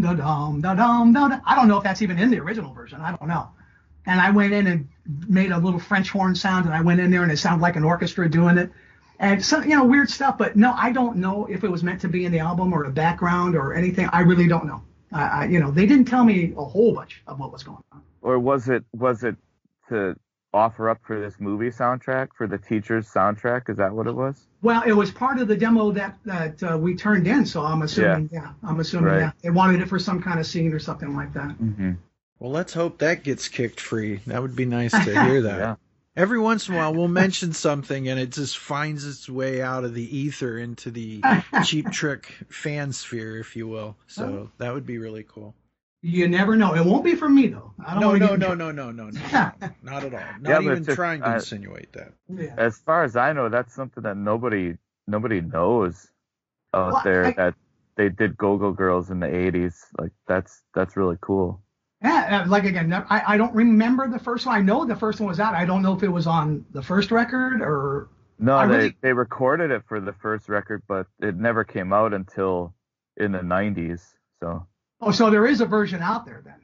dum. 0.00 1.42
I 1.46 1.54
don't 1.54 1.68
know 1.68 1.78
if 1.78 1.84
that's 1.84 2.02
even 2.02 2.18
in 2.18 2.30
the 2.30 2.38
original 2.38 2.72
version. 2.72 3.00
I 3.00 3.10
don't 3.14 3.28
know. 3.28 3.48
And 4.06 4.20
I 4.20 4.30
went 4.30 4.52
in 4.52 4.66
and 4.66 4.88
made 5.28 5.52
a 5.52 5.58
little 5.58 5.80
French 5.80 6.10
horn 6.10 6.34
sound, 6.34 6.66
and 6.66 6.74
I 6.74 6.80
went 6.80 7.00
in 7.00 7.10
there 7.10 7.22
and 7.22 7.30
it 7.30 7.38
sounded 7.38 7.62
like 7.62 7.76
an 7.76 7.84
orchestra 7.84 8.28
doing 8.28 8.58
it. 8.58 8.70
And 9.18 9.44
some, 9.44 9.64
you 9.64 9.76
know, 9.76 9.84
weird 9.84 10.08
stuff. 10.08 10.38
But 10.38 10.56
no, 10.56 10.72
I 10.72 10.92
don't 10.92 11.18
know 11.18 11.46
if 11.46 11.62
it 11.62 11.70
was 11.70 11.82
meant 11.84 12.00
to 12.00 12.08
be 12.08 12.24
in 12.24 12.32
the 12.32 12.38
album 12.38 12.72
or 12.72 12.84
a 12.84 12.90
background 12.90 13.54
or 13.54 13.74
anything. 13.74 14.08
I 14.12 14.20
really 14.20 14.48
don't 14.48 14.64
know. 14.66 14.82
I, 15.12 15.22
I, 15.22 15.44
you 15.46 15.60
know, 15.60 15.70
they 15.70 15.84
didn't 15.86 16.06
tell 16.06 16.24
me 16.24 16.54
a 16.56 16.64
whole 16.64 16.94
bunch 16.94 17.22
of 17.26 17.38
what 17.38 17.52
was 17.52 17.62
going 17.62 17.82
on. 17.92 18.02
Or 18.22 18.38
was 18.38 18.68
it 18.68 18.84
was 18.92 19.22
it 19.24 19.36
to 19.90 20.16
offer 20.52 20.88
up 20.88 20.98
for 21.02 21.20
this 21.20 21.34
movie 21.38 21.70
soundtrack 21.70 22.28
for 22.36 22.46
the 22.46 22.58
teacher's 22.58 23.08
soundtrack? 23.08 23.68
Is 23.68 23.76
that 23.76 23.92
what 23.92 24.06
it 24.06 24.14
was? 24.14 24.46
Well, 24.62 24.82
it 24.86 24.92
was 24.92 25.10
part 25.10 25.38
of 25.38 25.48
the 25.48 25.56
demo 25.56 25.90
that 25.92 26.18
that 26.24 26.62
uh, 26.62 26.78
we 26.78 26.94
turned 26.96 27.26
in, 27.26 27.44
so 27.46 27.62
I'm 27.62 27.82
assuming, 27.82 28.30
yeah, 28.32 28.52
I'm 28.62 28.80
assuming, 28.80 29.12
Right. 29.12 29.20
yeah, 29.20 29.32
they 29.42 29.50
wanted 29.50 29.80
it 29.80 29.88
for 29.88 29.98
some 29.98 30.22
kind 30.22 30.40
of 30.40 30.46
scene 30.46 30.72
or 30.72 30.78
something 30.78 31.14
like 31.14 31.32
that. 31.34 31.48
Mm-hmm. 31.48 31.92
Well, 32.40 32.50
let's 32.50 32.72
hope 32.72 32.98
that 32.98 33.22
gets 33.22 33.48
kicked 33.48 33.80
free. 33.80 34.20
That 34.26 34.40
would 34.42 34.56
be 34.56 34.64
nice 34.64 34.92
to 34.92 34.98
hear 35.24 35.42
that. 35.42 35.58
Yeah. 35.58 35.74
Every 36.16 36.40
once 36.40 36.68
in 36.68 36.74
a 36.74 36.78
while, 36.78 36.92
we'll 36.92 37.06
mention 37.06 37.52
something 37.52 38.08
and 38.08 38.18
it 38.18 38.32
just 38.32 38.58
finds 38.58 39.06
its 39.06 39.28
way 39.28 39.62
out 39.62 39.84
of 39.84 39.94
the 39.94 40.16
ether 40.16 40.58
into 40.58 40.90
the 40.90 41.22
cheap 41.64 41.90
trick 41.92 42.34
fan 42.48 42.92
sphere, 42.92 43.38
if 43.38 43.54
you 43.54 43.68
will. 43.68 43.96
So 44.08 44.50
that 44.58 44.74
would 44.74 44.86
be 44.86 44.98
really 44.98 45.22
cool. 45.28 45.54
You 46.02 46.28
never 46.28 46.56
know. 46.56 46.74
It 46.74 46.84
won't 46.84 47.04
be 47.04 47.14
for 47.14 47.28
me 47.28 47.48
though. 47.48 47.72
I 47.86 47.92
don't 48.00 48.18
No, 48.18 48.34
no, 48.34 48.36
no, 48.36 48.54
no, 48.54 48.70
no, 48.72 48.90
no, 48.90 49.10
no, 49.10 49.20
no, 49.32 49.52
not 49.82 50.02
at 50.04 50.14
all. 50.14 50.20
Not 50.40 50.42
but 50.42 50.62
even 50.62 50.84
just, 50.84 50.96
trying 50.96 51.20
to 51.20 51.30
uh, 51.30 51.34
insinuate 51.34 51.92
that. 51.92 52.14
Yeah. 52.28 52.54
As 52.56 52.78
far 52.78 53.04
as 53.04 53.16
I 53.16 53.34
know, 53.34 53.50
that's 53.50 53.74
something 53.74 54.02
that 54.04 54.16
nobody 54.16 54.78
nobody 55.06 55.42
knows 55.42 56.08
out 56.72 56.92
Well, 56.94 57.02
there 57.04 57.26
I- 57.26 57.32
that 57.32 57.54
they 57.96 58.08
did 58.08 58.36
Go 58.38 58.56
Go 58.56 58.72
Girls 58.72 59.10
in 59.10 59.20
the 59.20 59.26
'80s. 59.26 59.76
Like 59.98 60.12
that's 60.26 60.62
that's 60.74 60.96
really 60.96 61.18
cool. 61.20 61.60
Yeah, 62.02 62.42
uh, 62.44 62.48
like 62.48 62.64
again, 62.64 62.92
I, 62.92 63.22
I 63.34 63.36
don't 63.36 63.54
remember 63.54 64.08
the 64.08 64.18
first 64.18 64.46
one. 64.46 64.56
I 64.56 64.62
know 64.62 64.86
the 64.86 64.96
first 64.96 65.20
one 65.20 65.28
was 65.28 65.38
out. 65.40 65.54
I 65.54 65.66
don't 65.66 65.82
know 65.82 65.94
if 65.94 66.02
it 66.02 66.08
was 66.08 66.26
on 66.26 66.64
the 66.72 66.82
first 66.82 67.10
record 67.10 67.60
or 67.60 68.08
No, 68.38 68.56
I 68.56 68.66
they 68.66 68.76
really- 68.76 68.96
they 69.02 69.12
recorded 69.12 69.70
it 69.70 69.82
for 69.86 70.00
the 70.00 70.14
first 70.14 70.48
record, 70.48 70.82
but 70.88 71.06
it 71.20 71.36
never 71.36 71.62
came 71.64 71.92
out 71.92 72.14
until 72.14 72.72
in 73.18 73.32
the 73.32 73.40
'90s. 73.40 74.00
So 74.40 74.66
oh, 75.02 75.10
so 75.10 75.28
there 75.30 75.46
is 75.46 75.60
a 75.60 75.66
version 75.66 76.00
out 76.00 76.24
there 76.24 76.40
then. 76.42 76.54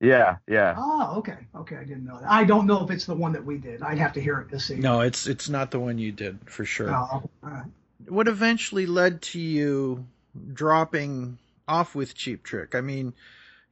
yeah, 0.00 0.38
yeah. 0.48 0.74
Oh, 0.76 1.14
okay, 1.18 1.38
okay, 1.54 1.76
I 1.76 1.84
didn't 1.84 2.04
know 2.04 2.18
that. 2.20 2.28
I 2.28 2.42
don't 2.42 2.66
know 2.66 2.82
if 2.84 2.90
it's 2.90 3.06
the 3.06 3.14
one 3.14 3.32
that 3.34 3.44
we 3.44 3.58
did. 3.58 3.82
I'd 3.82 3.98
have 3.98 4.14
to 4.14 4.20
hear 4.20 4.40
it 4.40 4.48
to 4.50 4.58
see. 4.58 4.74
No, 4.76 5.00
it's 5.02 5.28
it's 5.28 5.48
not 5.48 5.70
the 5.70 5.78
one 5.78 5.98
you 5.98 6.10
did 6.10 6.40
for 6.50 6.64
sure. 6.64 6.90
Oh, 6.90 7.22
all 7.22 7.30
right. 7.42 7.66
What 8.08 8.26
eventually 8.26 8.86
led 8.86 9.22
to 9.22 9.38
you 9.38 10.04
dropping 10.52 11.38
off 11.68 11.94
with 11.94 12.16
Cheap 12.16 12.42
Trick? 12.42 12.74
I 12.74 12.80
mean, 12.80 13.14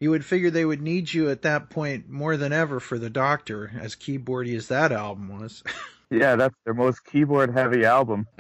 you 0.01 0.11
would 0.11 0.25
figure 0.25 0.51
they 0.51 0.65
would 0.65 0.81
need 0.81 1.13
you 1.13 1.31
at 1.31 1.43
that 1.43 1.71
point 1.71 2.09
more 2.09 2.37
than 2.37 2.53
ever 2.53 2.81
for 2.81 2.99
the 2.99 3.11
Doctor, 3.11 3.71
as 3.79 3.95
keyboardy 3.95 4.57
as 4.57 4.69
that 4.69 4.93
album 4.93 5.41
was. 5.41 5.63
Yeah, 6.13 6.35
that's 6.35 6.57
their 6.65 6.75
most 6.75 7.05
keyboard 7.07 7.53
heavy 7.55 7.85
album. 7.85 8.27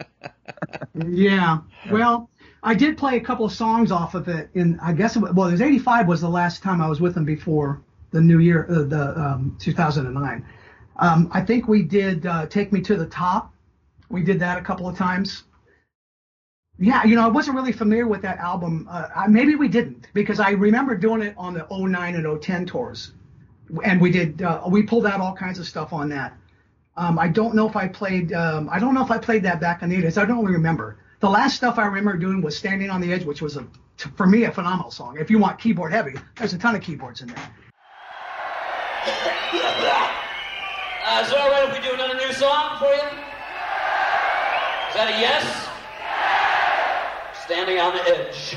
Yeah. 1.06 1.58
Well, 1.88 2.28
I 2.64 2.74
did 2.74 2.98
play 2.98 3.16
a 3.16 3.20
couple 3.20 3.46
of 3.46 3.52
songs 3.52 3.92
off 3.92 4.16
of 4.16 4.26
it. 4.26 4.50
and 4.56 4.80
I 4.82 4.92
guess 4.92 5.14
it 5.14 5.20
was, 5.20 5.32
well, 5.32 5.48
it 5.48 5.52
was 5.52 5.60
'85 5.60 6.08
was 6.08 6.20
the 6.20 6.28
last 6.28 6.64
time 6.64 6.82
I 6.82 6.88
was 6.88 7.00
with 7.00 7.14
them 7.14 7.24
before 7.24 7.80
the 8.10 8.20
new 8.20 8.40
year, 8.40 8.66
uh, 8.68 8.82
the 8.82 9.16
um, 9.16 9.56
2009. 9.60 10.44
Um, 10.96 11.30
I 11.32 11.40
think 11.42 11.68
we 11.68 11.82
did 11.82 12.26
uh, 12.26 12.46
"Take 12.46 12.72
Me 12.72 12.80
to 12.80 12.96
the 12.96 13.06
Top." 13.06 13.54
We 14.08 14.24
did 14.24 14.40
that 14.40 14.58
a 14.58 14.62
couple 14.62 14.88
of 14.88 14.98
times. 14.98 15.44
Yeah, 16.82 17.04
you 17.04 17.14
know, 17.14 17.22
I 17.22 17.28
wasn't 17.28 17.56
really 17.56 17.72
familiar 17.72 18.06
with 18.06 18.22
that 18.22 18.38
album. 18.38 18.88
Uh, 18.90 19.26
maybe 19.28 19.54
we 19.54 19.68
didn't 19.68 20.08
because 20.14 20.40
I 20.40 20.52
remember 20.52 20.96
doing 20.96 21.20
it 21.20 21.34
on 21.36 21.52
the 21.52 21.66
09 21.70 22.14
and 22.14 22.42
010 22.42 22.64
tours, 22.64 23.12
and 23.84 24.00
we 24.00 24.10
did. 24.10 24.40
Uh, 24.40 24.62
we 24.66 24.82
pulled 24.82 25.04
out 25.04 25.20
all 25.20 25.34
kinds 25.34 25.58
of 25.58 25.66
stuff 25.66 25.92
on 25.92 26.08
that. 26.08 26.32
Um, 26.96 27.18
I 27.18 27.28
don't 27.28 27.54
know 27.54 27.68
if 27.68 27.76
I 27.76 27.86
played. 27.86 28.32
Um, 28.32 28.70
I 28.72 28.78
don't 28.78 28.94
know 28.94 29.04
if 29.04 29.10
I 29.10 29.18
played 29.18 29.42
that 29.42 29.60
back 29.60 29.82
in 29.82 29.90
the 29.90 29.96
80s. 30.02 30.16
I 30.16 30.24
don't 30.24 30.38
really 30.38 30.54
remember. 30.54 30.96
The 31.20 31.28
last 31.28 31.54
stuff 31.54 31.78
I 31.78 31.84
remember 31.84 32.16
doing 32.16 32.40
was 32.40 32.56
"Standing 32.56 32.88
on 32.88 33.02
the 33.02 33.12
Edge," 33.12 33.26
which 33.26 33.42
was 33.42 33.58
a, 33.58 33.66
t- 33.98 34.08
for 34.16 34.26
me, 34.26 34.44
a 34.44 34.50
phenomenal 34.50 34.90
song. 34.90 35.18
If 35.20 35.30
you 35.30 35.38
want 35.38 35.58
keyboard 35.58 35.92
heavy, 35.92 36.14
there's 36.36 36.54
a 36.54 36.58
ton 36.58 36.74
of 36.76 36.80
keyboards 36.80 37.20
in 37.20 37.28
there. 37.28 37.50
Uh, 41.04 41.22
is 41.22 41.30
it 41.30 41.38
all 41.38 41.50
right 41.50 41.68
if 41.68 41.76
we 41.76 41.86
do 41.86 41.92
another 41.92 42.14
new 42.14 42.32
song 42.32 42.78
for 42.78 42.88
you? 42.88 43.08
Is 44.88 44.94
that 44.96 45.12
a 45.14 45.20
yes? 45.20 45.69
Standing 47.50 47.80
on 47.80 47.96
the 47.96 48.02
edge. 48.06 48.56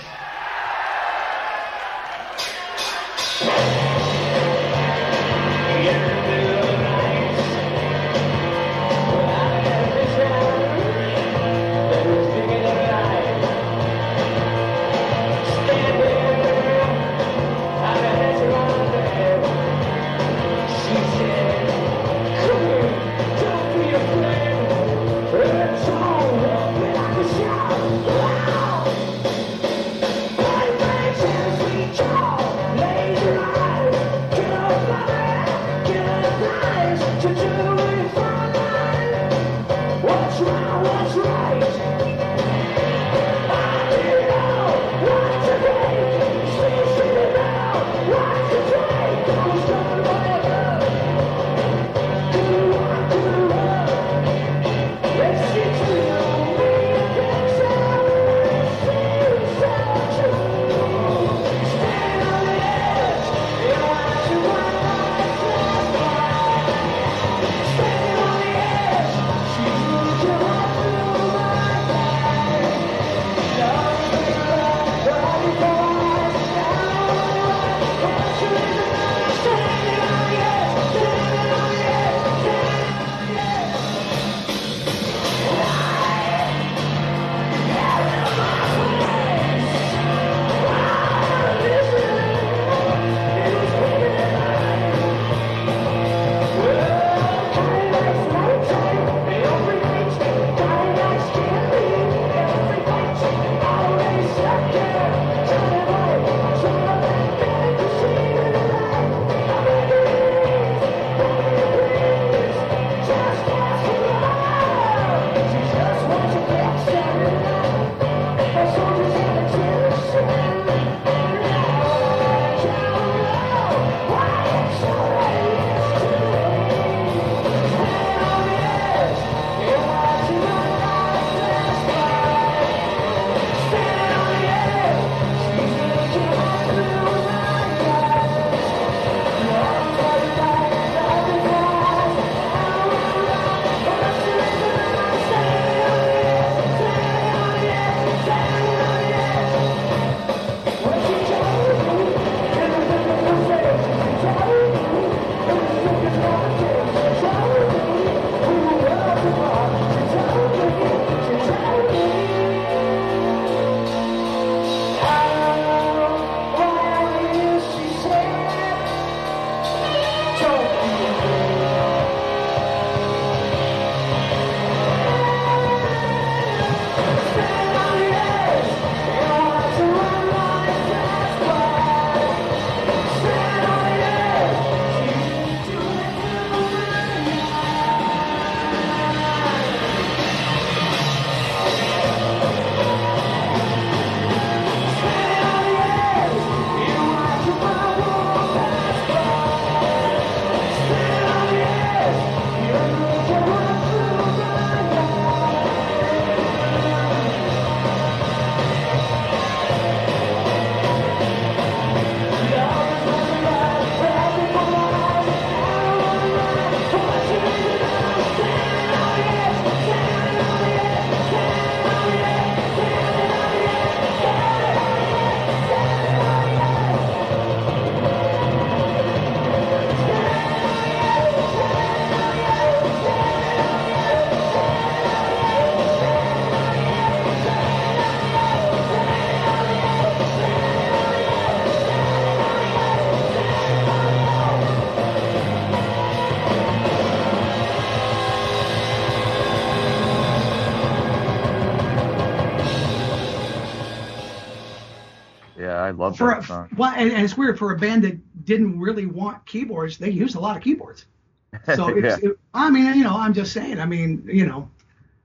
Love 256.04 256.18
for 256.18 256.28
that 256.28 256.44
a, 256.44 256.48
song. 256.48 256.70
well, 256.78 256.94
and, 256.96 257.12
and 257.12 257.24
it's 257.24 257.38
weird 257.38 257.58
for 257.58 257.72
a 257.72 257.78
band 257.78 258.04
that 258.04 258.46
didn't 258.46 258.80
really 258.80 259.06
want 259.06 259.46
keyboards. 259.46 259.98
They 259.98 260.10
used 260.10 260.36
a 260.36 260.40
lot 260.40 260.58
of 260.58 260.64
keyboards. 260.64 261.06
So 261.76 261.96
Yeah. 261.96 262.18
it, 262.22 262.40
I 262.54 262.72
mean, 262.72 262.86
you 262.96 263.04
know, 263.04 263.16
I'm 263.16 263.34
just 263.34 263.54
saying. 263.54 263.80
I 263.80 263.86
mean, 263.86 264.24
you 264.26 264.48
know, 264.48 264.70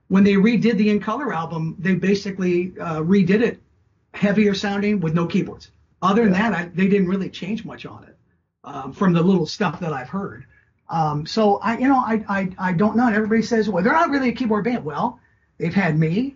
when 0.09 0.23
they 0.23 0.33
redid 0.33 0.77
the 0.77 0.89
In 0.89 0.99
Color 0.99 1.33
album, 1.33 1.75
they 1.79 1.95
basically 1.95 2.73
uh, 2.79 2.99
redid 2.99 3.41
it 3.41 3.59
heavier 4.13 4.53
sounding 4.53 4.99
with 4.99 5.15
no 5.15 5.25
keyboards. 5.25 5.71
Other 6.01 6.23
than 6.23 6.33
that, 6.33 6.53
I, 6.53 6.65
they 6.65 6.87
didn't 6.87 7.07
really 7.07 7.29
change 7.29 7.65
much 7.65 7.85
on 7.87 8.03
it 8.03 8.15
um, 8.63 8.93
from 8.93 9.13
the 9.13 9.21
little 9.21 9.47
stuff 9.47 9.79
that 9.79 9.91
I've 9.91 10.09
heard. 10.09 10.45
Um, 10.89 11.25
so 11.25 11.57
I, 11.57 11.77
you 11.77 11.87
know, 11.87 11.97
I, 11.97 12.23
I, 12.29 12.49
I 12.57 12.73
don't 12.73 12.95
know. 12.95 13.07
And 13.07 13.15
everybody 13.15 13.41
says, 13.41 13.69
well, 13.69 13.83
they're 13.83 13.93
not 13.93 14.09
really 14.09 14.29
a 14.29 14.33
keyboard 14.33 14.65
band. 14.65 14.83
Well, 14.85 15.19
they've 15.57 15.73
had 15.73 15.97
me, 15.97 16.35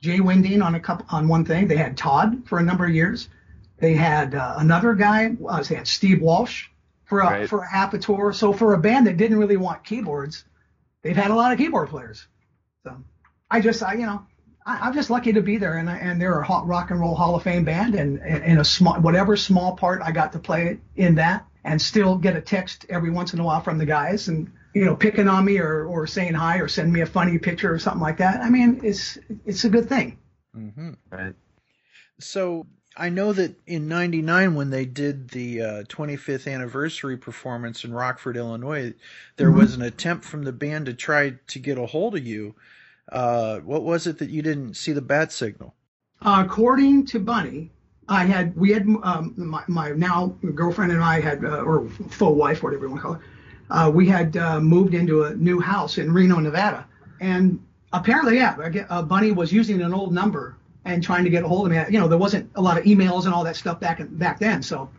Jai 0.00 0.20
Winding 0.20 0.62
on 0.62 0.74
a 0.74 0.80
couple 0.80 1.06
on 1.10 1.28
one 1.28 1.44
thing. 1.44 1.68
They 1.68 1.76
had 1.76 1.96
Todd 1.96 2.46
for 2.46 2.58
a 2.58 2.62
number 2.62 2.84
of 2.84 2.94
years. 2.94 3.28
They 3.84 3.92
had 3.92 4.34
uh, 4.34 4.54
another 4.56 4.94
guy. 4.94 5.36
Uh, 5.46 5.62
they 5.62 5.74
had 5.74 5.86
Steve 5.86 6.22
Walsh 6.22 6.68
for 7.04 7.20
a, 7.20 7.24
Right. 7.26 7.48
for 7.50 7.58
a 7.60 7.70
half 7.70 7.92
a 7.92 7.98
tour. 7.98 8.32
So 8.32 8.54
for 8.54 8.72
a 8.72 8.78
band 8.78 9.06
that 9.06 9.18
didn't 9.18 9.36
really 9.38 9.58
want 9.58 9.84
keyboards, 9.84 10.42
they've 11.02 11.14
had 11.14 11.30
a 11.30 11.34
lot 11.34 11.52
of 11.52 11.58
keyboard 11.58 11.90
players. 11.90 12.26
So 12.82 12.96
I 13.50 13.60
just, 13.60 13.82
I, 13.82 13.92
you 13.92 14.06
know, 14.06 14.24
I, 14.64 14.78
I'm 14.88 14.94
just 14.94 15.10
lucky 15.10 15.34
to 15.34 15.42
be 15.42 15.58
there, 15.58 15.76
and 15.76 15.90
I- 15.90 15.98
and 15.98 16.18
they're 16.18 16.38
a 16.40 16.46
hot 16.46 16.66
rock 16.66 16.92
and 16.92 16.98
roll 16.98 17.14
Hall 17.14 17.34
of 17.34 17.42
Fame 17.42 17.64
band, 17.64 17.94
and 17.94 18.18
and 18.20 18.42
in 18.44 18.58
a 18.58 18.64
small 18.64 18.98
whatever 19.02 19.36
small 19.36 19.76
part 19.76 20.00
I 20.02 20.12
got 20.12 20.32
to 20.32 20.38
play 20.38 20.78
in 20.96 21.16
that, 21.16 21.44
and 21.64 21.80
still 21.80 22.16
get 22.16 22.34
a 22.36 22.40
text 22.40 22.86
every 22.88 23.10
once 23.10 23.34
in 23.34 23.38
a 23.40 23.44
while 23.44 23.60
from 23.60 23.76
the 23.76 23.84
guys, 23.84 24.28
and 24.28 24.50
you 24.74 24.86
know, 24.86 24.96
picking 24.96 25.28
on 25.28 25.44
me 25.44 25.58
or 25.58 25.84
or 25.84 26.06
saying 26.06 26.32
hi 26.32 26.56
or 26.60 26.68
sending 26.68 26.94
me 26.94 27.02
a 27.02 27.06
funny 27.06 27.36
picture 27.38 27.70
or 27.70 27.78
something 27.78 28.00
like 28.00 28.16
that. 28.16 28.40
I 28.40 28.48
mean, 28.48 28.80
it's 28.82 29.18
it's 29.44 29.64
a 29.64 29.68
good 29.68 29.90
thing. 29.90 30.16
hmm 30.54 30.92
Right. 31.10 31.34
So 32.18 32.66
I 32.96 33.08
know 33.08 33.32
that 33.32 33.56
in 33.66 33.88
'99, 33.88 34.54
when 34.54 34.70
they 34.70 34.84
did 34.84 35.30
the 35.30 35.60
uh, 35.60 35.82
25th 35.84 36.52
anniversary 36.52 37.16
performance 37.16 37.84
in 37.84 37.92
Rockford, 37.92 38.36
Illinois, 38.36 38.94
there 39.36 39.50
Mhm. 39.50 39.56
was 39.56 39.74
an 39.74 39.82
attempt 39.82 40.24
from 40.24 40.44
the 40.44 40.52
band 40.52 40.86
to 40.86 40.94
try 40.94 41.30
to 41.48 41.58
get 41.58 41.76
a 41.76 41.86
hold 41.86 42.14
of 42.14 42.24
you. 42.24 42.54
Uh, 43.10 43.58
what 43.60 43.82
was 43.82 44.06
it 44.06 44.18
that 44.18 44.30
you 44.30 44.42
didn't 44.42 44.74
see 44.74 44.92
the 44.92 45.02
bat 45.02 45.32
signal? 45.32 45.74
Uh, 46.22 46.42
according 46.44 47.04
to 47.06 47.18
Bunny, 47.18 47.70
I 48.08 48.24
had 48.24 48.56
we 48.56 48.70
had 48.70 48.86
um, 49.02 49.34
my, 49.36 49.62
my 49.66 49.90
now 49.90 50.36
girlfriend 50.54 50.92
and 50.92 51.02
I 51.02 51.20
had 51.20 51.44
uh, 51.44 51.62
or 51.62 51.88
faux 51.88 52.36
wife, 52.36 52.62
whatever 52.62 52.84
you 52.84 52.90
want 52.90 53.00
to 53.02 53.06
call 53.08 53.14
it. 53.14 53.20
Uh, 53.70 53.90
we 53.92 54.06
had 54.06 54.36
uh, 54.36 54.60
moved 54.60 54.94
into 54.94 55.24
a 55.24 55.34
new 55.34 55.58
house 55.58 55.98
in 55.98 56.12
Reno, 56.12 56.38
Nevada, 56.38 56.86
and 57.20 57.58
apparently, 57.92 58.36
yeah, 58.36 58.56
uh, 58.88 59.02
Bunny 59.02 59.32
was 59.32 59.52
using 59.52 59.80
an 59.82 59.92
old 59.92 60.12
number 60.14 60.54
and 60.84 61.02
trying 61.02 61.24
to 61.24 61.30
get 61.30 61.44
a 61.44 61.48
hold 61.48 61.66
of 61.66 61.72
me. 61.72 61.78
You 61.90 61.98
know, 62.00 62.08
there 62.08 62.18
wasn't 62.18 62.50
a 62.54 62.60
lot 62.62 62.78
of 62.78 62.84
emails 62.84 63.24
and 63.24 63.34
all 63.34 63.44
that 63.44 63.56
stuff 63.56 63.80
back 63.80 64.00
in, 64.00 64.16
back 64.16 64.38
then, 64.38 64.62
so 64.62 64.90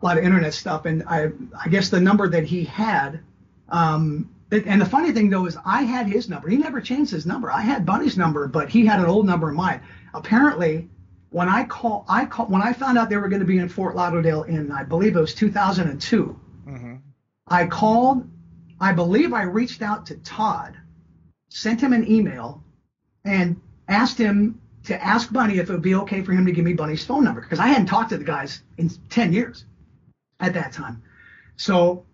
a 0.00 0.04
lot 0.04 0.18
of 0.18 0.24
internet 0.24 0.54
stuff. 0.54 0.84
And 0.86 1.02
I 1.06 1.30
I 1.64 1.68
guess 1.68 1.88
the 1.88 2.00
number 2.00 2.28
that 2.28 2.44
he 2.44 2.64
had. 2.64 3.20
Um, 3.68 4.30
it- 4.50 4.66
and 4.66 4.80
the 4.80 4.86
funny 4.86 5.10
thing 5.12 5.30
though 5.30 5.46
is 5.46 5.56
I 5.64 5.82
had 5.82 6.06
his 6.06 6.28
number. 6.28 6.48
He 6.48 6.56
never 6.56 6.80
changed 6.80 7.10
his 7.10 7.26
number. 7.26 7.50
I 7.50 7.60
had 7.62 7.84
Bunny's 7.84 8.16
number, 8.16 8.46
but 8.46 8.68
he 8.68 8.86
had 8.86 9.00
an 9.00 9.06
old 9.06 9.26
number 9.26 9.48
of 9.48 9.56
mine. 9.56 9.80
Apparently, 10.12 10.88
when 11.30 11.48
I 11.48 11.64
call, 11.64 12.04
I 12.08 12.24
call 12.26 12.46
when 12.46 12.62
I 12.62 12.72
found 12.72 12.96
out 12.98 13.08
they 13.08 13.16
were 13.16 13.28
going 13.28 13.40
to 13.40 13.46
be 13.46 13.58
in 13.58 13.68
Fort 13.68 13.96
Lauderdale 13.96 14.44
in 14.44 14.70
I 14.70 14.84
believe 14.84 15.16
it 15.16 15.20
was 15.20 15.34
2002. 15.34 16.38
Mm-hmm. 16.68 16.94
I 17.48 17.66
called. 17.66 18.28
I 18.80 18.92
believe 18.92 19.32
I 19.32 19.42
reached 19.42 19.82
out 19.82 20.06
to 20.06 20.16
Todd, 20.18 20.76
sent 21.48 21.80
him 21.80 21.92
an 21.92 22.08
email, 22.10 22.62
and 23.24 23.60
asked 23.88 24.18
him 24.18 24.60
to 24.84 25.02
ask 25.02 25.32
Bunny 25.32 25.58
if 25.58 25.68
it 25.68 25.72
would 25.72 25.82
be 25.82 25.94
okay 25.94 26.22
for 26.22 26.32
him 26.32 26.46
to 26.46 26.52
give 26.52 26.64
me 26.64 26.74
Bunny's 26.74 27.04
phone 27.04 27.24
number 27.24 27.40
because 27.40 27.58
I 27.58 27.68
hadn't 27.68 27.86
talked 27.86 28.10
to 28.10 28.18
the 28.18 28.24
guys 28.24 28.62
in 28.78 28.90
10 29.10 29.32
years 29.32 29.64
at 30.40 30.54
that 30.54 30.72
time. 30.72 31.02
So 31.56 32.04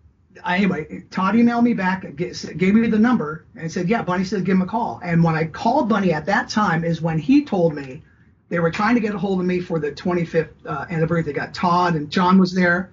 I, 0.43 0.57
anyway, 0.57 1.03
Todd 1.11 1.35
emailed 1.35 1.63
me 1.63 1.73
back, 1.73 2.05
gave 2.15 2.73
me 2.73 2.87
the 2.87 2.99
number, 2.99 3.45
and 3.55 3.71
said, 3.71 3.89
"Yeah." 3.89 4.01
Bunny 4.03 4.23
said, 4.23 4.45
"Give 4.45 4.55
him 4.55 4.61
a 4.61 4.67
call." 4.67 5.01
And 5.03 5.23
when 5.23 5.35
I 5.35 5.45
called 5.45 5.89
Bunny 5.89 6.13
at 6.13 6.25
that 6.27 6.47
time 6.47 6.83
is 6.83 7.01
when 7.01 7.19
he 7.19 7.43
told 7.43 7.75
me 7.75 8.01
they 8.49 8.59
were 8.59 8.71
trying 8.71 8.95
to 8.95 9.01
get 9.01 9.15
a 9.15 9.17
hold 9.17 9.39
of 9.39 9.45
me 9.45 9.59
for 9.59 9.79
the 9.79 9.91
25th 9.91 10.49
uh, 10.65 10.85
anniversary. 10.89 11.23
They 11.23 11.33
got 11.33 11.53
Todd 11.53 11.95
and 11.95 12.09
Jon 12.09 12.37
was 12.37 12.53
there. 12.53 12.91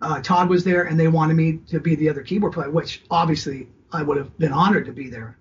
Uh, 0.00 0.20
Todd 0.20 0.48
was 0.48 0.64
there, 0.64 0.84
and 0.84 0.98
they 0.98 1.08
wanted 1.08 1.34
me 1.34 1.60
to 1.68 1.80
be 1.80 1.94
the 1.94 2.08
other 2.10 2.22
keyboard 2.22 2.52
player, 2.52 2.70
which 2.70 3.02
obviously 3.10 3.68
I 3.92 4.02
would 4.02 4.16
have 4.16 4.36
been 4.38 4.52
honored 4.52 4.86
to 4.86 4.92
be 4.92 5.08
there. 5.08 5.38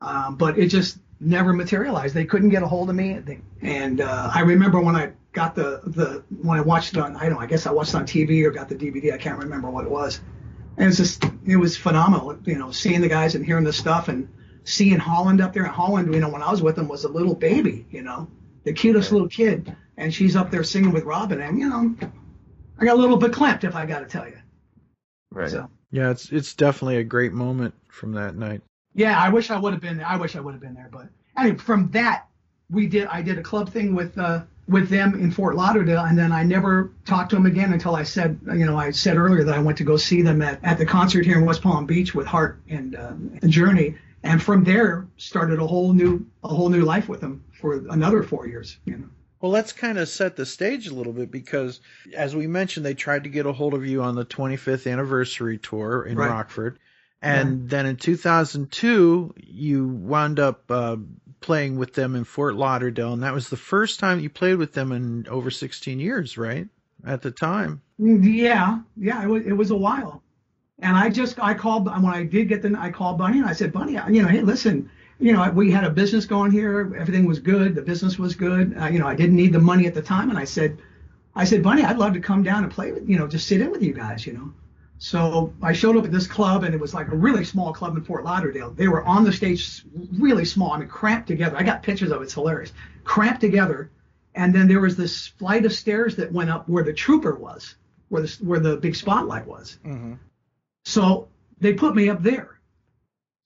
Um, 0.00 0.36
but 0.36 0.58
it 0.58 0.66
just 0.66 0.98
never 1.24 1.52
materialized. 1.52 2.14
They 2.14 2.24
couldn't 2.24 2.50
get 2.50 2.62
a 2.62 2.66
hold 2.66 2.90
of 2.90 2.96
me, 2.96 3.18
they, 3.18 3.40
and 3.62 4.00
uh, 4.00 4.30
I 4.34 4.40
remember 4.40 4.80
when 4.80 4.96
I 4.96 5.12
got 5.32 5.54
the 5.54 5.80
the 5.84 6.24
when 6.42 6.58
I 6.58 6.62
watched 6.62 6.94
it 6.94 6.98
on 7.00 7.16
I 7.16 7.24
don't 7.24 7.34
know 7.34 7.40
I 7.40 7.46
guess 7.46 7.66
I 7.66 7.72
watched 7.72 7.90
it 7.90 7.96
on 7.96 8.06
TV 8.06 8.44
or 8.44 8.50
got 8.50 8.68
the 8.68 8.76
DVD. 8.76 9.12
I 9.12 9.18
can't 9.18 9.38
remember 9.38 9.68
what 9.70 9.84
it 9.84 9.90
was. 9.90 10.20
And 10.76 10.88
it's 10.88 10.96
just 10.96 11.24
it 11.46 11.56
was 11.56 11.76
phenomenal, 11.76 12.38
you 12.44 12.58
know, 12.58 12.70
seeing 12.70 13.00
the 13.00 13.08
guys 13.08 13.34
and 13.34 13.44
hearing 13.44 13.64
the 13.64 13.72
stuff 13.72 14.08
and 14.08 14.28
seeing 14.64 14.98
Holland 14.98 15.40
up 15.40 15.52
there. 15.52 15.64
And 15.64 15.72
Holland, 15.72 16.12
you 16.12 16.20
know, 16.20 16.28
when 16.28 16.42
I 16.42 16.50
was 16.50 16.62
with 16.62 16.76
them 16.76 16.88
was 16.88 17.04
a 17.04 17.08
little 17.08 17.34
baby, 17.34 17.86
you 17.90 18.02
know, 18.02 18.28
the 18.64 18.72
cutest 18.72 19.12
little 19.12 19.28
kid, 19.28 19.74
and 19.96 20.12
she's 20.12 20.36
up 20.36 20.50
there 20.50 20.64
singing 20.64 20.92
with 20.92 21.04
Robin, 21.04 21.40
and 21.40 21.58
you 21.58 21.68
know, 21.68 21.94
I 22.78 22.84
got 22.84 22.96
a 22.96 23.00
little 23.00 23.16
bit 23.16 23.32
clamped 23.32 23.64
if 23.64 23.74
I 23.76 23.86
got 23.86 24.00
to 24.00 24.06
tell 24.06 24.26
you. 24.26 24.38
Right. 25.30 25.50
So 25.50 25.68
Yeah, 25.90 26.10
it's 26.10 26.30
it's 26.32 26.54
definitely 26.54 26.96
a 26.96 27.04
great 27.04 27.32
moment 27.32 27.74
from 27.88 28.12
that 28.12 28.36
night. 28.36 28.62
Yeah, 28.94 29.18
I 29.20 29.28
wish 29.28 29.50
I 29.50 29.58
would 29.58 29.72
have 29.72 29.82
been 29.82 29.98
there. 29.98 30.06
I 30.06 30.16
wish 30.16 30.36
I 30.36 30.40
would 30.40 30.52
have 30.52 30.60
been 30.60 30.74
there, 30.74 30.88
but 30.90 31.08
anyway, 31.36 31.58
from 31.58 31.90
that 31.90 32.26
we 32.70 32.86
did 32.86 33.06
I 33.08 33.22
did 33.22 33.38
a 33.38 33.42
club 33.42 33.70
thing 33.70 33.94
with 33.94 34.16
uh 34.18 34.42
with 34.66 34.88
them 34.88 35.14
in 35.14 35.30
Fort 35.30 35.56
Lauderdale, 35.56 36.04
and 36.04 36.16
then 36.16 36.32
I 36.32 36.42
never 36.42 36.90
talked 37.04 37.30
to 37.30 37.36
them 37.36 37.44
again 37.44 37.74
until 37.74 37.94
I 37.94 38.02
said, 38.02 38.40
you 38.46 38.64
know, 38.64 38.78
I 38.78 38.92
said 38.92 39.18
earlier 39.18 39.44
that 39.44 39.54
I 39.54 39.58
went 39.58 39.76
to 39.78 39.84
go 39.84 39.98
see 39.98 40.22
them 40.22 40.40
at, 40.40 40.58
at 40.64 40.78
the 40.78 40.86
concert 40.86 41.26
here 41.26 41.36
in 41.36 41.44
West 41.44 41.60
Palm 41.60 41.84
Beach 41.84 42.14
with 42.14 42.26
Heart 42.26 42.62
and, 42.70 42.96
uh, 42.96 43.12
and 43.42 43.50
Journey, 43.50 43.96
and 44.22 44.42
from 44.42 44.64
there 44.64 45.06
started 45.18 45.58
a 45.58 45.66
whole 45.66 45.92
new 45.92 46.24
a 46.42 46.48
whole 46.48 46.70
new 46.70 46.82
life 46.82 47.08
with 47.10 47.20
them 47.20 47.44
for 47.60 47.74
another 47.90 48.22
four 48.22 48.46
years. 48.46 48.78
You 48.86 48.96
know. 48.98 49.08
Well, 49.42 49.52
let's 49.52 49.74
kind 49.74 49.98
of 49.98 50.08
set 50.08 50.36
the 50.36 50.46
stage 50.46 50.86
a 50.86 50.94
little 50.94 51.12
bit 51.12 51.30
because, 51.30 51.80
as 52.16 52.34
we 52.34 52.46
mentioned, 52.46 52.86
they 52.86 52.94
tried 52.94 53.24
to 53.24 53.28
get 53.28 53.44
a 53.44 53.52
hold 53.52 53.74
of 53.74 53.84
you 53.84 54.02
on 54.02 54.14
the 54.14 54.24
25th 54.24 54.90
anniversary 54.90 55.58
tour 55.58 56.04
in 56.04 56.16
Right. 56.16 56.30
Rockford. 56.30 56.78
And 57.24 57.68
then 57.70 57.86
in 57.86 57.96
2002, 57.96 59.34
you 59.38 59.88
wound 59.88 60.38
up 60.38 60.70
uh, 60.70 60.96
playing 61.40 61.78
with 61.78 61.94
them 61.94 62.16
in 62.16 62.24
Fort 62.24 62.54
Lauderdale. 62.54 63.12
And 63.12 63.22
that 63.22 63.34
was 63.34 63.48
the 63.48 63.56
first 63.56 63.98
time 63.98 64.20
you 64.20 64.30
played 64.30 64.56
with 64.56 64.72
them 64.72 64.92
in 64.92 65.26
over 65.28 65.50
16 65.50 66.00
years, 66.00 66.36
right? 66.36 66.68
At 67.06 67.22
the 67.22 67.30
time. 67.30 67.82
Yeah, 67.98 68.80
yeah, 68.96 69.22
it 69.22 69.28
was 69.28 69.46
it 69.46 69.52
was 69.52 69.70
a 69.70 69.76
while, 69.76 70.20
and 70.80 70.96
I 70.96 71.10
just 71.10 71.38
I 71.38 71.54
called 71.54 71.86
when 71.86 72.12
I 72.12 72.24
did 72.24 72.48
get 72.48 72.60
the 72.60 72.74
I 72.76 72.90
called 72.90 73.18
Bunny 73.18 73.38
and 73.38 73.46
I 73.46 73.52
said 73.52 73.72
Bunny, 73.72 73.92
you 74.10 74.20
know, 74.20 74.26
hey, 74.26 74.40
listen, 74.40 74.90
you 75.20 75.32
know, 75.32 75.48
we 75.50 75.70
had 75.70 75.84
a 75.84 75.90
business 75.90 76.26
going 76.26 76.50
here, 76.50 76.92
everything 76.98 77.24
was 77.24 77.38
good, 77.38 77.76
the 77.76 77.82
business 77.82 78.18
was 78.18 78.34
good, 78.34 78.76
uh, 78.80 78.86
you 78.86 78.98
know, 78.98 79.06
I 79.06 79.14
didn't 79.14 79.36
need 79.36 79.52
the 79.52 79.60
money 79.60 79.86
at 79.86 79.94
the 79.94 80.02
time, 80.02 80.28
and 80.30 80.38
I 80.38 80.44
said, 80.44 80.78
I 81.36 81.44
said 81.44 81.62
Bunny, 81.62 81.84
I'd 81.84 81.98
love 81.98 82.14
to 82.14 82.20
come 82.20 82.42
down 82.42 82.64
and 82.64 82.72
play 82.72 82.90
with, 82.90 83.08
you 83.08 83.16
know, 83.16 83.28
just 83.28 83.46
sit 83.46 83.60
in 83.60 83.70
with 83.70 83.82
you 83.82 83.92
guys, 83.92 84.26
you 84.26 84.32
know. 84.32 84.52
So 84.98 85.52
I 85.62 85.72
showed 85.72 85.96
up 85.96 86.04
at 86.04 86.12
this 86.12 86.26
club, 86.26 86.64
and 86.64 86.74
it 86.74 86.80
was 86.80 86.94
like 86.94 87.08
a 87.08 87.16
really 87.16 87.44
small 87.44 87.72
club 87.72 87.96
in 87.96 88.04
Fort 88.04 88.24
Lauderdale. 88.24 88.70
They 88.70 88.88
were 88.88 89.04
on 89.04 89.24
the 89.24 89.32
stage, 89.32 89.82
really 90.12 90.44
small. 90.44 90.72
I 90.72 90.78
mean, 90.78 90.88
cramped 90.88 91.28
together. 91.28 91.56
I 91.56 91.62
got 91.62 91.82
pictures 91.82 92.10
of 92.10 92.20
it. 92.20 92.24
It's 92.24 92.34
hilarious. 92.34 92.72
Cramped 93.02 93.40
together, 93.40 93.90
and 94.34 94.54
then 94.54 94.68
there 94.68 94.80
was 94.80 94.96
this 94.96 95.26
flight 95.26 95.64
of 95.64 95.72
stairs 95.72 96.16
that 96.16 96.32
went 96.32 96.50
up 96.50 96.68
where 96.68 96.84
the 96.84 96.92
trooper 96.92 97.34
was, 97.34 97.74
where 98.08 98.22
the 98.22 98.38
where 98.40 98.60
the 98.60 98.76
big 98.76 98.94
spotlight 98.94 99.46
was. 99.46 99.78
Mm-hmm. 99.84 100.14
So 100.84 101.28
they 101.60 101.74
put 101.74 101.94
me 101.94 102.08
up 102.08 102.22
there. 102.22 102.60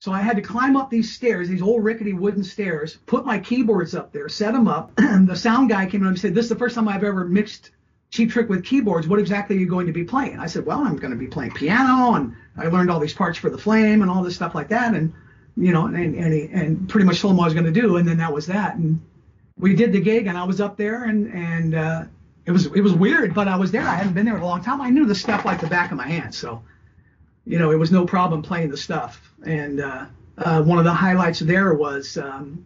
So 0.01 0.13
I 0.13 0.21
had 0.21 0.37
to 0.37 0.41
climb 0.41 0.77
up 0.77 0.89
these 0.89 1.13
stairs, 1.13 1.49
these 1.49 1.61
old 1.61 1.83
rickety 1.83 2.13
wooden 2.13 2.43
stairs, 2.43 2.97
put 3.05 3.25
my 3.25 3.37
keyboards 3.37 3.95
up 3.95 4.13
there, 4.13 4.29
set 4.29 4.53
them 4.53 4.67
up. 4.67 4.93
And 4.97 5.27
the 5.27 5.35
sound 5.35 5.69
guy 5.69 5.87
came 5.87 6.03
in 6.03 6.07
and 6.07 6.19
said, 6.19 6.33
"This 6.35 6.45
is 6.45 6.49
the 6.49 6.55
first 6.55 6.75
time 6.75 6.87
I've 6.87 7.03
ever 7.03 7.25
mixed 7.25 7.71
Cheap 8.11 8.31
Trick 8.31 8.49
with 8.49 8.63
keyboards. 8.63 9.07
What 9.07 9.19
exactly 9.19 9.55
are 9.55 9.59
you 9.59 9.67
going 9.67 9.87
to 9.87 9.93
be 9.93 10.03
playing?" 10.03 10.39
I 10.39 10.47
said, 10.47 10.65
"Well, 10.65 10.79
I'm 10.79 10.97
going 10.97 11.11
to 11.11 11.17
be 11.17 11.27
playing 11.27 11.51
piano, 11.51 12.15
and 12.15 12.35
I 12.57 12.67
learned 12.67 12.89
all 12.89 12.99
these 12.99 13.13
parts 13.13 13.37
for 13.37 13.49
the 13.49 13.57
Flame 13.57 14.01
and 14.01 14.09
all 14.09 14.23
this 14.23 14.35
stuff 14.35 14.55
like 14.55 14.69
that." 14.69 14.93
And 14.93 15.13
you 15.57 15.71
know, 15.71 15.87
and 15.87 15.95
and, 15.95 16.33
he, 16.33 16.49
and 16.51 16.89
pretty 16.89 17.05
much 17.05 17.21
told 17.21 17.33
him 17.33 17.39
I 17.39 17.45
was 17.45 17.53
going 17.53 17.71
to 17.71 17.81
do, 17.81 17.97
and 17.97 18.07
then 18.07 18.17
that 18.17 18.33
was 18.33 18.47
that. 18.47 18.75
And 18.75 19.01
we 19.57 19.75
did 19.75 19.91
the 19.91 20.01
gig, 20.01 20.27
and 20.27 20.37
I 20.37 20.43
was 20.43 20.59
up 20.61 20.77
there, 20.77 21.03
and 21.05 21.31
and 21.33 21.75
uh, 21.75 22.03
it 22.45 22.51
was 22.51 22.65
it 22.67 22.81
was 22.81 22.93
weird, 22.93 23.33
but 23.33 23.47
I 23.47 23.55
was 23.55 23.71
there. 23.71 23.83
I 23.83 23.95
hadn't 23.95 24.13
been 24.13 24.25
there 24.25 24.37
in 24.37 24.41
a 24.41 24.45
long 24.45 24.63
time. 24.63 24.81
I 24.81 24.89
knew 24.89 25.05
the 25.05 25.15
stuff 25.15 25.45
like 25.45 25.61
the 25.61 25.67
back 25.67 25.91
of 25.91 25.97
my 25.97 26.07
hand, 26.07 26.33
so 26.33 26.63
you 27.49 27.57
know, 27.57 27.71
it 27.71 27.79
was 27.79 27.91
no 27.91 28.05
problem 28.05 28.43
playing 28.43 28.69
the 28.69 28.77
stuff. 28.77 29.33
And 29.43 29.81
uh, 29.81 30.05
uh, 30.37 30.61
one 30.61 30.77
of 30.77 30.83
the 30.83 30.93
highlights 30.93 31.39
there 31.39 31.73
was 31.73 32.15
um, 32.15 32.63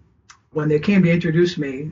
when 0.51 0.67
they 0.67 0.79
came 0.79 1.03
to 1.03 1.11
introduce 1.11 1.57
me. 1.57 1.89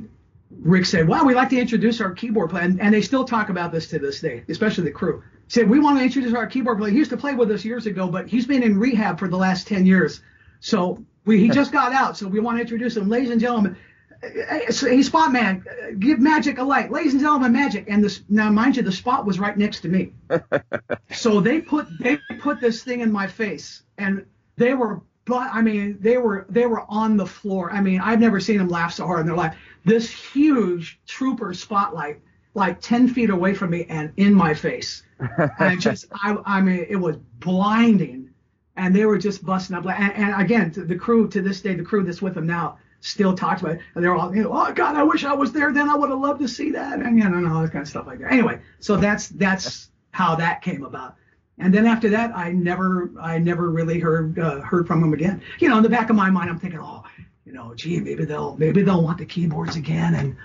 Rick 0.60 0.86
said, 0.86 1.08
"Wow, 1.08 1.24
we 1.24 1.34
like 1.34 1.50
to 1.50 1.60
introduce 1.60 2.02
our 2.02 2.12
keyboard 2.12 2.50
player," 2.50 2.64
and, 2.64 2.80
and 2.82 2.94
they 2.94 3.02
still 3.02 3.26
talk 3.26 3.50
about 3.50 3.72
this 3.72 3.88
to 3.90 4.00
this 4.00 4.20
day, 4.20 4.44
especially 4.50 4.84
the 4.84 4.92
crew. 4.92 5.24
Said, 5.48 5.70
"We 5.70 5.80
want 5.80 5.98
to 5.98 6.04
introduce 6.04 6.34
our 6.34 6.48
keyboard 6.48 6.78
player. 6.78 6.92
He 6.92 6.98
used 6.98 7.12
to 7.12 7.18
play 7.18 7.34
with 7.34 7.52
us 7.52 7.66
years 7.66 7.86
ago, 7.86 8.08
but 8.08 8.28
he's 8.28 8.46
been 8.46 8.64
in 8.64 8.80
rehab 8.80 9.20
for 9.20 9.28
the 9.28 9.38
last 9.38 9.68
ten 9.68 9.86
years. 9.86 10.22
So 10.60 11.04
we, 11.26 11.40
he 11.40 11.50
just 11.50 11.72
got 11.72 11.94
out. 11.94 12.18
So 12.18 12.28
we 12.28 12.40
want 12.40 12.58
to 12.58 12.62
introduce 12.62 12.96
him, 12.96 13.10
ladies 13.10 13.32
and 13.32 13.42
gentlemen, 13.42 13.76
eh, 14.24 14.28
eh, 14.48 14.72
hey, 14.72 15.02
Spot 15.02 15.32
Man, 15.32 15.66
give 16.00 16.20
Magic 16.20 16.58
a 16.58 16.64
light, 16.64 16.92
ladies 16.92 17.14
and 17.14 17.22
gentlemen, 17.22 17.52
Magic. 17.54 17.86
And 17.90 18.04
this 18.04 18.22
now, 18.30 18.50
mind 18.50 18.78
you, 18.78 18.84
the 18.84 18.92
spot 18.92 19.26
was 19.26 19.40
right 19.40 19.58
next 19.58 19.82
to 19.82 19.90
me. 19.90 20.14
so 21.12 21.42
they 21.42 21.62
put 21.62 21.88
they 22.00 22.18
put 22.40 22.62
this 22.62 22.84
thing 22.84 23.02
in 23.02 23.12
my 23.12 23.28
face, 23.28 23.84
and 23.98 24.26
they 24.58 24.74
were, 24.74 25.02
but 25.26 25.50
I 25.54 25.62
mean, 25.62 25.98
they 26.00 26.18
were 26.18 26.46
they 26.50 26.66
were 26.66 26.84
on 26.90 27.18
the 27.18 27.26
floor. 27.26 27.72
I 27.72 27.82
mean, 27.82 28.02
I've 28.02 28.20
never 28.20 28.40
seen 28.40 28.58
them 28.58 28.70
laugh 28.70 28.94
so 28.94 29.06
hard 29.06 29.22
in 29.22 29.28
their 29.28 29.36
life. 29.36 29.56
This 29.86 30.10
huge 30.10 31.00
trooper 31.06 31.54
spotlight, 31.54 32.20
like 32.54 32.82
ten 32.82 33.08
feet 33.08 33.30
away 33.30 33.54
from 33.54 33.72
me 33.72 33.86
and 33.90 34.12
in 34.18 34.34
my 34.34 34.54
face, 34.54 35.04
and 35.60 35.80
just 35.80 36.06
I 36.12 36.38
I 36.46 36.62
mean, 36.62 36.86
it 36.90 36.96
was 36.96 37.18
blinding, 37.40 38.30
and 38.78 38.96
they 38.96 39.06
were 39.06 39.18
just 39.18 39.46
busting 39.46 39.76
up. 39.76 39.86
And, 39.86 40.14
and 40.14 40.42
again, 40.42 40.72
the 40.76 40.96
crew 40.96 41.28
to 41.30 41.42
this 41.42 41.62
day, 41.62 41.76
the 41.76 41.84
crew 41.84 42.04
that's 42.04 42.22
with 42.22 42.34
them 42.34 42.48
now 42.48 42.80
still 43.02 43.36
talks 43.36 43.62
about 43.62 43.76
it. 43.76 43.82
And 43.96 44.04
they're 44.04 44.16
all, 44.16 44.36
you 44.36 44.44
know, 44.44 44.54
oh 44.54 44.72
God, 44.74 44.96
I 44.96 45.04
wish 45.04 45.24
I 45.24 45.34
was 45.34 45.52
there. 45.52 45.74
Then 45.74 45.90
I 45.90 45.96
would 45.96 46.10
have 46.10 46.20
loved 46.20 46.40
to 46.42 46.48
see 46.48 46.72
that. 46.72 47.00
And 47.00 47.18
you 47.18 47.30
know, 47.30 47.38
and 47.38 47.48
all 47.48 47.62
that 47.62 47.72
kind 47.72 47.84
of 47.84 47.90
stuff 47.90 48.08
like 48.08 48.20
that. 48.20 48.32
Anyway, 48.32 48.60
so 48.80 48.98
that's 48.98 49.30
that's 49.30 49.90
how 50.12 50.36
that 50.36 50.62
came 50.62 50.84
about. 50.84 51.16
And 51.58 51.74
then 51.74 51.86
after 51.86 52.10
that, 52.10 52.36
I 52.36 52.52
never 52.52 53.12
I 53.20 53.38
never 53.38 53.70
really 53.70 54.00
heard 54.00 54.40
uh, 54.40 54.62
heard 54.62 54.88
from 54.88 55.04
him 55.04 55.14
again. 55.14 55.42
You 55.60 55.70
know, 55.70 55.78
in 55.78 55.84
the 55.84 55.90
back 55.90 56.10
of 56.10 56.16
my 56.16 56.30
mind, 56.30 56.50
I'm 56.50 56.60
thinking, 56.60 56.80
oh, 56.82 57.04
you 57.46 57.54
know, 57.54 57.74
gee, 57.76 58.00
maybe 58.00 58.26
they'll 58.26 58.56
maybe 58.58 58.82
they'll 58.84 59.04
want 59.04 59.20
the 59.20 59.26
keyboards 59.26 59.76
again, 59.76 60.16
and 60.16 60.38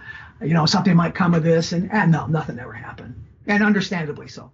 you 0.49 0.55
know, 0.55 0.66
something 0.66 0.95
might 0.97 1.15
come 1.15 1.35
of 1.35 1.43
this. 1.43 1.73
And 1.73 1.91
and 1.93 2.12
no, 2.12 2.27
nothing 2.27 2.59
ever 2.59 2.73
happened, 2.73 3.24
and 3.47 3.62
understandably 3.62 4.28
so. 4.28 4.53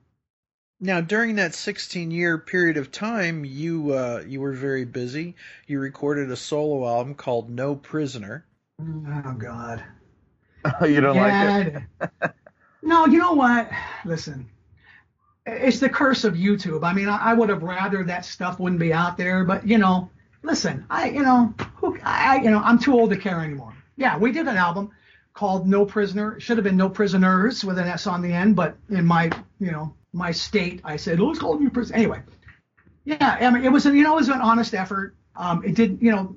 Now, 0.81 1.01
during 1.01 1.37
that 1.37 1.55
16 1.55 2.11
year 2.11 2.37
period 2.37 2.77
of 2.77 2.93
time, 2.93 3.47
you 3.47 3.93
uh, 3.93 4.23
you 4.27 4.43
were 4.43 4.53
very 4.53 4.85
busy. 4.85 5.37
You 5.67 5.81
recorded 5.81 6.31
a 6.31 6.37
solo 6.37 6.87
album 6.87 7.15
called 7.15 7.49
No 7.49 7.75
Prisoner. 7.75 8.45
Oh 8.81 9.35
God. 9.39 9.83
you 10.83 11.01
don't 11.01 11.17
Yeah, 11.17 11.21
like 11.21 11.75
it? 12.03 12.33
No, 12.83 13.07
you 13.07 13.19
know 13.19 13.33
what? 13.33 13.71
Listen, 14.05 14.52
it's 15.47 15.81
the 15.81 15.89
curse 15.89 16.25
of 16.25 16.35
YouTube. 16.35 16.85
I 16.85 16.93
mean, 16.93 17.09
I, 17.09 17.31
I 17.31 17.35
would 17.35 17.49
have 17.49 17.63
rather 17.63 18.05
that 18.05 18.25
stuff 18.25 18.61
wouldn't 18.61 18.81
be 18.81 18.93
out 18.93 19.17
there, 19.17 19.45
but 19.45 19.67
you 19.67 19.79
know, 19.79 20.11
listen, 20.43 20.85
I, 20.91 21.11
you 21.11 21.23
know, 21.23 21.55
who, 21.77 21.99
I, 22.03 22.37
you 22.37 22.51
know, 22.51 22.61
I'm 22.61 22.79
too 22.79 22.95
old 22.95 23.11
to 23.11 23.17
care 23.17 23.41
anymore. 23.41 23.75
Yeah, 23.97 24.19
we 24.19 24.33
did 24.33 24.47
an 24.47 24.57
album 24.57 24.91
called 25.35 25.67
No 25.67 25.85
Prisoner. 25.85 26.37
It 26.37 26.43
should 26.43 26.57
have 26.59 26.65
been 26.65 26.77
No 26.77 26.89
Prisoners 26.89 27.65
with 27.65 27.79
an 27.79 27.87
S 27.87 28.07
on 28.07 28.23
the 28.23 28.33
end, 28.33 28.57
but 28.57 28.77
in 28.91 29.05
my, 29.05 29.31
you 29.59 29.71
know, 29.71 29.95
my 30.13 30.31
state, 30.31 30.81
I 30.85 30.97
said, 30.97 31.21
oh, 31.21 31.31
it's 31.31 31.39
called 31.39 31.61
No 31.61 31.71
Prisoner. 31.71 31.97
Anyway, 31.97 32.23
yeah, 33.05 33.39
I 33.41 33.51
mean, 33.51 33.65
it 33.65 33.73
was, 33.73 33.87
a, 33.87 33.97
you 33.97 34.03
know, 34.03 34.13
it 34.13 34.21
was 34.21 34.29
an 34.29 34.41
honest 34.41 34.75
effort. 34.75 35.17
Um, 35.35 35.65
it 35.65 35.75
did, 35.75 35.99
you 36.03 36.13
know, 36.13 36.37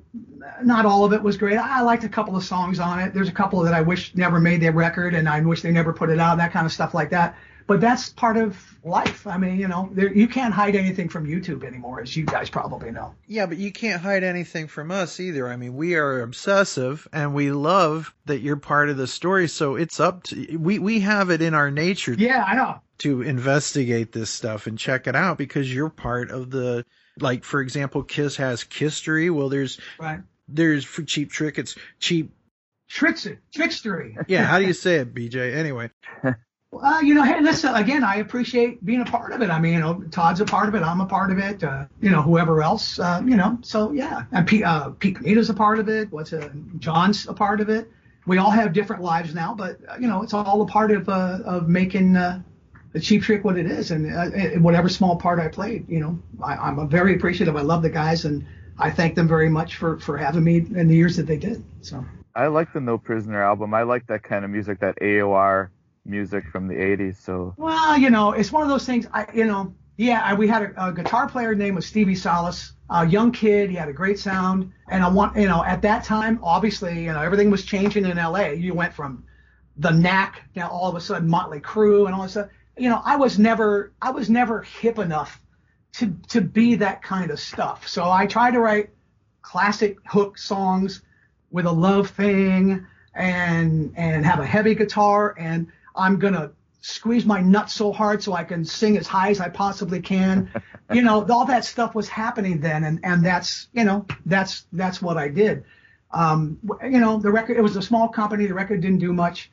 not 0.64 0.86
all 0.86 1.04
of 1.04 1.12
it 1.12 1.22
was 1.22 1.36
great. 1.36 1.58
I 1.58 1.82
liked 1.82 2.06
a 2.06 2.10
couple 2.10 2.36
of 2.38 2.44
songs 2.46 2.80
on 2.80 3.00
it. 3.00 3.14
There's 3.14 3.28
a 3.28 3.34
couple 3.34 3.62
that 3.64 3.74
I 3.74 3.82
wish 3.82 4.16
never 4.16 4.40
made 4.40 4.62
their 4.62 4.72
record, 4.72 5.14
and 5.14 5.28
I 5.28 5.42
wish 5.42 5.62
they 5.62 5.72
never 5.72 5.92
put 5.92 6.10
it 6.10 6.20
out. 6.20 6.38
That 6.38 6.54
kind 6.54 6.66
of 6.66 6.72
stuff 6.72 6.94
like 6.94 7.10
that. 7.10 7.36
But 7.68 7.82
that's 7.82 8.10
part 8.10 8.38
of 8.38 8.56
life. 8.84 9.26
I 9.26 9.38
mean, 9.38 9.58
you 9.60 9.68
know, 9.68 9.90
there, 9.92 10.14
you 10.14 10.28
can't 10.28 10.54
hide 10.54 10.76
anything 10.76 11.10
from 11.10 11.26
YouTube 11.26 11.64
anymore, 11.64 12.00
as 12.00 12.16
you 12.16 12.24
guys 12.24 12.48
probably 12.50 12.92
know. 12.92 13.16
Yeah, 13.28 13.48
but 13.48 13.58
you 13.58 13.72
can't 13.72 14.02
hide 14.02 14.24
anything 14.24 14.68
from 14.68 14.92
us 14.92 15.20
either. 15.20 15.48
I 15.48 15.56
mean, 15.58 15.76
we 15.76 15.96
are 15.96 16.22
obsessive 16.22 17.08
and 17.12 17.34
we 17.34 17.50
love 17.52 18.14
that 18.26 18.42
you're 18.42 18.56
part 18.58 18.90
of 18.90 18.98
the 18.98 19.08
story. 19.08 19.48
So 19.48 19.76
it's 19.78 20.00
up 20.00 20.24
to 20.26 20.58
we 20.58 20.78
we 20.78 21.00
have 21.00 21.32
it 21.32 21.42
in 21.42 21.56
our 21.56 21.72
nature 21.72 22.14
Yeah, 22.14 22.44
I 22.44 22.56
know. 22.56 22.82
to 23.00 23.24
investigate 23.24 24.12
this 24.12 24.30
stuff 24.30 24.68
and 24.68 24.78
check 24.78 25.08
it 25.08 25.16
out 25.16 25.40
because 25.40 25.74
you're 25.74 25.90
part 25.90 26.30
of 26.30 26.52
the 26.52 26.86
like 27.20 27.44
for 27.44 27.62
example, 27.62 28.04
Kiss 28.04 28.36
has 28.36 28.64
Kisstory. 28.64 29.34
Well, 29.34 29.50
there's 29.50 29.80
Right. 30.00 30.20
there's 30.48 30.86
for 30.86 31.02
Cheap 31.02 31.32
Trick. 31.32 31.58
It's 31.58 31.76
cheap. 32.00 32.32
Tricks 32.88 33.26
it, 33.26 33.40
trickstery. 33.52 34.24
Yeah, 34.28 34.44
how 34.46 34.60
do 34.60 34.66
you 34.68 34.74
say 34.74 34.98
it, 34.98 35.16
BJ? 35.16 35.56
Anyway, 35.56 35.90
Well, 36.82 37.02
you 37.02 37.14
know, 37.14 37.24
hey, 37.24 37.40
listen, 37.40 37.74
again, 37.74 38.04
I 38.04 38.18
appreciate 38.18 38.86
being 38.86 39.00
a 39.00 39.06
part 39.06 39.32
of 39.32 39.42
it. 39.42 39.50
I 39.50 39.60
mean, 39.60 39.76
you 39.76 39.80
know, 39.80 40.04
Todd's 40.12 40.42
a 40.42 40.46
part 40.46 40.68
of 40.68 40.76
it. 40.76 40.82
I'm 40.82 41.00
a 41.00 41.06
part 41.06 41.32
of 41.32 41.38
it. 41.38 41.64
Uh, 41.64 41.86
you 42.02 42.10
know, 42.10 42.22
whoever 42.22 42.62
else, 42.62 43.00
uh, 43.00 43.22
you 43.26 43.38
know, 43.38 43.58
so 43.62 43.94
yeah. 43.94 44.24
And 44.34 44.46
Pete, 44.46 44.66
uh, 44.66 44.90
Pete 44.90 45.16
Comita's 45.16 45.50
a 45.50 45.54
part 45.54 45.80
of 45.80 45.88
it. 45.88 46.12
What's 46.12 46.34
uh 46.34 46.50
Jon's 46.80 47.28
a 47.28 47.34
part 47.34 47.62
of 47.62 47.70
it. 47.70 47.90
We 48.28 48.40
all 48.40 48.50
have 48.50 48.74
different 48.74 49.02
lives 49.02 49.34
now, 49.34 49.56
but, 49.56 49.78
uh, 49.88 49.96
you 50.00 50.08
know, 50.08 50.22
it's 50.22 50.34
all 50.34 50.62
a 50.64 50.68
part 50.68 50.92
of, 50.92 51.08
uh, 51.08 51.40
of 51.46 51.70
making, 51.70 52.14
the 52.14 52.44
cheap 53.02 53.24
trick 53.24 53.44
what 53.44 53.58
it 53.58 53.66
is. 53.66 53.92
And 53.92 54.14
uh, 54.14 54.60
whatever 54.60 54.90
small 54.90 55.16
part 55.18 55.40
I 55.40 55.48
played, 55.48 55.88
you 55.90 56.00
know, 56.00 56.20
I, 56.44 56.56
I'm 56.56 56.90
very 56.90 57.16
appreciative. 57.16 57.56
I 57.56 57.62
love 57.62 57.84
the 57.84 57.90
guys 57.90 58.26
and 58.26 58.46
I 58.78 58.90
thank 58.90 59.16
them 59.16 59.28
very 59.28 59.50
much 59.50 59.76
for, 59.78 60.00
for 60.00 60.18
having 60.18 60.44
me 60.44 60.58
in 60.58 60.88
the 60.88 60.96
years 60.96 61.16
that 61.18 61.28
they 61.28 61.38
did. 61.38 61.64
So. 61.82 62.06
I 62.34 62.48
like 62.48 62.74
the 62.74 62.82
No 62.82 62.98
Prisoner 62.98 63.42
album. 63.42 63.74
I 63.74 63.84
like 63.84 64.08
that 64.08 64.24
kind 64.24 64.44
of 64.44 64.52
music, 64.52 64.80
that 64.80 64.98
AOR 65.02 65.70
music 66.06 66.46
from 66.52 66.68
the 66.68 66.76
80s. 66.76 67.16
So 67.18 67.54
Well, 67.58 67.98
you 67.98 68.10
know, 68.10 68.32
it's 68.32 68.52
one 68.52 68.64
of 68.64 68.70
those 68.70 68.86
things. 68.86 69.08
I, 69.14 69.26
you 69.34 69.46
know, 69.46 69.74
yeah, 69.98 70.22
I, 70.24 70.34
we 70.34 70.48
had 70.48 70.64
a, 70.64 70.88
a 70.88 70.94
guitar 70.94 71.28
player 71.28 71.56
named 71.56 71.76
was 71.76 71.86
Stevie 71.86 72.16
Salas, 72.16 72.74
a 72.90 73.08
young 73.08 73.32
kid. 73.32 73.70
He 73.70 73.76
had 73.76 73.90
a 73.90 73.94
great 73.94 74.20
sound, 74.20 74.72
and 74.90 75.04
I 75.04 75.10
want, 75.10 75.38
you 75.38 75.48
know, 75.48 75.64
at 75.64 75.82
that 75.84 76.04
time, 76.04 76.40
obviously, 76.44 77.04
you 77.04 77.14
know, 77.14 77.22
everything 77.22 77.50
was 77.50 77.66
changing 77.66 78.06
in 78.06 78.18
L.A. 78.18 78.54
You 78.54 78.74
went 78.74 78.94
from 78.94 79.24
the 79.78 79.92
Knack, 79.92 80.44
now 80.56 80.70
all 80.70 80.90
of 80.90 80.96
a 80.96 81.02
sudden 81.02 81.30
Motley 81.30 81.60
Crue, 81.60 82.06
and 82.06 82.16
all 82.16 82.24
this 82.24 82.32
stuff. 82.32 82.50
You 82.78 82.90
know, 82.90 83.02
I 83.04 83.16
was 83.16 83.40
never, 83.40 83.94
I 84.02 84.12
was 84.12 84.30
never 84.30 84.62
hip 84.62 85.00
enough 85.00 85.40
to 85.94 86.14
to 86.30 86.42
be 86.42 86.76
that 86.76 87.02
kind 87.02 87.32
of 87.32 87.40
stuff. 87.40 87.88
So 87.88 88.10
I 88.10 88.26
tried 88.26 88.52
to 88.52 88.60
write 88.60 88.90
classic 89.42 89.98
hook 90.06 90.38
songs 90.38 91.02
with 91.52 91.66
a 91.66 91.72
love 91.72 92.10
thing 92.10 92.86
and 93.14 93.94
and 93.96 94.26
have 94.26 94.40
a 94.40 94.46
heavy 94.46 94.76
guitar 94.76 95.36
and 95.40 95.68
I'm 95.96 96.20
gonna 96.20 96.52
squeeze 96.82 97.26
my 97.26 97.42
nuts 97.42 97.74
so 97.74 97.92
hard 97.92 98.22
so 98.22 98.34
I 98.34 98.44
can 98.44 98.64
sing 98.64 98.98
as 98.98 99.08
high 99.08 99.30
as 99.30 99.40
I 99.40 99.50
possibly 99.50 100.02
can. 100.02 100.52
you 100.94 101.02
know, 101.02 101.26
all 101.30 101.46
that 101.46 101.66
stuff 101.66 101.96
was 101.96 102.08
happening 102.08 102.60
then 102.60 102.84
and 102.84 103.00
and 103.04 103.26
that's 103.26 103.68
you 103.74 103.84
know 103.84 104.06
that's 104.26 104.66
that's 104.74 105.02
what 105.02 105.18
I 105.18 105.30
did. 105.30 105.64
Um, 106.12 106.60
you 106.84 107.00
know, 107.00 107.18
the 107.18 107.32
record 107.32 107.58
it 107.58 107.62
was 107.62 107.76
a 107.76 107.82
small 107.82 108.08
company. 108.08 108.46
The 108.46 108.54
record 108.54 108.82
didn't 108.82 109.00
do 109.00 109.14
much. 109.14 109.52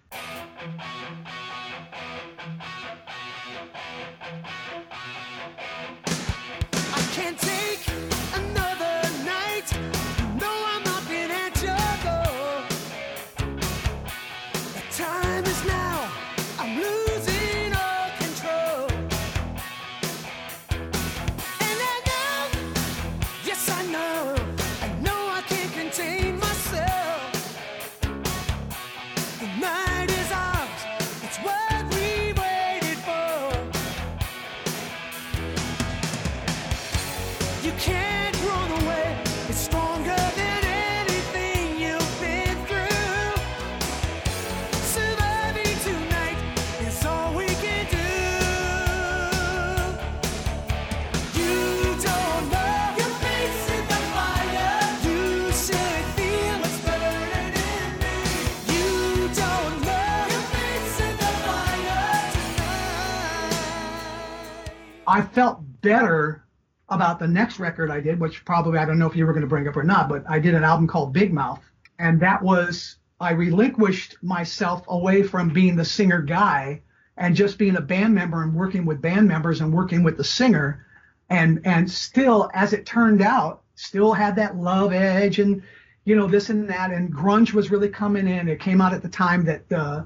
I 65.12 65.20
felt 65.20 65.60
better 65.82 66.43
about 66.89 67.18
the 67.18 67.28
next 67.28 67.60
record 67.60 67.90
I 67.90 68.01
did, 68.01 68.18
which 68.18 68.47
probably 68.47 68.78
I 68.78 68.86
don't 68.86 68.98
know 68.98 69.06
if 69.10 69.14
you 69.14 69.26
were 69.26 69.34
going 69.34 69.43
to 69.43 69.47
bring 69.48 69.68
up 69.68 69.76
or 69.76 69.82
not, 69.82 70.09
but 70.09 70.24
I 70.26 70.39
did 70.39 70.55
an 70.55 70.64
album 70.64 70.86
called 70.86 71.12
Big 71.12 71.34
Mouth, 71.34 71.62
and 71.98 72.18
that 72.20 72.43
was 72.43 72.97
I 73.20 73.32
relinquished 73.32 74.16
myself 74.22 74.84
away 74.89 75.22
from 75.22 75.51
being 75.51 75.76
the 75.76 75.84
singer 75.84 76.22
guy 76.22 76.80
and 77.18 77.36
just 77.36 77.59
being 77.59 77.76
a 77.76 77.80
band 77.82 78.14
member 78.14 78.43
and 78.43 78.55
working 78.55 78.86
with 78.86 79.02
band 79.02 79.28
members 79.28 79.60
and 79.60 79.70
working 79.70 80.02
with 80.02 80.16
the 80.16 80.24
singer, 80.24 80.86
and 81.28 81.60
and 81.66 81.90
still, 81.90 82.51
as 82.55 82.72
it 82.72 82.86
turned 82.86 83.20
out, 83.20 83.64
still 83.74 84.14
had 84.14 84.36
that 84.36 84.56
love 84.56 84.94
edge 84.94 85.39
and 85.39 85.62
you 86.06 86.16
know 86.16 86.26
this 86.26 86.48
and 86.48 86.70
that, 86.70 86.90
and 86.90 87.14
grunge 87.14 87.52
was 87.52 87.70
really 87.70 87.90
coming 87.90 88.26
in. 88.26 88.48
It 88.48 88.60
came 88.60 88.80
out 88.80 88.94
at 88.94 89.02
the 89.02 89.10
time 89.10 89.44
that 89.44 89.70
uh, 89.70 90.05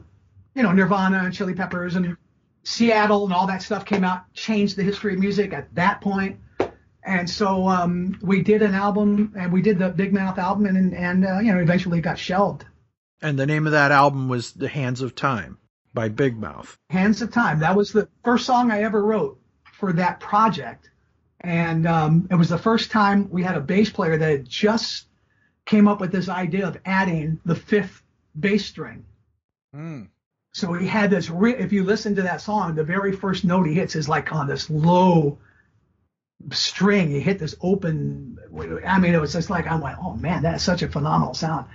you 0.57 0.65
know 0.65 0.73
Nirvana 0.73 1.19
and 1.19 1.33
Chili 1.33 1.55
Peppers 1.55 1.95
and 1.95 2.16
Seattle 2.67 3.23
and 3.25 3.33
all 3.33 3.47
that 3.47 3.63
stuff 3.63 3.85
came 3.85 4.03
out, 4.03 4.33
changed 4.35 4.77
the 4.77 4.83
history 4.83 5.15
of 5.15 5.21
music 5.21 5.53
at 5.53 5.73
that 5.77 6.01
point. 6.01 6.41
And 7.05 7.31
so 7.31 7.69
um, 7.69 8.19
we 8.21 8.43
did 8.43 8.61
an 8.61 8.75
album, 8.75 9.33
and 9.39 9.53
we 9.53 9.63
did 9.63 9.79
the 9.79 9.91
Big 9.91 10.13
Mouth 10.13 10.37
album, 10.37 10.67
and 10.67 10.93
and 10.93 11.25
uh, 11.25 11.39
you 11.39 11.53
know 11.53 11.61
eventually 11.61 11.99
it 11.99 12.03
got 12.03 12.19
shelved. 12.19 12.65
And 13.23 13.39
the 13.39 13.47
name 13.47 13.67
of 13.67 13.73
that 13.73 13.93
album 13.93 14.29
was 14.29 14.53
The 14.53 14.67
Hands 14.67 15.01
of 15.01 15.15
Time 15.15 15.59
by 15.95 16.09
Big 16.09 16.37
Mouth. 16.37 16.77
Hands 16.91 17.23
of 17.23 17.31
Time. 17.31 17.61
That 17.61 17.77
was 17.77 17.93
the 17.93 18.09
first 18.25 18.45
song 18.45 18.73
I 18.73 18.83
ever 18.83 19.01
wrote 19.01 19.41
for 19.79 19.93
that 19.93 20.19
project. 20.19 20.91
And 21.41 21.87
um, 21.87 22.27
it 22.33 22.35
was 22.35 22.49
the 22.49 22.59
first 22.59 22.91
time 22.91 23.31
we 23.31 23.45
had 23.45 23.57
a 23.57 23.61
bass 23.61 23.91
player 23.91 24.19
that 24.19 24.29
had 24.29 24.49
just 24.49 25.07
came 25.67 25.87
up 25.87 26.01
with 26.01 26.11
this 26.11 26.29
idea 26.29 26.67
of 26.67 26.79
adding 26.85 27.39
the 27.45 27.55
fifth 27.55 28.03
bass 28.39 28.67
string. 28.67 29.05
Mm. 29.73 30.09
So 30.57 30.73
he 30.73 30.87
had 30.87 31.11
this. 31.11 31.28
Re- 31.28 31.55
if 31.55 31.70
you 31.70 31.85
listen 31.85 32.15
to 32.15 32.23
that 32.23 32.41
song, 32.41 32.74
the 32.74 32.83
very 32.83 33.12
first 33.12 33.45
note 33.45 33.66
he 33.66 33.74
hits 33.74 33.95
is 33.95 34.09
like 34.09 34.33
on 34.33 34.47
this 34.47 34.70
low 34.70 35.37
string. 36.51 37.11
He 37.11 37.20
hit 37.20 37.39
this 37.39 37.55
open. 37.61 38.39
I 38.87 38.99
mean, 38.99 39.12
it 39.12 39.20
was 39.20 39.35
just 39.35 39.51
like 39.51 39.66
I 39.66 39.77
went, 39.77 39.99
oh 40.01 40.15
man, 40.15 40.43
that's 40.45 40.65
such 40.65 40.81
a 40.81 40.89
phenomenal 40.89 41.35
sound. 41.35 41.66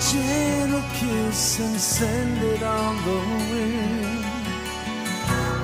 Gentle 0.00 0.82
kiss 0.94 1.60
and 1.60 1.80
send 1.80 2.42
it 2.42 2.62
on 2.62 2.96
the 3.06 3.18
wind. 3.50 4.24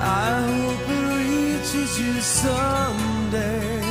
I 0.01 0.41
hope 0.47 0.89
it 0.89 1.03
reaches 1.17 1.99
you 1.99 2.13
someday. 2.21 3.83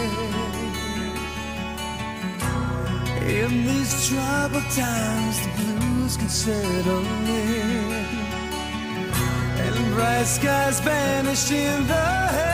In 3.40 3.66
these 3.66 4.08
troubled 4.08 4.68
times, 4.70 5.36
the 5.44 5.50
blues 5.58 6.16
can 6.16 6.28
settle 6.28 7.06
in, 7.26 7.92
and 9.64 9.94
bright 9.94 10.26
skies 10.26 10.80
vanish 10.80 11.50
in 11.50 11.86
the 11.86 12.06
haze. 12.36 12.51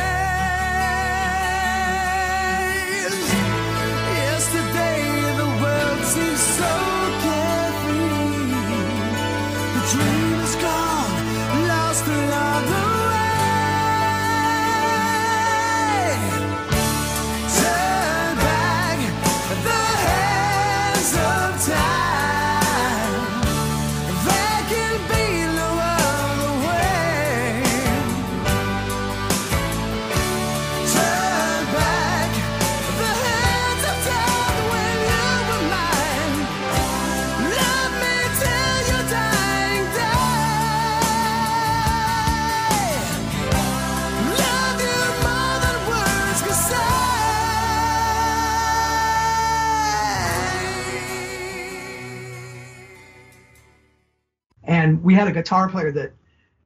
We 55.03 55.15
had 55.15 55.29
a 55.29 55.33
guitar 55.33 55.69
player 55.69 55.91
that 55.93 56.13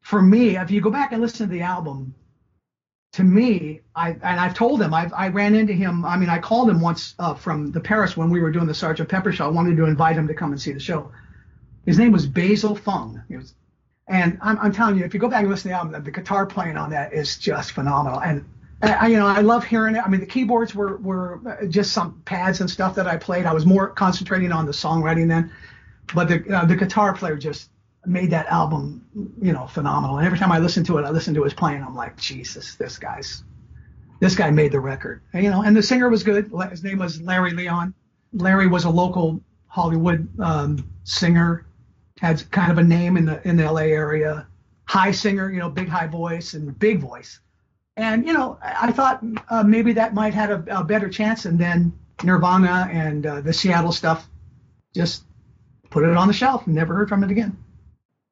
for 0.00 0.20
me 0.20 0.56
if 0.56 0.70
you 0.70 0.80
go 0.80 0.90
back 0.90 1.12
and 1.12 1.20
listen 1.20 1.48
to 1.48 1.52
the 1.52 1.62
album 1.62 2.14
to 3.12 3.22
me 3.22 3.80
i 3.94 4.10
and 4.10 4.40
i've 4.40 4.54
told 4.54 4.80
him 4.80 4.92
i 4.92 5.10
i 5.16 5.28
ran 5.28 5.54
into 5.54 5.72
him 5.72 6.04
i 6.04 6.16
mean 6.16 6.28
i 6.28 6.38
called 6.38 6.68
him 6.68 6.80
once 6.80 7.14
uh, 7.18 7.34
from 7.34 7.70
the 7.72 7.80
paris 7.80 8.16
when 8.16 8.30
we 8.30 8.40
were 8.40 8.50
doing 8.50 8.66
the 8.66 8.74
sergeant 8.74 9.08
pepper 9.08 9.32
show 9.32 9.44
i 9.44 9.48
wanted 9.48 9.76
to 9.76 9.84
invite 9.84 10.16
him 10.16 10.26
to 10.26 10.34
come 10.34 10.52
and 10.52 10.60
see 10.60 10.72
the 10.72 10.80
show 10.80 11.10
his 11.86 11.98
name 11.98 12.12
was 12.12 12.26
basil 12.26 12.74
fung 12.74 13.22
was 13.30 13.54
and 14.08 14.36
I'm, 14.42 14.58
I'm 14.58 14.72
telling 14.72 14.98
you 14.98 15.04
if 15.04 15.14
you 15.14 15.20
go 15.20 15.28
back 15.28 15.42
and 15.42 15.50
listen 15.50 15.64
to 15.64 15.68
the 15.68 15.74
album 15.74 16.04
the 16.04 16.10
guitar 16.10 16.46
playing 16.46 16.76
on 16.76 16.90
that 16.90 17.12
is 17.12 17.36
just 17.38 17.72
phenomenal 17.72 18.20
and 18.20 18.44
I, 18.82 19.06
you 19.06 19.16
know, 19.16 19.26
I 19.26 19.40
love 19.40 19.64
hearing 19.64 19.94
it. 19.94 20.02
I 20.04 20.08
mean, 20.08 20.20
the 20.20 20.26
keyboards 20.26 20.74
were 20.74 20.96
were 20.96 21.66
just 21.68 21.92
some 21.92 22.20
pads 22.24 22.60
and 22.60 22.68
stuff 22.68 22.96
that 22.96 23.06
I 23.06 23.16
played. 23.16 23.46
I 23.46 23.52
was 23.52 23.64
more 23.64 23.88
concentrating 23.88 24.50
on 24.50 24.66
the 24.66 24.72
songwriting 24.72 25.28
then, 25.28 25.52
but 26.14 26.28
the 26.28 26.44
uh, 26.52 26.64
the 26.64 26.74
guitar 26.74 27.14
player 27.14 27.36
just 27.36 27.70
made 28.04 28.30
that 28.30 28.46
album, 28.46 29.06
you 29.40 29.52
know, 29.52 29.66
phenomenal. 29.66 30.18
And 30.18 30.26
every 30.26 30.38
time 30.38 30.52
I 30.52 30.58
listen 30.58 30.84
to 30.84 30.98
it, 30.98 31.04
I 31.04 31.10
listen 31.10 31.34
to 31.34 31.44
his 31.44 31.54
playing. 31.54 31.82
I'm 31.82 31.94
like, 31.94 32.16
Jesus, 32.16 32.74
this 32.74 32.98
guy's, 32.98 33.44
this 34.20 34.34
guy 34.34 34.50
made 34.50 34.72
the 34.72 34.80
record. 34.80 35.22
And, 35.32 35.44
you 35.44 35.50
know, 35.50 35.62
and 35.62 35.76
the 35.76 35.82
singer 35.82 36.08
was 36.08 36.22
good. 36.22 36.50
His 36.70 36.82
name 36.82 36.98
was 36.98 37.20
Larry 37.20 37.52
Leon. 37.52 37.94
Larry 38.32 38.66
was 38.66 38.84
a 38.84 38.90
local 38.90 39.40
Hollywood 39.66 40.28
um, 40.40 40.90
singer, 41.04 41.66
had 42.20 42.50
kind 42.50 42.72
of 42.72 42.78
a 42.78 42.82
name 42.82 43.16
in 43.16 43.24
the 43.24 43.46
in 43.46 43.56
the 43.56 43.70
LA 43.70 43.82
area. 43.82 44.46
High 44.84 45.12
singer, 45.12 45.50
you 45.50 45.58
know, 45.58 45.70
big 45.70 45.88
high 45.88 46.06
voice 46.06 46.54
and 46.54 46.78
big 46.78 47.00
voice. 47.00 47.40
And 47.96 48.26
you 48.26 48.32
know, 48.32 48.58
I 48.62 48.92
thought 48.92 49.22
uh, 49.48 49.62
maybe 49.62 49.92
that 49.94 50.14
might 50.14 50.34
had 50.34 50.50
a, 50.50 50.80
a 50.80 50.84
better 50.84 51.08
chance, 51.08 51.44
and 51.44 51.58
then 51.58 51.92
Nirvana 52.22 52.88
and 52.90 53.26
uh, 53.26 53.40
the 53.40 53.52
Seattle 53.52 53.92
stuff 53.92 54.28
just 54.94 55.24
put 55.90 56.04
it 56.04 56.16
on 56.16 56.28
the 56.28 56.34
shelf 56.34 56.66
and 56.66 56.74
never 56.74 56.94
heard 56.94 57.08
from 57.08 57.24
it 57.24 57.30
again. 57.30 57.56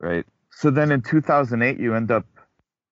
Right. 0.00 0.26
So 0.50 0.70
then 0.70 0.90
in 0.90 1.02
2008, 1.02 1.78
you 1.78 1.94
end 1.94 2.10
up 2.10 2.26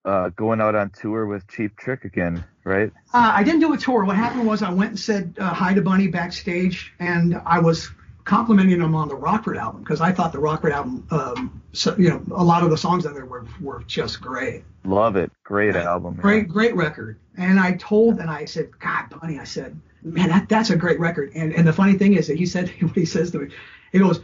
uh, 0.05 0.31
going 0.31 0.61
out 0.61 0.75
on 0.75 0.91
tour 0.91 1.27
with 1.27 1.47
Cheap 1.49 1.77
Trick 1.77 2.05
again, 2.05 2.45
right? 2.65 2.93
Uh, 3.13 3.33
I 3.35 3.43
didn't 3.43 3.61
do 3.61 3.73
a 3.73 3.77
tour. 3.77 4.05
What 4.05 4.17
happened 4.17 4.47
was 4.47 4.63
I 4.63 4.71
went 4.71 4.91
and 4.91 4.99
said 5.01 5.35
uh, 5.39 5.53
hi 5.53 5.75
to 5.75 5.83
Bunny 5.83 6.09
backstage, 6.09 6.93
and 6.99 7.41
I 7.45 7.59
was 7.59 7.91
complimenting 8.25 8.81
him 8.81 8.95
on 8.95 9.09
the 9.09 9.17
Rockford 9.17 9.57
album 9.57 9.83
because 9.83 10.01
I 10.01 10.13
thought 10.13 10.33
the 10.33 10.39
Rockford 10.39 10.73
album, 10.73 11.07
um, 11.11 11.63
so, 11.73 11.97
you 11.99 12.11
know, 12.11 12.23
a 12.35 12.45
lot 12.45 12.63
of 12.63 12.71
the 12.71 12.77
songs 12.77 13.07
on 13.07 13.15
there 13.15 13.25
were 13.25 13.47
were 13.61 13.83
just 13.87 14.21
great. 14.21 14.65
Love 14.85 15.17
it. 15.17 15.33
Great 15.45 15.77
album. 15.77 16.15
yeah. 16.17 16.23
Great, 16.23 16.49
great 16.49 16.77
record. 16.77 17.19
And 17.37 17.59
I 17.59 17.73
told, 17.73 18.19
and 18.19 18.31
I 18.31 18.45
said, 18.45 18.71
God, 18.79 19.11
Bunny, 19.11 19.39
I 19.39 19.45
said, 19.45 19.81
man, 20.03 20.29
that, 20.29 20.49
that's 20.49 20.71
a 20.71 20.77
great 20.77 21.01
record. 21.01 21.33
And 21.35 21.53
and 21.55 21.67
the 21.67 21.73
funny 21.73 21.95
thing 21.95 22.15
is 22.15 22.27
that 22.29 22.37
he 22.37 22.47
said, 22.47 22.69
what 22.81 22.95
he 22.95 23.07
says 23.07 23.31
to 23.33 23.39
me, 23.41 23.55
he 23.93 23.99
goes, 23.99 24.21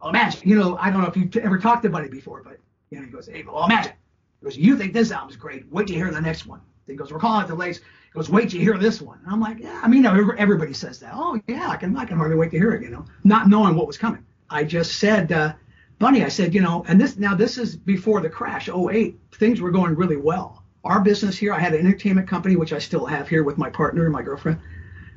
well, 0.00 0.10
imagine, 0.10 0.48
you 0.48 0.56
know, 0.56 0.76
I 0.78 0.90
don't 0.90 1.02
know 1.02 1.08
if 1.08 1.16
you've 1.16 1.36
ever 1.36 1.58
talked 1.58 1.82
to 1.84 1.90
Bunny 1.90 2.08
before, 2.08 2.42
but 2.42 2.58
you 2.90 2.98
know, 2.98 3.04
he 3.04 3.10
goes, 3.10 3.26
hey, 3.26 3.42
well, 3.42 3.64
imagine. 3.64 3.92
He 4.40 4.44
goes, 4.44 4.56
you 4.56 4.76
think 4.76 4.92
this 4.92 5.10
album's 5.10 5.36
great? 5.36 5.70
Wait 5.70 5.88
you 5.88 5.96
hear 5.96 6.10
the 6.10 6.20
next 6.20 6.46
one. 6.46 6.60
He 6.86 6.94
goes, 6.94 7.12
we're 7.12 7.18
calling 7.18 7.44
it 7.44 7.48
the 7.48 7.54
latest. 7.54 7.80
He 7.80 8.12
goes, 8.12 8.30
wait 8.30 8.52
you 8.52 8.60
hear 8.60 8.78
this 8.78 9.02
one. 9.02 9.18
And 9.24 9.32
I'm 9.32 9.40
like, 9.40 9.58
yeah, 9.58 9.80
I 9.82 9.88
mean, 9.88 10.06
everybody 10.06 10.72
says 10.72 11.00
that. 11.00 11.12
Oh 11.14 11.40
yeah, 11.48 11.68
I 11.68 11.76
can, 11.76 11.96
I 11.96 12.04
can 12.04 12.16
hardly 12.16 12.36
wait 12.36 12.50
to 12.52 12.58
hear 12.58 12.72
it, 12.72 12.82
you 12.82 12.90
know, 12.90 13.04
not 13.24 13.48
knowing 13.48 13.74
what 13.74 13.86
was 13.86 13.98
coming. 13.98 14.24
I 14.48 14.64
just 14.64 14.98
said, 14.98 15.32
uh, 15.32 15.54
Bunny, 15.98 16.24
I 16.24 16.28
said, 16.28 16.54
you 16.54 16.60
know, 16.60 16.84
and 16.88 17.00
this 17.00 17.16
now 17.16 17.34
this 17.34 17.56
is 17.56 17.74
before 17.74 18.20
the 18.20 18.28
crash, 18.28 18.68
08. 18.68 19.18
Things 19.32 19.60
were 19.60 19.70
going 19.70 19.94
really 19.94 20.16
well. 20.16 20.62
Our 20.84 21.00
business 21.00 21.36
here, 21.36 21.52
I 21.52 21.58
had 21.58 21.74
an 21.74 21.80
entertainment 21.80 22.28
company, 22.28 22.54
which 22.54 22.72
I 22.72 22.78
still 22.78 23.06
have 23.06 23.28
here 23.28 23.42
with 23.42 23.56
my 23.58 23.70
partner 23.70 24.04
and 24.04 24.12
my 24.12 24.22
girlfriend, 24.22 24.60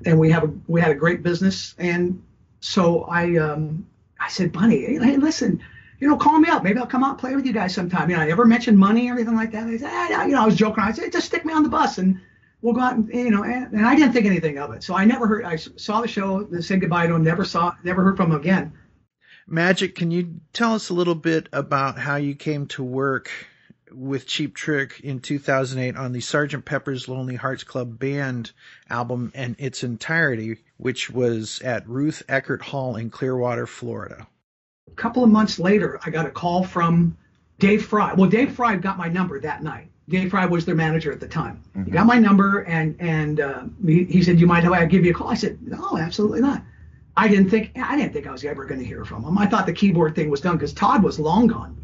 and 0.06 0.18
we 0.18 0.32
have 0.32 0.46
a 0.46 0.54
we 0.68 0.80
had 0.80 0.92
a 0.92 0.96
great 0.96 1.22
business. 1.22 1.76
And 1.78 2.24
so 2.62 3.04
I 3.04 3.38
um, 3.38 3.86
I 4.20 4.30
said, 4.30 4.52
Bunny, 4.52 4.82
hey, 4.82 5.18
listen, 5.18 5.62
you 6.00 6.08
know, 6.08 6.18
call 6.18 6.40
me 6.40 6.50
up. 6.50 6.64
Maybe 6.64 6.80
I'll 6.80 6.86
come 6.86 7.04
out 7.04 7.12
and 7.12 7.20
play 7.20 7.36
with 7.36 7.46
you 7.46 7.54
guys 7.54 7.74
sometime. 7.74 8.10
You 8.10 8.16
know, 8.16 8.22
I 8.22 8.28
never 8.28 8.46
mentioned 8.46 8.78
money 8.78 9.10
or 9.10 9.14
anything 9.14 9.36
like 9.36 9.52
that. 9.52 9.68
I 9.68 9.78
said, 9.78 9.90
ah, 9.92 10.26
you 10.26 10.32
know, 10.34 10.44
I 10.44 10.46
was 10.46 10.56
joking. 10.56 10.84
I 10.84 10.92
said, 10.92 11.12
just 11.12 11.28
stick 11.28 11.46
me 11.46 11.54
on 11.54 11.64
the 11.64 11.70
bus 11.70 11.98
and 11.98 12.20
we'll 12.62 12.74
go 12.74 12.82
out 12.82 12.96
and 12.96 13.10
you 13.14 13.32
know. 13.32 13.44
And, 13.44 13.74
and 13.74 13.86
I 13.86 13.96
didn't 13.96 14.14
think 14.14 14.26
anything 14.26 14.58
of 14.58 14.72
it. 14.72 14.84
So 14.84 14.96
I 14.96 15.06
never 15.06 15.28
heard. 15.28 15.44
I 15.44 15.56
saw 15.56 16.02
the 16.02 16.08
show, 16.08 16.48
said 16.62 16.82
goodbye 16.82 17.08
to 17.08 17.16
him. 17.16 17.24
Never 17.24 17.46
saw, 17.46 17.76
never 17.84 18.04
heard 18.04 18.18
from 18.18 18.32
him 18.32 18.40
again. 18.40 18.74
Magic, 19.48 19.96
can 19.96 20.12
you 20.12 20.36
tell 20.54 20.74
us 20.76 20.90
a 20.90 20.94
little 20.94 21.16
bit 21.16 21.50
about 21.52 21.98
how 21.98 22.18
you 22.18 22.36
came 22.36 22.68
to 22.68 22.84
work 22.84 23.32
with 23.92 24.28
Cheap 24.28 24.56
Trick 24.56 25.00
in 25.02 25.20
2008 25.20 25.98
on 25.98 26.12
the 26.12 26.20
Sgt. 26.20 26.66
Pepper's 26.66 27.08
Lonely 27.08 27.36
Hearts 27.36 27.64
Club 27.64 28.00
Band 28.00 28.52
album 28.90 29.32
and 29.36 29.56
its 29.60 29.84
entirety, 29.84 30.58
which 30.78 31.10
was 31.10 31.60
at 31.62 31.88
Ruth 31.88 32.24
Eckerd 32.28 32.62
Hall 32.62 32.96
in 32.96 33.10
Clearwater, 33.10 33.68
Florida? 33.68 34.28
A 34.88 34.96
couple 34.96 35.24
of 35.24 35.30
months 35.30 35.60
later, 35.60 36.00
I 36.06 36.10
got 36.10 36.26
a 36.26 36.32
call 36.32 36.64
from 36.64 37.18
Dave 37.60 37.86
Frey. 37.86 38.12
Well, 38.16 38.30
Dave 38.30 38.54
Frey 38.54 38.78
got 38.78 38.98
my 38.98 39.08
number 39.08 39.40
that 39.40 39.64
night. 39.64 39.90
Dave 40.08 40.32
Frey 40.32 40.48
was 40.48 40.66
their 40.66 40.76
manager 40.76 41.12
at 41.12 41.20
the 41.20 41.28
time. 41.28 41.62
He 41.86 41.92
got 41.92 42.08
my 42.08 42.18
number 42.18 42.62
and 42.62 42.96
and 43.00 43.40
uh, 43.40 43.64
he, 43.86 44.06
he 44.06 44.24
said, 44.24 44.40
"You 44.40 44.48
mind 44.48 44.66
if 44.66 44.72
I 44.72 44.86
give 44.86 45.06
you 45.06 45.12
a 45.12 45.14
call?" 45.14 45.28
I 45.28 45.36
said, 45.36 45.60
"No, 45.62 45.98
absolutely 45.98 46.42
not." 46.42 46.64
I 47.16 47.28
didn't 47.28 47.50
think 47.50 47.72
I 47.76 47.96
didn't 47.96 48.14
think 48.14 48.26
I 48.26 48.32
was 48.32 48.44
ever 48.44 48.66
going 48.66 48.80
to 48.80 48.86
hear 48.86 49.06
from 49.06 49.24
him. 49.24 49.38
I 49.38 49.46
thought 49.46 49.68
the 49.68 49.74
keyboard 49.74 50.16
thing 50.16 50.30
was 50.30 50.42
done 50.42 50.56
because 50.56 50.74
Todd 50.74 51.04
was 51.04 51.20
long 51.20 51.48
gone. 51.48 51.78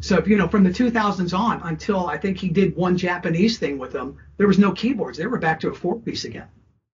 So 0.00 0.16
if 0.16 0.26
you 0.26 0.36
know 0.36 0.48
from 0.48 0.64
the 0.64 0.70
2000s 0.70 1.36
on 1.36 1.60
until 1.62 2.06
I 2.06 2.16
think 2.16 2.38
he 2.38 2.48
did 2.48 2.74
one 2.76 2.96
Japanese 2.96 3.58
thing 3.58 3.78
with 3.78 3.92
them, 3.92 4.16
there 4.36 4.46
was 4.46 4.58
no 4.58 4.72
keyboards. 4.72 5.18
They 5.18 5.26
were 5.26 5.38
back 5.38 5.60
to 5.60 5.68
a 5.68 5.74
four 5.74 6.00
piece 6.00 6.24
again. 6.24 6.48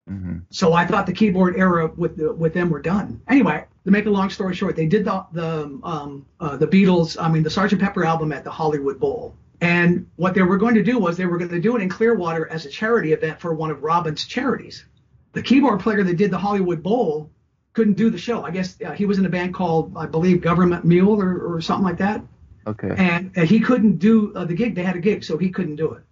hmm 0.08 0.38
So 0.50 0.74
I 0.74 0.86
thought 0.86 1.06
the 1.06 1.14
keyboard 1.14 1.56
era 1.58 1.92
with 1.96 2.18
the, 2.18 2.34
with 2.34 2.54
them 2.54 2.70
were 2.70 2.82
done. 2.82 3.22
Anyway, 3.28 3.66
to 3.86 3.92
make 3.92 4.06
a 4.06 4.10
long 4.10 4.30
story 4.30 4.56
short, 4.56 4.76
they 4.76 4.88
did 4.88 5.06
the 5.06 5.26
the 5.32 5.80
um, 5.84 6.26
uh, 6.40 6.58
the 6.58 6.68
Beatles, 6.68 7.18
I 7.20 7.30
mean 7.30 7.44
the 7.44 7.50
Sgt. 7.50 7.80
Pepper 7.80 8.06
album 8.06 8.32
at 8.32 8.44
the 8.44 8.52
Hollywood 8.52 9.00
Bowl. 9.00 9.36
And 9.62 10.08
what 10.18 10.34
they 10.34 10.42
were 10.42 10.58
going 10.58 10.76
to 10.76 10.84
do 10.84 11.00
was 11.00 11.16
they 11.16 11.26
were 11.26 11.38
going 11.38 11.52
to 11.52 11.62
do 11.62 11.78
it 11.78 11.82
in 11.82 11.88
Clearwater 11.88 12.50
as 12.50 12.66
a 12.66 12.70
charity 12.70 13.14
event 13.14 13.40
for 13.40 13.54
one 13.54 13.72
of 13.72 13.82
Robin's 13.82 14.26
charities. 14.26 14.86
The 15.32 15.42
keyboard 15.42 15.80
player 15.80 16.04
that 16.04 16.18
did 16.18 16.32
the 16.32 16.38
Hollywood 16.38 16.84
Bowl 16.84 17.32
couldn't 17.72 17.94
do 17.94 18.10
the 18.10 18.18
show. 18.18 18.44
I 18.44 18.52
guess 18.52 18.78
uh, 18.86 18.92
he 18.92 19.06
was 19.06 19.20
in 19.20 19.26
a 19.26 19.30
band 19.30 19.54
called, 19.54 19.94
I 19.96 20.06
believe, 20.06 20.42
Government 20.42 20.84
Mule 20.84 21.20
or, 21.20 21.56
or 21.56 21.62
something 21.62 21.86
like 21.86 21.98
that 22.00 22.22
Okay. 22.66 22.94
and, 22.98 23.32
and 23.36 23.48
he 23.48 23.60
couldn't 23.60 23.98
do 23.98 24.34
uh, 24.36 24.46
the 24.46 24.54
gig. 24.54 24.76
They 24.76 24.84
had 24.84 24.96
a 24.96 25.00
gig, 25.00 25.24
so 25.24 25.38
he 25.38 25.50
couldn't 25.50 25.76
do 25.76 25.94
it. 25.94 26.04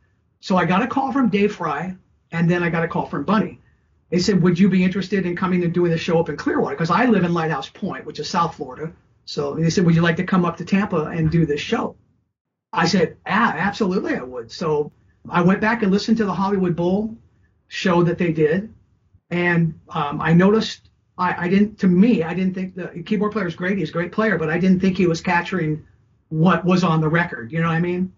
So 0.41 0.57
I 0.57 0.65
got 0.65 0.81
a 0.81 0.87
call 0.87 1.11
from 1.11 1.29
Dave 1.29 1.55
Frey, 1.55 1.95
and 2.31 2.49
then 2.49 2.63
I 2.63 2.69
got 2.69 2.83
a 2.83 2.87
call 2.87 3.05
from 3.05 3.23
Bunny. 3.23 3.59
They 4.09 4.19
said, 4.19 4.41
"Would 4.41 4.59
you 4.59 4.69
be 4.69 4.83
interested 4.83 5.25
in 5.25 5.35
coming 5.35 5.63
and 5.63 5.73
doing 5.73 5.91
the 5.91 5.97
show 5.97 6.19
up 6.19 6.29
in 6.29 6.35
Clearwater?" 6.35 6.75
Because 6.75 6.89
I 6.89 7.05
live 7.05 7.23
in 7.23 7.33
Lighthouse 7.33 7.69
Point, 7.69 8.05
which 8.05 8.19
is 8.19 8.29
South 8.29 8.55
Florida. 8.55 8.91
So 9.25 9.55
they 9.55 9.69
said, 9.69 9.85
"Would 9.85 9.95
you 9.95 10.01
like 10.01 10.17
to 10.17 10.23
come 10.23 10.43
up 10.43 10.57
to 10.57 10.65
Tampa 10.65 11.05
and 11.05 11.31
do 11.31 11.45
this 11.45 11.61
show?" 11.61 11.95
I 12.73 12.85
said, 12.87 13.17
"Ah, 13.25 13.53
absolutely, 13.57 14.15
I 14.15 14.23
would." 14.23 14.51
So 14.51 14.91
I 15.29 15.41
went 15.41 15.61
back 15.61 15.83
and 15.83 15.91
listened 15.91 16.17
to 16.17 16.25
the 16.25 16.33
Hollywood 16.33 16.75
Bowl 16.75 17.15
show 17.67 18.03
that 18.03 18.17
they 18.17 18.33
did, 18.33 18.73
and 19.29 19.79
um, 19.89 20.19
I 20.19 20.33
noticed 20.33 20.89
I, 21.17 21.45
I 21.45 21.47
didn't. 21.47 21.79
To 21.79 21.87
me, 21.87 22.23
I 22.23 22.33
didn't 22.33 22.53
think 22.53 22.75
the 22.75 23.03
keyboard 23.05 23.31
player 23.31 23.47
is 23.47 23.55
great. 23.55 23.77
He's 23.77 23.89
a 23.89 23.93
great 23.93 24.11
player, 24.11 24.37
but 24.37 24.49
I 24.49 24.57
didn't 24.57 24.79
think 24.79 24.97
he 24.97 25.07
was 25.07 25.21
capturing 25.21 25.85
what 26.31 26.63
was 26.63 26.83
on 26.83 27.01
the 27.01 27.09
record. 27.09 27.51
You 27.51 27.61
know 27.61 27.67
what 27.67 27.75
I 27.75 27.81
mean? 27.81 28.11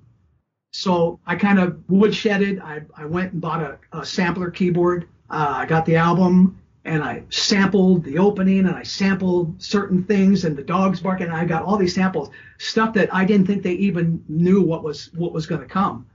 So 0.71 1.19
I 1.25 1.35
kind 1.35 1.59
of 1.59 1.73
woodshedded. 1.89 2.61
I, 2.61 2.81
I 2.95 3.05
went 3.05 3.33
and 3.33 3.41
bought 3.41 3.61
a, 3.61 3.77
a 3.91 4.05
sampler 4.05 4.49
keyboard. 4.51 5.07
Uh, 5.29 5.53
I 5.57 5.65
got 5.65 5.85
the 5.85 5.95
album 5.95 6.59
and 6.85 7.03
I 7.03 7.23
sampled 7.29 8.03
the 8.03 8.19
opening 8.19 8.59
and 8.59 8.75
I 8.75 8.83
sampled 8.83 9.61
certain 9.61 10.03
things 10.03 10.45
and 10.45 10.55
the 10.55 10.63
dogs 10.63 10.99
barking. 10.99 11.27
And 11.27 11.35
I 11.35 11.45
got 11.45 11.63
all 11.63 11.77
these 11.77 11.95
samples, 11.95 12.29
stuff 12.59 12.93
that 12.93 13.13
I 13.13 13.25
didn't 13.25 13.47
think 13.47 13.63
they 13.63 13.73
even 13.73 14.23
knew 14.27 14.61
what 14.61 14.83
was 14.83 15.11
what 15.13 15.33
was 15.33 15.47
going 15.47 15.61
to 15.61 15.67
come. 15.67 16.05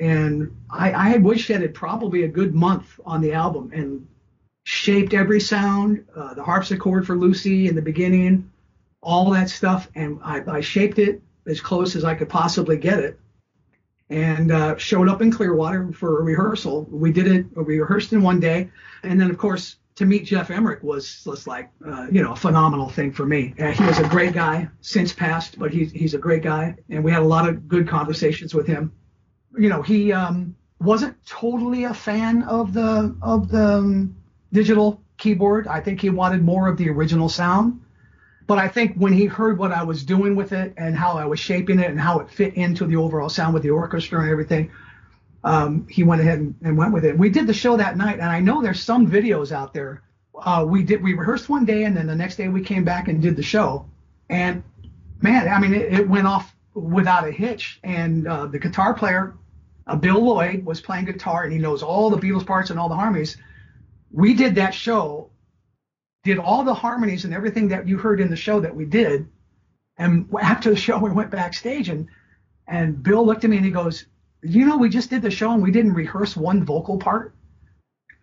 And 0.00 0.56
I, 0.68 0.92
I 0.92 1.08
had 1.08 1.22
woodshedded 1.22 1.74
probably 1.74 2.24
a 2.24 2.28
good 2.28 2.54
month 2.54 2.98
on 3.04 3.20
the 3.20 3.32
album 3.32 3.70
and 3.72 4.06
shaped 4.64 5.14
every 5.14 5.40
sound, 5.40 6.04
uh, 6.16 6.34
the 6.34 6.42
harpsichord 6.42 7.06
for 7.06 7.16
Lucy 7.16 7.68
in 7.68 7.74
the 7.74 7.82
beginning, 7.82 8.49
all 9.02 9.30
that 9.30 9.48
stuff, 9.48 9.88
and 9.94 10.18
I, 10.22 10.42
I 10.46 10.60
shaped 10.60 10.98
it 10.98 11.22
as 11.46 11.60
close 11.60 11.96
as 11.96 12.04
I 12.04 12.14
could 12.14 12.28
possibly 12.28 12.76
get 12.76 12.98
it, 12.98 13.18
and 14.10 14.52
uh, 14.52 14.76
showed 14.76 15.08
up 15.08 15.22
in 15.22 15.30
Clearwater 15.30 15.92
for 15.92 16.20
a 16.20 16.22
rehearsal. 16.22 16.86
We 16.90 17.12
did 17.12 17.26
it. 17.26 17.46
We 17.56 17.78
rehearsed 17.78 18.12
in 18.12 18.22
one 18.22 18.40
day, 18.40 18.70
and 19.02 19.20
then 19.20 19.30
of 19.30 19.38
course 19.38 19.76
to 19.96 20.06
meet 20.06 20.24
Geoff 20.24 20.50
Emerick 20.50 20.82
was 20.82 21.22
was 21.26 21.46
like 21.46 21.70
uh, 21.86 22.06
you 22.10 22.22
know 22.22 22.32
a 22.32 22.36
phenomenal 22.36 22.88
thing 22.88 23.12
for 23.12 23.26
me. 23.26 23.54
Uh, 23.58 23.70
he 23.70 23.84
was 23.84 23.98
a 23.98 24.08
great 24.08 24.32
guy, 24.32 24.68
since 24.80 25.12
passed, 25.12 25.58
but 25.58 25.72
he's 25.72 25.92
he's 25.92 26.14
a 26.14 26.18
great 26.18 26.42
guy, 26.42 26.74
and 26.88 27.02
we 27.04 27.10
had 27.10 27.22
a 27.22 27.26
lot 27.26 27.48
of 27.48 27.68
good 27.68 27.88
conversations 27.88 28.54
with 28.54 28.66
him. 28.66 28.92
You 29.58 29.68
know, 29.68 29.82
he 29.82 30.12
um, 30.12 30.54
wasn't 30.80 31.16
totally 31.26 31.84
a 31.84 31.94
fan 31.94 32.42
of 32.44 32.72
the 32.72 33.14
of 33.22 33.50
the 33.50 33.78
um, 33.78 34.16
digital 34.52 35.02
keyboard. 35.18 35.66
I 35.66 35.80
think 35.80 36.00
he 36.00 36.10
wanted 36.10 36.42
more 36.42 36.68
of 36.68 36.76
the 36.76 36.88
original 36.88 37.28
sound. 37.28 37.79
But 38.50 38.58
I 38.58 38.66
think 38.66 38.96
when 38.96 39.12
he 39.12 39.26
heard 39.26 39.58
what 39.58 39.70
I 39.70 39.84
was 39.84 40.02
doing 40.02 40.34
with 40.34 40.50
it 40.52 40.74
and 40.76 40.96
how 40.96 41.12
I 41.12 41.24
was 41.24 41.38
shaping 41.38 41.78
it 41.78 41.88
and 41.88 42.00
how 42.00 42.18
it 42.18 42.28
fit 42.28 42.54
into 42.54 42.84
the 42.84 42.96
overall 42.96 43.28
sound 43.28 43.54
with 43.54 43.62
the 43.62 43.70
orchestra 43.70 44.22
and 44.22 44.28
everything, 44.28 44.72
um, 45.44 45.86
he 45.88 46.02
went 46.02 46.20
ahead 46.20 46.40
and, 46.40 46.56
and 46.64 46.76
went 46.76 46.92
with 46.92 47.04
it. 47.04 47.16
We 47.16 47.28
did 47.28 47.46
the 47.46 47.54
show 47.54 47.76
that 47.76 47.96
night, 47.96 48.14
and 48.14 48.28
I 48.28 48.40
know 48.40 48.60
there's 48.60 48.82
some 48.82 49.08
videos 49.08 49.52
out 49.52 49.72
there. 49.72 50.02
Uh, 50.34 50.66
we 50.68 50.82
did 50.82 51.00
we 51.00 51.14
rehearsed 51.14 51.48
one 51.48 51.64
day, 51.64 51.84
and 51.84 51.96
then 51.96 52.08
the 52.08 52.16
next 52.16 52.34
day 52.34 52.48
we 52.48 52.60
came 52.60 52.82
back 52.82 53.06
and 53.06 53.22
did 53.22 53.36
the 53.36 53.42
show. 53.44 53.86
And 54.30 54.64
man, 55.22 55.46
I 55.46 55.60
mean, 55.60 55.72
it, 55.72 56.00
it 56.00 56.08
went 56.08 56.26
off 56.26 56.52
without 56.74 57.28
a 57.28 57.30
hitch. 57.30 57.78
And 57.84 58.26
uh, 58.26 58.46
the 58.46 58.58
guitar 58.58 58.94
player, 58.94 59.36
uh, 59.86 59.94
Bill 59.94 60.24
Lloyd, 60.24 60.64
was 60.64 60.80
playing 60.80 61.04
guitar, 61.04 61.44
and 61.44 61.52
he 61.52 61.58
knows 61.60 61.84
all 61.84 62.10
the 62.10 62.18
Beatles 62.18 62.44
parts 62.44 62.70
and 62.70 62.80
all 62.80 62.88
the 62.88 62.96
harmonies. 62.96 63.36
We 64.10 64.34
did 64.34 64.56
that 64.56 64.74
show 64.74 65.29
did 66.22 66.38
all 66.38 66.64
the 66.64 66.74
harmonies 66.74 67.24
and 67.24 67.34
everything 67.34 67.68
that 67.68 67.88
you 67.88 67.96
heard 67.96 68.20
in 68.20 68.30
the 68.30 68.36
show 68.36 68.60
that 68.60 68.74
we 68.74 68.84
did. 68.84 69.28
And 69.96 70.28
after 70.40 70.70
the 70.70 70.76
show, 70.76 70.98
we 71.02 71.10
went 71.10 71.30
backstage 71.30 71.88
and 71.88 72.08
and 72.66 73.02
Bill 73.02 73.26
looked 73.26 73.42
at 73.42 73.50
me 73.50 73.56
and 73.56 73.66
he 73.66 73.72
goes, 73.72 74.06
"You 74.42 74.64
know, 74.64 74.76
we 74.76 74.88
just 74.88 75.10
did 75.10 75.22
the 75.22 75.30
show 75.30 75.50
and 75.52 75.62
we 75.62 75.72
didn't 75.72 75.94
rehearse 75.94 76.36
one 76.36 76.64
vocal 76.64 76.98
part." 76.98 77.34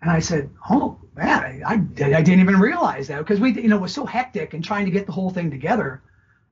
And 0.02 0.10
I 0.10 0.20
said, 0.20 0.50
"Oh 0.70 1.00
man, 1.16 1.64
I, 1.66 1.74
I, 1.74 1.74
I 1.74 2.22
didn't 2.22 2.40
even 2.40 2.60
realize 2.60 3.08
that 3.08 3.20
because 3.20 3.40
we, 3.40 3.54
you 3.54 3.68
know, 3.68 3.80
was 3.80 3.94
so 3.94 4.06
hectic 4.06 4.54
and 4.54 4.64
trying 4.64 4.86
to 4.86 4.92
get 4.92 5.06
the 5.06 5.12
whole 5.12 5.32
thing 5.32 5.52
together 5.52 6.02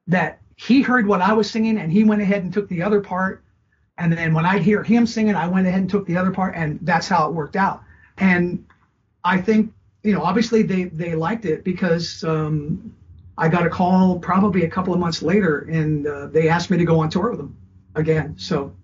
that 0.08 0.42
he 0.56 0.82
heard 0.82 1.08
what 1.08 1.22
I 1.22 1.34
was 1.34 1.50
singing 1.50 1.78
and 1.78 1.92
he 1.92 2.04
went 2.04 2.22
ahead 2.22 2.44
and 2.44 2.54
took 2.54 2.68
the 2.70 2.84
other 2.84 3.02
part. 3.02 3.44
And 3.98 4.12
then 4.12 4.34
when 4.34 4.46
I'd 4.46 4.62
hear 4.62 4.84
him 4.84 5.06
singing, 5.06 5.36
I 5.36 5.48
went 5.48 5.68
ahead 5.68 5.80
and 5.80 5.90
took 5.90 6.06
the 6.06 6.18
other 6.18 6.32
part, 6.32 6.56
and 6.56 6.80
that's 6.82 7.08
how 7.08 7.30
it 7.30 7.34
worked 7.34 7.56
out. 7.56 7.82
And 8.18 8.66
I 9.24 9.40
think 9.40 9.74
you 10.06 10.14
know, 10.14 10.24
obviously 10.24 10.62
they 10.62 10.86
they 10.86 11.16
liked 11.16 11.46
it 11.46 11.64
because 11.64 12.24
um, 12.24 12.94
I 13.38 13.50
got 13.50 13.66
a 13.66 13.70
call 13.70 14.20
probably 14.20 14.64
a 14.64 14.70
couple 14.70 14.94
of 14.94 15.00
months 15.00 15.24
later, 15.24 15.68
and 15.72 16.06
uh, 16.06 16.28
they 16.28 16.48
asked 16.48 16.70
me 16.70 16.78
to 16.78 16.86
go 16.86 17.00
on 17.00 17.10
tour 17.10 17.32
with 17.32 17.40
them 17.40 17.58
again. 17.96 18.36
So 18.38 18.76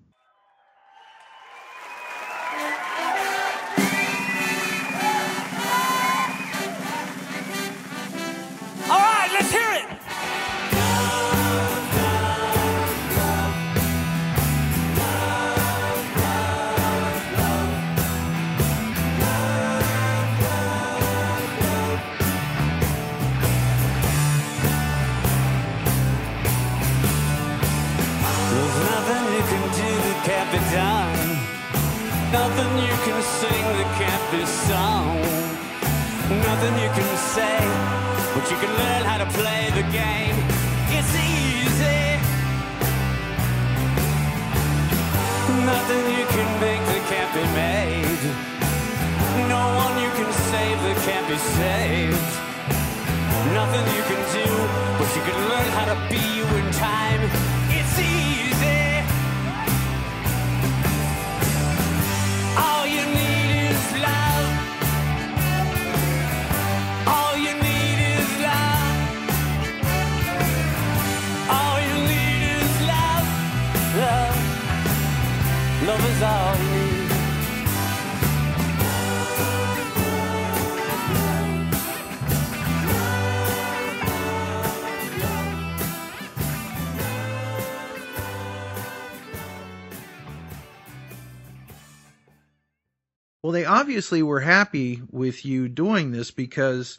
obviously 94.01 94.23
were 94.23 94.39
happy 94.39 94.99
with 95.11 95.45
you 95.45 95.69
doing 95.69 96.09
this 96.09 96.31
because 96.31 96.97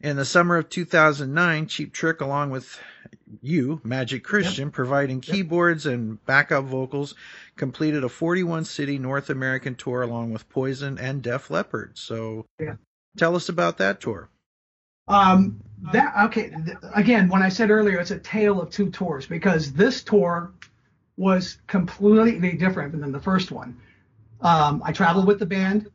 in 0.00 0.14
the 0.14 0.24
summer 0.24 0.56
of 0.56 0.68
2009, 0.68 1.66
Cheap 1.66 1.92
Trick, 1.92 2.20
along 2.20 2.50
with 2.50 2.78
you, 3.42 3.80
Magic 3.82 4.24
Cristian, 4.24 4.70
providing 4.70 5.20
keyboards 5.20 5.84
and 5.84 6.24
backup 6.26 6.64
vocals, 6.64 7.16
completed 7.56 8.04
a 8.04 8.08
41 8.08 8.66
city 8.66 9.00
North 9.00 9.30
American 9.30 9.74
tour 9.74 10.02
along 10.02 10.32
with 10.32 10.48
Poison 10.48 10.96
and 10.96 11.22
Def 11.22 11.50
Leppard. 11.50 11.98
So 11.98 12.46
Yeah. 12.60 12.76
tell 13.16 13.34
us 13.34 13.48
about 13.48 13.78
that 13.78 14.00
tour. 14.00 14.28
Um, 15.08 15.60
that 15.92 16.14
okay. 16.26 16.50
th- 16.50 16.78
Again, 16.94 17.28
when 17.28 17.42
I 17.42 17.48
said 17.48 17.72
earlier, 17.72 17.98
it's 17.98 18.12
a 18.12 18.18
tale 18.20 18.60
of 18.60 18.70
two 18.70 18.90
tours 18.90 19.26
because 19.26 19.72
this 19.72 20.04
tour 20.04 20.52
was 21.16 21.58
completely 21.66 22.52
different 22.52 22.92
than 23.00 23.10
the 23.10 23.18
first 23.18 23.50
one. 23.50 23.76
Um, 24.40 24.82
I 24.84 24.92
traveled 24.92 25.26
with 25.26 25.40
the 25.40 25.46
band. 25.46 25.90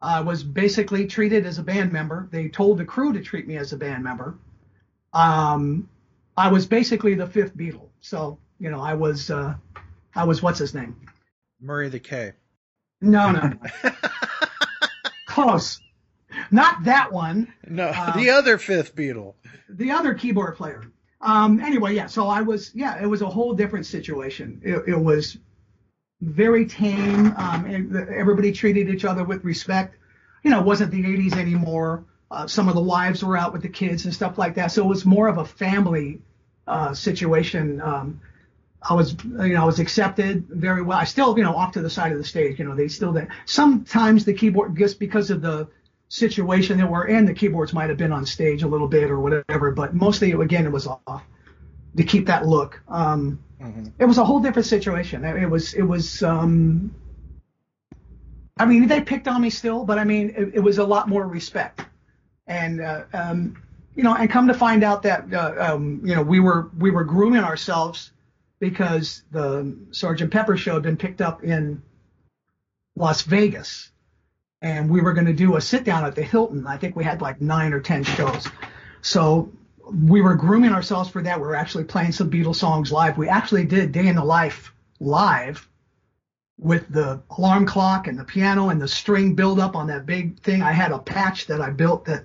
I 0.00 0.20
was 0.20 0.42
basically 0.44 1.06
treated 1.06 1.46
as 1.46 1.58
a 1.58 1.62
band 1.62 1.92
member. 1.92 2.28
They 2.30 2.48
told 2.48 2.78
the 2.78 2.84
crew 2.84 3.12
to 3.12 3.22
treat 3.22 3.46
me 3.48 3.56
as 3.56 3.72
a 3.72 3.76
band 3.76 4.04
member. 4.04 4.38
Um, 5.12 5.88
I 6.36 6.48
was 6.48 6.66
basically 6.66 7.14
the 7.14 7.26
fifth 7.26 7.56
Beatle. 7.56 7.88
So, 8.00 8.38
you 8.58 8.70
know, 8.70 8.80
I 8.80 8.94
was, 8.94 9.30
uh, 9.30 9.54
I 10.14 10.24
was, 10.24 10.42
what's 10.42 10.58
his 10.58 10.74
name? 10.74 10.96
Murray 11.60 11.88
the 11.88 11.98
K. 11.98 12.32
No, 13.00 13.30
no, 13.30 13.40
no. 13.48 13.90
Close. 15.26 15.80
Not 16.50 16.84
that 16.84 17.12
one. 17.12 17.52
No, 17.66 17.88
Um, 17.90 18.18
the 18.20 18.30
other 18.30 18.58
fifth 18.58 18.94
Beatle. 18.94 19.34
the 19.68 19.90
other 19.90 20.14
keyboard 20.14 20.56
player. 20.56 20.84
Um, 21.22 21.60
anyway, 21.60 21.94
yeah. 21.94 22.06
So 22.06 22.28
I 22.28 22.42
was, 22.42 22.70
yeah, 22.74 23.02
it 23.02 23.06
was 23.06 23.22
a 23.22 23.28
whole 23.28 23.54
different 23.54 23.86
situation. 23.86 24.60
It, 24.62 24.82
it 24.88 24.98
was 24.98 25.38
very 26.20 26.66
tame. 26.66 27.34
Um, 27.36 27.64
and 27.66 27.96
everybody 28.10 28.52
treated 28.52 28.88
each 28.88 29.04
other 29.04 29.24
with 29.24 29.44
respect. 29.44 29.96
You 30.42 30.50
know, 30.50 30.60
it 30.60 30.66
wasn't 30.66 30.90
the 30.90 31.02
80s 31.02 31.36
anymore. 31.36 32.04
Uh, 32.30 32.46
some 32.46 32.68
of 32.68 32.74
the 32.74 32.82
wives 32.82 33.22
were 33.22 33.36
out 33.36 33.52
with 33.52 33.62
the 33.62 33.68
kids 33.68 34.04
and 34.04 34.14
stuff 34.14 34.38
like 34.38 34.54
that. 34.54 34.72
So 34.72 34.84
it 34.84 34.88
was 34.88 35.04
more 35.04 35.28
of 35.28 35.38
a 35.38 35.44
family 35.44 36.20
uh, 36.66 36.92
situation. 36.94 37.80
Um, 37.80 38.20
I 38.82 38.94
was, 38.94 39.16
you 39.24 39.54
know, 39.54 39.62
I 39.62 39.64
was 39.64 39.80
accepted 39.80 40.46
very 40.48 40.82
well. 40.82 40.98
I 40.98 41.04
still, 41.04 41.36
you 41.36 41.44
know, 41.44 41.54
off 41.54 41.72
to 41.72 41.82
the 41.82 41.90
side 41.90 42.12
of 42.12 42.18
the 42.18 42.24
stage. 42.24 42.58
You 42.58 42.64
know, 42.64 42.74
they 42.74 42.88
still 42.88 43.12
did. 43.12 43.28
Sometimes 43.44 44.24
the 44.24 44.32
keyboard, 44.32 44.76
just 44.76 44.98
because 44.98 45.30
of 45.30 45.42
the 45.42 45.68
situation 46.08 46.78
that 46.78 46.90
we're 46.90 47.06
in, 47.06 47.24
the 47.24 47.34
keyboards 47.34 47.72
might 47.72 47.88
have 47.88 47.98
been 47.98 48.12
on 48.12 48.24
stage 48.26 48.62
a 48.62 48.68
little 48.68 48.88
bit 48.88 49.10
or 49.10 49.20
whatever, 49.20 49.72
but 49.72 49.94
mostly, 49.94 50.32
again, 50.32 50.66
it 50.66 50.72
was 50.72 50.86
off 50.86 51.24
to 51.96 52.04
keep 52.04 52.26
that 52.26 52.46
look. 52.46 52.80
Um, 52.88 53.40
It 53.98 54.04
was 54.04 54.18
a 54.18 54.24
whole 54.24 54.40
different 54.40 54.66
situation. 54.66 55.24
It 55.24 55.48
was, 55.48 55.74
it 55.74 55.82
was, 55.82 56.22
um, 56.22 56.94
I 58.58 58.66
mean, 58.66 58.86
they 58.88 59.00
picked 59.00 59.28
on 59.28 59.40
me 59.40 59.50
still, 59.50 59.84
but 59.84 59.98
I 59.98 60.04
mean, 60.04 60.30
it, 60.36 60.54
it 60.54 60.60
was 60.60 60.78
a 60.78 60.84
lot 60.84 61.08
more 61.08 61.26
respect. 61.26 61.82
And, 62.46 62.80
uh, 62.80 63.04
um, 63.12 63.62
you 63.94 64.02
know, 64.02 64.14
and 64.14 64.30
come 64.30 64.48
to 64.48 64.54
find 64.54 64.84
out 64.84 65.02
that, 65.02 65.32
uh, 65.32 65.54
um, 65.58 66.00
you 66.04 66.14
know, 66.14 66.22
we 66.22 66.40
were, 66.40 66.70
we 66.78 66.90
were 66.90 67.04
grooming 67.04 67.42
ourselves 67.42 68.12
because 68.58 69.22
the 69.30 69.76
Sergeant 69.90 70.32
Pepper 70.32 70.56
show 70.56 70.74
had 70.74 70.82
been 70.82 70.96
picked 70.96 71.20
up 71.20 71.42
in 71.42 71.82
Las 72.94 73.22
Vegas 73.22 73.90
and 74.62 74.90
we 74.90 75.00
were 75.00 75.12
going 75.12 75.26
to 75.26 75.32
do 75.32 75.56
a 75.56 75.60
sit 75.60 75.84
down 75.84 76.04
at 76.04 76.14
the 76.14 76.22
Hilton. 76.22 76.66
I 76.66 76.76
think 76.76 76.96
we 76.96 77.04
had 77.04 77.20
like 77.20 77.40
nine 77.40 77.72
or 77.72 77.80
10 77.80 78.04
shows. 78.04 78.48
So 79.02 79.52
we 79.92 80.20
were 80.20 80.34
grooming 80.34 80.72
ourselves 80.72 81.08
for 81.08 81.22
that. 81.22 81.40
We 81.40 81.46
were 81.46 81.56
actually 81.56 81.84
playing 81.84 82.12
some 82.12 82.30
Beatles 82.30 82.56
songs 82.56 82.90
live. 82.90 83.16
We 83.16 83.28
actually 83.28 83.64
did 83.64 83.92
Day 83.92 84.06
in 84.06 84.16
the 84.16 84.24
Life 84.24 84.72
live 85.00 85.68
with 86.58 86.88
the 86.88 87.22
alarm 87.36 87.66
clock 87.66 88.06
and 88.06 88.18
the 88.18 88.24
piano 88.24 88.70
and 88.70 88.80
the 88.80 88.88
string 88.88 89.34
build 89.34 89.60
up 89.60 89.76
on 89.76 89.86
that 89.88 90.06
big 90.06 90.40
thing. 90.40 90.62
I 90.62 90.72
had 90.72 90.90
a 90.90 90.98
patch 90.98 91.46
that 91.46 91.60
I 91.60 91.70
built 91.70 92.06
that 92.06 92.24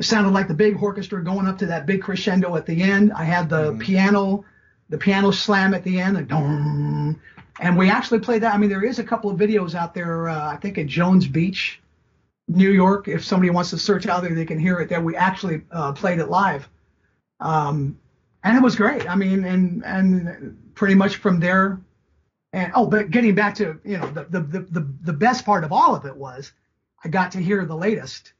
sounded 0.00 0.30
like 0.30 0.48
the 0.48 0.54
big 0.54 0.82
orchestra 0.82 1.22
going 1.24 1.46
up 1.46 1.58
to 1.58 1.66
that 1.66 1.86
big 1.86 2.02
crescendo 2.02 2.56
at 2.56 2.66
the 2.66 2.82
end. 2.82 3.12
I 3.12 3.24
had 3.24 3.48
the 3.48 3.76
piano, 3.80 4.44
the 4.88 4.98
piano 4.98 5.30
slam 5.30 5.74
at 5.74 5.84
the 5.84 6.00
end, 6.00 6.16
and 6.16 6.28
dong. 6.28 7.20
And 7.60 7.78
we 7.78 7.90
actually 7.90 8.20
played 8.20 8.42
that. 8.42 8.54
I 8.54 8.58
mean, 8.58 8.70
there 8.70 8.84
is 8.84 8.98
a 8.98 9.04
couple 9.04 9.30
of 9.30 9.38
videos 9.38 9.74
out 9.74 9.94
there. 9.94 10.28
Uh, 10.28 10.52
I 10.52 10.56
think 10.56 10.78
at 10.78 10.86
Jones 10.86 11.26
Beach, 11.26 11.80
New 12.48 12.70
York. 12.70 13.08
If 13.08 13.24
somebody 13.24 13.50
wants 13.50 13.70
to 13.70 13.78
search 13.78 14.06
out 14.06 14.22
there, 14.22 14.34
they 14.34 14.44
can 14.44 14.58
hear 14.58 14.80
it. 14.80 14.88
There, 14.88 15.00
we 15.00 15.16
actually 15.16 15.62
uh, 15.70 15.92
played 15.92 16.18
it 16.18 16.28
live, 16.28 16.68
um, 17.40 17.98
and 18.42 18.56
it 18.56 18.62
was 18.62 18.76
great. 18.76 19.08
I 19.08 19.14
mean, 19.14 19.44
and 19.44 19.84
and 19.84 20.74
pretty 20.74 20.94
much 20.94 21.16
from 21.16 21.40
there. 21.40 21.80
And 22.52 22.72
oh, 22.74 22.86
but 22.86 23.10
getting 23.10 23.34
back 23.34 23.54
to 23.56 23.80
you 23.84 23.98
know 23.98 24.08
the 24.10 24.24
the 24.24 24.40
the 24.40 24.88
the, 25.02 25.12
best 25.12 25.44
part 25.44 25.64
of 25.64 25.72
all 25.72 25.94
of 25.94 26.04
it 26.04 26.16
was 26.16 26.52
I 27.04 27.08
got 27.08 27.32
to 27.32 27.38
hear 27.38 27.64
the 27.64 27.76
latest, 27.76 28.32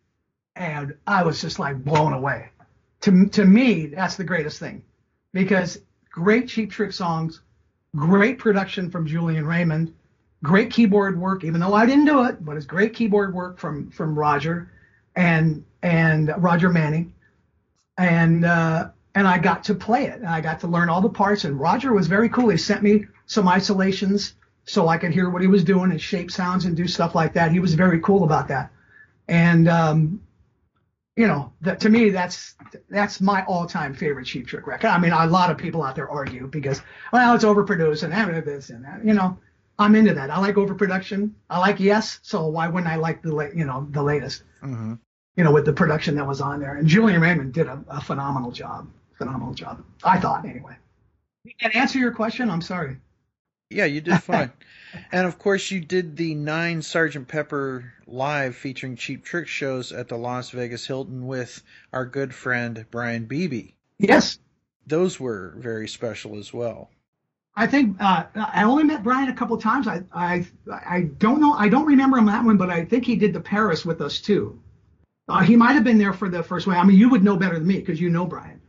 and 0.55 0.95
I 1.07 1.25
was 1.25 1.41
just 1.41 1.59
like 1.59 1.83
blown 1.85 2.13
away. 2.13 2.51
To 3.03 3.27
to 3.27 3.45
me, 3.45 3.87
that's 3.87 4.17
the 4.17 4.25
greatest 4.25 4.61
thing, 4.61 4.85
because 5.33 5.81
great 6.11 6.49
Cheap 6.49 6.71
Trick 6.71 6.93
songs, 6.93 7.41
great 7.97 8.39
production 8.39 8.91
from 8.91 9.07
Julian 9.07 9.47
Raymond, 9.47 9.93
great 10.45 10.71
keyboard 10.71 11.19
work, 11.19 11.43
even 11.43 11.61
though 11.61 11.75
I 11.75 11.87
didn't 11.87 12.05
do 12.05 12.25
it, 12.25 12.45
but 12.45 12.57
it's 12.57 12.67
great 12.67 12.95
keyboard 12.95 13.35
work 13.35 13.59
from 13.59 13.91
from 13.91 14.17
Roger 14.17 14.71
and 15.17 15.65
and 15.83 16.33
Roger 16.39 16.71
Manning, 16.71 17.13
and 17.99 18.45
uh, 18.45 18.91
and 19.15 19.27
I 19.27 19.39
got 19.39 19.65
to 19.65 19.75
play 19.75 20.07
it, 20.07 20.17
and 20.17 20.27
I 20.27 20.41
got 20.41 20.61
to 20.61 20.67
learn 20.67 20.89
all 20.89 21.01
the 21.01 21.09
parts. 21.09 21.45
And 21.45 21.59
Roger 21.59 21.93
was 21.93 22.07
very 22.07 22.29
cool. 22.29 22.49
He 22.49 22.57
sent 22.57 22.83
me 22.83 23.07
some 23.27 23.49
isolations 23.49 24.35
so 24.65 24.89
I 24.89 24.97
could 24.99 25.13
hear 25.13 25.29
what 25.31 25.43
he 25.43 25.49
was 25.49 25.63
doing 25.63 25.91
and 25.91 26.01
shape 26.01 26.31
sounds 26.31 26.65
and 26.65 26.77
do 26.77 26.89
stuff 26.89 27.15
like 27.15 27.35
that. 27.35 27.53
He 27.53 27.61
was 27.61 27.75
very 27.75 28.01
cool 28.01 28.25
about 28.25 28.49
that, 28.49 28.71
and 29.29 29.69
um, 29.69 30.21
you 31.17 31.29
know, 31.29 31.53
that 31.61 31.81
to 31.81 31.89
me, 31.89 32.11
that's 32.11 32.57
that's 32.89 33.21
my 33.21 33.45
all-time 33.45 33.95
favorite 33.95 34.27
Cheap 34.27 34.47
Trick 34.47 34.67
record. 34.67 34.89
I 34.89 34.99
mean, 34.99 35.13
a 35.13 35.27
lot 35.27 35.51
of 35.51 35.59
people 35.59 35.83
out 35.83 35.95
there 35.95 36.11
argue 36.11 36.49
because, 36.49 36.83
well, 37.13 37.35
it's 37.35 37.45
overproduced 37.45 38.03
and 38.03 38.13
that, 38.13 38.45
this 38.45 38.71
and 38.71 38.85
that. 38.85 39.05
You 39.05 39.15
know, 39.15 39.39
I'm 39.79 39.95
into 39.95 40.15
that. 40.15 40.31
I 40.31 40.39
like 40.39 40.57
overproduction. 40.57 41.35
I 41.49 41.59
like 41.59 41.79
Yes, 41.79 42.19
so 42.23 42.47
why 42.49 42.67
wouldn't 42.69 42.93
I 42.93 42.97
like 42.97 43.23
the 43.23 43.33
la- 43.33 43.55
you 43.55 43.65
know 43.65 43.87
the 43.91 44.03
latest? 44.03 44.43
Mm-hmm. 44.63 44.95
You 45.37 45.45
know, 45.45 45.53
with 45.53 45.65
the 45.65 45.73
production 45.73 46.15
that 46.17 46.27
was 46.27 46.41
on 46.41 46.61
there. 46.61 46.77
And 46.77 46.87
Julian 46.87 47.21
Raymond 47.21 47.53
did 47.53 47.67
a, 47.67 47.83
a 47.89 48.01
phenomenal 48.01 48.53
job. 48.53 48.89
Phenomenal 49.19 49.55
job. 49.55 49.83
I 50.03 50.21
thought 50.21 50.45
anyway. 50.45 50.77
And 51.61 51.75
answer 51.75 51.99
your 51.99 52.13
question, 52.13 52.51
I'm 52.51 52.63
sorry. 52.63 52.97
Yeah, 53.71 53.87
you 53.87 54.01
did 54.01 54.23
fine. 54.23 54.53
and 55.13 55.27
of 55.27 55.39
course, 55.39 55.71
you 55.71 55.81
did 55.81 56.17
the 56.17 56.35
nine 56.35 56.83
Sergeant 56.83 57.27
Pepper 57.29 57.93
live 58.07 58.55
featuring 58.57 58.97
Cheap 58.97 59.25
Trick 59.25 59.49
shows 59.49 59.93
at 59.93 60.09
the 60.09 60.17
Las 60.17 60.51
Vegas 60.51 60.87
Hilton 60.87 61.27
with 61.27 61.63
our 61.93 62.07
good 62.07 62.35
friend 62.35 62.87
Brian 62.91 63.25
Beebe. 63.25 63.73
Yes. 63.99 64.39
Those 64.87 65.19
were 65.19 65.55
very 65.59 65.89
special 65.89 66.39
as 66.39 66.53
well. 66.53 66.91
I 67.57 67.67
think 67.67 67.97
uh, 68.01 68.25
I 68.35 68.65
only 68.65 68.85
met 68.85 69.05
Brian 69.05 69.29
a 69.29 69.35
couple 69.35 69.57
times. 69.59 69.87
I, 69.87 70.03
I 70.13 70.45
I 70.69 71.03
don't 71.19 71.41
know. 71.41 71.53
I 71.53 71.69
don't 71.69 71.87
remember 71.87 72.19
him 72.19 72.27
that 72.27 72.45
one, 72.45 72.57
but 72.57 72.69
I 72.69 72.85
think 72.85 73.05
he 73.05 73.15
did 73.15 73.33
the 73.33 73.41
Paris 73.41 73.85
with 73.85 74.01
us 74.01 74.21
too. 74.21 74.59
Uh, 75.29 75.41
he 75.43 75.57
might 75.57 75.73
have 75.73 75.85
been 75.85 75.99
there 75.99 76.13
for 76.13 76.29
the 76.29 76.43
first 76.43 76.67
one. 76.67 76.77
I 76.77 76.85
mean, 76.85 76.99
you 76.99 77.09
would 77.09 77.25
know 77.25 77.37
better 77.37 77.55
than 77.59 77.67
me 77.67 77.79
because 77.79 78.01
you 78.01 78.11
know 78.11 78.27
Brian. 78.27 78.61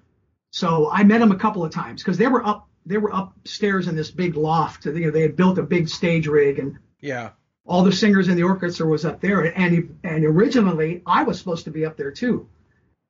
So 0.52 0.90
I 0.90 1.03
met 1.03 1.22
him 1.22 1.32
a 1.32 1.38
couple 1.38 1.65
of 1.65 1.72
times 1.72 2.02
because 2.02 2.18
they 2.18 2.27
were 2.27 2.45
up 2.45 2.68
they 2.86 2.98
were 2.98 3.10
upstairs 3.14 3.88
in 3.88 3.95
this 3.95 4.11
big 4.11 4.36
loft. 4.36 4.86
You 4.86 4.94
know, 4.94 5.11
they 5.11 5.22
had 5.23 5.36
built 5.36 5.57
a 5.57 5.64
big 5.64 5.90
stage 5.90 6.27
rig 6.27 6.60
and 6.60 6.77
Yeah. 7.02 7.32
all 7.65 7.84
the 7.84 7.91
singers 7.91 8.27
in 8.27 8.38
the 8.38 8.44
orchestra 8.44 8.86
was 8.86 9.06
up 9.06 9.19
there. 9.19 9.57
And 9.57 9.73
he, 9.73 9.82
and 10.03 10.23
originally 10.23 11.02
I 11.06 11.23
was 11.23 11.40
supposed 11.40 11.65
to 11.65 11.72
be 11.72 11.84
up 11.84 11.98
there 11.98 12.11
too, 12.11 12.48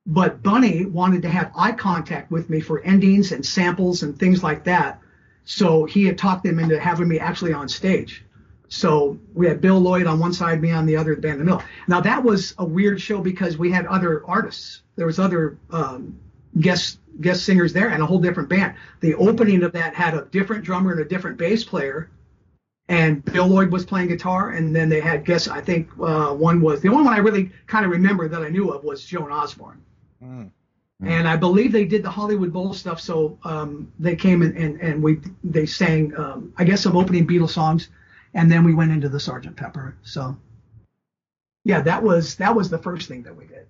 but 0.06 0.42
Bunny 0.42 0.86
wanted 0.86 1.20
to 1.22 1.28
have 1.28 1.52
eye 1.54 1.72
contact 1.72 2.30
with 2.30 2.48
me 2.48 2.58
for 2.58 2.80
endings 2.80 3.32
and 3.32 3.44
samples 3.44 4.02
and 4.02 4.18
things 4.18 4.42
like 4.42 4.64
that. 4.64 4.98
So 5.44 5.84
he 5.84 6.06
had 6.06 6.16
talked 6.18 6.42
them 6.42 6.58
into 6.58 6.80
having 6.80 7.06
me 7.06 7.18
actually 7.20 7.52
on 7.52 7.68
stage. 7.68 8.24
So 8.68 9.18
we 9.34 9.46
had 9.46 9.60
Bill 9.60 9.78
Lloyd 9.78 10.06
on 10.06 10.18
one 10.18 10.32
side, 10.32 10.60
me 10.60 10.72
on 10.72 10.86
the 10.86 10.96
other, 10.96 11.14
the 11.14 11.20
band 11.20 11.34
in 11.34 11.38
the 11.40 11.44
middle. 11.44 11.62
Now 11.88 12.00
that 12.00 12.22
was 12.22 12.54
a 12.58 12.64
weird 12.64 13.00
show 13.00 13.20
because 13.20 13.56
we 13.56 13.70
had 13.70 13.86
other 13.86 14.24
artists. 14.26 14.82
There 14.96 15.06
was 15.06 15.18
other 15.18 15.58
um, 15.70 16.18
guest 16.60 16.98
guest 17.20 17.44
singers 17.44 17.72
there 17.72 17.88
and 17.88 18.02
a 18.02 18.06
whole 18.06 18.18
different 18.18 18.48
band. 18.48 18.74
The 19.00 19.14
opening 19.14 19.62
of 19.62 19.72
that 19.72 19.94
had 19.94 20.14
a 20.14 20.26
different 20.26 20.64
drummer 20.64 20.92
and 20.92 21.00
a 21.00 21.04
different 21.04 21.38
bass 21.38 21.64
player 21.64 22.10
and 22.88 23.24
Bill 23.24 23.46
Lloyd 23.46 23.72
was 23.72 23.84
playing 23.84 24.08
guitar, 24.08 24.50
and 24.50 24.74
then 24.74 24.88
they 24.88 25.00
had 25.00 25.24
guests. 25.24 25.48
I 25.48 25.60
think 25.60 25.88
uh, 26.00 26.32
one 26.32 26.60
was 26.60 26.80
the 26.80 26.88
only 26.88 27.04
one 27.04 27.14
I 27.14 27.18
really 27.18 27.50
kind 27.66 27.84
of 27.84 27.90
remember 27.90 28.28
that 28.28 28.42
I 28.42 28.48
knew 28.48 28.70
of 28.70 28.84
was 28.84 29.04
Joan 29.04 29.32
Osborne, 29.32 29.82
Mm. 30.22 30.50
and 31.02 31.28
I 31.28 31.36
believe 31.36 31.72
they 31.72 31.84
did 31.84 32.02
the 32.02 32.10
Hollywood 32.10 32.52
Bowl 32.54 32.72
stuff. 32.72 33.00
So 33.00 33.38
um, 33.44 33.92
they 33.98 34.16
came 34.16 34.40
and, 34.40 34.56
and 34.56 34.80
and 34.80 35.02
we 35.02 35.20
they 35.44 35.66
sang 35.66 36.16
um, 36.16 36.54
I 36.56 36.64
guess 36.64 36.80
some 36.80 36.96
opening 36.96 37.26
Beatles 37.26 37.50
songs, 37.50 37.88
and 38.36 38.52
then 38.52 38.62
we 38.64 38.74
went 38.74 38.92
into 38.92 39.08
the 39.08 39.18
Sergeant 39.18 39.56
Pepper. 39.56 39.96
So 40.02 40.36
yeah, 41.64 41.80
that 41.80 42.04
was 42.04 42.36
that 42.36 42.54
was 42.54 42.70
the 42.70 42.78
first 42.78 43.08
thing 43.08 43.24
that 43.24 43.34
we 43.34 43.46
did. 43.46 43.66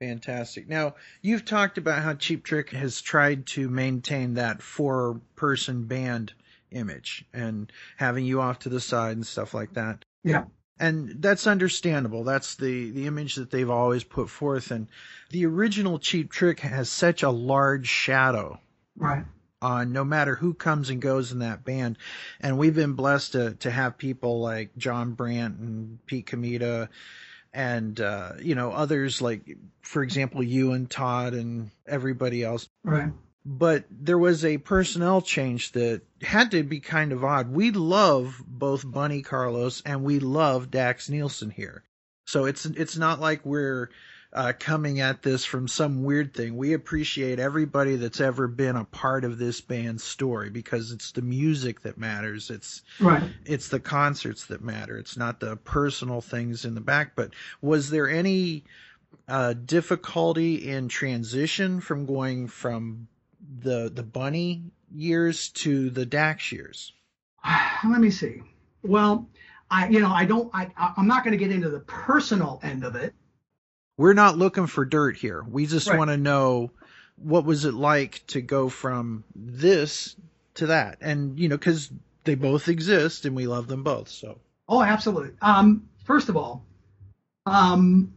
Fantastic. 0.00 0.68
Now, 0.68 0.94
you've 1.22 1.44
talked 1.44 1.76
about 1.76 2.02
how 2.02 2.14
Cheap 2.14 2.44
Trick 2.44 2.70
has 2.70 3.00
tried 3.00 3.46
to 3.48 3.68
maintain 3.68 4.34
that 4.34 4.62
four 4.62 5.20
person 5.36 5.84
band 5.84 6.32
image 6.70 7.24
and 7.32 7.70
having 7.96 8.24
you 8.24 8.40
off 8.40 8.60
to 8.60 8.68
the 8.68 8.80
side 8.80 9.16
and 9.16 9.26
stuff 9.26 9.54
like 9.54 9.74
that. 9.74 10.04
Yeah. 10.24 10.44
And 10.80 11.20
that's 11.20 11.48
understandable. 11.48 12.22
That's 12.22 12.54
the, 12.54 12.92
the 12.92 13.06
image 13.08 13.34
that 13.34 13.50
they've 13.50 13.68
always 13.68 14.04
put 14.04 14.30
forth. 14.30 14.70
And 14.70 14.86
the 15.30 15.46
original 15.46 15.98
Cheap 15.98 16.30
Trick 16.30 16.60
has 16.60 16.88
such 16.88 17.24
a 17.24 17.30
large 17.30 17.88
shadow 17.88 18.60
Right. 18.98 19.24
On 19.60 19.92
no 19.92 20.04
matter 20.04 20.36
who 20.36 20.54
comes 20.54 20.88
and 20.90 21.02
goes 21.02 21.32
in 21.32 21.40
that 21.40 21.64
band. 21.64 21.98
And 22.40 22.58
we've 22.58 22.74
been 22.74 22.92
blessed 22.92 23.32
to, 23.32 23.54
to 23.54 23.70
have 23.70 23.98
people 23.98 24.40
like 24.40 24.76
Jon 24.76 25.12
Brant 25.12 25.58
and 25.58 26.04
Pete 26.06 26.26
Comita 26.26 26.88
and, 27.52 28.00
uh, 28.00 28.32
you 28.40 28.54
know, 28.54 28.70
others 28.70 29.20
like, 29.20 29.56
for 29.82 30.02
example, 30.02 30.42
you 30.42 30.72
and 30.72 30.88
Todd 30.88 31.34
and 31.34 31.70
everybody 31.86 32.44
else. 32.44 32.68
Right. 32.84 33.10
But 33.44 33.84
there 33.90 34.18
was 34.18 34.44
a 34.44 34.58
personnel 34.58 35.22
change 35.22 35.72
that 35.72 36.02
had 36.22 36.50
to 36.50 36.62
be 36.62 36.80
kind 36.80 37.12
of 37.12 37.24
odd. 37.24 37.50
We 37.50 37.70
love 37.70 38.42
both 38.46 38.88
Bunny 38.88 39.22
Carlos 39.22 39.82
and 39.86 40.04
we 40.04 40.20
love 40.20 40.70
Daxx 40.70 41.08
Nielsen 41.08 41.50
here. 41.50 41.82
So 42.26 42.44
it's 42.44 42.66
it's 42.66 42.98
not 42.98 43.20
like 43.20 43.44
we're 43.46 43.88
uh, 44.32 44.52
coming 44.58 45.00
at 45.00 45.22
this 45.22 45.44
from 45.44 45.66
some 45.66 46.02
weird 46.04 46.34
thing. 46.34 46.56
We 46.56 46.74
appreciate 46.74 47.38
everybody 47.38 47.96
that's 47.96 48.20
ever 48.20 48.46
been 48.46 48.76
a 48.76 48.84
part 48.84 49.24
of 49.24 49.38
this 49.38 49.60
band's 49.60 50.04
story 50.04 50.50
because 50.50 50.92
it's 50.92 51.12
the 51.12 51.22
music 51.22 51.80
that 51.82 51.96
matters. 51.98 52.50
It's 52.50 52.82
Right. 53.00 53.22
it's 53.46 53.68
the 53.68 53.80
concerts 53.80 54.46
that 54.46 54.62
matter. 54.62 54.98
It's 54.98 55.16
not 55.16 55.40
the 55.40 55.56
personal 55.56 56.20
things 56.20 56.64
in 56.66 56.74
the 56.74 56.80
back. 56.82 57.12
But 57.16 57.32
was 57.62 57.88
there 57.90 58.08
any 58.08 58.64
uh, 59.26 59.54
difficulty 59.54 60.68
in 60.68 60.88
transition 60.88 61.80
from 61.80 62.04
going 62.04 62.48
from 62.48 63.08
the 63.60 63.90
the 63.94 64.02
bunny 64.02 64.64
years 64.94 65.48
to 65.50 65.88
the 65.90 66.04
Daxx 66.04 66.52
years? 66.52 66.92
Let 67.88 68.00
me 68.00 68.10
see. 68.10 68.42
Well, 68.82 69.26
I 69.70 69.88
you 69.88 70.00
know 70.00 70.10
I 70.10 70.26
don't 70.26 70.50
I 70.52 70.70
I- 70.76 70.92
I'm 70.98 71.06
not 71.06 71.24
going 71.24 71.32
to 71.32 71.42
get 71.42 71.50
into 71.50 71.70
the 71.70 71.80
personal 71.80 72.60
end 72.62 72.84
of 72.84 72.94
it. 72.94 73.14
We're 73.98 74.14
not 74.14 74.38
looking 74.38 74.66
for 74.66 74.86
dirt 74.86 75.16
here. 75.16 75.42
We 75.42 75.66
just 75.66 75.88
Right. 75.88 75.98
want 75.98 76.10
to 76.10 76.16
know 76.16 76.70
what 77.16 77.44
was 77.44 77.66
it 77.66 77.74
like 77.74 78.22
to 78.28 78.40
go 78.40 78.68
from 78.70 79.24
this 79.34 80.16
to 80.54 80.66
that, 80.68 80.98
and 81.02 81.38
you 81.38 81.48
know, 81.48 81.56
because 81.58 81.90
they 82.24 82.34
both 82.34 82.68
exist 82.68 83.26
and 83.26 83.36
we 83.36 83.46
love 83.46 83.66
them 83.66 83.82
both. 83.82 84.08
So 84.08 84.38
Oh, 84.68 84.82
absolutely. 84.82 85.32
Um, 85.40 85.88
first 86.04 86.28
of 86.28 86.36
all, 86.36 86.64
um, 87.46 88.12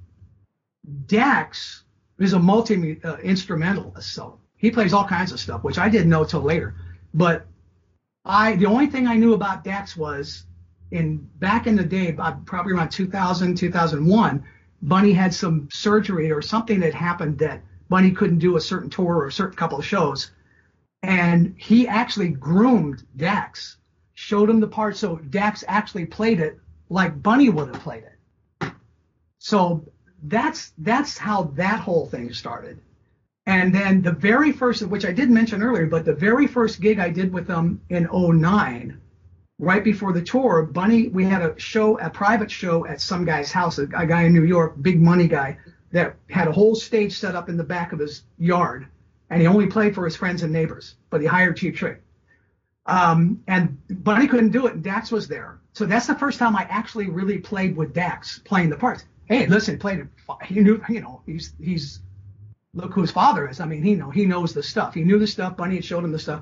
Daxx 1.07 1.81
is 2.19 2.33
a 2.33 2.39
multi 2.39 3.01
uh, 3.03 3.17
instrumentalist, 3.17 4.13
so 4.13 4.37
he 4.57 4.69
plays 4.69 4.93
all 4.93 5.05
kinds 5.07 5.31
of 5.31 5.39
stuff, 5.39 5.63
which 5.63 5.77
I 5.79 5.89
didn't 5.89 6.09
know 6.09 6.23
till 6.23 6.41
later. 6.41 6.75
But 7.13 7.45
I, 8.25 8.55
the 8.55 8.65
only 8.67 8.87
thing 8.87 9.07
I 9.07 9.15
knew 9.15 9.33
about 9.33 9.63
Daxx 9.63 9.97
was 9.97 10.45
in 10.91 11.17
back 11.39 11.65
in 11.67 11.75
the 11.75 11.83
day, 11.83 12.11
probably 12.45 12.73
around 12.73 12.89
2000, 12.89 13.55
2001, 13.55 14.43
Bunny 14.81 15.13
had 15.13 15.33
some 15.33 15.69
surgery 15.71 16.31
or 16.31 16.41
something 16.41 16.79
that 16.79 16.93
happened 16.93 17.37
that 17.39 17.63
Bunny 17.89 18.11
couldn't 18.11 18.39
do 18.39 18.55
a 18.55 18.61
certain 18.61 18.89
tour 18.89 19.17
or 19.17 19.27
a 19.27 19.31
certain 19.31 19.57
couple 19.57 19.77
of 19.77 19.85
shows, 19.85 20.31
and 21.03 21.55
he 21.57 21.87
actually 21.87 22.29
groomed 22.29 23.03
Daxx, 23.17 23.77
showed 24.13 24.49
him 24.49 24.59
the 24.59 24.67
part, 24.67 24.97
so 24.97 25.17
Daxx 25.17 25.63
actually 25.67 26.05
played 26.05 26.39
it 26.39 26.59
like 26.89 27.21
Bunny 27.21 27.49
would 27.49 27.67
have 27.73 27.83
played 27.83 28.03
it. 28.03 28.71
So 29.39 29.85
that's 30.23 30.73
that's 30.77 31.17
how 31.17 31.43
that 31.55 31.79
whole 31.79 32.07
thing 32.07 32.33
started. 32.33 32.79
And 33.47 33.73
then 33.73 34.01
the 34.01 34.11
very 34.11 34.51
first, 34.51 34.85
which 34.85 35.05
I 35.05 35.11
did 35.11 35.31
mention 35.31 35.63
earlier, 35.63 35.87
but 35.87 36.05
the 36.05 36.13
very 36.13 36.45
first 36.47 36.79
gig 36.79 36.99
I 36.99 37.09
did 37.09 37.33
with 37.33 37.47
them 37.47 37.81
in 37.89 38.07
09, 38.11 39.01
right 39.61 39.83
before 39.83 40.11
the 40.11 40.21
tour, 40.21 40.63
Bunny, 40.63 41.07
we 41.07 41.23
had 41.23 41.43
a 41.43 41.57
show, 41.59 41.97
a 41.99 42.09
private 42.09 42.49
show 42.49 42.85
at 42.87 42.99
some 42.99 43.23
guy's 43.23 43.51
house, 43.51 43.77
a, 43.77 43.85
guy 43.85 44.23
in 44.23 44.33
New 44.33 44.43
York, 44.43 44.73
big 44.81 44.99
money 44.99 45.27
guy, 45.27 45.57
that 45.91 46.15
had 46.29 46.47
a 46.47 46.51
whole 46.51 46.73
stage 46.73 47.17
set 47.17 47.35
up 47.35 47.47
in 47.47 47.57
the 47.57 47.63
back 47.63 47.93
of 47.93 47.99
his 47.99 48.23
yard. 48.39 48.87
And 49.29 49.39
he 49.39 49.47
only 49.47 49.67
played 49.67 49.93
for 49.93 50.03
his 50.03 50.15
friends 50.15 50.41
and 50.41 50.51
neighbors, 50.51 50.95
but 51.11 51.21
he 51.21 51.27
hired 51.27 51.57
Cheap 51.57 51.75
Trick. 51.75 52.01
Um, 52.87 53.43
and 53.47 53.77
Bunny 54.03 54.27
couldn't 54.27 54.51
do 54.51 54.65
it, 54.65 54.73
and 54.73 54.83
Daxx 54.83 55.11
was 55.11 55.27
there. 55.27 55.59
So 55.73 55.85
that's 55.85 56.07
the 56.07 56.15
first 56.15 56.39
time 56.39 56.55
I 56.55 56.63
actually 56.63 57.09
really 57.09 57.37
played 57.37 57.77
with 57.77 57.93
Daxx, 57.93 58.43
playing 58.43 58.71
the 58.71 58.77
parts. 58.77 59.05
Hey, 59.25 59.45
listen, 59.45 59.77
played 59.77 59.99
it. 59.99 60.07
He 60.43 60.59
knew, 60.59 60.83
you 60.89 61.01
know, 61.01 61.21
he's 61.25 61.53
he's 61.61 61.99
look 62.73 62.93
who 62.93 63.01
his 63.01 63.11
father 63.11 63.47
is. 63.47 63.59
I 63.59 63.65
mean, 63.65 63.83
he 63.83 63.95
know 63.95 64.09
he 64.09 64.25
knows 64.25 64.53
the 64.53 64.63
stuff. 64.63 64.95
He 64.95 65.03
knew 65.03 65.19
the 65.19 65.27
stuff. 65.27 65.55
Bunny 65.55 65.75
had 65.75 65.85
showed 65.85 66.03
him 66.03 66.11
the 66.11 66.19
stuff. 66.19 66.41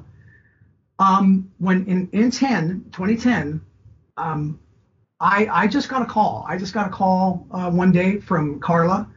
Um, 0.99 1.51
when 1.57 1.85
in 1.88 2.09
in 2.11 2.30
10, 2.30 2.85
2010, 2.91 3.61
um, 4.17 4.59
I 5.19 5.47
I 5.51 5.67
just 5.67 5.89
got 5.89 6.01
a 6.01 6.05
call. 6.05 6.45
I 6.47 6.57
just 6.57 6.73
got 6.73 6.88
a 6.88 6.91
call 6.91 7.47
uh, 7.51 7.71
one 7.71 7.91
day 7.91 8.19
from 8.19 8.59
Carla, 8.59 9.07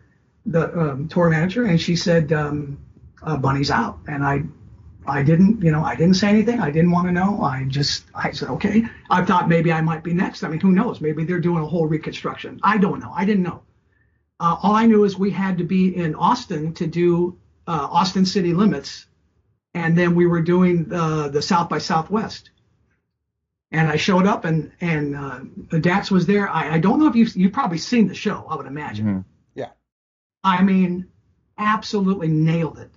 the 0.46 0.72
um, 0.78 1.09
tour 1.09 1.28
manager, 1.28 1.64
and 1.64 1.80
she 1.80 1.96
said 1.96 2.32
um, 2.32 2.78
uh, 3.22 3.36
Bunny's 3.36 3.70
out, 3.70 3.98
and 4.06 4.24
I 4.24 4.44
I 5.06 5.22
didn't, 5.22 5.62
you 5.62 5.72
know, 5.72 5.82
I 5.82 5.96
didn't 5.96 6.14
say 6.14 6.28
anything. 6.28 6.60
I 6.60 6.70
didn't 6.70 6.90
want 6.90 7.09
to 7.09 7.12
know. 7.12 7.42
I 7.42 7.64
just, 7.64 8.04
I 8.14 8.30
said, 8.30 8.48
okay. 8.50 8.84
I 9.10 9.24
thought 9.24 9.48
maybe 9.48 9.72
I 9.72 9.80
might 9.80 10.04
be 10.04 10.14
next. 10.14 10.44
I 10.44 10.48
mean, 10.48 10.60
who 10.60 10.72
knows? 10.72 11.00
Maybe 11.00 11.24
they're 11.24 11.40
doing 11.40 11.62
a 11.62 11.66
whole 11.66 11.86
reconstruction. 11.86 12.60
I 12.62 12.78
don't 12.78 13.00
know. 13.00 13.12
I 13.14 13.24
didn't 13.24 13.42
know. 13.42 13.62
Uh, 14.38 14.56
all 14.62 14.74
I 14.74 14.86
knew 14.86 15.04
is 15.04 15.18
we 15.18 15.30
had 15.30 15.59
to 15.59 15.64
be 15.64 15.96
in 15.96 16.14
Austin 16.14 16.72
to 16.74 16.86
do 16.86 17.38
uh, 17.66 17.88
Austin 17.90 18.24
City 18.24 18.54
Limits, 18.54 19.06
and 19.74 19.96
then 19.96 20.14
we 20.14 20.26
were 20.26 20.42
doing 20.42 20.92
uh, 20.92 21.28
the 21.28 21.42
South 21.42 21.68
by 21.68 21.78
Southwest. 21.78 22.50
And 23.70 23.88
I 23.88 23.96
showed 23.96 24.26
up, 24.26 24.44
and 24.44 24.70
and 24.82 25.16
uh, 25.16 25.40
Daxx 25.70 26.10
was 26.10 26.26
there. 26.26 26.48
I, 26.48 26.74
I 26.74 26.78
don't 26.78 26.98
know 26.98 27.06
if 27.08 27.16
you've 27.16 27.34
you've 27.34 27.52
probably 27.54 27.78
seen 27.78 28.06
the 28.06 28.14
show. 28.14 28.44
I 28.48 28.56
would 28.56 28.66
imagine. 28.66 29.24
Yeah. 29.54 29.70
I 30.44 30.62
mean, 30.62 31.06
absolutely 31.56 32.28
nailed 32.28 32.78
it. 32.78 32.90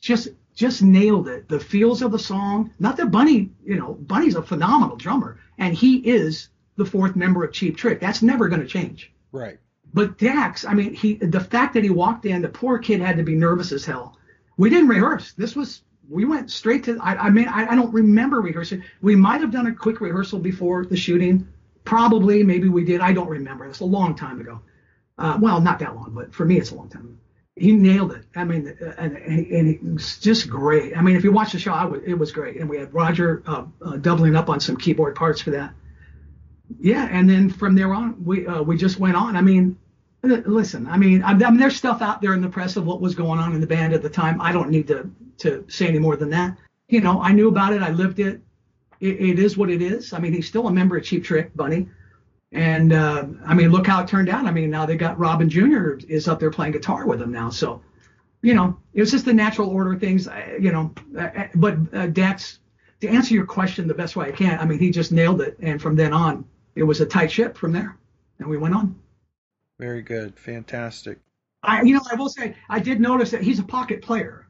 Just 0.00 0.28
just 0.54 0.82
nailed 0.82 1.28
it. 1.28 1.48
The 1.48 1.60
feels 1.60 2.00
of 2.00 2.10
the 2.10 2.18
song. 2.18 2.72
Not 2.78 2.96
that 2.96 3.10
Bunny, 3.10 3.50
you 3.64 3.76
know, 3.76 3.94
Bunny's 3.94 4.34
a 4.36 4.42
phenomenal 4.42 4.96
drummer, 4.96 5.38
and 5.58 5.74
he 5.74 5.96
is 5.96 6.48
the 6.76 6.86
fourth 6.86 7.16
member 7.16 7.44
of 7.44 7.52
Cheap 7.52 7.76
Trick. 7.76 8.00
That's 8.00 8.22
never 8.22 8.48
going 8.48 8.62
to 8.62 8.66
change. 8.66 9.12
right. 9.32 9.58
But 9.92 10.18
Daxx, 10.18 10.64
I 10.68 10.74
mean, 10.74 10.92
he 10.94 11.14
the 11.14 11.38
fact 11.38 11.74
that 11.74 11.84
he 11.84 11.90
walked 11.90 12.24
in, 12.24 12.42
the 12.42 12.48
poor 12.48 12.78
kid 12.78 13.00
had 13.00 13.18
to 13.18 13.22
be 13.22 13.36
nervous 13.36 13.70
as 13.72 13.84
hell. 13.84 14.18
We 14.56 14.68
didn't 14.70 14.88
rehearse. 14.88 15.32
This 15.34 15.54
was 15.54 15.82
we 16.08 16.24
went 16.24 16.50
straight 16.50 16.84
to. 16.84 16.98
I, 17.00 17.26
I 17.26 17.30
mean, 17.30 17.48
I, 17.48 17.72
I 17.72 17.74
don't 17.74 17.92
remember 17.92 18.40
rehearsing. 18.40 18.82
We 19.00 19.16
might 19.16 19.40
have 19.40 19.50
done 19.50 19.66
a 19.66 19.74
quick 19.74 20.00
rehearsal 20.00 20.38
before 20.38 20.84
the 20.84 20.96
shooting. 20.96 21.48
Probably, 21.84 22.42
maybe 22.42 22.68
we 22.68 22.84
did. 22.84 23.00
I 23.00 23.12
don't 23.12 23.28
remember. 23.28 23.66
It's 23.66 23.80
a 23.80 23.84
long 23.84 24.14
time 24.14 24.40
ago. 24.40 24.60
Uh, 25.18 25.38
well, 25.40 25.60
not 25.60 25.78
that 25.78 25.94
long, 25.94 26.12
but 26.14 26.34
for 26.34 26.44
me, 26.44 26.58
it's 26.58 26.70
a 26.70 26.74
long 26.74 26.88
time. 26.88 27.18
He 27.56 27.72
nailed 27.72 28.12
it. 28.12 28.24
I 28.34 28.42
mean, 28.44 28.76
uh, 28.82 28.94
and, 28.98 29.16
and, 29.16 29.68
it 29.68 29.84
was 29.84 30.18
just 30.18 30.50
great. 30.50 30.96
I 30.96 31.02
mean, 31.02 31.14
if 31.14 31.22
you 31.22 31.30
watch 31.30 31.52
the 31.52 31.58
show, 31.60 31.72
I 31.72 31.84
was, 31.84 32.02
it 32.04 32.14
was 32.14 32.32
great. 32.32 32.56
And 32.56 32.68
we 32.68 32.78
had 32.78 32.92
Roger 32.92 33.44
uh, 33.46 33.66
uh, 33.80 33.96
doubling 33.96 34.34
up 34.34 34.48
on 34.48 34.58
some 34.58 34.76
keyboard 34.76 35.14
parts 35.14 35.40
for 35.40 35.50
that. 35.50 35.72
Yeah, 36.80 37.06
and 37.08 37.30
then 37.30 37.50
from 37.50 37.76
there 37.76 37.94
on, 37.94 38.24
we 38.24 38.46
uh, 38.46 38.62
we 38.62 38.76
just 38.76 38.98
went 38.98 39.16
on. 39.16 39.36
I 39.36 39.42
mean, 39.42 39.78
Listen, 40.24 40.86
I 40.86 40.96
mean, 40.96 41.22
I, 41.22 41.32
I 41.32 41.34
mean, 41.34 41.58
there's 41.58 41.76
stuff 41.76 42.00
out 42.00 42.22
there 42.22 42.34
in 42.34 42.40
the 42.40 42.48
press 42.48 42.76
of 42.76 42.86
what 42.86 43.00
was 43.00 43.14
going 43.14 43.38
on 43.38 43.54
in 43.54 43.60
the 43.60 43.66
band 43.66 43.92
at 43.92 44.02
the 44.02 44.08
time. 44.08 44.40
I 44.40 44.52
don't 44.52 44.70
need 44.70 44.86
to 44.88 45.10
to 45.38 45.64
say 45.68 45.86
any 45.86 45.98
more 45.98 46.16
than 46.16 46.30
that. 46.30 46.56
You 46.88 47.00
know, 47.00 47.20
I 47.20 47.32
knew 47.32 47.48
about 47.48 47.72
it. 47.72 47.82
I 47.82 47.90
lived 47.90 48.20
it. 48.20 48.40
It, 49.00 49.20
it 49.20 49.38
is 49.38 49.56
what 49.56 49.68
it 49.68 49.82
is. 49.82 50.12
I 50.12 50.18
mean, 50.18 50.32
he's 50.32 50.48
still 50.48 50.68
a 50.68 50.72
member 50.72 50.96
of 50.96 51.04
Cheap 51.04 51.24
Trick, 51.24 51.54
Bunny. 51.54 51.88
And 52.52 52.92
uh, 52.92 53.26
I 53.44 53.52
mean, 53.52 53.70
look 53.70 53.86
how 53.86 54.00
it 54.02 54.08
turned 54.08 54.28
out. 54.28 54.46
I 54.46 54.52
mean, 54.52 54.70
now 54.70 54.86
they 54.86 54.96
got 54.96 55.18
Robin 55.18 55.50
Jr. 55.50 55.94
is 56.08 56.28
up 56.28 56.38
there 56.38 56.50
playing 56.52 56.72
guitar 56.72 57.06
with 57.06 57.20
him 57.20 57.32
now. 57.32 57.50
So, 57.50 57.82
you 58.42 58.54
know, 58.54 58.78
it 58.92 59.00
was 59.00 59.10
just 59.10 59.24
the 59.24 59.34
natural 59.34 59.68
order 59.68 59.92
of 59.92 60.00
things. 60.00 60.28
uh, 60.28 60.56
You 60.60 60.70
know, 60.70 60.94
uh, 61.18 61.48
but 61.56 61.74
uh, 61.74 62.06
Daxx, 62.06 62.58
to 63.00 63.08
answer 63.08 63.34
your 63.34 63.46
question 63.46 63.88
the 63.88 63.94
best 63.94 64.14
way 64.14 64.28
I 64.28 64.32
can, 64.32 64.58
I 64.60 64.64
mean, 64.64 64.78
he 64.78 64.90
just 64.90 65.10
nailed 65.10 65.40
it. 65.40 65.56
And 65.60 65.82
from 65.82 65.96
then 65.96 66.12
on, 66.12 66.44
it 66.76 66.84
was 66.84 67.00
a 67.00 67.06
tight 67.06 67.30
ship 67.32 67.56
from 67.56 67.72
there, 67.72 67.96
and 68.38 68.48
we 68.48 68.56
went 68.56 68.74
on. 68.74 68.94
Very 69.78 70.02
good. 70.02 70.38
Fantastic. 70.38 71.18
I, 71.62 71.82
you 71.82 71.94
know, 71.94 72.02
I 72.10 72.14
will 72.14 72.28
say 72.28 72.56
I 72.68 72.78
did 72.78 73.00
notice 73.00 73.30
that 73.30 73.42
he's 73.42 73.58
a 73.58 73.64
pocket 73.64 74.02
player. 74.02 74.46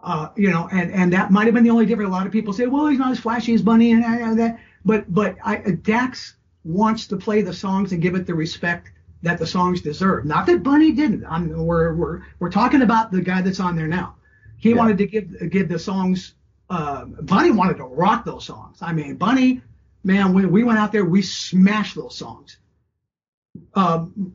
Uh, 0.00 0.28
you 0.36 0.50
know, 0.50 0.68
and 0.70 0.92
and 0.92 1.12
that 1.14 1.30
might 1.30 1.46
have 1.46 1.54
been 1.54 1.64
the 1.64 1.70
only 1.70 1.86
difference. 1.86 2.08
A 2.08 2.12
lot 2.12 2.26
of 2.26 2.32
people 2.32 2.52
say, 2.52 2.66
well, 2.66 2.86
he's 2.86 2.98
not 2.98 3.10
as 3.10 3.18
flashy 3.18 3.54
as 3.54 3.62
Bunny 3.62 3.92
and, 3.92 4.04
and 4.04 4.38
that, 4.38 4.60
but 4.84 5.12
but 5.12 5.36
I, 5.42 5.56
Daxx 5.56 6.34
wants 6.64 7.06
to 7.08 7.16
play 7.16 7.40
the 7.40 7.54
songs 7.54 7.92
and 7.92 8.02
give 8.02 8.14
it 8.14 8.26
the 8.26 8.34
respect 8.34 8.90
that 9.22 9.38
the 9.38 9.46
songs 9.46 9.80
deserve. 9.80 10.26
Not 10.26 10.44
that 10.46 10.62
Bunny 10.62 10.92
didn't. 10.92 11.24
I'm, 11.24 11.48
we're 11.56 11.94
we're 11.94 12.20
we're 12.38 12.50
talking 12.50 12.82
about 12.82 13.12
the 13.12 13.22
guy 13.22 13.40
that's 13.40 13.60
on 13.60 13.76
there 13.76 13.88
now. 13.88 14.16
He 14.58 14.70
Yeah. 14.70 14.76
wanted 14.76 14.98
to 14.98 15.06
give 15.06 15.50
give 15.50 15.68
the 15.68 15.78
songs. 15.78 16.34
Uh, 16.68 17.06
Bunny 17.06 17.50
wanted 17.50 17.78
to 17.78 17.84
rock 17.84 18.26
those 18.26 18.44
songs. 18.44 18.78
I 18.82 18.92
mean, 18.92 19.16
Bunny, 19.16 19.62
man, 20.02 20.34
we 20.34 20.44
we 20.44 20.64
went 20.64 20.78
out 20.78 20.92
there, 20.92 21.04
we 21.06 21.22
smashed 21.22 21.94
those 21.94 22.14
songs. 22.16 22.58
Um, 23.74 24.34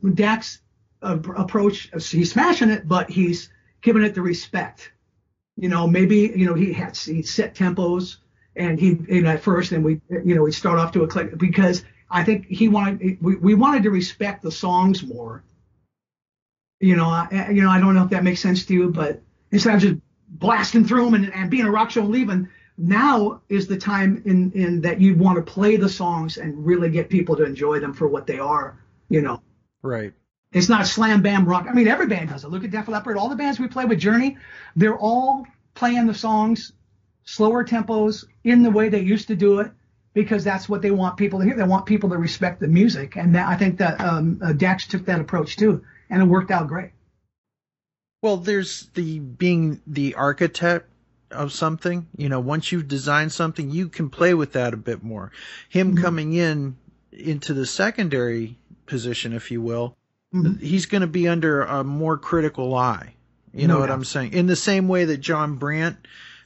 uh, 1.02 1.18
approach, 1.36 1.90
he's 2.10 2.32
smashing 2.32 2.70
it, 2.70 2.86
but 2.86 3.08
he's 3.10 3.50
giving 3.80 4.02
it 4.02 4.14
the 4.14 4.22
respect. 4.22 4.92
You 5.56 5.68
know, 5.68 5.86
maybe 5.86 6.32
you 6.34 6.46
know 6.46 6.54
he 6.54 6.72
had 6.72 6.96
he 6.96 7.22
set 7.22 7.54
tempos, 7.54 8.16
and 8.56 8.78
he 8.78 8.98
you 9.08 9.22
know, 9.22 9.30
at 9.30 9.42
first, 9.42 9.72
and 9.72 9.84
we 9.84 10.00
you 10.10 10.34
know 10.34 10.42
we 10.42 10.52
start 10.52 10.78
off 10.78 10.92
to 10.92 11.02
a 11.02 11.06
click 11.06 11.36
because 11.38 11.84
I 12.10 12.24
think 12.24 12.46
he 12.46 12.68
wanted 12.68 13.18
we, 13.22 13.36
we 13.36 13.54
wanted 13.54 13.82
to 13.84 13.90
respect 13.90 14.42
the 14.42 14.50
songs 14.50 15.02
more. 15.02 15.42
You 16.80 16.96
know, 16.96 17.06
I, 17.06 17.50
you 17.50 17.62
know 17.62 17.70
I 17.70 17.80
don't 17.80 17.94
know 17.94 18.04
if 18.04 18.10
that 18.10 18.24
makes 18.24 18.40
sense 18.40 18.64
to 18.66 18.74
you, 18.74 18.90
but 18.90 19.22
instead 19.50 19.74
of 19.74 19.80
just 19.80 19.96
blasting 20.28 20.84
through 20.84 21.06
them 21.06 21.14
and, 21.14 21.34
and 21.34 21.50
being 21.50 21.66
a 21.66 21.70
rock 21.70 21.90
show 21.90 22.02
and 22.02 22.10
leaving, 22.10 22.48
now 22.78 23.42
is 23.48 23.66
the 23.66 23.76
time 23.76 24.22
in 24.24 24.50
in 24.52 24.80
that 24.82 25.00
you 25.00 25.14
want 25.14 25.36
to 25.36 25.42
play 25.42 25.76
the 25.76 25.88
songs 25.88 26.38
and 26.38 26.64
really 26.64 26.90
get 26.90 27.10
people 27.10 27.36
to 27.36 27.44
enjoy 27.44 27.80
them 27.80 27.92
for 27.92 28.08
what 28.08 28.26
they 28.26 28.38
are. 28.38 28.78
You 29.10 29.20
know. 29.20 29.42
Right. 29.82 30.14
It's 30.52 30.70
not 30.70 30.86
slam 30.86 31.20
bam 31.20 31.44
rock. 31.44 31.66
I 31.68 31.74
mean, 31.74 31.86
every 31.86 32.06
band 32.06 32.30
does 32.30 32.44
it. 32.44 32.48
Look 32.48 32.64
at 32.64 32.70
Def 32.70 32.88
Leppard. 32.88 33.18
All 33.18 33.28
the 33.28 33.36
bands 33.36 33.60
we 33.60 33.68
play 33.68 33.84
with 33.84 33.98
Journey, 33.98 34.38
they're 34.74 34.98
all 34.98 35.46
playing 35.74 36.06
the 36.06 36.14
songs 36.14 36.72
slower 37.24 37.64
tempos 37.64 38.24
in 38.42 38.62
the 38.62 38.70
way 38.70 38.88
they 38.88 39.00
used 39.00 39.28
to 39.28 39.36
do 39.36 39.60
it. 39.60 39.70
because 40.12 40.44
that's 40.44 40.68
what 40.68 40.82
they 40.82 40.90
want 40.90 41.16
people 41.16 41.38
to 41.38 41.44
hear. 41.44 41.56
They 41.56 41.62
want 41.62 41.86
people 41.86 42.10
to 42.10 42.18
respect 42.18 42.60
the 42.60 42.68
music, 42.68 43.16
and 43.16 43.34
that, 43.34 43.48
I 43.48 43.56
think 43.56 43.78
that 43.78 44.00
um, 44.00 44.40
uh, 44.42 44.52
Daxx 44.52 44.88
took 44.88 45.06
that 45.06 45.20
approach 45.20 45.56
too, 45.56 45.84
and 46.08 46.22
it 46.22 46.26
worked 46.26 46.50
out 46.50 46.68
great. 46.68 46.90
Well, 48.22 48.36
there's 48.36 48.90
the 48.94 49.18
being 49.18 49.80
the 49.86 50.14
architect 50.14 50.88
of 51.30 51.52
something. 51.52 52.08
You 52.16 52.28
know, 52.28 52.40
once 52.40 52.70
you've 52.72 52.88
designed 52.88 53.32
something, 53.32 53.70
you 53.70 53.88
can 53.88 54.10
play 54.10 54.34
with 54.34 54.52
that 54.52 54.74
a 54.74 54.76
bit 54.76 55.02
more. 55.02 55.30
Him 55.68 55.96
coming 55.96 56.34
in 56.34 56.76
into 57.12 57.54
the 57.54 57.66
secondary 57.66 58.58
position, 58.90 59.32
if 59.32 59.50
you 59.50 59.62
will, 59.62 59.96
he's 60.60 60.84
going 60.84 61.00
to 61.00 61.06
be 61.06 61.26
under 61.26 61.62
a 61.62 61.82
more 61.82 62.18
critical 62.18 62.74
eye. 62.74 63.14
You 63.54 63.66
know 63.66 63.74
No 63.74 63.80
what. 63.80 63.90
I'm 63.90 64.04
saying? 64.04 64.32
In 64.34 64.46
the 64.46 64.54
same 64.56 64.86
way 64.86 65.06
that 65.06 65.18
Jon 65.18 65.56
Brant 65.56 65.96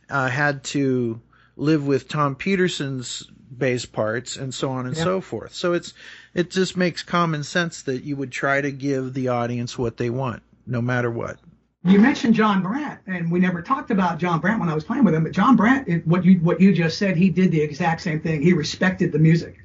uh, 0.08 0.28
had 0.28 0.62
to 0.64 1.20
live 1.56 1.86
with 1.86 2.08
Tom 2.08 2.36
Petersson's 2.36 3.28
bass 3.56 3.84
parts 3.84 4.36
and 4.36 4.54
so 4.54 4.70
on 4.70 4.86
and 4.86 4.96
Yeah. 4.96 5.04
so 5.04 5.20
forth. 5.20 5.54
So 5.54 5.72
it's 5.74 5.92
it 6.34 6.50
just 6.50 6.76
makes 6.76 7.02
common 7.02 7.44
sense 7.44 7.82
that 7.82 8.04
you 8.04 8.16
would 8.16 8.30
try 8.32 8.60
to 8.60 8.70
give 8.72 9.12
the 9.14 9.28
audience 9.28 9.76
what 9.78 9.96
they 9.98 10.10
want, 10.10 10.42
no 10.66 10.80
matter 10.80 11.10
what. 11.10 11.38
You 11.84 11.98
mentioned 12.00 12.34
Jon 12.34 12.62
Brant, 12.62 13.00
and 13.06 13.30
we 13.30 13.38
never 13.38 13.60
talked 13.60 13.90
about 13.90 14.18
Jon 14.18 14.40
Brant 14.40 14.58
when 14.58 14.70
I 14.70 14.74
was 14.74 14.84
playing 14.84 15.04
with 15.04 15.14
him. 15.14 15.24
But 15.24 15.32
Jon 15.32 15.54
Brant, 15.56 16.06
what 16.06 16.24
you 16.24 16.36
what 16.38 16.58
you 16.60 16.72
just 16.72 16.96
said, 16.96 17.16
he 17.18 17.28
did 17.28 17.52
the 17.52 17.60
exact 17.60 18.00
same 18.00 18.20
thing. 18.20 18.40
He 18.42 18.54
respected 18.54 19.12
the 19.12 19.18
music. 19.18 19.58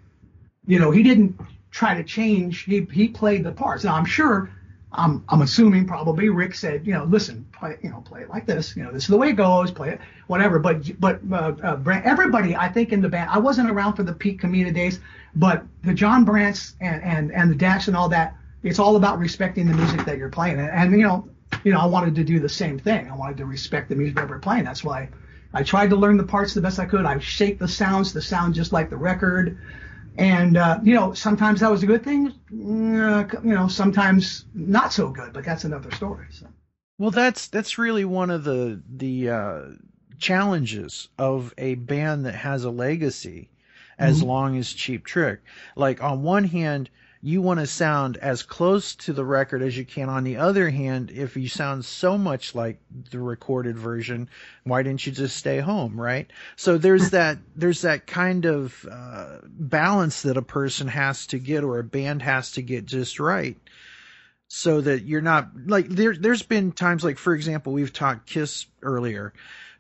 You 0.68 0.78
know, 0.78 0.92
he 0.92 1.02
didn't 1.04 1.40
try 1.72 1.96
to 1.96 2.04
change. 2.04 2.64
He 2.64 2.88
he 2.92 3.08
played 3.08 3.44
the 3.44 3.52
parts. 3.52 3.84
Now 3.84 3.96
I'm 3.96 4.06
sure, 4.06 4.50
I'm 4.92 5.24
I'm 5.30 5.42
assuming 5.42 5.88
probably 5.88 6.30
Rick 6.30 6.56
said, 6.56 6.86
you 6.86 6.94
know, 6.94 7.04
listen, 7.04 7.46
play 7.52 7.78
you 7.82 7.90
know 7.90 8.02
play 8.02 8.22
it 8.22 8.30
like 8.30 8.46
this. 8.46 8.76
You 8.76 8.84
know, 8.84 8.92
this 8.92 9.04
is 9.04 9.10
the 9.10 9.18
way 9.18 9.30
it 9.30 9.36
goes. 9.36 9.72
Play 9.72 9.90
it, 9.90 10.02
whatever. 10.28 10.60
But 10.60 11.00
but 11.00 11.20
uh, 11.32 11.54
uh, 11.64 12.02
everybody, 12.04 12.56
I 12.56 12.70
think 12.70 12.92
in 12.92 13.02
the 13.02 13.10
band, 13.10 13.30
I 13.30 13.40
wasn't 13.40 13.70
around 13.70 13.96
for 13.96 14.04
the 14.04 14.14
Pete 14.14 14.40
Comita 14.40 14.74
days, 14.74 15.00
but 15.36 15.64
the 15.84 15.94
Jon 15.94 16.26
Brants 16.26 16.74
and 16.82 17.02
and 17.04 17.32
and 17.32 17.52
the 17.52 17.56
Daxx 17.56 17.88
and 17.88 17.96
all 17.96 18.10
that. 18.10 18.36
It's 18.62 18.80
all 18.80 18.98
about 18.98 19.20
respecting 19.20 19.68
the 19.68 19.74
music 19.74 20.04
that 20.04 20.18
you're 20.18 20.28
playing, 20.28 20.60
and, 20.60 20.70
and 20.70 20.92
you 20.92 21.08
know 21.08 21.30
you 21.64 21.74
know, 21.74 21.80
I 21.80 21.86
wanted 21.86 22.16
to 22.16 22.24
do 22.24 22.40
the 22.40 22.50
same 22.50 22.80
thing. 22.80 23.10
I 23.10 23.16
wanted 23.16 23.38
to 23.38 23.46
respect 23.46 23.90
the 23.90 23.96
music 23.96 24.16
that 24.16 24.30
we're 24.30 24.40
playing. 24.40 24.64
That's 24.64 24.84
why 24.84 25.10
I 25.54 25.64
tried 25.64 25.90
to 25.90 25.96
learn 25.96 26.18
the 26.18 26.24
parts 26.24 26.54
the 26.54 26.62
best 26.62 26.80
I 26.80 26.86
could. 26.86 27.06
I 27.06 27.18
shaped 27.20 27.60
the 27.60 27.68
sounds 27.68 28.14
to 28.14 28.22
sound 28.22 28.54
just 28.54 28.72
like 28.72 28.90
the 28.90 28.98
record. 28.98 29.58
And, 30.20 30.58
uh, 30.58 30.80
you 30.84 30.94
know, 30.94 31.14
sometimes 31.14 31.62
that 31.62 31.72
was 31.72 31.82
a 31.82 31.88
good 31.88 32.04
thing. 32.04 32.28
Uh, 32.52 33.24
you 33.42 33.54
know, 33.56 33.70
sometimes 33.70 34.46
not 34.54 34.92
so 34.92 35.10
good, 35.10 35.32
but 35.32 35.46
that's 35.46 35.64
another 35.64 35.92
story. 35.92 36.26
So. 36.30 36.46
Well, 36.98 37.12
that's 37.12 37.48
that's 37.48 37.78
really 37.78 38.04
one 38.04 38.30
of 38.30 38.44
the 38.44 38.82
the 38.86 39.30
uh, 39.30 39.62
challenges 40.18 41.08
of 41.18 41.54
a 41.58 41.76
band 41.76 42.26
that 42.26 42.36
has 42.36 42.66
a 42.66 42.70
legacy 42.70 43.50
as 43.98 44.22
Mhm. 44.22 44.28
long 44.28 44.58
as 44.58 44.74
Cheap 44.74 45.06
Trick. 45.06 45.40
Like 45.78 46.04
on 46.04 46.22
one 46.22 46.44
hand, 46.44 46.90
you 47.22 47.42
want 47.42 47.60
to 47.60 47.68
sound 47.68 48.18
as 48.18 48.44
close 48.44 48.96
to 48.96 49.12
the 49.12 49.26
record 49.26 49.62
as 49.62 49.78
you 49.78 49.86
can. 49.86 50.08
On 50.08 50.24
the 50.24 50.38
other 50.38 50.70
hand, 50.70 51.12
if 51.12 51.36
you 51.36 51.50
sound 51.50 51.84
so 51.84 52.18
much 52.18 52.56
like 52.56 52.80
the 53.12 53.20
recorded 53.20 53.78
version, 53.78 54.30
why 54.64 54.84
didn't 54.84 55.06
you 55.06 55.12
just 55.12 55.36
stay 55.36 55.60
home, 55.60 56.00
right? 56.00 56.32
So 56.56 56.78
there's 56.78 57.10
that 57.12 57.38
there's 57.56 57.82
that 57.82 58.08
kind 58.08 58.46
of 58.46 58.88
uh, 58.90 59.40
balance 59.44 60.22
that 60.22 60.38
a 60.38 60.42
person 60.42 60.88
has 60.88 61.28
to 61.28 61.40
get 61.40 61.64
or 61.64 61.80
a 61.80 61.84
band 61.84 62.22
has 62.22 62.54
to 62.54 62.62
get 62.62 62.86
just 62.86 63.20
right 63.20 63.58
so 64.50 64.82
that 64.82 65.04
you're 65.04 65.22
not 65.22 65.48
like 65.68 65.88
there 65.90 66.16
there's 66.16 66.42
been 66.42 66.72
times 66.72 67.04
like 67.04 67.20
for 67.20 67.36
example 67.36 67.72
we've 67.72 67.94
talked 67.94 68.28
kiss 68.28 68.66
earlier 68.82 69.32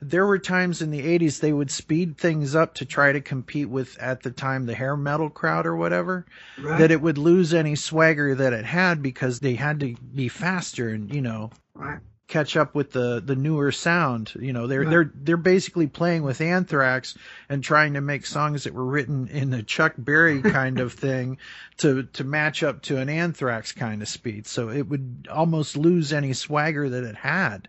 there 0.01 0.25
were 0.25 0.39
times 0.39 0.81
in 0.81 0.91
the 0.91 1.01
80s 1.01 1.39
they 1.39 1.51
would 1.53 1.69
speed 1.71 2.17
things 2.17 2.55
up 2.55 2.73
to 2.75 2.85
try 2.85 3.11
to 3.11 3.21
compete 3.21 3.69
with 3.69 3.97
at 3.99 4.23
the 4.23 4.31
time 4.31 4.65
the 4.65 4.75
hair 4.75 4.95
metal 4.95 5.29
crowd 5.29 5.65
or 5.65 5.75
whatever 5.75 6.25
Right. 6.57 6.77
that 6.79 6.91
it 6.91 7.01
would 7.01 7.17
lose 7.17 7.53
any 7.53 7.75
swagger 7.75 8.35
that 8.35 8.53
it 8.53 8.65
had 8.65 9.01
because 9.01 9.39
they 9.39 9.55
had 9.55 9.79
to 9.81 9.95
be 9.95 10.27
faster 10.29 10.89
and 10.89 11.11
you 11.13 11.21
know 11.21 11.51
Right. 11.73 11.99
catch 12.27 12.55
up 12.55 12.75
with 12.75 12.91
the 12.91 13.21
the 13.25 13.35
newer 13.35 13.71
sound 13.71 14.33
you 14.39 14.53
know 14.53 14.67
they're 14.67 14.81
Right. 14.81 14.89
they're 14.89 15.11
they're 15.15 15.37
basically 15.37 15.87
playing 15.87 16.23
with 16.23 16.39
anthrax 16.41 17.15
and 17.49 17.63
trying 17.63 17.93
to 17.95 18.01
make 18.01 18.25
songs 18.25 18.63
that 18.63 18.73
were 18.73 18.85
written 18.85 19.27
in 19.27 19.49
the 19.49 19.63
chuck 19.63 19.93
berry 19.97 20.41
kind 20.43 20.79
of 20.79 20.93
thing 20.93 21.37
to 21.77 22.03
to 22.03 22.23
match 22.23 22.63
up 22.63 22.81
to 22.83 22.97
an 22.97 23.09
anthrax 23.09 23.71
kind 23.73 24.01
of 24.01 24.07
speed 24.07 24.45
so 24.47 24.69
it 24.69 24.87
would 24.87 25.27
almost 25.31 25.75
lose 25.75 26.13
any 26.13 26.33
swagger 26.33 26.87
that 26.89 27.03
it 27.03 27.15
had 27.17 27.67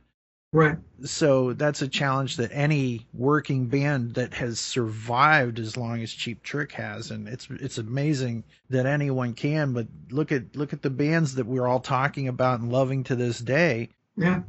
Right. 0.53 0.77
so 1.05 1.53
that's 1.53 1.81
a 1.81 1.87
challenge 1.87 2.37
that 2.39 2.51
any 2.53 3.07
working 3.15 3.67
band 3.67 4.15
that 4.15 4.35
has 4.35 4.59
survived 4.59 5.61
as 5.61 5.77
long 5.77 6.03
as 6.03 6.13
Cheap 6.13 6.43
Trick 6.43 6.73
has, 6.73 7.13
and 7.13 7.29
it's 7.29 7.47
it's 7.51 7.79
amazing 7.79 8.43
that 8.69 8.85
anyone 8.85 9.35
can. 9.35 9.73
But 9.73 9.87
look 10.11 10.33
at 10.33 10.57
look 10.57 10.73
at 10.73 10.83
the 10.83 10.91
bands 10.91 11.37
that 11.37 11.47
we're 11.47 11.69
all 11.69 11.79
talking 11.79 12.27
about 12.27 12.59
and 12.61 12.73
loving 12.73 13.05
to 13.05 13.15
this 13.15 13.39
day. 13.39 13.91
Yeah. 14.17 14.43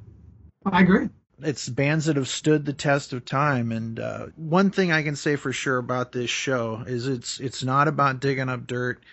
I 0.65 0.81
agree. 0.81 1.09
It's 1.43 1.69
bands 1.69 2.05
that 2.05 2.15
have 2.17 2.27
stood 2.27 2.65
the 2.65 2.73
test 2.73 3.13
of 3.13 3.23
time. 3.25 3.71
And 3.71 3.99
uh, 3.99 4.27
one 4.35 4.71
thing 4.71 4.91
I 4.91 5.03
can 5.03 5.15
say 5.15 5.35
for 5.35 5.53
sure 5.53 5.77
about 5.77 6.11
this 6.11 6.29
show 6.31 6.83
is 6.87 7.07
it's 7.07 7.39
it's 7.39 7.63
not 7.63 7.87
about 7.87 8.19
digging 8.19 8.49
up 8.49 8.65
dirt. 8.65 9.03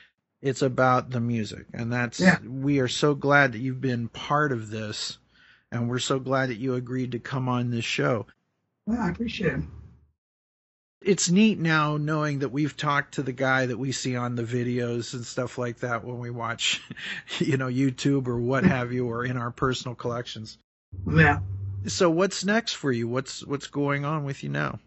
It's 0.40 0.62
about 0.62 1.10
the 1.10 1.20
music, 1.20 1.66
and 1.74 1.92
that's 1.92 2.18
Yeah. 2.20 2.38
we 2.46 2.78
are 2.78 2.88
so 2.88 3.14
glad 3.14 3.52
that 3.52 3.58
you've 3.58 3.80
been 3.80 4.08
part 4.08 4.52
of 4.52 4.70
this, 4.70 5.18
and 5.70 5.88
we're 5.88 5.98
so 5.98 6.18
glad 6.18 6.50
that 6.50 6.58
you 6.58 6.74
agreed 6.74 7.12
to 7.12 7.18
come 7.18 7.48
on 7.48 7.70
this 7.70 7.84
show. 7.84 8.26
Yeah, 8.86 9.04
I 9.04 9.10
appreciate 9.10 9.52
it. 9.54 9.60
it's 11.02 11.30
neat 11.30 11.58
now 11.58 11.96
knowing 11.96 12.40
that 12.40 12.48
we've 12.50 12.76
talked 12.76 13.14
to 13.14 13.22
the 13.22 13.32
guy 13.32 13.66
that 13.66 13.78
we 13.78 13.92
see 13.92 14.16
on 14.16 14.34
the 14.34 14.42
videos 14.42 15.14
and 15.14 15.24
stuff 15.24 15.58
like 15.58 15.80
that 15.80 16.04
when 16.04 16.18
we 16.18 16.30
watch, 16.30 16.82
you 17.38 17.56
know, 17.56 17.68
YouTube 17.68 18.28
or 18.28 18.38
what 18.38 18.64
have 18.64 18.92
you, 18.92 19.08
or 19.08 19.24
in 19.24 19.36
our 19.36 19.50
personal 19.50 19.94
collections. 19.94 20.58
Yeah. 21.06 21.40
So 21.86 22.10
what's 22.10 22.44
next 22.44 22.72
for 22.72 22.90
you? 22.90 23.06
What's 23.06 23.44
what's 23.46 23.68
going 23.68 24.04
on 24.04 24.24
with 24.24 24.42
you 24.42 24.48
now? 24.48 24.80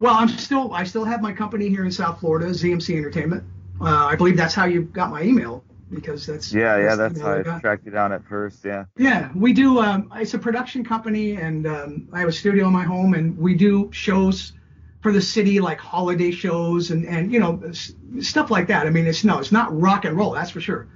Well, 0.00 0.14
I'm 0.14 0.28
still 0.28 0.72
I 0.72 0.84
still 0.84 1.04
have 1.04 1.22
my 1.22 1.32
company 1.32 1.68
here 1.68 1.84
in 1.84 1.90
South 1.90 2.20
Florida, 2.20 2.46
ZMC 2.46 2.96
Entertainment. 2.96 3.44
Uh, 3.80 4.06
I 4.06 4.16
believe 4.16 4.36
that's 4.36 4.54
how 4.54 4.66
you 4.66 4.82
got 4.82 5.10
my 5.10 5.22
email 5.22 5.64
because 5.90 6.26
that's 6.26 6.52
Yeah, 6.52 6.78
yeah, 6.78 6.94
that's 6.96 7.20
how 7.20 7.38
I 7.38 7.42
tracked 7.60 7.84
you 7.86 7.90
down 7.92 8.12
at 8.12 8.24
first. 8.24 8.64
Yeah. 8.64 8.84
Yeah, 8.96 9.30
we 9.34 9.52
do. 9.52 9.80
Um, 9.80 10.10
it's 10.16 10.34
a 10.34 10.38
production 10.38 10.84
company, 10.84 11.36
and 11.36 11.66
um, 11.66 12.08
I 12.12 12.20
have 12.20 12.28
a 12.28 12.32
studio 12.32 12.66
in 12.66 12.72
my 12.72 12.84
home, 12.84 13.14
and 13.14 13.36
we 13.38 13.54
do 13.54 13.90
shows 13.92 14.52
for 15.00 15.12
the 15.12 15.20
city, 15.20 15.60
like 15.60 15.78
holiday 15.78 16.30
shows, 16.30 16.90
and 16.90 17.06
and 17.06 17.32
you 17.32 17.40
know 17.40 17.60
s- 17.68 17.92
stuff 18.20 18.50
like 18.50 18.66
that. 18.68 18.86
I 18.86 18.90
mean, 18.90 19.06
it's 19.06 19.24
no, 19.24 19.38
it's 19.38 19.52
not 19.52 19.78
rock 19.78 20.04
and 20.04 20.16
roll, 20.16 20.32
that's 20.32 20.50
for 20.50 20.60
sure. 20.60 20.88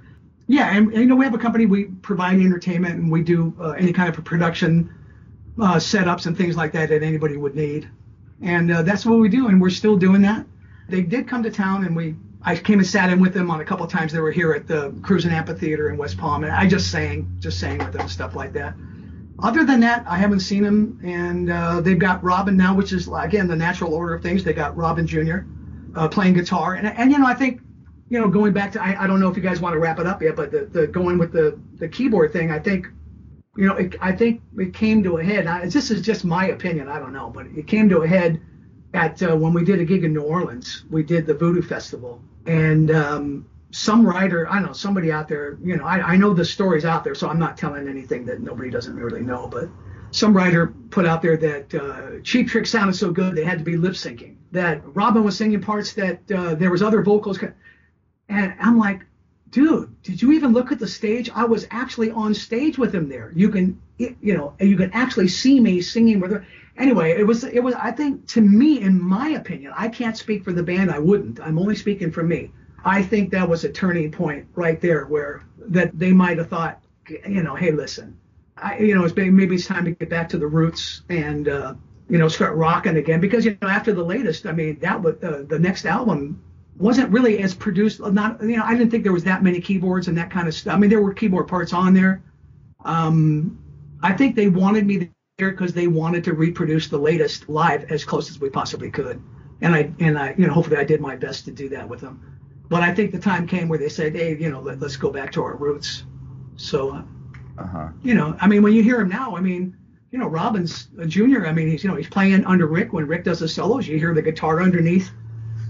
Yeah, 0.47 0.75
and, 0.75 0.87
and 0.91 1.01
you 1.01 1.05
know 1.05 1.15
we 1.15 1.25
have 1.25 1.33
a 1.33 1.37
company. 1.39 1.65
We 1.65 1.85
provide 1.85 2.39
entertainment, 2.39 2.95
and 2.95 3.11
we 3.11 3.23
do 3.23 3.55
uh, 3.59 3.71
any 3.71 3.93
kind 3.93 4.09
of 4.09 4.23
production 4.25 4.93
uh, 5.59 5.75
setups 5.75 6.25
and 6.25 6.37
things 6.37 6.55
like 6.57 6.71
that 6.73 6.89
that 6.89 7.01
anybody 7.03 7.37
would 7.37 7.55
need, 7.55 7.89
and 8.41 8.71
uh, 8.71 8.81
that's 8.83 9.05
what 9.05 9.19
we 9.19 9.29
do, 9.29 9.47
and 9.47 9.61
we're 9.61 9.69
still 9.69 9.95
doing 9.95 10.21
that. 10.23 10.45
They 10.89 11.01
did 11.01 11.27
come 11.27 11.43
to 11.43 11.51
town, 11.51 11.85
and 11.85 11.95
we. 11.95 12.15
I 12.45 12.55
came 12.55 12.79
and 12.79 12.87
sat 12.87 13.09
in 13.09 13.19
with 13.19 13.33
them 13.33 13.49
on 13.49 13.61
a 13.61 13.65
couple 13.65 13.85
of 13.85 13.91
times. 13.91 14.11
They 14.11 14.19
were 14.19 14.31
here 14.31 14.53
at 14.53 14.67
the 14.67 14.91
Cruzan 15.01 15.31
Amphitheater 15.31 15.89
in 15.89 15.97
West 15.97 16.17
Palm, 16.17 16.43
and 16.43 16.51
I 16.51 16.67
just 16.67 16.91
sang, 16.91 17.37
just 17.39 17.59
sang 17.59 17.77
with 17.77 17.93
them 17.93 18.01
and 18.01 18.09
stuff 18.09 18.35
like 18.35 18.53
that. 18.53 18.75
Other 19.39 19.65
than 19.65 19.79
that, 19.79 20.05
I 20.07 20.17
haven't 20.17 20.41
seen 20.41 20.63
them, 20.63 20.99
and 21.03 21.49
uh, 21.49 21.81
they've 21.81 21.97
got 21.99 22.23
Robin 22.23 22.55
now, 22.55 22.75
which 22.75 22.93
is 22.93 23.09
again 23.13 23.47
the 23.47 23.55
natural 23.55 23.93
order 23.93 24.13
of 24.13 24.21
things. 24.21 24.43
They 24.43 24.53
got 24.53 24.75
Robin 24.75 25.07
Jr. 25.07 25.39
Uh, 25.95 26.07
playing 26.07 26.33
guitar, 26.33 26.75
and 26.75 26.87
and 26.87 27.11
you 27.11 27.17
know 27.17 27.25
I 27.25 27.33
think 27.33 27.61
you 28.09 28.19
know 28.19 28.27
going 28.29 28.53
back 28.53 28.71
to 28.73 28.81
I, 28.81 29.03
I 29.03 29.07
don't 29.07 29.19
know 29.19 29.29
if 29.29 29.35
you 29.35 29.43
guys 29.43 29.59
want 29.59 29.73
to 29.73 29.79
wrap 29.79 29.99
it 29.99 30.05
up 30.05 30.21
yet, 30.21 30.35
but 30.35 30.51
the, 30.51 30.65
the 30.65 30.87
going 30.87 31.17
with 31.17 31.31
the 31.31 31.59
the 31.75 31.87
keyboard 31.87 32.31
thing, 32.31 32.51
I 32.51 32.59
think 32.59 32.87
you 33.57 33.67
know 33.67 33.75
it, 33.75 33.95
I 34.01 34.11
think 34.11 34.41
it 34.57 34.73
came 34.73 35.01
to 35.03 35.17
a 35.17 35.23
head. 35.23 35.47
I, 35.47 35.65
this 35.67 35.89
is 35.91 36.01
just 36.01 36.23
my 36.25 36.47
opinion, 36.47 36.87
I 36.87 36.99
don't 36.99 37.13
know, 37.13 37.29
but 37.29 37.47
it 37.47 37.67
came 37.67 37.89
to 37.89 38.01
a 38.01 38.07
head 38.07 38.39
at 38.93 39.21
uh, 39.23 39.35
when 39.35 39.53
we 39.53 39.63
did 39.63 39.79
a 39.79 39.85
gig 39.85 40.03
in 40.03 40.13
New 40.13 40.21
Orleans. 40.21 40.83
We 40.89 41.03
did 41.03 41.25
the 41.25 41.33
Voodoo 41.33 41.61
Festival, 41.61 42.21
and 42.45 42.91
um, 42.91 43.45
some 43.71 44.05
writer, 44.05 44.47
I 44.47 44.55
don't 44.55 44.67
know, 44.67 44.73
somebody 44.73 45.11
out 45.11 45.27
there, 45.27 45.57
you 45.63 45.75
know, 45.75 45.83
I, 45.83 46.13
I 46.13 46.15
know 46.15 46.33
the 46.33 46.45
stories 46.45 46.85
out 46.85 47.03
there, 47.03 47.15
so 47.15 47.27
I'm 47.27 47.39
not 47.39 47.57
telling 47.57 47.87
anything 47.87 48.25
that 48.27 48.39
nobody 48.39 48.69
doesn't 48.69 48.95
really 48.95 49.21
know, 49.21 49.47
but 49.47 49.67
some 50.11 50.35
writer 50.35 50.67
put 50.91 51.07
out 51.07 51.23
there 51.23 51.37
that 51.37 51.73
uh, 51.73 52.21
Cheap 52.21 52.47
Trick 52.49 52.67
sounded 52.67 52.95
so 52.95 53.11
good 53.11 53.35
they 53.35 53.43
had 53.43 53.57
to 53.57 53.63
be 53.63 53.75
lip 53.75 53.93
syncing. 53.93 54.35
That 54.51 54.81
Robin 54.95 55.23
was 55.23 55.35
singing 55.35 55.59
parts 55.59 55.93
that 55.93 56.31
uh, 56.31 56.53
there 56.53 56.69
was 56.69 56.83
other 56.83 57.01
vocals, 57.01 57.39
and 58.29 58.53
I'm 58.59 58.77
like, 58.77 59.05
dude, 59.49 60.01
did 60.03 60.21
you 60.21 60.33
even 60.33 60.53
look 60.53 60.71
at 60.71 60.77
the 60.77 60.87
stage? 60.87 61.31
I 61.33 61.45
was 61.45 61.65
actually 61.71 62.11
on 62.11 62.35
stage 62.35 62.77
with 62.77 62.93
him 62.93 63.09
there. 63.09 63.31
You 63.35 63.49
can, 63.49 63.81
you 63.97 64.37
know, 64.37 64.53
you 64.59 64.77
can 64.77 64.91
actually 64.93 65.29
see 65.29 65.59
me 65.59 65.81
singing 65.81 66.19
with 66.19 66.31
her. 66.31 66.45
Anyway, 66.77 67.11
it 67.11 67.25
was, 67.25 67.43
it 67.43 67.59
was. 67.59 67.75
I 67.75 67.91
think 67.91 68.27
to 68.29 68.41
me, 68.41 68.81
in 68.81 69.01
my 69.01 69.29
opinion, 69.29 69.73
I 69.77 69.87
can't 69.89 70.17
speak 70.17 70.43
for 70.43 70.51
the 70.51 70.63
band. 70.63 70.89
I 70.89 70.99
wouldn't. 70.99 71.39
I'm 71.39 71.59
only 71.59 71.75
speaking 71.75 72.11
for 72.11 72.23
me. 72.23 72.51
I 72.83 73.03
think 73.03 73.31
that 73.31 73.47
was 73.47 73.63
a 73.63 73.69
turning 73.69 74.11
point 74.11 74.47
right 74.55 74.81
there, 74.81 75.05
where 75.05 75.43
that 75.67 75.97
they 75.97 76.11
might 76.11 76.37
have 76.39 76.49
thought, 76.49 76.79
you 77.07 77.43
know, 77.43 77.55
hey, 77.55 77.71
listen, 77.71 78.17
I, 78.57 78.79
you 78.79 78.95
know, 78.95 79.05
it's 79.05 79.15
maybe 79.15 79.29
maybe 79.29 79.55
it's 79.55 79.67
time 79.67 79.85
to 79.85 79.91
get 79.91 80.09
back 80.09 80.29
to 80.29 80.37
the 80.37 80.47
roots 80.47 81.03
and 81.09 81.47
uh, 81.47 81.75
you 82.09 82.17
know, 82.17 82.27
start 82.27 82.55
rocking 82.55 82.97
again 82.97 83.19
because 83.19 83.45
you 83.45 83.57
know 83.61 83.67
after 83.67 83.93
the 83.93 84.03
latest, 84.03 84.45
I 84.45 84.51
mean 84.51 84.79
that 84.79 85.01
was 85.01 85.15
uh, 85.23 85.43
the 85.47 85.59
next 85.59 85.85
album 85.85 86.43
wasn't 86.77 87.09
really 87.11 87.39
as 87.39 87.53
produced. 87.53 87.99
Not 87.99 88.41
you 88.41 88.57
know 88.57 88.63
I 88.63 88.73
didn't 88.75 88.91
think 88.91 89.03
there 89.03 89.13
was 89.13 89.23
that 89.23 89.43
many 89.43 89.61
keyboards 89.61 90.07
and 90.07 90.17
that 90.17 90.29
kind 90.29 90.47
of 90.47 90.53
stuff. 90.53 90.75
I 90.75 90.77
mean 90.77 90.89
there 90.89 91.01
were 91.01 91.13
keyboard 91.13 91.47
parts 91.47 91.73
on 91.73 91.93
there. 91.93 92.21
Um, 92.83 93.59
I 94.01 94.13
think 94.13 94.35
they 94.35 94.47
wanted 94.47 94.85
me 94.85 95.09
because 95.51 95.73
they 95.73 95.87
wanted 95.87 96.23
to 96.25 96.33
reproduce 96.33 96.87
the 96.87 96.97
latest 96.97 97.49
live 97.49 97.85
as 97.91 98.03
close 98.03 98.29
as 98.29 98.39
we 98.39 98.49
possibly 98.49 98.89
could, 98.91 99.21
and 99.61 99.73
I 99.75 99.91
and 99.99 100.17
I 100.17 100.35
you 100.37 100.47
know 100.47 100.53
hopefully 100.53 100.77
I 100.77 100.83
did 100.83 101.01
my 101.01 101.15
best 101.15 101.45
to 101.45 101.51
do 101.51 101.69
that 101.69 101.87
with 101.87 102.01
them. 102.01 102.21
But 102.69 102.81
I 102.81 102.93
think 102.93 103.11
the 103.11 103.19
time 103.19 103.45
came 103.45 103.67
where 103.67 103.77
they 103.77 103.89
said, 103.89 104.15
hey, 104.15 104.35
you 104.37 104.49
know, 104.49 104.59
let, 104.61 104.81
us 104.81 104.95
go 104.95 105.11
back 105.11 105.31
to 105.33 105.43
our 105.43 105.55
roots. 105.55 106.05
So, 106.55 106.91
uh, 106.91 107.03
Uh-huh. 107.59 107.89
you 108.01 108.15
know, 108.15 108.35
I 108.41 108.47
mean, 108.47 108.63
when 108.63 108.73
you 108.73 108.81
hear 108.81 108.99
him 108.99 109.09
now, 109.09 109.35
I 109.35 109.41
mean, 109.41 109.75
you 110.11 110.17
know, 110.17 110.27
Robbins 110.27 110.87
uh, 110.99 111.05
Jr. 111.05 111.45
I 111.45 111.51
mean, 111.51 111.67
he's 111.67 111.83
you 111.83 111.89
know 111.89 111.95
he's 111.95 112.07
playing 112.09 112.45
under 112.45 112.65
Rick 112.67 112.93
when 112.93 113.05
Rick 113.07 113.25
does 113.25 113.39
the 113.39 113.47
solos. 113.47 113.87
You 113.87 113.99
hear 113.99 114.13
the 114.13 114.21
guitar 114.21 114.61
underneath 114.61 115.11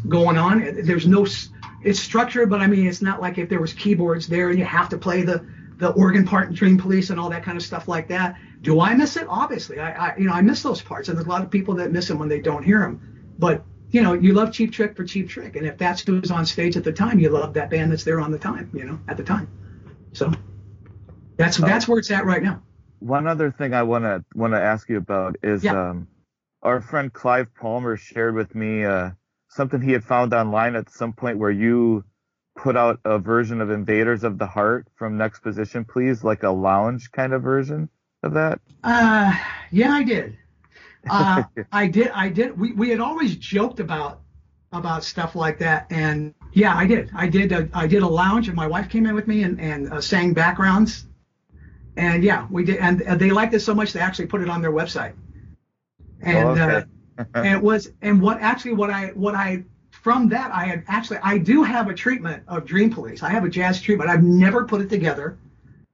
going 0.07 0.37
on. 0.37 0.79
There's 0.83 1.07
no, 1.07 1.25
it's 1.83 1.99
structured, 1.99 2.49
but 2.49 2.61
I 2.61 2.67
mean, 2.67 2.87
it's 2.87 3.01
not 3.01 3.21
like 3.21 3.37
if 3.37 3.49
there 3.49 3.59
was 3.61 3.73
keyboards 3.73 4.27
there 4.27 4.49
and 4.49 4.59
you 4.59 4.65
have 4.65 4.89
to 4.89 4.97
play 4.97 5.23
the 5.23 5.45
the 5.77 5.89
organ 5.91 6.25
part 6.25 6.47
in 6.49 6.53
Dream 6.53 6.77
Police 6.77 7.09
and 7.09 7.19
all 7.19 7.29
that 7.29 7.43
kind 7.43 7.57
of 7.57 7.63
stuff 7.63 7.87
like 7.87 8.07
that. 8.09 8.37
Do 8.63 8.79
I 8.79 8.95
miss 8.95 9.17
it? 9.17 9.27
Obviously, 9.29 9.79
I, 9.79 9.91
I 9.91 10.17
you 10.17 10.25
know 10.25 10.33
I 10.33 10.41
miss 10.41 10.63
those 10.63 10.81
parts, 10.81 11.09
and 11.09 11.17
there's 11.17 11.27
a 11.27 11.29
lot 11.29 11.43
of 11.43 11.51
people 11.51 11.75
that 11.75 11.91
miss 11.91 12.07
them 12.07 12.17
when 12.17 12.29
they 12.29 12.39
don't 12.39 12.63
hear 12.63 12.79
them. 12.79 13.33
But 13.37 13.63
you 13.91 14.01
know, 14.01 14.13
you 14.13 14.33
love 14.33 14.53
Cheap 14.53 14.71
Trick 14.71 14.95
for 14.95 15.03
Cheap 15.03 15.29
Trick, 15.29 15.57
and 15.57 15.67
if 15.67 15.77
that's 15.77 16.01
who's 16.01 16.31
on 16.31 16.45
stage 16.45 16.77
at 16.77 16.83
the 16.85 16.91
time, 16.93 17.19
you 17.19 17.29
love 17.29 17.53
that 17.53 17.69
band 17.69 17.91
that's 17.91 18.05
there 18.05 18.21
on 18.21 18.31
the 18.31 18.39
time, 18.39 18.71
you 18.73 18.85
know, 18.85 18.99
at 19.09 19.17
the 19.17 19.23
time. 19.23 19.49
So 20.13 20.31
that's 21.35 21.57
that's 21.57 21.87
where 21.89 21.99
it's 21.99 22.09
at 22.09 22.25
right 22.25 22.41
now. 22.41 22.63
One 22.99 23.27
other 23.27 23.51
thing 23.51 23.73
I 23.73 23.83
want 23.83 24.05
to 24.05 24.23
want 24.33 24.53
to 24.53 24.61
ask 24.61 24.87
you 24.87 24.97
about 24.97 25.35
is 25.43 25.63
Yeah. 25.65 25.89
um, 25.89 26.07
our 26.61 26.79
friend 26.79 27.11
Clive 27.11 27.53
Palmer 27.53 27.97
shared 27.97 28.33
with 28.33 28.55
me 28.55 28.85
uh, 28.85 29.11
something 29.49 29.81
he 29.81 29.91
had 29.91 30.05
found 30.05 30.33
online 30.33 30.77
at 30.77 30.89
some 30.89 31.11
point 31.11 31.37
where 31.37 31.51
you 31.51 32.05
put 32.55 32.77
out 32.77 33.01
a 33.03 33.19
version 33.19 33.59
of 33.59 33.71
Invaders 33.71 34.23
of 34.23 34.37
the 34.37 34.47
Heart 34.47 34.87
from 34.95 35.17
Next 35.17 35.41
Position, 35.41 35.83
please, 35.83 36.23
like 36.23 36.43
a 36.43 36.49
lounge 36.49 37.11
kind 37.11 37.33
of 37.33 37.41
version 37.41 37.89
of 38.23 38.33
that. 38.33 38.59
Uh, 38.83 39.33
yeah, 39.71 39.91
I 39.91 40.03
did. 40.03 40.37
Uh, 41.09 41.43
I 41.73 41.87
did. 41.87 42.07
I 42.11 42.29
did. 42.29 42.57
We, 42.57 42.71
we 42.71 42.89
had 42.89 43.01
always 43.01 43.35
joked 43.35 43.81
about 43.81 44.21
about 44.71 45.03
stuff 45.03 45.35
like 45.35 45.59
that, 45.59 45.85
and 45.89 46.33
yeah, 46.53 46.75
I 46.77 46.87
did. 46.87 47.11
I 47.13 47.27
did. 47.27 47.51
A, 47.51 47.69
I 47.73 47.87
did 47.87 48.03
a 48.03 48.07
lounge, 48.07 48.47
and 48.47 48.55
my 48.55 48.67
wife 48.67 48.87
came 48.89 49.05
in 49.05 49.13
with 49.13 49.27
me 49.27 49.43
and 49.43 49.59
and 49.59 49.91
uh, 49.91 49.99
sang 49.99 50.33
backgrounds, 50.33 51.07
and 51.97 52.23
yeah, 52.23 52.47
we 52.49 52.63
did. 52.63 52.77
And 52.77 53.01
uh, 53.03 53.15
they 53.15 53.31
liked 53.31 53.53
it 53.53 53.59
so 53.59 53.75
much 53.75 53.91
they 53.91 53.99
actually 53.99 54.27
put 54.27 54.41
it 54.41 54.49
on 54.49 54.61
their 54.61 54.71
website. 54.71 55.13
And 56.21 56.57
Oh, 56.59 56.63
okay. 56.63 56.85
uh, 57.17 57.25
and 57.35 57.47
it 57.47 57.61
was 57.61 57.91
and 58.01 58.21
what 58.21 58.39
actually 58.41 58.73
what 58.73 58.89
I 58.89 59.07
what 59.07 59.35
I 59.35 59.63
from 59.91 60.29
that 60.29 60.51
I 60.53 60.65
had 60.65 60.83
actually 60.87 61.17
I 61.21 61.37
do 61.37 61.63
have 61.63 61.89
a 61.89 61.93
treatment 61.93 62.43
of 62.47 62.65
Dream 62.65 62.89
Police. 62.91 63.23
I 63.23 63.29
have 63.29 63.43
a 63.43 63.49
jazz 63.49 63.81
treatment. 63.81 64.09
I've 64.09 64.23
never 64.23 64.65
put 64.65 64.81
it 64.81 64.89
together, 64.89 65.37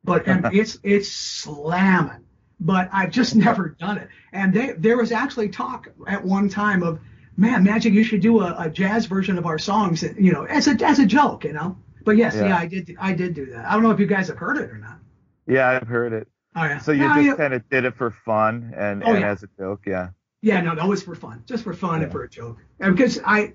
but 0.09 0.27
and 0.27 0.45
it's 0.53 0.77
it's 0.83 1.09
slamming. 1.11 2.25
But 2.59 2.89
I've 2.91 3.11
just 3.11 3.35
never 3.35 3.69
done 3.69 3.97
it. 3.99 4.09
And 4.33 4.53
they, 4.53 4.73
there 4.73 4.97
was 4.97 5.13
actually 5.13 5.47
talk 5.47 5.87
at 6.07 6.23
one 6.25 6.49
time 6.49 6.83
of, 6.83 6.99
man, 7.37 7.63
Magic, 7.63 7.93
you 7.93 8.03
should 8.03 8.19
do 8.19 8.41
a, 8.41 8.53
a 8.59 8.69
jazz 8.69 9.05
version 9.05 9.37
of 9.37 9.45
our 9.45 9.57
songs, 9.57 10.03
you 10.03 10.33
know, 10.33 10.43
as 10.43 10.67
a 10.67 10.71
as 10.85 10.99
a 10.99 11.05
joke, 11.05 11.45
you 11.45 11.53
know. 11.53 11.77
But 12.03 12.17
yes, 12.17 12.35
yeah. 12.35 12.47
Yeah. 12.47 12.57
I 12.57 12.65
did 12.67 12.97
I 12.99 13.13
did 13.13 13.33
do 13.33 13.45
that. 13.47 13.65
I 13.65 13.73
don't 13.73 13.83
know 13.83 13.91
if 13.91 13.99
you 13.99 14.07
guys 14.07 14.27
have 14.27 14.37
heard 14.37 14.57
it 14.57 14.69
or 14.69 14.77
not. 14.77 14.99
Yeah, 15.47 15.69
I've 15.69 15.87
heard 15.87 16.11
it. 16.13 16.27
Oh 16.55 16.63
yeah. 16.65 16.79
So 16.79 16.91
you 16.91 17.03
Yeah, 17.03 17.15
just 17.15 17.25
yeah. 17.27 17.35
kind 17.35 17.53
of 17.53 17.69
did 17.69 17.85
it 17.85 17.95
for 17.95 18.11
fun 18.11 18.73
and, 18.75 19.03
Oh, 19.03 19.11
and 19.11 19.21
yeah. 19.21 19.29
as 19.31 19.43
a 19.43 19.47
joke, 19.57 19.81
yeah. 19.87 20.09
Yeah, 20.41 20.61
no, 20.61 20.75
that 20.75 20.87
was 20.87 21.03
for 21.03 21.15
fun, 21.15 21.43
just 21.45 21.63
for 21.63 21.73
fun 21.73 22.01
and 22.03 22.11
for 22.11 22.23
a 22.23 22.29
joke. 22.29 22.57
And 22.79 22.95
because 22.95 23.19
I, 23.25 23.53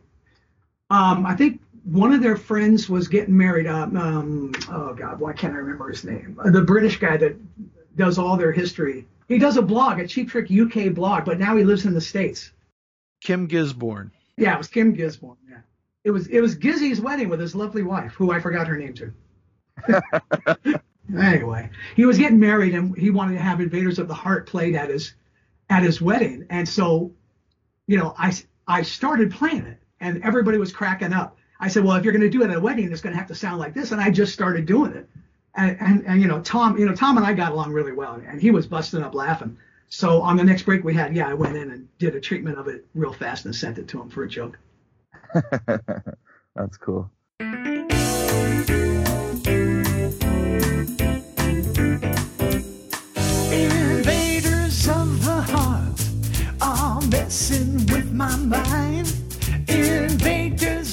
um, 0.90 1.24
I 1.26 1.34
think 1.34 1.60
one 1.84 2.12
of 2.12 2.22
their 2.22 2.36
friends 2.36 2.88
was 2.88 3.08
getting 3.08 3.36
married. 3.36 3.66
Um, 3.66 3.96
um, 3.96 4.52
oh 4.70 4.94
God, 4.94 5.20
why 5.20 5.32
can't 5.32 5.52
I 5.52 5.58
remember 5.58 5.88
his 5.88 6.04
name? 6.04 6.38
The 6.44 6.62
British 6.62 6.98
guy 6.98 7.16
that 7.18 7.36
does 7.96 8.18
all 8.18 8.36
their 8.36 8.52
history. 8.52 9.06
He 9.28 9.38
does 9.38 9.56
a 9.56 9.62
blog, 9.62 10.00
a 10.00 10.08
Cheap 10.08 10.30
Trick 10.30 10.50
UK 10.50 10.94
blog, 10.94 11.24
but 11.24 11.38
now 11.38 11.56
he 11.56 11.64
lives 11.64 11.84
in 11.86 11.94
the 11.94 12.00
states. 12.00 12.52
Kim 13.22 13.46
Gisborne. 13.46 14.10
Yeah, 14.36 14.54
it 14.54 14.58
was 14.58 14.68
Kim 14.68 14.92
Gisborne. 14.92 15.36
Yeah, 15.48 15.60
it 16.04 16.10
was 16.10 16.26
it 16.28 16.40
was 16.40 16.54
Gizzy's 16.54 17.00
wedding 17.00 17.28
with 17.28 17.40
his 17.40 17.54
lovely 17.54 17.82
wife, 17.82 18.12
who 18.12 18.32
I 18.32 18.40
forgot 18.40 18.66
her 18.66 18.76
name 18.76 18.94
to. 18.94 20.80
anyway, 21.18 21.70
he 21.96 22.04
was 22.04 22.18
getting 22.18 22.38
married 22.38 22.74
and 22.74 22.96
he 22.96 23.10
wanted 23.10 23.34
to 23.34 23.40
have 23.40 23.60
Invaders 23.60 23.98
of 23.98 24.08
the 24.08 24.14
Heart 24.14 24.46
played 24.46 24.74
at 24.74 24.90
his 24.90 25.14
at 25.70 25.82
his 25.82 26.00
wedding, 26.00 26.46
and 26.50 26.68
so, 26.68 27.12
you 27.86 27.96
know, 27.96 28.14
I 28.18 28.34
I 28.66 28.82
started 28.82 29.30
playing 29.30 29.64
it, 29.64 29.80
and 30.00 30.22
everybody 30.22 30.58
was 30.58 30.72
cracking 30.72 31.12
up. 31.12 31.38
I 31.64 31.68
said, 31.68 31.82
well, 31.82 31.96
if 31.96 32.04
you're 32.04 32.12
going 32.12 32.20
to 32.20 32.28
do 32.28 32.42
it 32.42 32.50
at 32.50 32.56
a 32.58 32.60
wedding, 32.60 32.92
it's 32.92 33.00
going 33.00 33.14
to 33.14 33.18
have 33.18 33.28
to 33.28 33.34
sound 33.34 33.58
like 33.58 33.72
this, 33.72 33.90
and 33.90 33.98
I 33.98 34.10
just 34.10 34.34
started 34.34 34.66
doing 34.66 34.92
it. 34.92 35.08
And, 35.54 35.78
and 35.80 36.04
and 36.06 36.20
you 36.20 36.28
know, 36.28 36.42
Tom, 36.42 36.76
you 36.76 36.84
know, 36.84 36.94
Tom 36.94 37.16
and 37.16 37.24
I 37.24 37.32
got 37.32 37.52
along 37.52 37.72
really 37.72 37.92
well, 37.92 38.20
and 38.28 38.38
he 38.38 38.50
was 38.50 38.66
busting 38.66 39.02
up 39.02 39.14
laughing. 39.14 39.56
So 39.88 40.20
on 40.20 40.36
the 40.36 40.44
next 40.44 40.64
break 40.64 40.84
we 40.84 40.92
had, 40.92 41.16
yeah, 41.16 41.26
I 41.26 41.32
went 41.32 41.56
in 41.56 41.70
and 41.70 41.88
did 41.98 42.16
a 42.16 42.20
treatment 42.20 42.58
of 42.58 42.68
it 42.68 42.84
real 42.94 43.14
fast 43.14 43.46
and 43.46 43.56
sent 43.56 43.78
it 43.78 43.88
to 43.88 44.02
him 44.02 44.10
for 44.10 44.24
a 44.24 44.28
joke. 44.28 44.58
That's 46.54 46.76
cool. 46.76 47.10
Invaders 53.50 54.88
of 54.90 55.24
the 55.24 55.40
heart 55.48 56.08
are 56.60 57.00
messing 57.06 57.86
with 57.86 58.12
my 58.12 58.36
mind. 58.36 59.14
Invaders 59.66 60.83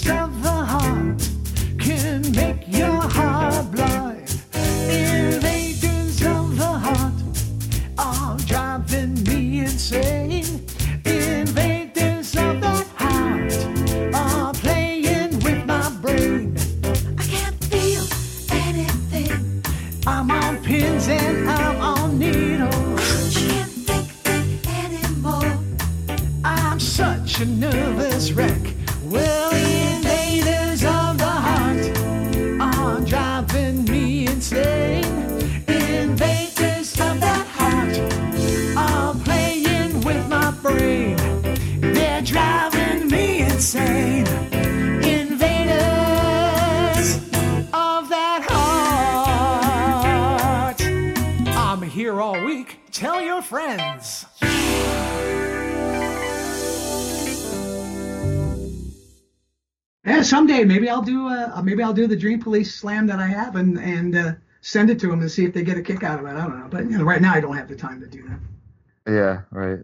I'll 61.91 61.95
do 61.95 62.07
the 62.07 62.15
Dream 62.15 62.39
Police 62.39 62.73
slam 62.73 63.05
that 63.07 63.19
I 63.19 63.27
have 63.27 63.57
and 63.57 63.77
and 63.77 64.15
uh, 64.15 64.31
send 64.61 64.89
it 64.89 64.97
to 65.01 65.07
them 65.07 65.19
and 65.19 65.29
see 65.29 65.43
if 65.43 65.53
they 65.53 65.61
get 65.61 65.77
a 65.77 65.81
kick 65.81 66.03
out 66.03 66.21
of 66.21 66.25
it. 66.25 66.29
I 66.29 66.47
don't 66.47 66.57
know, 66.57 66.67
but 66.69 66.89
you 66.89 66.97
know, 66.97 67.03
right 67.03 67.21
now 67.21 67.33
I 67.33 67.41
don't 67.41 67.57
have 67.57 67.67
the 67.67 67.75
time 67.75 67.99
to 67.99 68.07
do 68.07 68.23
that. 68.29 69.11
Yeah, 69.13 69.41
right. 69.51 69.79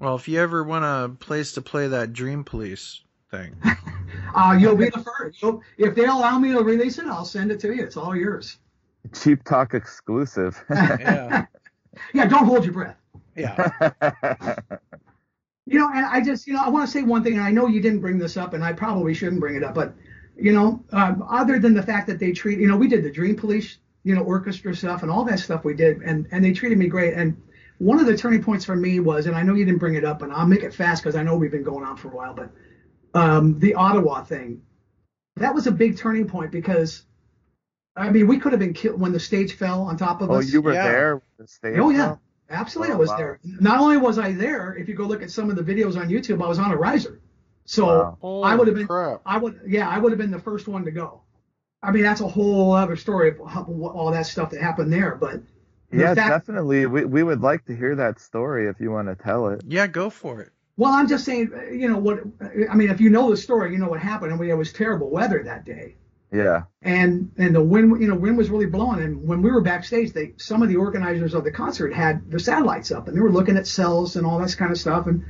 Well, 0.00 0.16
if 0.16 0.26
you 0.26 0.40
ever 0.40 0.64
want 0.64 0.84
a 0.84 1.14
place 1.24 1.52
to 1.52 1.62
play 1.62 1.86
that 1.86 2.12
Dream 2.12 2.42
Police 2.42 3.02
thing, 3.30 3.54
Uh, 4.34 4.56
you'll 4.58 4.74
be 4.74 4.86
the 4.88 5.04
first. 5.18 5.40
You'll, 5.40 5.62
if 5.78 5.94
they 5.94 6.06
allow 6.06 6.36
me 6.38 6.50
to 6.52 6.62
release 6.62 6.98
it, 6.98 7.06
I'll 7.06 7.24
send 7.24 7.52
it 7.52 7.60
to 7.60 7.72
you. 7.72 7.84
It's 7.84 7.96
all 7.96 8.16
yours. 8.16 8.58
Cheap 9.14 9.44
Talk 9.44 9.74
exclusive. 9.74 10.60
yeah, 10.68 11.46
Yeah, 12.14 12.26
don't 12.26 12.46
hold 12.46 12.64
your 12.64 12.72
breath. 12.72 12.96
yeah. 13.36 13.90
You 15.64 15.78
know, 15.78 15.88
and 15.94 16.04
I 16.04 16.20
just, 16.20 16.48
you 16.48 16.54
know, 16.54 16.62
I 16.62 16.68
want 16.68 16.86
to 16.86 16.92
say 16.92 17.02
one 17.04 17.22
thing, 17.22 17.34
and 17.34 17.42
I 17.42 17.52
know 17.52 17.68
you 17.68 17.80
didn't 17.80 18.00
bring 18.00 18.18
this 18.18 18.36
up, 18.36 18.52
and 18.52 18.64
I 18.64 18.72
probably 18.72 19.14
shouldn't 19.14 19.40
bring 19.40 19.54
it 19.54 19.62
up, 19.62 19.74
but, 19.76 19.94
you 20.36 20.52
know, 20.52 20.84
um, 20.92 21.24
other 21.28 21.58
than 21.58 21.74
the 21.74 21.82
fact 21.82 22.06
that 22.08 22.18
they 22.18 22.32
treat, 22.32 22.58
you 22.58 22.66
know, 22.68 22.76
we 22.76 22.88
did 22.88 23.04
the 23.04 23.10
Dream 23.10 23.36
Police, 23.36 23.78
you 24.04 24.14
know, 24.14 24.22
orchestra 24.22 24.74
stuff 24.74 25.02
and 25.02 25.10
all 25.10 25.24
that 25.24 25.38
stuff 25.38 25.64
we 25.64 25.74
did, 25.74 25.98
and 26.02 26.26
and 26.32 26.44
they 26.44 26.52
treated 26.52 26.78
me 26.78 26.88
great. 26.88 27.14
And 27.14 27.36
one 27.78 27.98
of 28.00 28.06
the 28.06 28.16
turning 28.16 28.42
points 28.42 28.64
for 28.64 28.76
me 28.76 29.00
was, 29.00 29.26
and 29.26 29.34
I 29.36 29.42
know 29.42 29.54
you 29.54 29.64
didn't 29.64 29.80
bring 29.80 29.94
it 29.94 30.04
up, 30.04 30.22
and 30.22 30.32
I'll 30.32 30.46
make 30.46 30.62
it 30.62 30.74
fast 30.74 31.02
because 31.02 31.16
I 31.16 31.22
know 31.22 31.36
we've 31.36 31.50
been 31.50 31.62
going 31.64 31.84
on 31.84 31.96
for 31.96 32.08
a 32.08 32.12
while, 32.12 32.34
but 32.34 32.50
um, 33.14 33.58
the 33.58 33.74
Ottawa 33.74 34.24
thing, 34.24 34.62
that 35.36 35.54
was 35.54 35.66
a 35.66 35.72
big 35.72 35.96
turning 35.96 36.26
point 36.26 36.50
because, 36.50 37.04
I 37.96 38.10
mean, 38.10 38.26
we 38.26 38.38
could 38.38 38.52
have 38.52 38.60
been 38.60 38.72
killed 38.74 39.00
when 39.00 39.12
the 39.12 39.20
stage 39.20 39.54
fell 39.54 39.82
on 39.82 39.96
top 39.96 40.20
of 40.22 40.30
oh, 40.30 40.34
us. 40.34 40.46
Oh, 40.46 40.48
you 40.48 40.62
were 40.62 40.72
Yeah. 40.72 40.84
there? 40.84 41.22
The 41.38 41.46
stage 41.46 41.78
Oh 41.78 41.90
yeah, 41.90 42.06
fell? 42.06 42.20
Absolutely, 42.50 42.92
Oh, 42.92 42.96
I 42.96 42.98
was 42.98 43.10
wow. 43.10 43.16
there. 43.16 43.40
Not 43.44 43.80
only 43.80 43.96
was 43.96 44.18
I 44.18 44.32
there, 44.32 44.76
if 44.76 44.88
you 44.88 44.94
go 44.94 45.06
look 45.06 45.22
at 45.22 45.30
some 45.30 45.50
of 45.50 45.56
the 45.56 45.62
videos 45.62 45.96
on 45.96 46.08
YouTube, 46.08 46.42
I 46.42 46.48
was 46.48 46.58
on 46.58 46.70
a 46.70 46.76
riser. 46.76 47.20
So 47.64 48.16
Wow. 48.22 48.42
I 48.42 48.54
would 48.56 48.66
have 48.66 48.76
been, 48.76 48.86
crap. 48.86 49.20
I 49.24 49.38
would, 49.38 49.60
yeah, 49.66 49.88
I 49.88 49.98
would 49.98 50.12
have 50.12 50.18
been 50.18 50.30
the 50.30 50.38
first 50.40 50.66
one 50.68 50.84
to 50.84 50.90
go. 50.90 51.22
I 51.82 51.90
mean, 51.90 52.02
that's 52.02 52.20
a 52.20 52.28
whole 52.28 52.72
other 52.72 52.96
story 52.96 53.30
of 53.30 53.40
all 53.40 54.10
that 54.12 54.26
stuff 54.26 54.50
that 54.50 54.60
happened 54.60 54.92
there. 54.92 55.16
But 55.16 55.42
Yeah, 55.92 56.14
fact- 56.14 56.46
definitely. 56.46 56.86
We 56.86 57.04
we 57.04 57.22
would 57.22 57.40
like 57.40 57.64
to 57.66 57.76
hear 57.76 57.94
that 57.96 58.18
story 58.20 58.66
if 58.68 58.80
you 58.80 58.90
want 58.90 59.08
to 59.08 59.14
tell 59.16 59.48
it. 59.48 59.62
Yeah, 59.66 59.86
go 59.86 60.08
for 60.10 60.40
it. 60.40 60.50
Well, 60.76 60.92
I'm 60.92 61.06
just 61.06 61.24
saying, 61.24 61.52
you 61.72 61.88
know 61.88 61.98
what? 61.98 62.20
I 62.70 62.74
mean, 62.74 62.88
if 62.88 63.00
you 63.00 63.10
know 63.10 63.30
the 63.30 63.36
story, 63.36 63.72
you 63.72 63.78
know 63.78 63.88
what 63.88 64.00
happened. 64.00 64.32
I 64.32 64.36
mean, 64.36 64.48
it 64.50 64.56
was 64.56 64.72
terrible 64.72 65.10
weather 65.10 65.42
that 65.44 65.64
day, 65.66 65.96
Yeah. 66.32 66.62
and 66.80 67.30
and 67.36 67.54
the 67.54 67.62
wind, 67.62 68.00
you 68.00 68.08
know, 68.08 68.14
wind 68.14 68.38
was 68.38 68.48
really 68.48 68.66
blowing. 68.66 69.02
And 69.02 69.22
when 69.28 69.42
we 69.42 69.50
were 69.50 69.60
backstage, 69.60 70.12
they 70.12 70.32
some 70.38 70.62
of 70.62 70.68
the 70.70 70.76
organizers 70.76 71.34
of 71.34 71.44
the 71.44 71.50
concert 71.52 71.92
had 71.92 72.30
their 72.30 72.38
satellites 72.38 72.90
up, 72.90 73.06
and 73.08 73.16
they 73.16 73.20
were 73.20 73.30
looking 73.30 73.56
at 73.58 73.66
cells 73.66 74.16
and 74.16 74.24
all 74.26 74.38
this 74.38 74.54
kind 74.54 74.70
of 74.72 74.78
stuff. 74.78 75.06
And 75.08 75.24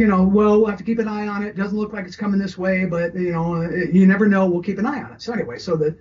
you 0.00 0.06
know, 0.06 0.22
well, 0.22 0.58
we'll 0.58 0.70
have 0.70 0.78
to 0.78 0.84
keep 0.84 0.98
an 0.98 1.08
eye 1.08 1.28
on 1.28 1.42
it. 1.42 1.56
Doesn't 1.56 1.76
look 1.76 1.92
like 1.92 2.06
it's 2.06 2.16
coming 2.16 2.40
this 2.40 2.56
way, 2.56 2.86
but 2.86 3.14
you 3.14 3.32
know, 3.32 3.56
uh, 3.56 3.68
you 3.68 4.06
never 4.06 4.26
know. 4.26 4.48
We'll 4.48 4.62
keep 4.62 4.78
an 4.78 4.86
eye 4.86 5.02
on 5.02 5.12
it. 5.12 5.20
So 5.20 5.34
anyway, 5.34 5.58
so 5.58 5.76
the 5.76 5.98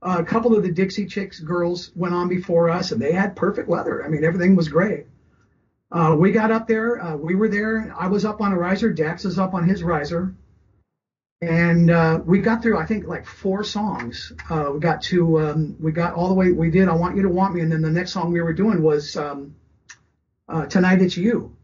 uh, 0.00 0.16
a 0.20 0.24
couple 0.24 0.56
of 0.56 0.62
the 0.62 0.72
Dixie 0.72 1.04
Chicks 1.04 1.38
girls 1.38 1.90
went 1.94 2.14
on 2.14 2.30
before 2.30 2.70
us, 2.70 2.92
and 2.92 3.02
they 3.02 3.12
had 3.12 3.36
perfect 3.36 3.68
weather. 3.68 4.02
I 4.02 4.08
mean, 4.08 4.24
everything 4.24 4.56
was 4.56 4.68
great. 4.68 5.04
Uh, 5.90 6.16
we 6.18 6.32
got 6.32 6.50
up 6.50 6.66
there. 6.66 6.98
Uh, 6.98 7.16
we 7.16 7.34
were 7.34 7.48
there. 7.48 7.94
I 7.94 8.06
was 8.06 8.24
up 8.24 8.40
on 8.40 8.52
a 8.52 8.58
riser. 8.58 8.90
Daxx 8.90 9.26
is 9.26 9.38
up 9.38 9.52
on 9.52 9.68
his 9.68 9.82
riser. 9.82 10.34
And 11.42 11.90
uh, 11.90 12.20
we 12.24 12.40
got 12.40 12.62
through, 12.62 12.78
I 12.78 12.86
think, 12.86 13.06
like 13.06 13.26
four 13.26 13.64
songs. 13.64 14.32
Uh, 14.48 14.70
we 14.72 14.80
got 14.80 15.02
to, 15.02 15.40
um, 15.40 15.76
we 15.78 15.92
got 15.92 16.14
all 16.14 16.28
the 16.28 16.34
way. 16.34 16.52
We 16.52 16.70
did 16.70 16.88
"I 16.88 16.94
Want 16.94 17.16
You 17.16 17.22
to 17.24 17.28
Want 17.28 17.54
Me," 17.54 17.60
and 17.60 17.70
then 17.70 17.82
the 17.82 17.90
next 17.90 18.12
song 18.12 18.32
we 18.32 18.40
were 18.40 18.54
doing 18.54 18.82
was 18.82 19.14
um, 19.18 19.56
uh, 20.48 20.64
"Tonight 20.64 21.02
It's 21.02 21.18
You." 21.18 21.54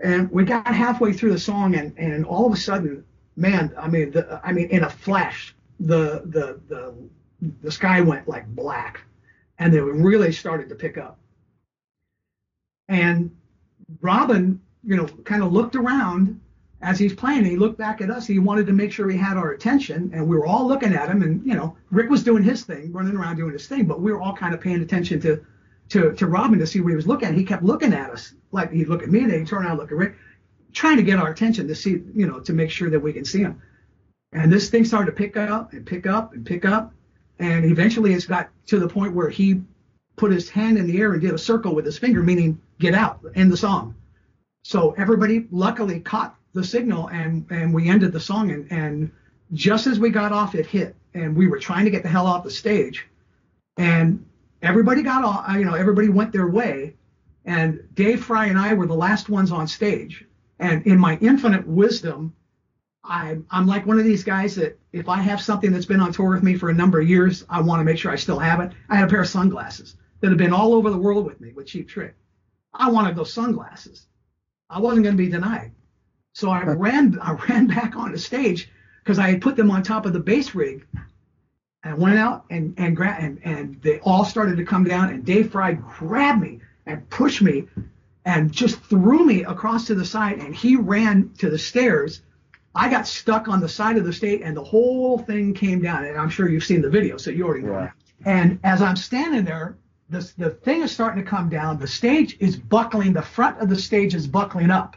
And 0.00 0.30
we 0.30 0.44
got 0.44 0.66
halfway 0.66 1.12
through 1.12 1.32
the 1.32 1.38
song, 1.38 1.74
and 1.74 1.96
and 1.98 2.24
all 2.24 2.46
of 2.46 2.52
a 2.52 2.56
sudden, 2.56 3.04
man, 3.36 3.72
I 3.78 3.88
mean, 3.88 4.10
the, 4.10 4.40
I 4.44 4.52
mean, 4.52 4.68
in 4.68 4.84
a 4.84 4.90
flash, 4.90 5.54
the 5.80 6.22
the 6.26 6.60
the 6.68 6.94
the 7.62 7.70
sky 7.70 8.00
went 8.00 8.28
like 8.28 8.46
black, 8.48 9.00
and 9.58 9.74
it 9.74 9.82
really 9.82 10.32
started 10.32 10.68
to 10.68 10.74
pick 10.74 10.98
up. 10.98 11.18
And 12.88 13.34
Robin, 14.00 14.60
you 14.84 14.96
know, 14.96 15.06
kind 15.06 15.42
of 15.42 15.52
looked 15.52 15.76
around 15.76 16.40
as 16.82 16.98
he's 16.98 17.14
playing. 17.14 17.38
And 17.38 17.46
he 17.46 17.56
looked 17.56 17.78
back 17.78 18.00
at 18.00 18.10
us. 18.10 18.26
He 18.26 18.38
wanted 18.38 18.66
to 18.66 18.72
make 18.72 18.92
sure 18.92 19.08
he 19.08 19.16
had 19.16 19.36
our 19.36 19.52
attention, 19.52 20.10
and 20.12 20.28
we 20.28 20.36
were 20.36 20.46
all 20.46 20.66
looking 20.68 20.92
at 20.92 21.08
him. 21.08 21.22
And 21.22 21.44
you 21.46 21.54
know, 21.54 21.76
Rick 21.90 22.10
was 22.10 22.22
doing 22.22 22.42
his 22.42 22.64
thing, 22.64 22.92
running 22.92 23.16
around 23.16 23.36
doing 23.36 23.52
his 23.52 23.66
thing, 23.66 23.86
but 23.86 24.00
we 24.00 24.12
were 24.12 24.20
all 24.20 24.36
kind 24.36 24.54
of 24.54 24.60
paying 24.60 24.82
attention 24.82 25.20
to 25.22 25.44
to 25.90 26.12
to 26.12 26.26
Robin 26.26 26.58
to 26.58 26.66
see 26.66 26.80
what 26.80 26.90
he 26.90 26.96
was 26.96 27.06
looking 27.06 27.28
at. 27.28 27.34
He 27.34 27.44
kept 27.44 27.62
looking 27.62 27.92
at 27.92 28.10
us, 28.10 28.34
like 28.52 28.72
he'd 28.72 28.88
look 28.88 29.02
at 29.02 29.10
me, 29.10 29.20
then 29.20 29.40
he'd 29.40 29.48
turn 29.48 29.62
around, 29.62 29.72
and 29.72 29.80
look 29.80 29.92
at 29.92 29.98
Rick, 29.98 30.16
trying 30.72 30.96
to 30.96 31.02
get 31.02 31.18
our 31.18 31.30
attention 31.30 31.68
to 31.68 31.74
see, 31.74 32.02
you 32.14 32.26
know, 32.26 32.40
to 32.40 32.52
make 32.52 32.70
sure 32.70 32.90
that 32.90 33.00
we 33.00 33.12
can 33.12 33.24
see 33.24 33.40
him. 33.40 33.60
And 34.32 34.52
this 34.52 34.68
thing 34.68 34.84
started 34.84 35.06
to 35.06 35.16
pick 35.16 35.36
up 35.36 35.72
and 35.72 35.86
pick 35.86 36.06
up 36.06 36.32
and 36.32 36.44
pick 36.44 36.64
up, 36.64 36.92
and 37.38 37.64
eventually 37.64 38.12
it's 38.12 38.26
got 38.26 38.50
to 38.66 38.78
the 38.78 38.88
point 38.88 39.14
where 39.14 39.30
he 39.30 39.62
put 40.16 40.32
his 40.32 40.48
hand 40.48 40.78
in 40.78 40.86
the 40.86 40.98
air 40.98 41.12
and 41.12 41.22
did 41.22 41.34
a 41.34 41.38
circle 41.38 41.74
with 41.74 41.84
his 41.84 41.98
finger, 41.98 42.22
meaning 42.22 42.60
get 42.78 42.94
out, 42.94 43.20
end 43.34 43.52
the 43.52 43.56
song. 43.56 43.94
So 44.64 44.92
everybody 44.92 45.46
luckily 45.50 46.00
caught 46.00 46.36
the 46.56 46.64
signal 46.64 47.08
and 47.08 47.46
and 47.50 47.72
we 47.72 47.88
ended 47.88 48.12
the 48.12 48.18
song 48.18 48.50
and 48.50 48.66
and 48.72 49.12
just 49.52 49.86
as 49.86 50.00
we 50.00 50.08
got 50.08 50.32
off 50.32 50.54
it 50.54 50.66
hit 50.66 50.96
and 51.12 51.36
we 51.36 51.46
were 51.46 51.58
trying 51.58 51.84
to 51.84 51.90
get 51.90 52.02
the 52.02 52.08
hell 52.08 52.26
off 52.26 52.42
the 52.42 52.50
stage 52.50 53.06
and 53.76 54.24
everybody 54.66 55.02
got 55.02 55.24
off 55.24 55.48
uh, 55.48 55.52
you 55.52 55.64
know 55.64 55.74
everybody 55.74 56.08
went 56.08 56.32
their 56.32 56.48
way 56.48 56.94
and 57.44 57.80
Dave 57.94 58.24
Frey 58.24 58.48
and 58.48 58.58
I 58.58 58.74
were 58.74 58.86
the 58.86 58.94
last 58.94 59.28
ones 59.28 59.52
on 59.52 59.68
stage. 59.68 60.24
And 60.58 60.84
in 60.84 60.98
my 60.98 61.16
infinite 61.20 61.66
wisdom 61.66 62.34
I 63.04 63.38
I'm 63.50 63.66
like 63.66 63.86
one 63.86 63.98
of 63.98 64.04
these 64.04 64.24
guys 64.24 64.56
that 64.56 64.78
if 64.92 65.08
I 65.08 65.20
have 65.20 65.40
something 65.40 65.72
that's 65.72 65.86
been 65.86 66.00
on 66.00 66.12
tour 66.12 66.30
with 66.30 66.42
me 66.42 66.56
for 66.56 66.70
a 66.70 66.74
number 66.74 67.00
of 67.00 67.08
years 67.08 67.44
I 67.48 67.60
want 67.60 67.80
to 67.80 67.84
make 67.84 67.98
sure 67.98 68.10
I 68.10 68.16
still 68.16 68.38
have 68.38 68.60
it. 68.60 68.72
I 68.88 68.96
had 68.96 69.06
a 69.06 69.10
pair 69.10 69.20
of 69.22 69.28
sunglasses 69.28 69.96
that 70.20 70.28
have 70.28 70.38
been 70.38 70.52
all 70.52 70.74
over 70.74 70.90
the 70.90 70.98
world 70.98 71.24
with 71.24 71.40
me 71.40 71.52
with 71.52 71.66
Cheap 71.66 71.88
Trick. 71.88 72.14
I 72.72 72.90
wanted 72.90 73.16
those 73.16 73.32
sunglasses. 73.32 74.06
I 74.68 74.80
wasn't 74.80 75.04
going 75.04 75.16
to 75.16 75.22
be 75.22 75.28
denied. 75.30 75.72
So 76.32 76.50
I 76.50 76.62
ran 76.64 77.18
I 77.20 77.32
ran 77.48 77.66
back 77.76 77.96
on 77.96 78.12
the 78.12 78.18
stage 78.18 78.70
because 79.02 79.18
I 79.18 79.30
had 79.30 79.40
put 79.42 79.56
them 79.56 79.70
on 79.70 79.82
top 79.82 80.04
of 80.04 80.12
the 80.12 80.20
bass 80.20 80.54
rig. 80.54 80.86
And 81.86 81.94
I 81.94 81.98
went 81.98 82.18
out 82.18 82.44
and 82.50 82.74
and, 82.78 82.96
gra- 82.96 83.16
and 83.20 83.38
and 83.44 83.80
they 83.80 84.00
all 84.00 84.24
started 84.24 84.56
to 84.56 84.64
come 84.64 84.82
down 84.82 85.10
and 85.10 85.24
Dave 85.24 85.52
Frey 85.52 85.74
grabbed 85.74 86.42
me 86.42 86.58
and 86.84 87.08
pushed 87.10 87.42
me 87.42 87.68
and 88.24 88.50
just 88.50 88.80
threw 88.80 89.24
me 89.24 89.44
across 89.44 89.86
to 89.86 89.94
the 89.94 90.04
side 90.04 90.40
and 90.40 90.52
he 90.52 90.74
ran 90.74 91.30
to 91.38 91.48
the 91.48 91.58
stairs. 91.58 92.22
I 92.74 92.90
got 92.90 93.06
stuck 93.06 93.46
on 93.46 93.60
the 93.60 93.68
side 93.68 93.98
of 93.98 94.04
the 94.04 94.12
stage 94.12 94.40
and 94.42 94.56
the 94.56 94.64
whole 94.64 95.18
thing 95.18 95.54
came 95.54 95.80
down. 95.80 96.04
And 96.04 96.18
I'm 96.18 96.28
sure 96.28 96.48
you've 96.48 96.64
seen 96.64 96.82
the 96.82 96.90
video, 96.90 97.18
so 97.18 97.30
you 97.30 97.46
already 97.46 97.64
know. 97.64 97.78
Yeah. 97.78 97.90
And 98.24 98.58
as 98.64 98.82
I'm 98.82 98.96
standing 98.96 99.44
there, 99.44 99.76
the, 100.10 100.28
the 100.38 100.50
thing 100.50 100.82
is 100.82 100.90
starting 100.90 101.22
to 101.24 101.30
come 101.30 101.48
down. 101.48 101.78
The 101.78 101.86
stage 101.86 102.36
is 102.40 102.56
buckling. 102.56 103.12
The 103.12 103.22
front 103.22 103.60
of 103.60 103.68
the 103.68 103.78
stage 103.78 104.12
is 104.12 104.26
buckling 104.26 104.72
up. 104.72 104.96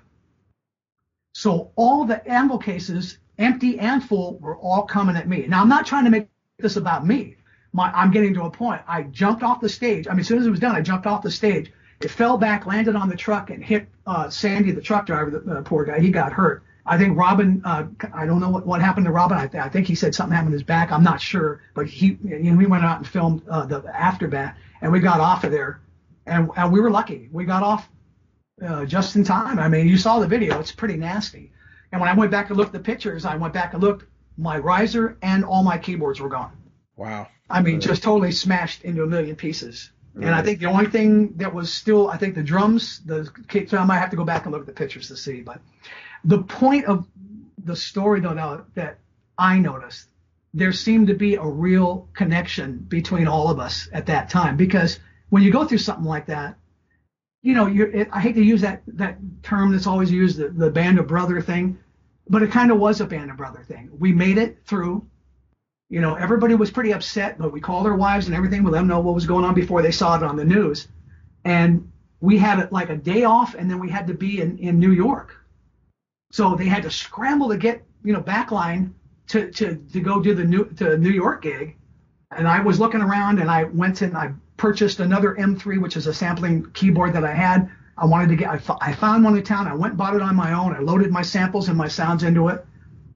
So 1.36 1.72
all 1.76 2.06
the 2.06 2.28
ammo 2.30 2.58
cases, 2.58 3.20
empty 3.38 3.80
and 3.80 4.04
full, 4.04 4.40
were 4.40 4.58
all 4.58 4.84
coming 4.88 5.16
at 5.16 5.28
me. 5.30 5.46
Now 5.48 5.62
I'm 5.62 5.70
not 5.70 5.86
trying 5.86 6.06
to 6.06 6.10
make 6.10 6.28
this 6.60 6.76
about 6.76 7.06
me. 7.06 7.36
My, 7.72 7.92
I'm 7.92 8.12
getting 8.12 8.34
to 8.36 8.44
a 8.44 8.52
point. 8.52 8.82
I 8.88 9.04
jumped 9.04 9.44
off 9.44 9.62
the 9.62 9.70
stage. 9.70 10.08
I 10.08 10.12
mean, 10.12 10.22
as 10.22 10.28
soon 10.28 10.40
as 10.40 10.48
it 10.48 10.50
was 10.50 10.60
done, 10.60 10.76
I 10.76 10.82
jumped 10.82 11.06
off 11.06 11.22
the 11.22 11.32
stage. 11.32 11.72
It 12.02 12.10
fell 12.10 12.38
back, 12.38 12.66
landed 12.66 12.96
on 12.96 13.10
the 13.10 13.16
truck, 13.16 13.50
and 13.50 13.64
hit 13.64 13.88
uh, 14.08 14.30
Sandy, 14.30 14.72
the 14.72 14.82
truck 14.82 15.06
driver, 15.06 15.30
the 15.32 15.58
uh, 15.58 15.62
poor 15.62 15.84
guy. 15.86 16.00
He 16.00 16.12
got 16.12 16.32
hurt. 16.32 16.64
I 16.86 16.98
think 16.98 17.18
Robin. 17.18 17.62
Uh, 17.64 17.88
I 18.14 18.26
don't 18.26 18.40
know 18.40 18.50
what, 18.50 18.66
what 18.66 18.82
happened 18.82 19.06
to 19.06 19.12
Robin. 19.12 19.38
I, 19.38 19.48
th- 19.48 19.64
I 19.64 19.70
think 19.70 19.86
he 19.86 19.96
said 19.96 20.16
something 20.16 20.36
happened 20.36 20.54
to 20.54 20.56
his 20.56 20.64
back. 20.64 20.92
I'm 20.92 21.04
not 21.04 21.22
sure, 21.22 21.62
but 21.76 21.86
he, 21.86 22.18
you 22.24 22.40
know, 22.40 22.58
we 22.58 22.66
went 22.66 22.84
out 22.84 22.98
and 22.98 23.08
filmed 23.08 23.44
uh, 23.48 23.66
the 23.66 23.84
aftermath, 23.94 24.56
and 24.82 24.92
we 24.92 25.00
got 25.00 25.20
off 25.20 25.44
of 25.44 25.52
there, 25.52 25.82
and, 26.26 26.50
and 26.56 26.72
we 26.72 26.80
were 26.80 26.90
lucky. 26.90 27.30
We 27.32 27.46
got 27.46 27.62
off 27.62 27.90
uh, 28.66 28.86
just 28.86 29.16
in 29.16 29.24
time. 29.24 29.60
I 29.60 29.68
mean, 29.68 29.88
you 29.88 29.98
saw 29.98 30.20
the 30.20 30.28
video; 30.28 30.60
it's 30.60 30.72
pretty 30.72 30.96
nasty. 30.96 31.52
And 31.92 32.02
when 32.02 32.10
I 32.10 32.14
went 32.14 32.32
back 32.32 32.50
and 32.50 32.58
looked 32.58 32.74
at 32.74 32.82
the 32.82 32.92
pictures, 32.92 33.26
I 33.26 33.36
went 33.36 33.54
back 33.54 33.74
and 33.74 33.84
looked. 33.84 34.06
My 34.40 34.58
riser 34.58 35.18
and 35.22 35.44
all 35.44 35.64
my 35.64 35.78
keyboards 35.78 36.20
were 36.20 36.30
gone. 36.30 36.52
Wow. 36.96 37.28
I 37.50 37.62
mean, 37.62 37.82
just 37.82 38.04
totally 38.04 38.32
smashed 38.32 38.84
into 38.84 39.04
a 39.04 39.08
million 39.08 39.36
pieces. 39.36 39.92
And 40.16 40.36
I 40.36 40.42
think 40.42 40.60
the 40.60 40.66
only 40.66 40.88
thing 40.88 41.34
that 41.38 41.54
was 41.54 41.74
still, 41.74 42.10
I 42.10 42.18
think 42.18 42.36
the 42.36 42.44
drums, 42.44 43.00
the 43.06 43.30
so 43.68 43.78
I 43.78 43.86
might 43.86 44.00
have 44.00 44.10
to 44.10 44.18
go 44.18 44.26
back 44.26 44.46
and 44.46 44.52
look 44.52 44.62
at 44.62 44.68
the 44.68 44.74
pictures 44.74 45.08
to 45.08 45.16
see. 45.16 45.42
But 45.42 45.62
the 46.26 46.40
point 46.44 46.86
of 46.86 47.08
the 47.64 47.76
story, 47.76 48.20
though, 48.20 48.34
now 48.34 48.66
that 48.76 49.00
I 49.38 49.60
noticed, 49.60 50.10
there 50.54 50.74
seemed 50.74 51.08
to 51.08 51.14
be 51.14 51.36
a 51.36 51.44
real 51.44 52.10
connection 52.14 52.78
between 52.78 53.28
all 53.28 53.50
of 53.50 53.60
us 53.60 53.88
at 53.94 54.08
that 54.08 54.30
time 54.30 54.58
because 54.58 55.00
when 55.30 55.44
you 55.44 55.52
go 55.52 55.64
through 55.66 55.78
something 55.78 56.06
like 56.06 56.26
that, 56.26 56.58
you 57.42 57.54
know, 57.54 57.68
you're, 57.68 57.90
it, 57.90 58.10
I 58.12 58.20
hate 58.20 58.36
to 58.36 58.44
use 58.44 58.62
that 58.62 58.82
that 58.88 59.18
term 59.44 59.72
that's 59.72 59.88
always 59.88 60.12
used, 60.12 60.38
the, 60.38 60.50
the 60.50 60.72
band 60.72 61.00
of 61.00 61.08
brother 61.08 61.40
thing, 61.40 61.80
but 62.30 62.44
it 62.44 62.52
kind 62.52 62.72
of 62.72 62.80
was 62.80 63.02
a 63.02 63.06
band 63.06 63.32
of 63.32 63.38
brother 63.38 63.64
thing. 63.68 63.90
We 63.98 64.14
made 64.14 64.38
it 64.38 64.60
through. 64.66 65.06
You 65.90 66.02
know, 66.02 66.14
everybody 66.14 66.54
was 66.54 66.70
pretty 66.70 66.94
upset, 66.94 67.40
but 67.40 67.52
we 67.52 67.60
called 67.60 67.88
our 67.88 67.96
wives 67.96 68.28
and 68.28 68.36
everything. 68.36 68.64
We 68.64 68.70
let 68.70 68.80
them 68.80 68.88
know 68.88 69.00
what 69.00 69.16
was 69.16 69.26
going 69.26 69.44
on 69.44 69.56
before 69.56 69.82
they 69.82 69.92
saw 69.92 70.16
it 70.16 70.24
on 70.24 70.36
the 70.36 70.46
news. 70.46 70.88
And 71.44 71.92
we 72.22 72.38
had 72.38 72.72
like 72.72 72.90
a 72.90 72.96
day 72.96 73.24
off, 73.24 73.56
and 73.56 73.70
then 73.70 73.80
we 73.80 73.90
had 73.90 74.06
to 74.08 74.14
be 74.14 74.40
in, 74.40 74.60
in 74.60 74.80
New 74.80 74.92
York. 74.92 75.36
So 76.32 76.56
they 76.56 76.66
had 76.66 76.84
to 76.84 76.92
scramble 76.92 77.50
to 77.50 77.58
get, 77.58 77.84
you 78.04 78.14
know, 78.14 78.22
backline 78.22 78.92
to, 79.30 79.50
to, 79.52 79.76
to 79.92 80.00
go 80.00 80.22
do 80.22 80.36
the 80.36 80.44
new 80.44 80.66
to 80.78 80.98
New 80.98 81.10
York 81.10 81.42
gig. 81.42 81.76
And 82.36 82.48
I 82.48 82.60
was 82.60 82.80
looking 82.80 83.02
around 83.02 83.40
and 83.40 83.50
I 83.50 83.64
went 83.64 84.04
and 84.04 84.16
I 84.16 84.34
purchased 84.58 85.00
another 85.00 85.36
M3, 85.36 85.82
which 85.82 85.98
is 85.98 86.06
a 86.06 86.14
sampling 86.14 86.70
keyboard 86.74 87.14
that 87.14 87.24
I 87.24 87.34
had. 87.34 87.72
I 88.02 88.06
wanted 88.06 88.30
to 88.30 88.36
get, 88.36 88.50
I, 88.82 88.94
found 88.94 89.24
one 89.24 89.38
in 89.38 89.44
town. 89.44 89.68
I 89.68 89.74
went 89.74 89.92
and 89.92 89.98
bought 89.98 90.16
it 90.16 90.22
on 90.22 90.36
my 90.36 90.54
own. 90.54 90.74
I 90.74 90.80
loaded 90.80 91.12
my 91.12 91.22
samples 91.22 91.68
and 91.68 91.78
my 91.78 91.88
sounds 91.88 92.24
into 92.24 92.48
it. 92.48 92.66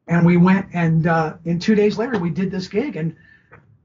And 0.08 0.26
we 0.26 0.38
went 0.38 0.68
and, 0.74 1.08
uh, 1.08 1.38
two 1.60 1.76
days 1.76 1.98
later 1.98 2.20
we 2.20 2.30
did 2.30 2.52
this 2.52 2.68
gig 2.68 2.98
and, 2.98 3.16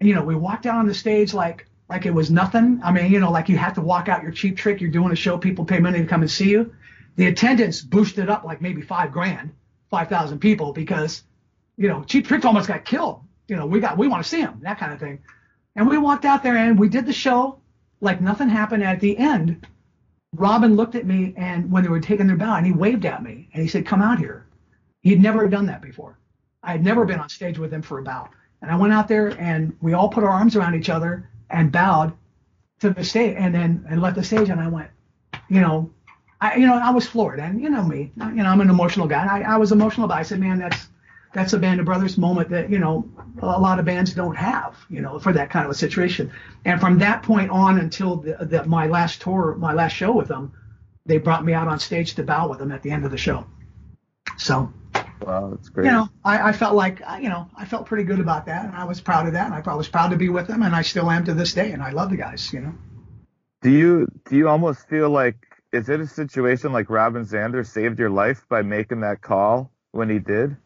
you 0.01 0.15
know, 0.15 0.23
we 0.23 0.35
walked 0.35 0.67
out 0.67 0.77
on 0.77 0.87
the 0.87 0.95
stage 0.95 1.33
like, 1.33 1.67
like 1.89 2.05
it 2.05 2.13
was 2.13 2.31
nothing. 2.31 2.81
I 2.85 2.93
mean, 2.93 3.13
you 3.13 3.21
know, 3.21 3.31
like 3.31 3.49
you 3.49 3.57
have 3.57 3.75
to 3.75 3.81
walk 3.81 4.09
out 4.09 4.23
your 4.23 4.33
cheap 4.33 4.57
trick. 4.57 4.81
You're 4.81 4.91
doing 4.91 5.13
a 5.13 5.17
show. 5.17 5.39
People 5.39 5.65
pay 5.65 5.79
money 5.79 6.01
to 6.01 6.07
come 6.07 6.23
and 6.23 6.31
see 6.31 6.51
you. 6.51 6.75
The 7.17 7.27
attendance 7.27 7.81
boosted 7.81 8.29
up 8.29 8.45
like 8.45 8.61
maybe 8.61 8.83
five 8.83 9.13
grand, 9.13 9.53
5,000 9.91 10.39
people 10.39 10.73
because, 10.73 11.25
you 11.77 11.89
know, 11.89 12.05
Cheap 12.05 12.27
Trick 12.29 12.45
almost 12.45 12.69
got 12.69 12.85
killed. 12.85 13.23
You 13.49 13.57
know, 13.57 13.67
we 13.67 13.81
got, 13.81 13.99
we 13.99 14.07
want 14.07 14.23
to 14.23 14.29
see 14.29 14.41
him, 14.41 14.61
that 14.63 14.79
kind 14.79 14.93
of 14.93 15.01
thing. 15.01 15.21
And 15.75 15.89
we 15.89 15.99
walked 15.99 16.25
out 16.25 16.43
there 16.43 16.57
and 16.57 16.79
we 16.79 16.89
did 16.89 17.07
the 17.07 17.13
show 17.13 17.61
like 18.01 18.21
nothing 18.21 18.49
happened. 18.49 18.85
At 18.85 19.01
the 19.01 19.17
end, 19.17 19.67
Robin 20.35 20.77
looked 20.77 20.95
at 20.95 21.07
me 21.07 21.35
and 21.37 21.71
when 21.71 21.83
they 21.83 21.89
were 21.89 22.01
taking 22.01 22.27
their 22.27 22.37
bow 22.37 22.57
and 22.57 22.67
he 22.67 22.73
waved 22.73 23.07
at 23.07 23.23
me 23.23 23.49
and 23.53 23.63
he 23.63 23.69
said, 23.69 23.87
come 23.87 24.03
out 24.03 24.19
here. 24.19 24.47
He'd 25.01 25.23
never 25.23 25.49
done 25.49 25.67
that 25.67 25.83
before. 25.83 26.19
I 26.63 26.73
had 26.73 26.85
never 26.85 27.05
been 27.05 27.21
on 27.21 27.29
stage 27.29 27.59
with 27.59 27.73
him 27.73 27.83
for 27.83 27.99
a 27.99 28.03
bow. 28.03 28.29
And 28.61 28.71
I 28.71 28.77
went 28.77 28.93
out 28.93 29.09
there 29.09 29.29
and 29.41 29.77
we 29.81 29.95
all 29.95 30.09
put 30.09 30.25
our 30.25 30.31
arms 30.31 30.57
around 30.57 30.75
each 30.75 30.91
other 30.91 31.31
and 31.49 31.73
bowed 31.73 32.13
to 32.81 32.91
the 32.91 33.05
stage 33.05 33.37
and 33.39 33.55
then 33.55 33.87
and 33.89 34.03
left 34.03 34.17
the 34.17 34.25
stage 34.25 34.51
and 34.51 34.61
I 34.61 34.69
went, 34.69 34.91
you 35.49 35.61
know, 35.61 35.91
I 36.41 36.57
you 36.57 36.67
know 36.67 36.75
I 36.75 36.91
was 36.91 37.07
floored, 37.07 37.41
and 37.41 37.61
you 37.61 37.69
know 37.69 37.83
me, 37.83 38.13
you 38.17 38.35
know 38.35 38.47
I'm 38.47 38.61
an 38.61 38.71
emotional 38.71 39.09
guy. 39.09 39.27
I, 39.27 39.55
I 39.55 39.57
was 39.57 39.73
emotional, 39.73 40.07
but 40.07 40.19
I 40.19 40.23
said, 40.23 40.39
man, 40.39 40.59
that's 40.59 40.89
that's 41.35 41.53
a 41.53 41.59
band 41.59 41.81
of 41.81 41.87
brothers 41.87 42.17
moment 42.17 42.49
that 42.51 42.71
you 42.71 42.79
know 42.79 43.09
a 43.43 43.47
lot 43.47 43.79
of 43.79 43.85
bands 43.85 44.15
don't 44.15 44.37
have, 44.37 44.77
you 44.89 45.01
know, 45.01 45.19
for 45.19 45.33
that 45.33 45.51
kind 45.51 45.65
of 45.65 45.71
a 45.71 45.75
situation. 45.75 46.33
And 46.65 46.81
from 46.81 46.99
that 46.99 47.23
point 47.23 47.51
on 47.51 47.79
until 47.79 48.17
the, 48.17 48.37
the, 48.41 48.65
my 48.65 48.87
last 48.87 49.21
tour, 49.23 49.55
my 49.57 49.73
last 49.73 49.93
show 49.93 50.13
with 50.13 50.29
them, 50.29 50.53
they 51.07 51.19
brought 51.19 51.45
me 51.45 51.53
out 51.53 51.69
on 51.69 51.79
stage 51.79 52.15
to 52.15 52.23
bow 52.23 52.49
with 52.49 52.59
them 52.59 52.73
at 52.73 52.83
the 52.83 52.91
end 52.91 53.05
of 53.05 53.11
the 53.11 53.19
show. 53.19 53.47
So 54.37 54.73
Wow, 55.21 55.51
that's 55.51 55.69
great. 55.69 55.87
you 55.87 55.91
know, 55.91 56.09
I, 56.25 56.51
I 56.51 56.53
felt 56.53 56.75
like, 56.75 57.01
you 57.21 57.29
know, 57.29 57.49
I 57.57 57.65
felt 57.65 57.87
pretty 57.87 58.05
good 58.05 58.21
about 58.21 58.47
that, 58.47 58.67
and 58.67 58.75
I 58.75 58.85
was 58.85 59.01
proud 59.01 59.27
of 59.27 59.33
that, 59.33 59.47
and 59.47 59.55
I 59.55 59.75
was 59.75 59.89
proud 59.89 60.11
to 60.11 60.17
be 60.17 60.29
with 60.29 60.47
them, 60.47 60.63
and 60.63 60.75
I 60.75 60.83
still 60.83 61.11
am 61.11 61.25
to 61.25 61.35
this 61.35 61.55
day, 61.55 61.73
and 61.73 61.83
I 61.83 61.91
love 61.91 62.11
the 62.11 62.17
guys, 62.17 62.53
you 62.53 62.61
know. 62.61 62.75
Do 63.61 63.71
you 63.71 64.07
do 64.29 64.37
you 64.37 64.49
almost 64.49 64.89
feel 64.89 65.11
like 65.11 65.37
is 65.73 65.89
it 65.89 66.01
a 66.01 66.07
situation 66.07 66.73
like 66.73 66.89
Robin 66.89 67.25
Zander 67.25 67.67
saved 67.67 67.99
your 67.99 68.11
life 68.11 68.47
by 68.49 68.63
making 68.63 69.01
that 69.01 69.21
call 69.21 69.73
when 69.91 70.09
he 70.09 70.21
did? 70.21 70.57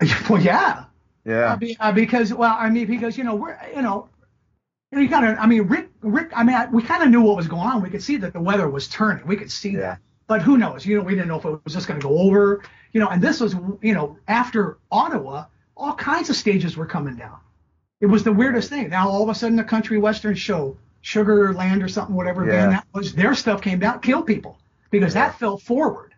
well, 0.28 0.42
yeah, 0.42 0.86
Yeah. 1.24 1.58
Uh, 1.60 1.66
uh, 1.80 1.92
because, 1.92 2.32
well, 2.32 2.56
I 2.58 2.68
mean, 2.70 2.86
because 2.86 3.16
you 3.16 3.24
know, 3.24 3.34
we're, 3.34 3.58
you 3.74 3.82
know, 3.82 4.08
you, 4.92 4.98
know, 4.98 5.02
you 5.02 5.08
kind 5.08 5.26
of, 5.26 5.38
I 5.38 5.46
mean, 5.46 5.62
Rick, 5.62 5.90
Rick, 6.02 6.30
I 6.34 6.44
mean, 6.44 6.54
I, 6.54 6.66
we 6.66 6.82
kind 6.82 7.02
of 7.02 7.10
knew 7.10 7.22
what 7.22 7.36
was 7.36 7.48
going 7.48 7.66
on. 7.66 7.82
We 7.82 7.90
could 7.90 8.02
see 8.02 8.16
that 8.18 8.32
the 8.32 8.40
weather 8.40 8.68
was 8.68 8.88
turning. 8.88 9.26
We 9.26 9.36
could 9.36 9.50
see 9.50 9.76
that, 9.76 9.98
but 10.26 10.42
who 10.42 10.58
knows? 10.58 10.84
You 10.86 10.98
know, 10.98 11.02
we 11.02 11.14
didn't 11.14 11.28
know 11.28 11.38
if 11.38 11.44
it 11.44 11.60
was 11.64 11.72
just 11.74 11.88
going 11.88 12.00
to 12.00 12.06
go 12.06 12.18
over. 12.18 12.62
You 12.92 13.00
know, 13.00 13.08
and 13.08 13.20
this 13.22 13.40
was, 13.40 13.56
you 13.82 13.94
know, 13.94 14.18
after 14.28 14.78
Ottawa, 14.92 15.46
all 15.76 15.94
kinds 15.94 16.30
of 16.30 16.36
stages 16.36 16.76
were 16.76 16.86
coming 16.86 17.16
down. 17.16 17.38
It 18.00 18.06
was 18.06 18.22
the 18.22 18.32
weirdest 18.32 18.68
thing. 18.68 18.90
Now 18.90 19.08
all 19.08 19.22
of 19.22 19.28
a 19.28 19.34
sudden, 19.34 19.56
the 19.56 19.64
country 19.64 19.98
western 19.98 20.34
show, 20.34 20.76
Sugarland 21.02 21.82
or 21.82 21.88
something, 21.88 22.14
whatever 22.14 22.44
Yeah. 22.46 22.52
band 22.52 22.72
that 22.72 22.86
was, 22.92 23.14
their 23.14 23.34
stuff 23.34 23.62
came 23.62 23.78
down, 23.78 24.00
killed 24.00 24.26
people 24.26 24.58
because 24.90 25.14
that 25.14 25.38
fell 25.38 25.58
forward. 25.58 26.14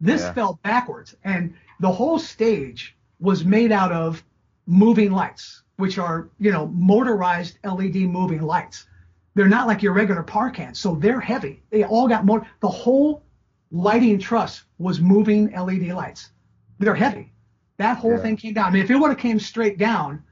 This 0.00 0.22
Yeah. 0.22 0.32
fell 0.32 0.60
backwards, 0.62 1.16
and 1.24 1.54
the 1.80 1.90
whole 1.90 2.18
stage 2.18 2.96
was 3.18 3.44
made 3.44 3.72
out 3.72 3.92
of 3.92 4.22
moving 4.70 5.10
lights, 5.10 5.64
which 5.76 5.98
are 5.98 6.30
you 6.38 6.52
know 6.52 6.68
motorized 6.68 7.58
LED 7.64 7.96
moving 7.96 8.40
lights. 8.40 8.86
They're 9.34 9.48
not 9.48 9.66
like 9.66 9.82
your 9.82 9.92
regular 9.92 10.22
par 10.22 10.50
cans, 10.50 10.78
so 10.78 10.94
they're 10.94 11.20
heavy. 11.20 11.62
They 11.70 11.84
all 11.84 12.08
got 12.08 12.24
more. 12.24 12.46
The 12.60 12.68
whole 12.68 13.24
lighting 13.72 14.18
truss 14.18 14.64
was 14.78 15.00
moving 15.00 15.50
LED 15.52 15.88
lights. 15.92 16.30
They're 16.78 16.94
heavy. 16.94 17.32
That 17.78 17.98
whole 17.98 18.12
Yeah. 18.12 18.18
thing 18.22 18.36
came 18.36 18.54
down. 18.54 18.66
I 18.66 18.70
mean, 18.70 18.82
if 18.82 18.90
it 18.90 18.96
would 18.96 19.10
have 19.10 19.18
came 19.18 19.38
straight 19.40 19.78
down, 19.78 20.22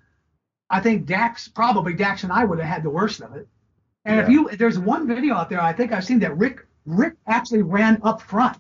I 0.71 0.81
think 0.81 1.07
Daxx 1.07 1.53
probably 1.53 1.95
Daxx 1.95 2.25
and 2.25 2.33
I 2.33 2.45
would 2.45 2.59
have 2.59 2.69
had 2.69 2.83
the 2.83 2.91
worst 2.91 3.21
of 3.21 3.35
it. 3.35 3.49
And 4.05 4.21
if 4.21 4.29
you 4.29 4.49
there's 4.57 4.79
one 4.79 5.07
video 5.07 5.35
out 5.35 5.51
there, 5.51 5.61
I 5.61 5.73
think 5.73 5.93
I've 5.93 6.05
seen 6.05 6.21
that 6.21 6.37
Rick 6.39 6.65
Rick 6.87 7.15
actually 7.27 7.63
ran 7.63 8.01
up 8.03 8.23
front. 8.23 8.57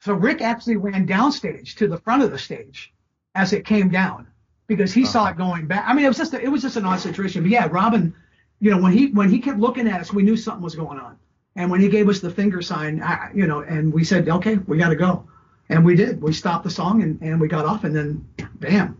So 0.00 0.14
Rick 0.14 0.40
actually 0.40 0.76
ran 0.76 1.06
downstage 1.06 1.74
to 1.76 1.86
the 1.86 1.98
front 1.98 2.22
of 2.22 2.30
the 2.30 2.38
stage 2.38 2.92
as 3.34 3.52
it 3.52 3.64
came 3.64 3.88
down 3.88 4.26
because 4.66 4.92
he 4.92 5.04
saw 5.04 5.28
it 5.28 5.36
going 5.36 5.66
back. 5.66 5.84
I 5.86 5.92
mean, 5.94 6.04
it 6.04 6.08
was 6.08 6.16
just 6.16 6.34
a, 6.34 6.40
it 6.40 6.48
was 6.48 6.62
just 6.62 6.76
an 6.76 6.84
odd 6.84 7.00
situation. 7.00 7.42
But 7.42 7.50
yeah, 7.50 7.68
Robin, 7.70 8.14
you 8.60 8.70
know, 8.70 8.80
when 8.80 8.92
he 8.92 9.08
when 9.08 9.28
he 9.28 9.40
kept 9.40 9.58
looking 9.58 9.88
at 9.88 10.00
us, 10.00 10.12
we 10.12 10.22
knew 10.22 10.36
something 10.36 10.62
was 10.62 10.74
going 10.74 10.98
on. 10.98 11.18
And 11.56 11.70
when 11.70 11.80
he 11.80 11.88
gave 11.88 12.08
us 12.08 12.20
the 12.20 12.30
finger 12.30 12.62
sign, 12.62 13.02
I, 13.02 13.30
you 13.34 13.46
know, 13.46 13.60
and 13.60 13.92
we 13.92 14.04
said, 14.04 14.28
okay, 14.28 14.56
we 14.56 14.78
got 14.78 14.90
to 14.90 14.96
go, 14.96 15.28
and 15.68 15.84
we 15.84 15.96
did. 15.96 16.22
We 16.22 16.32
stopped 16.32 16.64
the 16.64 16.70
song 16.70 17.02
and, 17.02 17.20
and 17.20 17.40
we 17.40 17.48
got 17.48 17.64
off, 17.64 17.84
and 17.84 17.94
then 17.94 18.24
bam. 18.54 18.96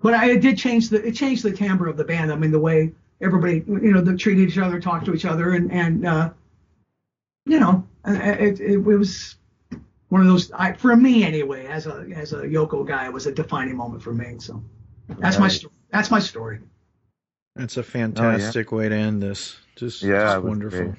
But 0.00 0.14
I, 0.14 0.30
it 0.30 0.40
did 0.40 0.56
change 0.56 0.88
the 0.88 1.04
it 1.04 1.12
changed 1.12 1.42
the 1.42 1.52
timbre 1.52 1.88
of 1.88 1.96
the 1.96 2.04
band. 2.04 2.32
I 2.32 2.36
mean, 2.36 2.52
the 2.52 2.60
way 2.60 2.92
everybody, 3.20 3.64
you 3.66 3.92
know, 3.92 4.00
they 4.00 4.14
treated 4.14 4.48
each 4.48 4.58
other, 4.58 4.80
talked 4.80 5.06
to 5.06 5.14
each 5.14 5.24
other, 5.24 5.52
and 5.54 5.72
and 5.72 6.06
uh, 6.06 6.30
you 7.44 7.58
know, 7.58 7.86
it, 8.06 8.60
it, 8.60 8.60
it 8.60 8.76
was 8.78 9.36
one 10.10 10.20
of 10.20 10.26
those 10.28 10.52
I, 10.52 10.72
for 10.74 10.94
me 10.96 11.24
anyway 11.24 11.66
as 11.66 11.86
a 11.86 12.06
as 12.14 12.32
a 12.32 12.42
Yoko 12.42 12.86
guy 12.86 13.06
it 13.06 13.12
was 13.12 13.26
a 13.26 13.32
defining 13.32 13.76
moment 13.76 14.02
for 14.02 14.12
me 14.14 14.36
so 14.38 14.62
that's 15.18 15.38
my 15.38 15.46
Right. 15.46 15.52
story 15.52 15.74
that's 15.90 16.10
my 16.10 16.20
story 16.20 16.60
That's 17.56 17.76
a 17.76 17.82
fantastic 17.82 18.72
way 18.72 18.88
to 18.88 18.94
end 18.94 19.22
this. 19.22 19.58
Just, 19.76 20.02
Yeah, 20.02 20.34
just 20.34 20.44
wonderful. 20.44 20.78
great. 20.78 20.94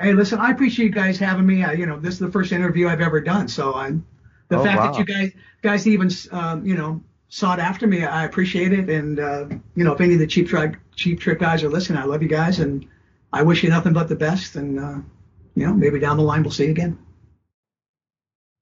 hey 0.00 0.12
listen 0.12 0.38
I 0.38 0.50
appreciate 0.50 0.86
you 0.86 0.92
guys 0.92 1.18
having 1.18 1.46
me 1.46 1.64
I, 1.64 1.72
you 1.72 1.86
know 1.86 1.98
this 1.98 2.14
is 2.14 2.20
the 2.20 2.30
first 2.30 2.52
interview 2.52 2.88
I've 2.88 3.00
ever 3.00 3.20
done 3.20 3.48
so 3.48 3.74
I'm 3.74 4.04
the 4.48 4.58
Oh, 4.58 4.62
fact 4.64 4.82
wow. 4.82 4.92
that 4.92 4.98
you 4.98 5.04
guys 5.04 5.32
guys 5.62 5.86
even 5.88 6.10
um, 6.32 6.64
you 6.66 6.74
know 6.76 7.02
sought 7.28 7.58
after 7.58 7.86
me 7.86 8.04
I 8.04 8.24
appreciate 8.24 8.72
it 8.72 8.88
and 8.88 9.18
uh, 9.20 9.46
you 9.74 9.84
know 9.84 9.92
if 9.92 10.00
any 10.00 10.14
of 10.14 10.20
the 10.20 10.26
cheap 10.26 10.48
trick 10.48 10.78
cheap 10.94 11.20
trick 11.20 11.38
guys 11.40 11.62
are 11.64 11.68
listening 11.68 11.98
I 11.98 12.04
love 12.04 12.22
you 12.22 12.28
guys 12.28 12.60
and 12.60 12.86
I 13.32 13.42
wish 13.42 13.62
you 13.64 13.70
nothing 13.70 13.92
but 13.92 14.08
the 14.08 14.16
best 14.16 14.56
and 14.56 14.78
uh, 14.78 14.98
you 15.54 15.66
know 15.66 15.74
maybe 15.74 15.98
down 15.98 16.16
the 16.16 16.22
line 16.22 16.42
we'll 16.42 16.52
see 16.52 16.64
you 16.66 16.70
again 16.70 16.98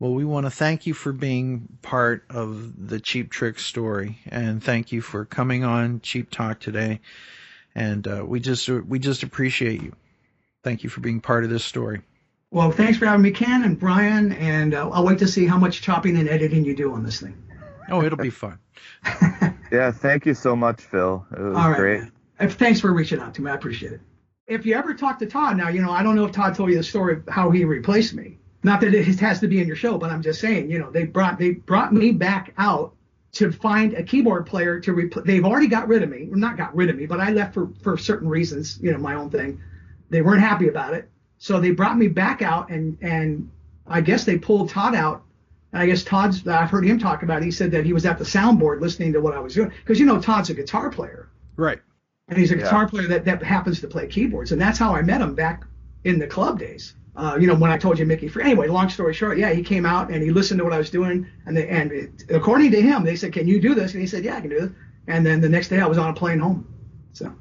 Well, 0.05 0.13
we 0.13 0.27
want 0.27 0.45
to 0.45 0.51
thank 0.51 0.87
you 0.87 0.93
for 0.93 1.13
being 1.13 1.67
part 1.81 2.27
of 2.29 2.89
the 2.89 3.01
Cheap 3.01 3.31
Trick 3.31 3.59
story, 3.59 4.19
and 4.27 4.63
thank 4.63 4.93
you 4.93 5.01
for 5.01 5.25
coming 5.25 5.65
on 5.65 6.03
Cheap 6.03 6.31
Talk 6.31 6.61
today. 6.61 7.01
And 7.75 8.07
uh, 8.07 8.23
we 8.27 8.39
just 8.39 8.69
we 8.69 8.99
just 8.99 9.23
appreciate 9.23 9.81
you. 9.81 9.97
Thank 10.63 10.85
you 10.85 10.91
for 10.91 11.01
being 11.01 11.23
part 11.23 11.43
of 11.45 11.49
this 11.49 11.65
story. 11.65 12.03
Well, 12.51 12.71
thanks 12.71 12.99
for 12.99 13.07
having 13.07 13.23
me, 13.23 13.31
Ken 13.31 13.65
and 13.65 13.81
Brian, 13.81 14.33
and 14.33 14.75
uh, 14.75 14.91
I'll 14.91 15.07
wait 15.07 15.21
to 15.21 15.27
see 15.27 15.47
how 15.47 15.57
much 15.57 15.81
chopping 15.81 16.19
and 16.19 16.29
editing 16.29 16.67
you 16.67 16.77
do 16.77 16.93
on 16.93 17.03
this 17.03 17.23
thing. 17.23 17.43
Oh, 17.89 18.03
it'll 18.03 18.19
be 18.19 18.29
fun. 18.29 18.59
Yeah, 19.73 19.91
thank 19.91 20.27
you 20.27 20.35
so 20.35 20.55
much, 20.55 20.83
Phil. 20.83 21.27
It 21.33 21.41
was 21.41 21.57
All 21.57 21.71
right, 21.71 21.79
great. 21.79 22.01
man. 22.01 22.13
Uh, 22.39 22.49
Thanks 22.49 22.79
for 22.79 22.93
reaching 22.93 23.21
out 23.21 23.33
to 23.37 23.43
me. 23.43 23.51
I 23.51 23.55
appreciate 23.55 23.93
it. 23.93 24.01
If 24.47 24.67
you 24.67 24.75
ever 24.75 24.93
talk 24.93 25.19
to 25.21 25.27
Todd, 25.27 25.57
now, 25.57 25.71
you 25.71 25.81
know, 25.81 25.91
I 25.91 26.03
don't 26.03 26.15
know 26.15 26.27
if 26.27 26.33
Todd 26.33 26.55
told 26.55 26.69
you 26.69 26.77
the 26.77 26.83
story 26.83 27.15
of 27.15 27.27
how 27.27 27.51
he 27.51 27.65
replaced 27.65 28.13
me. 28.13 28.37
Not 28.65 28.81
that 28.81 28.95
it 28.95 29.05
has 29.21 29.41
to 29.41 29.47
be 29.49 29.61
in 29.61 29.67
your 29.67 29.77
show, 29.77 29.99
but 29.99 30.11
I'm 30.11 30.23
just 30.23 30.41
saying, 30.41 30.71
you 30.71 30.79
know, 30.79 30.91
they 30.91 31.05
brought 31.05 31.39
they 31.39 31.51
brought 31.53 31.93
me 31.93 32.11
back 32.13 32.55
out 32.57 32.95
to 33.33 33.53
find 33.53 33.93
a 33.95 34.03
keyboard 34.03 34.47
player 34.47 34.81
to 34.81 34.93
replace. 34.93 35.27
They've 35.27 35.45
already 35.45 35.67
got 35.67 35.87
rid 35.87 36.03
of 36.03 36.09
me, 36.09 36.27
well, 36.29 36.39
not 36.39 36.57
got 36.57 36.75
rid 36.75 36.89
of 36.89 36.97
me, 36.97 37.05
but 37.07 37.21
I 37.21 37.31
left 37.31 37.53
for 37.55 37.69
for 37.83 37.99
certain 37.99 38.29
reasons, 38.29 38.79
you 38.83 38.91
know, 38.91 38.99
my 38.99 39.15
own 39.15 39.29
thing. 39.31 39.61
They 40.11 40.23
weren't 40.23 40.41
happy 40.41 40.69
about 40.69 40.95
it, 40.95 41.11
so 41.39 41.61
they 41.61 41.73
brought 41.73 41.99
me 41.99 42.09
back 42.09 42.41
out, 42.43 42.71
and 42.71 42.97
and 43.03 43.51
I 43.87 44.01
guess 44.01 44.25
they 44.25 44.39
pulled 44.39 44.71
Todd 44.71 44.95
out. 44.95 45.23
And 45.73 45.83
I 45.83 45.87
guess 45.87 46.03
Todd's. 46.03 46.47
I've 46.49 46.71
heard 46.71 46.87
him 46.87 46.99
talk 46.99 47.23
about. 47.23 47.43
It. 47.43 47.45
He 47.45 47.51
said 47.51 47.71
that 47.73 47.85
he 47.85 47.93
was 47.93 48.07
at 48.07 48.17
the 48.19 48.25
soundboard 48.25 48.81
listening 48.81 49.13
to 49.13 49.21
what 49.21 49.35
I 49.35 49.41
was 49.41 49.55
doing 49.55 49.73
because 49.85 50.01
you 50.01 50.07
know 50.07 50.21
Todd's 50.21 50.49
a 50.49 50.55
guitar 50.55 50.89
player 50.89 51.29
Right. 51.57 51.81
and 52.29 52.39
he's 52.39 52.51
a 52.51 52.57
Yeah. 52.57 52.63
guitar 52.63 52.89
player 52.89 53.09
that, 53.09 53.25
that 53.27 53.43
happens 53.43 53.81
to 53.83 53.89
play 53.89 54.07
keyboards, 54.07 54.53
and 54.53 54.61
that's 54.61 54.79
how 54.79 54.95
I 54.95 55.03
met 55.03 55.21
him 55.21 55.35
back 55.35 55.65
in 56.05 56.19
the 56.19 56.27
club 56.27 56.59
days. 56.61 56.95
Uh, 57.17 57.37
you 57.41 57.47
know, 57.47 57.55
when 57.55 57.71
I 57.71 57.79
told 57.79 57.99
you 57.99 58.07
Mickey 58.07 58.27
Free. 58.27 58.43
Anyway, 58.43 58.67
long 58.67 58.89
story 58.89 59.15
short, 59.15 59.39
yeah, 59.39 59.53
he 59.53 59.63
came 59.63 59.87
out 59.87 60.11
and 60.11 60.23
he 60.23 60.31
listened 60.31 60.59
to 60.59 60.65
what 60.65 60.73
I 60.73 60.79
was 60.79 60.91
doing, 60.91 61.27
and 61.47 61.57
they, 61.57 61.69
and 61.69 61.93
it, 61.93 62.25
according 62.29 62.73
to 62.73 62.83
him, 62.83 63.05
they 63.05 63.15
said, 63.15 63.33
"Can 63.33 63.47
you 63.47 63.61
do 63.61 63.75
this?" 63.75 63.93
And 63.93 64.01
he 64.01 64.07
said, 64.07 64.25
"Yeah, 64.25 64.37
I 64.37 64.41
can 64.41 64.51
do 64.51 64.61
this." 64.61 64.71
And 65.07 65.25
then 65.25 65.41
the 65.41 65.49
next 65.49 65.69
day, 65.69 65.81
I 65.81 65.87
was 65.87 65.99
on 65.99 66.11
a 66.11 66.15
plane 66.15 66.41
home. 66.41 66.67
So, 67.13 67.33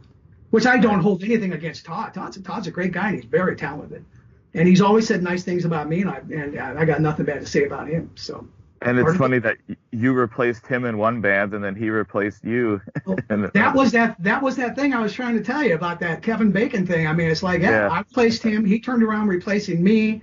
which 0.51 0.67
I 0.67 0.77
don't 0.77 0.99
hold 0.99 1.23
anything 1.23 1.53
against 1.53 1.85
Todd. 1.85 2.13
Todd's, 2.13 2.39
Todd's 2.41 2.67
a 2.67 2.71
great 2.71 2.91
guy 2.91 3.07
and 3.07 3.15
he's 3.15 3.25
very 3.25 3.55
talented, 3.55 4.05
and 4.53 4.67
he's 4.67 4.81
always 4.81 5.07
said 5.07 5.23
nice 5.23 5.43
things 5.43 5.65
about 5.65 5.89
me, 5.89 6.01
and 6.01 6.09
I 6.09 6.17
and 6.17 6.59
I 6.59 6.85
got 6.85 7.01
nothing 7.01 7.25
bad 7.25 7.39
to 7.41 7.47
say 7.47 7.65
about 7.65 7.87
him. 7.87 8.11
So. 8.15 8.47
And 8.85 8.97
it's 8.97 9.03
Pardon? 9.05 9.19
funny 9.19 9.39
that 9.39 9.57
you 9.91 10.13
replaced 10.13 10.65
him 10.67 10.85
in 10.85 10.97
one 10.97 11.21
band 11.21 11.53
and 11.53 11.63
then 11.63 11.75
he 11.75 11.89
replaced 11.89 12.43
you. 12.43 12.81
in 13.29 13.49
That 13.53 13.73
was 13.75 13.91
that 13.93 14.15
that 14.23 14.41
was 14.41 14.55
that 14.57 14.75
thing 14.75 14.93
I 14.93 14.99
was 15.01 15.13
trying 15.13 15.35
to 15.37 15.43
tell 15.43 15.63
you 15.63 15.75
about 15.75 15.99
that 16.01 16.21
Kevin 16.21 16.51
Bacon 16.51 16.85
thing. 16.85 17.07
I 17.07 17.13
mean, 17.13 17.29
it's 17.29 17.43
like, 17.43 17.61
yeah, 17.61 17.69
Yeah. 17.71 17.89
I 17.89 17.99
replaced 17.99 18.43
him. 18.43 18.65
He 18.65 18.79
turned 18.79 19.03
around 19.03 19.27
replacing 19.27 19.83
me. 19.83 20.21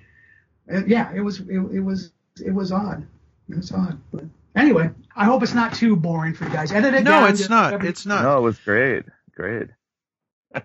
And 0.68 0.88
yeah, 0.88 1.12
it 1.14 1.20
was 1.20 1.40
it, 1.40 1.56
it 1.72 1.80
was 1.80 2.12
it 2.44 2.52
was 2.52 2.70
odd. 2.72 3.06
It 3.48 3.56
was 3.56 3.72
odd. 3.72 4.00
But 4.12 4.24
anyway, 4.54 4.90
I 5.16 5.24
hope 5.24 5.42
it's 5.42 5.54
not 5.54 5.74
too 5.74 5.96
boring 5.96 6.34
for 6.34 6.44
you 6.44 6.50
guys. 6.50 6.70
Edit 6.72 6.94
it 6.94 7.02
No, 7.04 7.10
down. 7.10 7.30
it's 7.30 7.48
not. 7.48 7.72
every- 7.74 7.88
It's 7.88 8.06
not. 8.06 8.22
No, 8.22 8.38
it 8.38 8.42
was 8.42 8.58
great. 8.58 9.04
Great. 9.34 9.68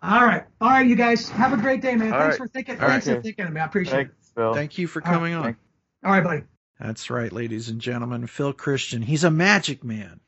All 0.00 0.24
right, 0.24 0.44
all 0.60 0.68
right, 0.70 0.86
you 0.86 0.94
guys 0.94 1.28
have 1.30 1.52
a 1.52 1.56
great 1.56 1.82
day, 1.82 1.96
man. 1.96 2.12
All 2.12 2.20
thanks 2.20 2.38
right. 2.38 2.46
for 2.46 2.52
thinking. 2.52 2.80
All 2.80 2.86
thanks 2.88 3.08
right. 3.08 3.16
for 3.16 3.22
thinking 3.22 3.46
of 3.46 3.52
me. 3.52 3.60
I 3.60 3.64
appreciate 3.64 4.06
it. 4.06 4.10
Phil. 4.36 4.54
Thank 4.54 4.78
you 4.78 4.86
for 4.86 5.04
All 5.04 5.10
right. 5.10 5.18
coming 5.18 5.34
on. 5.34 5.56
All 6.04 6.12
right, 6.12 6.22
buddy. 6.22 6.42
That's 6.80 7.10
right, 7.10 7.32
ladies 7.32 7.68
and 7.68 7.80
gentlemen. 7.80 8.26
Phil 8.26 8.52
Cristian. 8.52 9.02
He's 9.04 9.24
a 9.24 9.30
magic 9.30 9.82
man. 9.82 10.20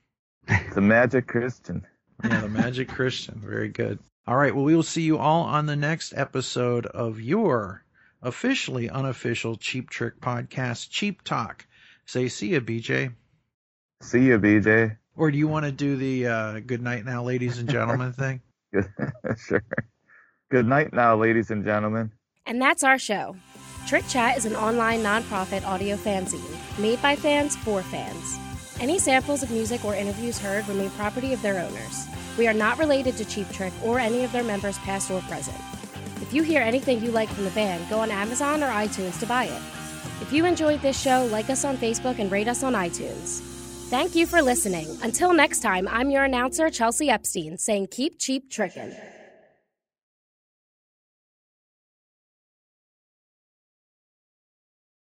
The 0.74 0.80
Magic 0.80 1.28
Cristian. 1.28 1.82
Yeah, 2.24 2.40
the 2.40 2.48
Magic 2.48 2.88
Cristian. 2.88 3.36
Very 3.36 3.68
good. 3.68 4.00
All 4.26 4.36
right. 4.36 4.54
Well, 4.54 4.64
we 4.64 4.74
will 4.74 4.82
see 4.82 5.02
you 5.02 5.18
all 5.18 5.42
on 5.42 5.66
the 5.66 5.76
next 5.76 6.12
episode 6.16 6.86
of 6.86 7.20
your 7.20 7.84
officially 8.22 8.90
unofficial 8.90 9.56
Cheap 9.56 9.90
Trick 9.90 10.20
podcast, 10.20 10.90
Cheap 10.90 11.22
Talk. 11.22 11.66
Say 12.04 12.28
see 12.28 12.48
ya, 12.48 12.60
BJ. 12.60 13.12
See 14.02 14.24
you, 14.24 14.38
BJ. 14.38 14.96
Or 15.16 15.30
do 15.30 15.38
you 15.38 15.48
want 15.48 15.66
to 15.66 15.72
do 15.72 15.96
the 15.96 16.26
uh, 16.26 16.60
good 16.60 16.82
night 16.82 17.04
now, 17.04 17.22
ladies 17.22 17.58
and 17.58 17.68
gentlemen 17.68 18.12
thing? 18.12 18.40
sure. 19.36 19.62
Good 20.50 20.66
night 20.66 20.92
now, 20.92 21.16
ladies 21.16 21.50
and 21.50 21.64
gentlemen. 21.64 22.10
And 22.46 22.60
that's 22.60 22.82
our 22.82 22.98
show. 22.98 23.36
Trick 23.90 24.06
Chat 24.06 24.36
is 24.36 24.44
an 24.44 24.54
online 24.54 25.02
nonprofit 25.02 25.66
audio 25.66 25.96
fanzine 25.96 26.78
made 26.78 27.02
by 27.02 27.16
fans 27.16 27.56
for 27.56 27.82
fans. 27.82 28.38
Any 28.78 29.00
samples 29.00 29.42
of 29.42 29.50
music 29.50 29.84
or 29.84 29.96
interviews 29.96 30.38
heard 30.38 30.68
remain 30.68 30.90
property 30.90 31.32
of 31.32 31.42
their 31.42 31.58
owners. 31.58 32.06
We 32.38 32.46
are 32.46 32.54
not 32.54 32.78
related 32.78 33.16
to 33.16 33.24
Cheap 33.24 33.50
Trick 33.50 33.72
or 33.82 33.98
any 33.98 34.22
of 34.22 34.30
their 34.30 34.44
members, 34.44 34.78
past 34.78 35.10
or 35.10 35.20
present. 35.22 35.56
If 36.22 36.32
you 36.32 36.44
hear 36.44 36.62
anything 36.62 37.02
you 37.02 37.10
like 37.10 37.30
from 37.30 37.42
the 37.42 37.50
band, 37.50 37.90
go 37.90 37.98
on 37.98 38.12
Amazon 38.12 38.62
or 38.62 38.68
iTunes 38.68 39.18
to 39.18 39.26
buy 39.26 39.46
it. 39.46 39.62
If 40.20 40.32
you 40.32 40.44
enjoyed 40.44 40.80
this 40.82 40.96
show, 40.96 41.28
like 41.32 41.50
us 41.50 41.64
on 41.64 41.76
Facebook 41.76 42.20
and 42.20 42.30
rate 42.30 42.46
us 42.46 42.62
on 42.62 42.74
iTunes. 42.74 43.40
Thank 43.90 44.14
you 44.14 44.24
for 44.24 44.40
listening. 44.40 44.86
Until 45.02 45.32
next 45.32 45.62
time, 45.62 45.88
I'm 45.88 46.12
your 46.12 46.22
announcer, 46.22 46.70
Chelsea 46.70 47.10
Epstein, 47.10 47.58
saying 47.58 47.88
keep 47.88 48.20
cheap 48.20 48.48
trickin'. 48.50 49.09